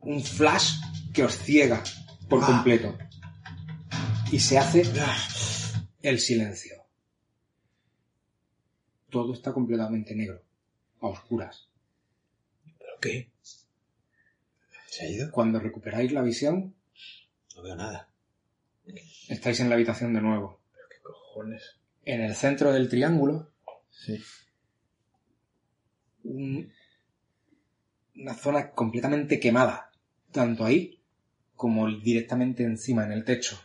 Un 0.00 0.22
flash 0.22 0.80
que 1.12 1.24
os 1.24 1.36
ciega 1.36 1.82
por 2.28 2.42
Ah. 2.42 2.46
completo. 2.46 2.96
Y 4.32 4.38
se 4.40 4.58
hace 4.58 4.82
el 6.02 6.18
silencio. 6.18 6.76
Todo 9.10 9.34
está 9.34 9.52
completamente 9.52 10.14
negro, 10.14 10.40
a 11.02 11.08
oscuras. 11.08 11.68
¿Pero 12.78 12.92
qué? 13.00 13.30
¿Se 14.86 15.04
ha 15.04 15.08
ido? 15.10 15.30
Cuando 15.30 15.58
recuperáis 15.60 16.12
la 16.12 16.22
visión, 16.22 16.74
No 17.56 17.62
veo 17.62 17.76
nada. 17.76 18.08
estáis 19.28 19.60
en 19.60 19.68
la 19.68 19.74
habitación 19.74 20.14
de 20.14 20.20
nuevo. 20.22 20.60
¿Qué 20.88 21.02
cojones? 21.02 21.76
En 22.04 22.22
el 22.22 22.34
centro 22.34 22.72
del 22.72 22.88
triángulo, 22.88 23.49
Sí. 24.04 24.18
un- 26.24 26.72
una 28.16 28.34
zona 28.34 28.70
completamente 28.72 29.38
quemada, 29.40 29.90
tanto 30.32 30.64
ahí 30.64 31.02
como 31.54 31.86
directamente 31.88 32.62
encima, 32.62 33.04
en 33.04 33.12
el 33.12 33.24
techo, 33.24 33.60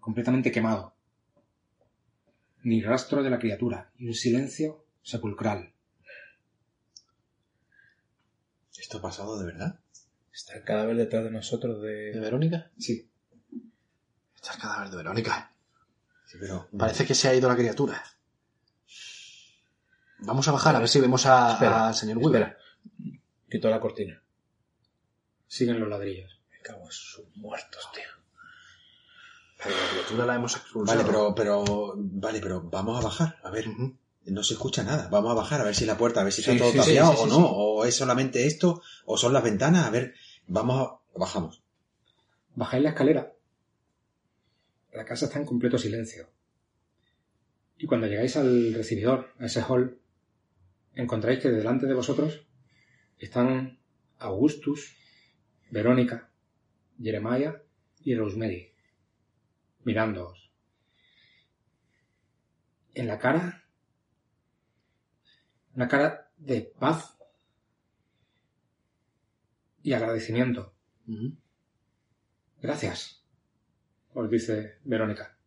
completamente 0.00 0.50
quemado. 0.52 0.94
Ni 2.62 2.82
rastro 2.82 3.22
de 3.22 3.30
la 3.30 3.38
criatura, 3.38 3.90
y 3.98 4.08
un 4.08 4.14
silencio 4.14 4.84
sepulcral. 5.02 5.72
¿Esto 8.78 8.98
ha 8.98 9.02
pasado 9.02 9.38
de 9.38 9.46
verdad? 9.46 9.80
Está 10.32 10.54
el 10.56 10.64
cadáver 10.64 10.96
detrás 10.96 11.24
de 11.24 11.30
nosotros 11.30 11.82
¿De 11.82 12.12
de... 12.12 12.20
Verónica? 12.20 12.70
Sí, 12.78 13.10
Este 14.34 14.48
es 14.50 14.54
el 14.56 14.60
cadáver 14.62 14.90
de 14.90 14.96
Verónica. 14.96 15.52
Sí, 16.26 16.36
pero... 16.40 16.68
Parece 16.76 17.04
que 17.06 17.14
se 17.14 17.28
ha 17.28 17.34
ido 17.34 17.48
la 17.48 17.56
criatura. 17.56 18.02
Vamos 20.20 20.48
a 20.48 20.52
bajar 20.52 20.74
a 20.76 20.78
ver 20.80 20.88
si 20.88 21.00
vemos 21.00 21.26
a- 21.26 21.52
Espera, 21.52 21.88
al 21.88 21.94
señor 21.94 22.18
Weaver. 22.18 22.42
Espera. 22.42 22.58
Quito 23.50 23.70
la 23.70 23.80
cortina. 23.80 24.22
siguen 25.46 25.80
los 25.80 25.88
ladrillos. 25.88 26.38
Me 26.50 26.58
cago 26.60 26.84
en 26.84 26.92
sus 26.92 27.24
muertos, 27.36 27.88
tío. 27.94 28.02
Pero 29.56 29.70
la 29.74 29.90
criatura 29.90 30.26
la 30.26 30.34
hemos 30.34 30.54
expulsado. 30.56 30.98
Vale, 30.98 31.08
pero, 31.10 31.34
pero, 31.34 31.94
vale, 31.96 32.40
pero 32.40 32.62
vamos 32.62 33.00
a 33.00 33.04
bajar, 33.08 33.38
a 33.42 33.50
ver. 33.50 33.66
No 34.26 34.42
se 34.42 34.52
escucha 34.54 34.82
nada. 34.84 35.08
Vamos 35.08 35.30
a 35.30 35.34
bajar 35.34 35.62
a 35.62 35.64
ver 35.64 35.74
si 35.74 35.86
la 35.86 35.96
puerta, 35.96 36.20
a 36.20 36.24
ver 36.24 36.32
si 36.34 36.42
Sí, 36.42 36.50
está 36.50 36.62
todo 36.62 36.72
sí, 36.72 36.78
sí, 36.78 36.84
tapiado 36.84 37.12
sí, 37.14 37.18
o 37.22 37.26
no. 37.28 37.36
sí. 37.36 37.42
O 37.46 37.84
es 37.86 37.96
solamente 37.96 38.46
esto, 38.46 38.82
o 39.06 39.16
son 39.16 39.32
las 39.32 39.42
ventanas. 39.42 39.86
A 39.86 39.90
ver, 39.90 40.14
vamos 40.46 40.86
a... 40.86 41.18
Bajamos. 41.18 41.62
Bajáis 42.54 42.82
la 42.82 42.90
escalera. 42.90 43.32
La 44.92 45.04
casa 45.06 45.24
está 45.26 45.38
en 45.38 45.46
completo 45.46 45.78
silencio. 45.78 46.28
Y 47.78 47.86
cuando 47.86 48.06
llegáis 48.06 48.36
al 48.36 48.74
recibidor, 48.74 49.32
a 49.38 49.46
ese 49.46 49.62
hall, 49.62 49.97
encontráis 50.98 51.38
que 51.38 51.48
delante 51.48 51.86
de 51.86 51.94
vosotros 51.94 52.44
están 53.18 53.78
Augustus, 54.18 54.96
Verónica, 55.70 56.28
Jeremiah 57.00 57.62
y 58.02 58.16
Rosemary, 58.16 58.74
mirándoos. 59.84 60.52
En 62.94 63.06
la 63.06 63.16
cara, 63.16 63.64
una 65.74 65.86
cara 65.86 66.32
de 66.36 66.62
paz 66.62 67.16
y 69.84 69.92
agradecimiento. 69.92 70.74
Gracias, 72.60 73.24
os 74.14 74.28
dice 74.28 74.78
Verónica. 74.82 75.38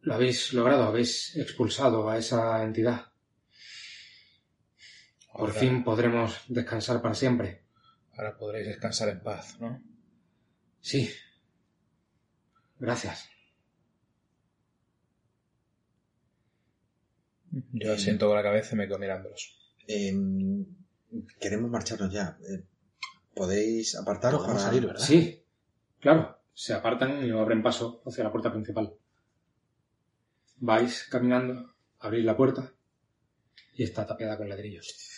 Lo 0.00 0.14
habéis 0.14 0.52
logrado, 0.52 0.82
habéis 0.82 1.36
expulsado 1.36 2.10
a 2.10 2.18
esa 2.18 2.64
entidad. 2.64 3.12
Por 5.36 5.52
fin 5.52 5.84
podremos 5.84 6.44
descansar 6.48 7.02
para 7.02 7.14
siempre. 7.14 7.62
Ahora 8.16 8.36
podréis 8.36 8.68
descansar 8.68 9.10
en 9.10 9.20
paz, 9.20 9.60
¿no? 9.60 9.82
Sí. 10.80 11.10
Gracias. 12.78 13.28
Yo 17.72 17.92
asiento 17.92 18.26
con 18.26 18.36
la 18.36 18.42
cabeza 18.42 18.74
y 18.74 18.78
me 18.78 18.86
quedo 18.86 18.98
mirándolos. 18.98 19.74
Em, 19.86 20.64
queremos 21.40 21.70
marcharnos 21.70 22.12
ya. 22.12 22.38
Eh, 22.48 22.64
¿Podéis 23.34 23.96
apartaros 23.96 24.46
para 24.46 24.58
salir, 24.58 24.86
¿verdad? 24.86 25.04
Sí, 25.04 25.44
claro. 26.00 26.38
Se 26.54 26.72
apartan 26.72 27.26
y 27.26 27.30
abren 27.30 27.62
paso 27.62 28.02
hacia 28.06 28.24
la 28.24 28.32
puerta 28.32 28.50
principal. 28.50 28.94
Vais 30.56 31.04
caminando, 31.10 31.74
abrís 31.98 32.24
la 32.24 32.36
puerta 32.36 32.72
y 33.74 33.82
está 33.82 34.06
tapiada 34.06 34.38
con 34.38 34.48
ladrillos. 34.48 35.15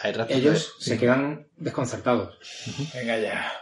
Hay 0.00 0.12
ratos 0.12 0.36
Ellos 0.36 0.74
se 0.78 0.98
quedan 0.98 1.48
desconcertados. 1.56 2.38
Venga 2.94 3.18
ya. 3.18 3.52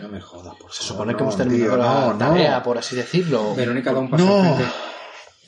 No 0.00 0.08
me 0.08 0.20
jodas, 0.20 0.54
por 0.56 0.72
Se 0.72 0.82
favor, 0.82 0.88
supone 0.88 1.16
que 1.16 1.22
hemos 1.22 1.36
terminado 1.36 1.70
tío, 1.74 1.76
la 1.76 1.84
no, 1.84 2.12
no. 2.12 2.18
tarea, 2.18 2.62
por 2.62 2.78
así 2.78 2.94
decirlo. 2.96 3.54
Verónica 3.54 3.92
da 3.92 3.98
un 4.00 4.10
paso 4.10 4.24
No. 4.24 4.36
al 4.42 4.54
frente. 4.56 4.72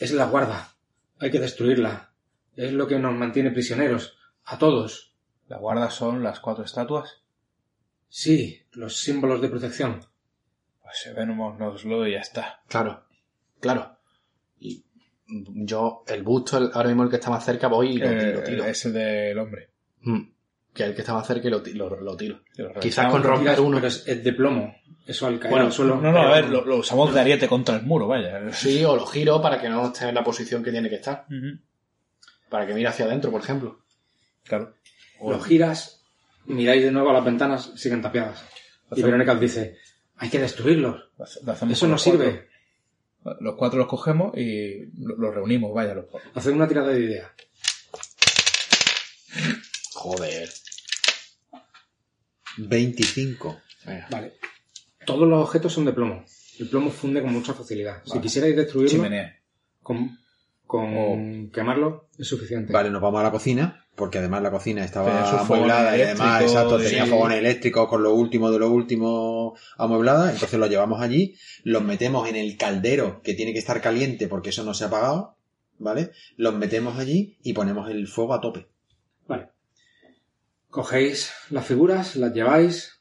Es 0.00 0.12
la 0.12 0.26
guarda. 0.26 0.72
Hay 1.18 1.30
que 1.30 1.40
destruirla. 1.40 2.12
Es 2.56 2.72
lo 2.72 2.86
que 2.86 2.98
nos 2.98 3.14
mantiene 3.14 3.50
prisioneros. 3.50 4.16
A 4.44 4.58
todos. 4.58 5.14
¿La 5.46 5.58
guarda 5.58 5.90
son 5.90 6.22
las 6.22 6.40
cuatro 6.40 6.64
estatuas? 6.64 7.22
Sí, 8.08 8.66
los 8.72 8.96
símbolos 8.96 9.40
de 9.42 9.48
protección. 9.48 10.00
Pues 10.82 11.14
venémonoslo 11.14 12.06
y 12.06 12.12
ya 12.12 12.20
está. 12.20 12.62
Claro, 12.68 13.04
claro. 13.60 13.97
Yo, 15.28 16.04
el 16.06 16.22
busto, 16.22 16.56
el- 16.58 16.70
ahora 16.72 16.88
mismo 16.88 17.04
el 17.04 17.10
que 17.10 17.16
está 17.16 17.30
más 17.30 17.44
cerca, 17.44 17.68
voy 17.68 17.90
y 17.94 17.98
lo, 17.98 18.06
Eh, 18.10 18.32
lo 18.34 18.42
tiro. 18.42 18.64
es 18.64 18.84
el 18.86 18.92
del 18.94 19.38
hombre. 19.38 19.68
Mm. 20.02 20.20
Que 20.72 20.84
el 20.84 20.94
que 20.94 21.00
está 21.02 21.12
más 21.12 21.26
cerca 21.26 21.48
y 21.48 21.50
lo, 21.50 21.62
lo, 21.74 22.00
lo 22.00 22.16
tiro. 22.16 22.40
Quizás 22.80 23.10
con 23.10 23.22
romper 23.22 23.40
Tiras, 23.54 23.58
uno. 23.58 23.76
Pero 23.76 23.88
es, 23.88 24.06
es 24.06 24.22
de 24.24 24.32
plomo. 24.32 24.74
Eso 25.06 25.26
al 25.26 25.38
caer 25.38 25.50
Bueno, 25.50 25.66
al 25.66 25.72
suelo. 25.72 25.96
No, 26.00 26.12
no, 26.12 26.18
a 26.20 26.30
ver, 26.32 26.48
lo, 26.50 26.64
lo 26.64 26.76
usamos 26.76 27.12
de 27.14 27.20
ariete 27.20 27.48
contra 27.48 27.76
el 27.76 27.82
muro, 27.82 28.06
vaya. 28.06 28.52
Sí, 28.52 28.84
o 28.84 28.94
lo 28.94 29.06
giro 29.06 29.40
para 29.42 29.60
que 29.60 29.68
no 29.68 29.86
esté 29.86 30.08
en 30.08 30.14
la 30.14 30.22
posición 30.24 30.62
que 30.62 30.70
tiene 30.70 30.88
que 30.88 30.96
estar. 30.96 31.26
Para 32.48 32.66
que 32.66 32.74
mire 32.74 32.88
hacia 32.88 33.06
adentro, 33.06 33.30
por 33.30 33.40
ejemplo. 33.42 33.80
Claro. 34.44 34.74
Lo 35.20 35.40
giras, 35.40 36.04
miráis 36.46 36.82
de 36.84 36.90
nuevo 36.92 37.10
a 37.10 37.14
las 37.14 37.24
ventanas, 37.24 37.72
siguen 37.76 38.00
tapiadas. 38.02 38.44
Y 38.94 39.02
Verónica 39.02 39.32
os 39.32 39.40
dice, 39.40 39.76
hay 40.16 40.28
que 40.30 40.38
destruirlos. 40.38 41.10
Eso 41.70 41.88
no 41.88 41.98
sirve. 41.98 42.47
Los 43.40 43.56
cuatro 43.56 43.78
los 43.78 43.88
cogemos 43.88 44.36
y 44.36 44.86
lo- 44.98 45.16
los 45.16 45.34
reunimos, 45.34 45.74
vaya. 45.74 45.94
Los... 45.94 46.06
Haced 46.34 46.52
una 46.52 46.68
tirada 46.68 46.88
de 46.88 47.00
idea. 47.04 47.32
Joder. 49.94 50.48
25. 52.58 53.60
Venga. 53.86 54.08
Vale. 54.10 54.32
Todos 55.06 55.28
los 55.28 55.42
objetos 55.44 55.72
son 55.72 55.84
de 55.84 55.92
plomo. 55.92 56.24
El 56.58 56.68
plomo 56.68 56.90
funde 56.90 57.22
con 57.22 57.32
mucha 57.32 57.54
facilidad. 57.54 58.02
Si 58.04 58.20
quisierais 58.20 58.56
destruirlo, 58.56 58.90
Chimenea. 58.90 59.38
con, 59.82 60.18
con 60.66 61.50
quemarlo 61.50 62.08
es 62.18 62.26
suficiente. 62.26 62.72
Vale, 62.72 62.90
nos 62.90 63.00
vamos 63.00 63.20
a 63.20 63.24
la 63.24 63.30
cocina, 63.30 63.86
porque 63.98 64.18
además 64.18 64.42
la 64.42 64.50
cocina 64.50 64.84
estaba 64.84 65.40
amueblada 65.40 65.98
y 65.98 66.02
además, 66.02 66.42
exacto, 66.42 66.78
sí. 66.78 66.86
tenía 66.86 67.04
fogones 67.04 67.38
eléctricos 67.38 67.88
con 67.88 68.02
lo 68.02 68.14
último 68.14 68.50
de 68.50 68.58
lo 68.58 68.70
último 68.70 69.56
amueblada, 69.76 70.32
entonces 70.32 70.58
los 70.58 70.70
llevamos 70.70 71.02
allí, 71.02 71.36
los 71.64 71.82
metemos 71.82 72.28
en 72.28 72.36
el 72.36 72.56
caldero 72.56 73.20
que 73.22 73.34
tiene 73.34 73.52
que 73.52 73.58
estar 73.58 73.80
caliente 73.82 74.28
porque 74.28 74.50
eso 74.50 74.64
no 74.64 74.72
se 74.72 74.84
ha 74.84 74.86
apagado, 74.86 75.36
¿vale? 75.78 76.12
Los 76.36 76.54
metemos 76.54 76.96
allí 76.98 77.36
y 77.42 77.52
ponemos 77.52 77.90
el 77.90 78.06
fuego 78.06 78.34
a 78.34 78.40
tope. 78.40 78.68
Vale. 79.26 79.48
Cogéis 80.70 81.32
las 81.50 81.66
figuras, 81.66 82.16
las 82.16 82.32
lleváis, 82.32 83.00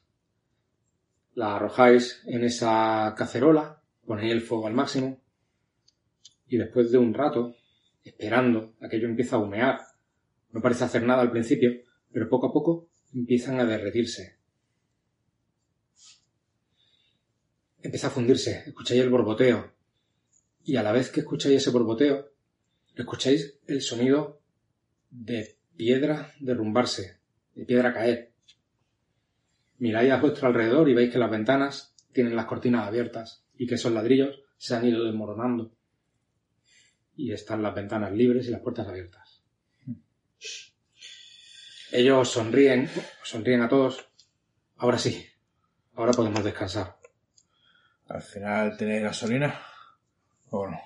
las 1.34 1.54
arrojáis 1.54 2.22
en 2.26 2.44
esa 2.44 3.14
cacerola, 3.16 3.80
ponéis 4.04 4.32
el 4.32 4.42
fuego 4.42 4.66
al 4.66 4.74
máximo 4.74 5.20
y 6.48 6.56
después 6.56 6.90
de 6.90 6.98
un 6.98 7.14
rato, 7.14 7.54
esperando, 8.02 8.74
aquello 8.80 9.06
empieza 9.06 9.36
a 9.36 9.38
humear. 9.38 9.80
No 10.50 10.60
parece 10.60 10.84
hacer 10.84 11.02
nada 11.02 11.22
al 11.22 11.30
principio, 11.30 11.72
pero 12.12 12.28
poco 12.28 12.48
a 12.48 12.52
poco 12.52 12.88
empiezan 13.14 13.60
a 13.60 13.64
derretirse. 13.64 14.38
Empieza 17.80 18.08
a 18.08 18.10
fundirse, 18.10 18.64
escucháis 18.66 19.02
el 19.02 19.10
borboteo. 19.10 19.72
Y 20.64 20.76
a 20.76 20.82
la 20.82 20.92
vez 20.92 21.10
que 21.10 21.20
escucháis 21.20 21.56
ese 21.56 21.70
borboteo, 21.70 22.30
escucháis 22.96 23.58
el 23.66 23.80
sonido 23.82 24.40
de 25.10 25.56
piedra 25.76 26.32
derrumbarse, 26.40 27.20
de 27.54 27.64
piedra 27.64 27.94
caer. 27.94 28.32
Miráis 29.78 30.10
a 30.10 30.20
vuestro 30.20 30.48
alrededor 30.48 30.88
y 30.88 30.94
veis 30.94 31.12
que 31.12 31.18
las 31.18 31.30
ventanas 31.30 31.94
tienen 32.12 32.34
las 32.34 32.46
cortinas 32.46 32.86
abiertas 32.86 33.44
y 33.56 33.66
que 33.66 33.76
esos 33.76 33.92
ladrillos 33.92 34.42
se 34.56 34.74
han 34.74 34.86
ido 34.86 35.04
desmoronando. 35.04 35.72
Y 37.16 37.32
están 37.32 37.62
las 37.62 37.74
ventanas 37.74 38.12
libres 38.12 38.48
y 38.48 38.50
las 38.50 38.60
puertas 38.60 38.88
abiertas. 38.88 39.27
Ellos 41.90 42.30
sonríen, 42.30 42.90
sonríen 43.22 43.62
a 43.62 43.68
todos. 43.68 44.08
Ahora 44.76 44.98
sí, 44.98 45.26
ahora 45.94 46.12
podemos 46.12 46.44
descansar. 46.44 46.98
Al 48.08 48.22
final, 48.22 48.76
¿tenéis 48.76 49.02
gasolina? 49.02 49.60
¿O 50.50 50.68
no? 50.68 50.78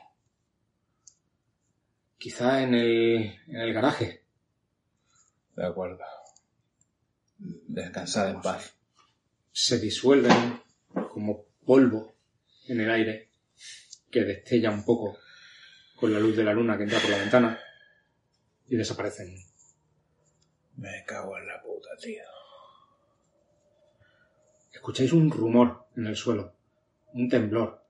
Quizá 2.18 2.62
en 2.62 2.74
el, 2.74 3.40
en 3.48 3.56
el 3.56 3.72
garaje. 3.72 4.24
De 5.56 5.66
acuerdo. 5.66 6.04
Descansad 7.38 8.30
en 8.30 8.40
paz. 8.40 8.74
Se 9.50 9.78
disuelven 9.80 10.60
como 11.12 11.46
polvo 11.64 12.14
en 12.68 12.80
el 12.80 12.90
aire 12.90 13.30
que 14.10 14.22
destella 14.22 14.70
un 14.70 14.84
poco 14.84 15.18
con 15.96 16.12
la 16.12 16.20
luz 16.20 16.36
de 16.36 16.44
la 16.44 16.52
luna 16.52 16.76
que 16.76 16.84
entra 16.84 17.00
por 17.00 17.10
la 17.10 17.18
ventana 17.18 17.58
y 18.68 18.76
desaparecen. 18.76 19.51
Me 20.82 21.04
cago 21.06 21.38
en 21.38 21.46
la 21.46 21.62
puta, 21.62 21.90
tío. 22.00 22.22
Escucháis 24.72 25.12
un 25.12 25.30
rumor 25.30 25.86
en 25.96 26.06
el 26.09 26.16
suelo, 26.16 26.54
un 27.12 27.28
temblor. 27.28 27.80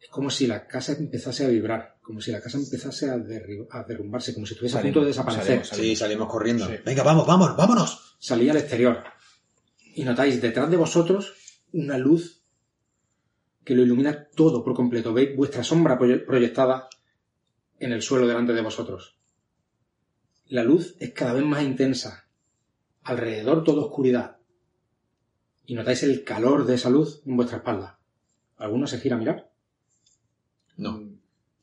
Es 0.00 0.08
como 0.08 0.30
si 0.30 0.46
la 0.48 0.66
casa 0.66 0.92
empezase 0.92 1.44
a 1.44 1.48
vibrar, 1.48 1.96
como 2.02 2.20
si 2.20 2.32
la 2.32 2.40
casa 2.40 2.58
empezase 2.58 3.08
a, 3.10 3.18
derrumbarse, 3.18 4.34
como 4.34 4.46
si 4.46 4.54
estuviese 4.54 4.78
a 4.78 4.82
punto 4.82 5.00
de 5.00 5.06
desaparecer. 5.06 5.64
salimos. 5.64 5.68
Sí, 5.68 5.96
salimos 5.96 6.28
corriendo. 6.28 6.66
Sí. 6.66 6.74
Venga, 6.84 7.02
vamos, 7.04 7.26
vamos, 7.26 7.56
vámonos. 7.56 8.16
Salí 8.18 8.48
al 8.48 8.56
exterior 8.56 9.04
y 9.94 10.02
notáis 10.04 10.40
detrás 10.42 10.68
de 10.70 10.76
vosotros 10.76 11.34
una 11.72 11.98
luz 11.98 12.42
que 13.64 13.74
lo 13.74 13.82
ilumina 13.82 14.28
todo 14.34 14.64
por 14.64 14.74
completo. 14.74 15.12
Veis 15.12 15.36
vuestra 15.36 15.62
sombra 15.62 15.98
proye- 15.98 16.24
proyectada 16.24 16.88
en 17.78 17.92
el 17.92 18.02
suelo 18.02 18.26
delante 18.26 18.52
de 18.54 18.62
vosotros. 18.62 19.15
La 20.48 20.62
luz 20.62 20.96
es 21.00 21.12
cada 21.12 21.32
vez 21.32 21.44
más 21.44 21.62
intensa. 21.62 22.28
Alrededor 23.02 23.64
toda 23.64 23.84
oscuridad. 23.84 24.36
Y 25.66 25.74
notáis 25.74 26.02
el 26.04 26.22
calor 26.24 26.66
de 26.66 26.74
esa 26.74 26.90
luz 26.90 27.22
en 27.26 27.36
vuestra 27.36 27.58
espalda. 27.58 27.98
¿Alguno 28.56 28.86
se 28.86 28.98
gira 28.98 29.16
a 29.16 29.18
mirar? 29.18 29.50
No, 30.76 31.02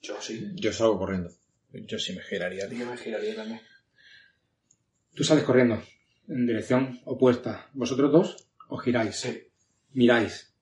Yo 0.02 0.22
sí. 0.22 0.52
yo 0.56 0.74
salgo 0.74 0.98
corriendo. 0.98 1.32
Yo 1.72 1.98
sí 1.98 2.14
me 2.14 2.22
giraría. 2.22 2.68
Yo 2.68 2.86
me 2.86 2.98
giraría 2.98 3.36
también. 3.36 3.62
Tú 5.16 5.24
sales 5.24 5.44
corriendo 5.44 5.82
en 6.28 6.46
dirección 6.46 7.00
opuesta. 7.06 7.70
Vosotros 7.74 8.12
dos 8.12 8.48
os 8.68 8.84
giráis. 8.84 9.16
Sí. 9.16 9.48
Miráis. 9.94 10.54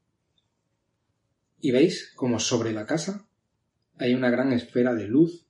Y 1.60 1.72
veis 1.72 2.12
como 2.16 2.40
sobre 2.40 2.72
la 2.74 2.86
casa 2.86 3.28
hay 3.98 4.14
una 4.16 4.30
gran 4.30 4.52
esfera 4.52 4.94
de 4.94 5.08
luz 5.08 5.46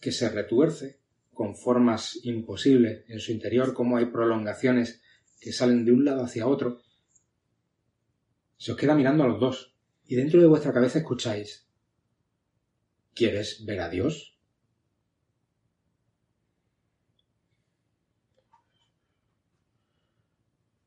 que 0.00 0.12
se 0.12 0.28
retuerce 0.28 0.97
con 1.38 1.54
formas 1.54 2.18
imposibles 2.24 3.04
en 3.06 3.20
su 3.20 3.30
interior, 3.30 3.72
como 3.72 3.96
hay 3.96 4.06
prolongaciones 4.06 5.00
que 5.40 5.52
salen 5.52 5.84
de 5.84 5.92
un 5.92 6.04
lado 6.04 6.24
hacia 6.24 6.48
otro. 6.48 6.82
Se 8.56 8.72
os 8.72 8.76
queda 8.76 8.96
mirando 8.96 9.22
a 9.22 9.28
los 9.28 9.38
dos 9.38 9.72
y 10.08 10.16
dentro 10.16 10.40
de 10.40 10.48
vuestra 10.48 10.72
cabeza 10.72 10.98
escucháis 10.98 11.64
¿Quieres 13.14 13.64
ver 13.64 13.80
a 13.80 13.88
Dios? 13.88 14.36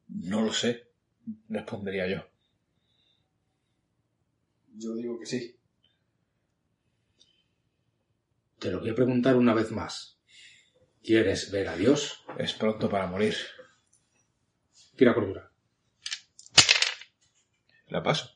No 0.09 0.41
lo 0.41 0.51
sé. 0.51 0.89
Respondería 1.47 2.09
yo. 2.09 2.25
Yo 4.75 4.95
digo 4.95 5.17
que 5.17 5.25
sí. 5.27 5.55
Te 8.59 8.69
lo 8.69 8.81
voy 8.81 8.89
a 8.89 8.95
preguntar 8.95 9.37
una 9.37 9.53
vez 9.53 9.71
más. 9.71 10.20
¿Quieres 11.03 11.51
ver 11.51 11.67
a 11.67 11.75
Dios? 11.75 12.23
Es 12.37 12.53
pronto 12.53 12.89
para 12.89 13.07
morir. 13.07 13.35
Tira 14.95 15.13
cordura. 15.13 15.49
La 17.87 18.03
paso. 18.03 18.29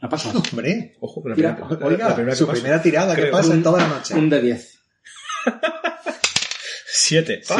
La 0.00 0.08
pasas. 0.08 0.34
Hombre, 0.52 0.96
Ojo, 1.00 1.22
Tira. 1.34 1.50
la 1.50 1.56
primera- 1.68 1.86
oiga, 1.86 2.08
la 2.08 2.14
primera 2.14 2.32
que 2.32 2.38
su 2.38 2.46
paso. 2.46 2.60
primera 2.60 2.82
tirada 2.82 3.14
que 3.14 3.26
pasa 3.26 3.54
en 3.54 3.62
toda 3.62 3.82
la 3.82 3.88
noche. 3.88 4.14
Un 4.14 4.28
de 4.28 4.40
10. 4.42 4.78
Siete. 6.86 7.42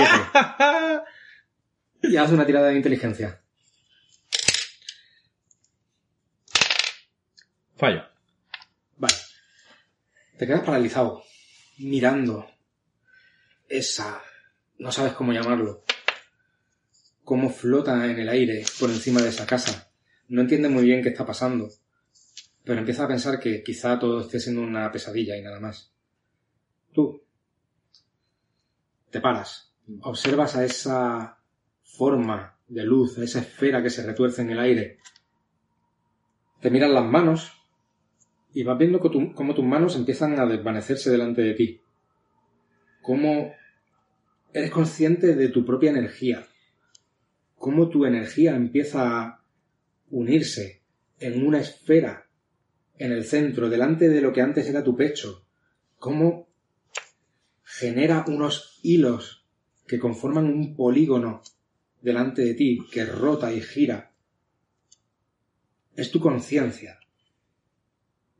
Y 2.04 2.16
haz 2.16 2.32
una 2.32 2.44
tirada 2.44 2.66
de 2.66 2.74
inteligencia. 2.74 3.40
Fallo. 7.76 8.02
Vale. 8.96 9.14
Te 10.36 10.46
quedas 10.48 10.62
paralizado, 10.64 11.22
mirando 11.78 12.50
esa... 13.68 14.20
no 14.82 14.90
sabes 14.90 15.12
cómo 15.12 15.32
llamarlo. 15.32 15.84
Cómo 17.24 17.50
flota 17.50 18.04
en 18.10 18.18
el 18.18 18.28
aire 18.28 18.64
por 18.80 18.90
encima 18.90 19.22
de 19.22 19.28
esa 19.28 19.46
casa. 19.46 19.92
No 20.28 20.40
entiendes 20.40 20.72
muy 20.72 20.82
bien 20.84 21.02
qué 21.02 21.10
está 21.10 21.24
pasando. 21.24 21.68
Pero 22.64 22.80
empiezas 22.80 23.04
a 23.04 23.08
pensar 23.08 23.38
que 23.38 23.62
quizá 23.62 23.98
todo 23.98 24.20
esté 24.20 24.40
siendo 24.40 24.62
una 24.62 24.90
pesadilla 24.90 25.36
y 25.36 25.42
nada 25.42 25.60
más. 25.60 25.92
Tú 26.92 27.22
te 29.10 29.20
paras. 29.20 29.72
Observas 30.02 30.56
a 30.56 30.64
esa 30.64 31.38
forma 31.84 32.58
de 32.68 32.82
luz, 32.84 33.18
a 33.18 33.24
esa 33.24 33.40
esfera 33.40 33.82
que 33.82 33.90
se 33.90 34.04
retuerce 34.04 34.42
en 34.42 34.50
el 34.50 34.58
aire. 34.58 34.98
Te 36.60 36.70
miras 36.70 36.90
las 36.90 37.04
manos 37.04 37.52
y 38.54 38.64
vas 38.64 38.78
viendo 38.78 39.00
tu- 39.00 39.32
cómo 39.34 39.54
tus 39.54 39.64
manos 39.64 39.94
empiezan 39.96 40.38
a 40.40 40.46
desvanecerse 40.46 41.10
delante 41.10 41.42
de 41.42 41.54
ti. 41.54 41.80
Cómo 43.00 43.52
eres 44.52 44.70
consciente 44.70 45.34
de 45.34 45.48
tu 45.48 45.64
propia 45.64 45.90
energía. 45.90 46.46
Cómo 47.56 47.88
tu 47.88 48.04
energía 48.04 48.54
empieza 48.54 49.20
a 49.20 49.44
unirse 50.10 50.82
en 51.18 51.46
una 51.46 51.60
esfera 51.60 52.28
en 52.98 53.12
el 53.12 53.24
centro, 53.24 53.68
delante 53.68 54.08
de 54.08 54.20
lo 54.20 54.32
que 54.32 54.42
antes 54.42 54.68
era 54.68 54.84
tu 54.84 54.96
pecho. 54.96 55.46
Cómo 55.96 56.48
genera 57.62 58.24
unos 58.28 58.78
hilos 58.82 59.46
que 59.86 59.98
conforman 59.98 60.46
un 60.46 60.76
polígono 60.76 61.42
delante 62.00 62.42
de 62.42 62.54
ti, 62.54 62.78
que 62.90 63.04
rota 63.04 63.52
y 63.52 63.60
gira. 63.60 64.12
Es 65.96 66.10
tu 66.10 66.20
conciencia 66.20 66.98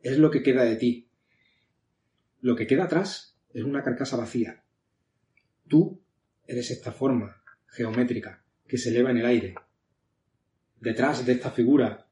es 0.02 0.18
lo 0.18 0.30
que 0.30 0.42
queda 0.42 0.64
de 0.64 0.76
ti. 0.76 1.08
Lo 2.40 2.56
que 2.56 2.66
queda 2.66 2.84
atrás 2.84 3.38
es 3.54 3.64
una 3.64 3.82
carcasa 3.82 4.16
vacía. 4.16 4.64
Tú 5.68 6.01
eres 6.54 6.70
esta 6.70 6.92
forma 6.92 7.42
geométrica 7.66 8.42
que 8.66 8.78
se 8.78 8.90
eleva 8.90 9.10
en 9.10 9.18
el 9.18 9.26
aire. 9.26 9.54
Detrás 10.80 11.24
de 11.24 11.32
esta 11.32 11.50
figura 11.50 12.06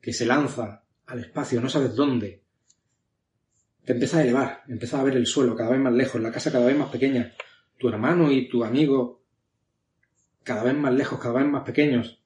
que 0.00 0.12
se 0.12 0.26
lanza 0.26 0.84
al 1.06 1.20
espacio, 1.20 1.60
no 1.60 1.68
sabes 1.68 1.94
dónde, 1.94 2.42
te 3.84 3.92
empieza 3.92 4.18
a 4.18 4.22
elevar, 4.22 4.62
empiezas 4.68 5.00
a 5.00 5.04
ver 5.04 5.16
el 5.16 5.26
suelo 5.26 5.56
cada 5.56 5.70
vez 5.70 5.80
más 5.80 5.92
lejos, 5.92 6.20
la 6.20 6.32
casa 6.32 6.52
cada 6.52 6.66
vez 6.66 6.76
más 6.76 6.90
pequeña, 6.90 7.34
tu 7.78 7.88
hermano 7.88 8.30
y 8.30 8.48
tu 8.48 8.64
amigo 8.64 9.22
cada 10.42 10.62
vez 10.62 10.74
más 10.74 10.94
lejos, 10.94 11.18
cada 11.18 11.34
vez 11.34 11.46
más 11.46 11.64
pequeños, 11.64 12.22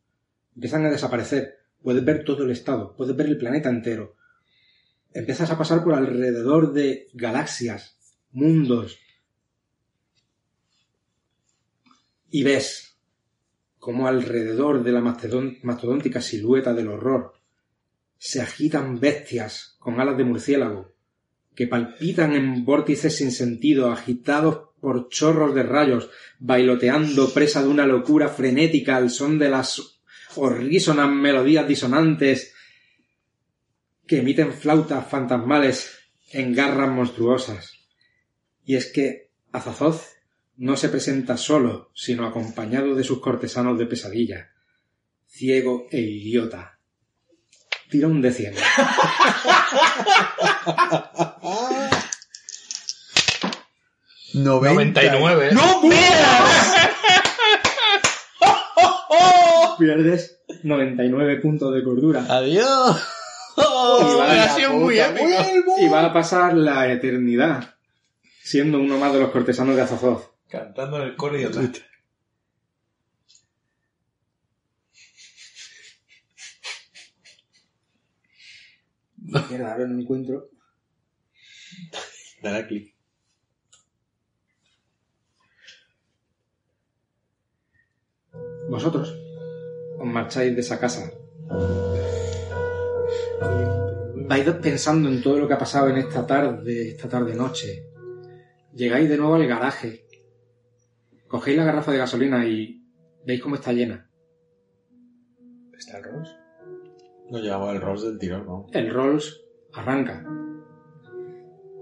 empiezan 0.54 0.86
a 0.86 0.90
desaparecer. 0.90 1.58
Puedes 1.82 2.04
ver 2.04 2.24
todo 2.24 2.44
el 2.44 2.50
estado, 2.50 2.94
puedes 2.96 3.16
ver 3.16 3.26
el 3.26 3.38
planeta 3.38 3.68
entero, 3.68 4.16
empiezas 5.12 5.50
a 5.50 5.58
pasar 5.58 5.82
por 5.82 5.94
alrededor 5.94 6.72
de 6.72 7.08
galaxias, 7.12 7.98
mundos, 8.32 8.98
y 12.34 12.42
ves 12.42 12.96
cómo 13.78 14.08
alrededor 14.08 14.82
de 14.82 14.90
la 14.90 15.00
mastodón- 15.00 15.60
mastodóntica 15.62 16.20
silueta 16.20 16.74
del 16.74 16.88
horror 16.88 17.34
se 18.18 18.40
agitan 18.40 18.98
bestias 18.98 19.76
con 19.78 20.00
alas 20.00 20.16
de 20.16 20.24
murciélago, 20.24 20.92
que 21.54 21.68
palpitan 21.68 22.32
en 22.32 22.64
vórtices 22.64 23.16
sin 23.18 23.30
sentido, 23.30 23.92
agitados 23.92 24.70
por 24.80 25.08
chorros 25.10 25.54
de 25.54 25.62
rayos, 25.62 26.10
bailoteando 26.40 27.32
presa 27.32 27.62
de 27.62 27.68
una 27.68 27.86
locura 27.86 28.28
frenética 28.28 28.96
al 28.96 29.10
son 29.10 29.38
de 29.38 29.50
las 29.50 30.00
horrísonas 30.34 31.08
melodías 31.08 31.68
disonantes 31.68 32.52
que 34.08 34.18
emiten 34.18 34.52
flautas 34.52 35.08
fantasmales 35.08 36.00
en 36.32 36.52
garras 36.52 36.90
monstruosas. 36.90 37.74
Y 38.64 38.74
es 38.74 38.90
que 38.90 39.30
Azazoth 39.52 40.13
no 40.56 40.76
se 40.76 40.88
presenta 40.88 41.36
solo, 41.36 41.90
sino 41.94 42.26
acompañado 42.26 42.94
de 42.94 43.04
sus 43.04 43.20
cortesanos 43.20 43.78
de 43.78 43.86
pesadilla, 43.86 44.50
ciego 45.26 45.86
e 45.90 46.00
idiota. 46.00 46.78
Tira 47.90 48.08
un 48.08 48.22
de 48.22 48.32
cien. 48.32 48.54
Noventa. 54.34 55.02
99. 55.02 55.50
¡No 55.52 55.82
Pierdes 59.78 60.40
99 60.62 61.36
puntos 61.36 61.74
de 61.74 61.84
cordura. 61.84 62.26
¡Adiós! 62.28 62.96
ha 63.56 64.54
sido 64.56 64.72
muy 64.72 64.98
épico. 64.98 65.76
Y 65.80 65.88
va 65.88 66.06
a 66.06 66.12
pasar 66.12 66.54
la 66.54 66.92
eternidad 66.92 67.74
siendo 68.42 68.78
uno 68.78 68.98
más 68.98 69.12
de 69.12 69.20
los 69.20 69.30
cortesanos 69.30 69.76
de 69.76 69.82
Azazoth. 69.82 70.33
Cantando 70.54 70.98
en 70.98 71.08
el 71.08 71.16
coro 71.16 71.36
y 71.36 71.42
atrás. 71.42 71.82
Mierda, 79.16 79.72
ahora 79.72 79.86
no 79.88 80.00
encuentro. 80.00 80.48
Dale 82.40 82.66
clic. 82.68 82.94
Vosotros 88.68 89.12
os 89.98 90.06
marcháis 90.06 90.54
de 90.54 90.60
esa 90.60 90.78
casa. 90.78 91.10
Vais 94.28 94.48
pensando 94.62 95.08
en 95.08 95.20
todo 95.20 95.36
lo 95.38 95.48
que 95.48 95.54
ha 95.54 95.58
pasado 95.58 95.88
en 95.88 95.96
esta 95.96 96.24
tarde, 96.24 96.90
esta 96.90 97.08
tarde-noche. 97.08 97.88
Llegáis 98.72 99.08
de 99.08 99.16
nuevo 99.16 99.34
al 99.34 99.48
garaje. 99.48 100.03
Cogéis 101.34 101.56
la 101.56 101.64
garrafa 101.64 101.90
de 101.90 101.98
gasolina 101.98 102.46
y 102.46 102.80
veis 103.26 103.42
cómo 103.42 103.56
está 103.56 103.72
llena. 103.72 104.08
¿Está 105.76 105.98
el 105.98 106.04
Ross? 106.04 106.36
Nos 107.28 107.42
llevamos 107.42 107.74
el 107.74 107.80
Rolls 107.80 108.02
del 108.04 108.18
tirón, 108.20 108.46
¿no? 108.46 108.66
El 108.72 108.94
Rolls 108.94 109.42
arranca. 109.72 110.24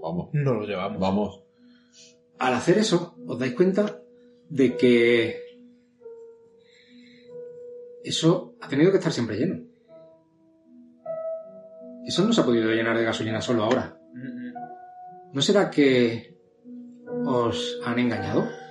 Vamos. 0.01 0.29
No 0.33 0.55
lo 0.55 0.65
llevamos. 0.65 0.99
Vamos. 0.99 1.43
Al 2.39 2.55
hacer 2.55 2.79
eso, 2.79 3.15
os 3.27 3.37
dais 3.37 3.53
cuenta 3.53 4.01
de 4.49 4.75
que 4.75 5.39
eso 8.03 8.55
ha 8.59 8.67
tenido 8.67 8.89
que 8.89 8.97
estar 8.97 9.11
siempre 9.11 9.37
lleno. 9.37 9.67
Eso 12.07 12.25
no 12.25 12.33
se 12.33 12.41
ha 12.41 12.45
podido 12.45 12.71
llenar 12.71 12.97
de 12.97 13.03
gasolina 13.03 13.39
solo 13.39 13.65
ahora. 13.65 13.99
¿No 15.31 15.41
será 15.43 15.69
que 15.69 16.39
os 17.23 17.79
han 17.85 17.99
engañado? 17.99 18.62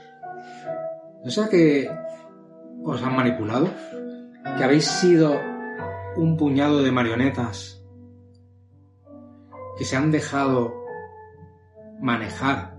¿No 1.25 1.31
será 1.31 1.49
que 1.49 1.89
os 2.85 3.03
han 3.03 3.15
manipulado? 3.17 3.69
¿Que 4.57 4.65
habéis 4.65 4.85
sido 4.87 5.39
un 6.17 6.37
puñado 6.37 6.83
de 6.83 6.91
marionetas 6.93 7.83
que 9.79 9.85
se 9.85 9.97
han 9.97 10.11
dejado 10.11 10.75
manejar 12.01 12.77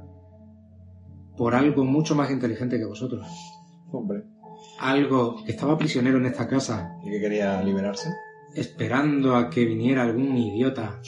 por 1.38 1.56
algo 1.56 1.84
mucho 1.86 2.15
más 2.15 2.30
inteligente 2.32 2.78
que 2.78 2.86
vosotros? 2.86 3.26
Hombre. 3.91 4.24
Algo 4.80 5.44
que 5.45 5.52
estaba 5.53 5.78
prisionero 5.78 6.18
en 6.18 6.26
esta 6.26 6.48
casa, 6.48 6.98
¿Y 7.03 7.11
que 7.11 7.20
quería 7.22 7.61
liberarse? 7.64 8.10
esperando 8.56 9.36
a 9.36 9.49
que 9.49 9.65
viniera 9.65 10.03
algún 10.03 10.38
idiota 10.38 10.99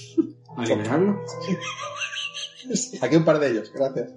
a 0.55 0.63
liberarlo. 0.65 1.19
Aquí 3.01 3.15
un 3.15 3.25
par 3.25 3.39
de 3.39 3.51
ellos, 3.51 3.71
gracias. 3.73 4.13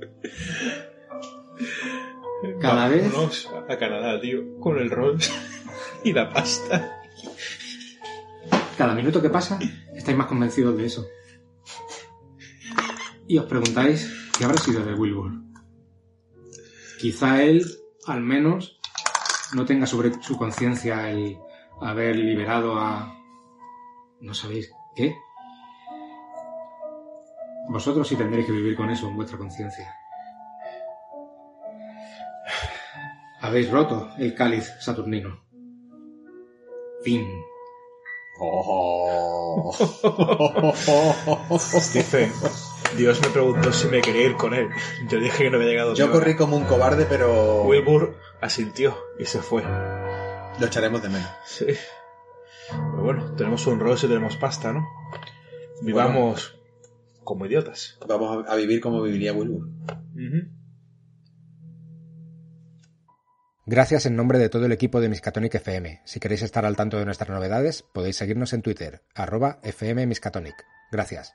Cada 2.60 2.88
vez- 2.88 3.12
Vámonos 3.12 3.50
a 3.68 3.76
Canadá, 3.76 4.20
tío. 4.20 4.58
Con 4.60 4.78
el 4.78 4.90
Rolls 4.90 5.32
y 6.04 6.12
la 6.12 6.28
pasta. 6.32 7.00
Cada 8.76 8.94
minuto 8.94 9.20
que 9.20 9.28
pasa, 9.30 9.58
estáis 9.94 10.16
más 10.16 10.28
convencidos 10.28 10.76
de 10.76 10.86
eso. 10.86 11.06
Y 13.26 13.36
os 13.38 13.44
preguntáis 13.46 14.30
qué 14.38 14.44
habrá 14.44 14.56
sido 14.58 14.84
de 14.84 14.94
Wilbur. 14.94 15.32
Quizá 17.00 17.42
él, 17.42 17.64
al 18.06 18.20
menos, 18.20 18.80
no 19.54 19.64
tenga 19.64 19.86
sobre 19.86 20.12
su 20.22 20.36
conciencia 20.36 21.10
el 21.10 21.36
haber 21.80 22.16
liberado 22.16 22.78
a... 22.78 23.14
¿No 24.20 24.32
sabéis 24.34 24.70
qué? 24.96 25.14
Vosotros 27.68 28.08
sí 28.08 28.16
tendréis 28.16 28.46
que 28.46 28.52
vivir 28.52 28.76
con 28.76 28.90
eso 28.90 29.08
en 29.08 29.16
vuestra 29.16 29.38
conciencia. 29.38 29.92
Habéis 33.40 33.70
roto 33.70 34.10
el 34.18 34.34
cáliz 34.34 34.70
saturnino. 34.80 35.44
Fin. 37.02 37.26
Oh. 38.40 39.72
Dice, 41.92 42.30
Dios 42.96 43.20
me 43.20 43.28
preguntó 43.28 43.72
si 43.72 43.88
me 43.88 44.00
quería 44.00 44.26
ir 44.26 44.36
con 44.36 44.54
él. 44.54 44.68
Yo 45.08 45.18
dije 45.18 45.44
que 45.44 45.50
no 45.50 45.56
había 45.56 45.68
llegado. 45.68 45.94
Yo 45.94 46.10
corrí 46.10 46.36
como 46.36 46.56
un 46.56 46.64
cobarde, 46.64 47.06
pero 47.08 47.62
Wilbur 47.64 48.16
asintió 48.40 48.96
y 49.18 49.24
se 49.24 49.40
fue. 49.40 49.62
lo 49.62 50.66
echaremos 50.66 51.02
de 51.02 51.08
menos. 51.08 51.30
Sí. 51.44 51.66
Pero 52.68 53.02
bueno, 53.02 53.34
tenemos 53.34 53.66
un 53.66 53.80
Rolls 53.80 54.04
y 54.04 54.08
tenemos 54.08 54.36
pasta, 54.36 54.72
¿no? 54.72 54.86
Vivamos 55.82 56.58
como 57.24 57.46
idiotas. 57.46 57.98
Vamos 58.06 58.46
a, 58.48 58.54
vivir 58.56 58.80
como 58.80 59.02
viviría 59.02 59.32
Wilbur. 59.32 59.68
Ujú. 60.14 60.57
Gracias 63.70 64.06
en 64.06 64.16
nombre 64.16 64.38
de 64.38 64.48
todo 64.48 64.64
el 64.64 64.72
equipo 64.72 64.98
de 64.98 65.10
Miskatonic 65.10 65.56
FM. 65.56 66.00
Si 66.06 66.20
queréis 66.20 66.40
estar 66.40 66.64
al 66.64 66.74
tanto 66.74 66.96
de 66.96 67.04
nuestras 67.04 67.28
novedades, 67.28 67.82
podéis 67.82 68.16
seguirnos 68.16 68.54
en 68.54 68.62
Twitter, 68.62 69.02
arroba 69.14 69.60
fmmiskatonic. 69.62 70.54
Gracias. 70.90 71.34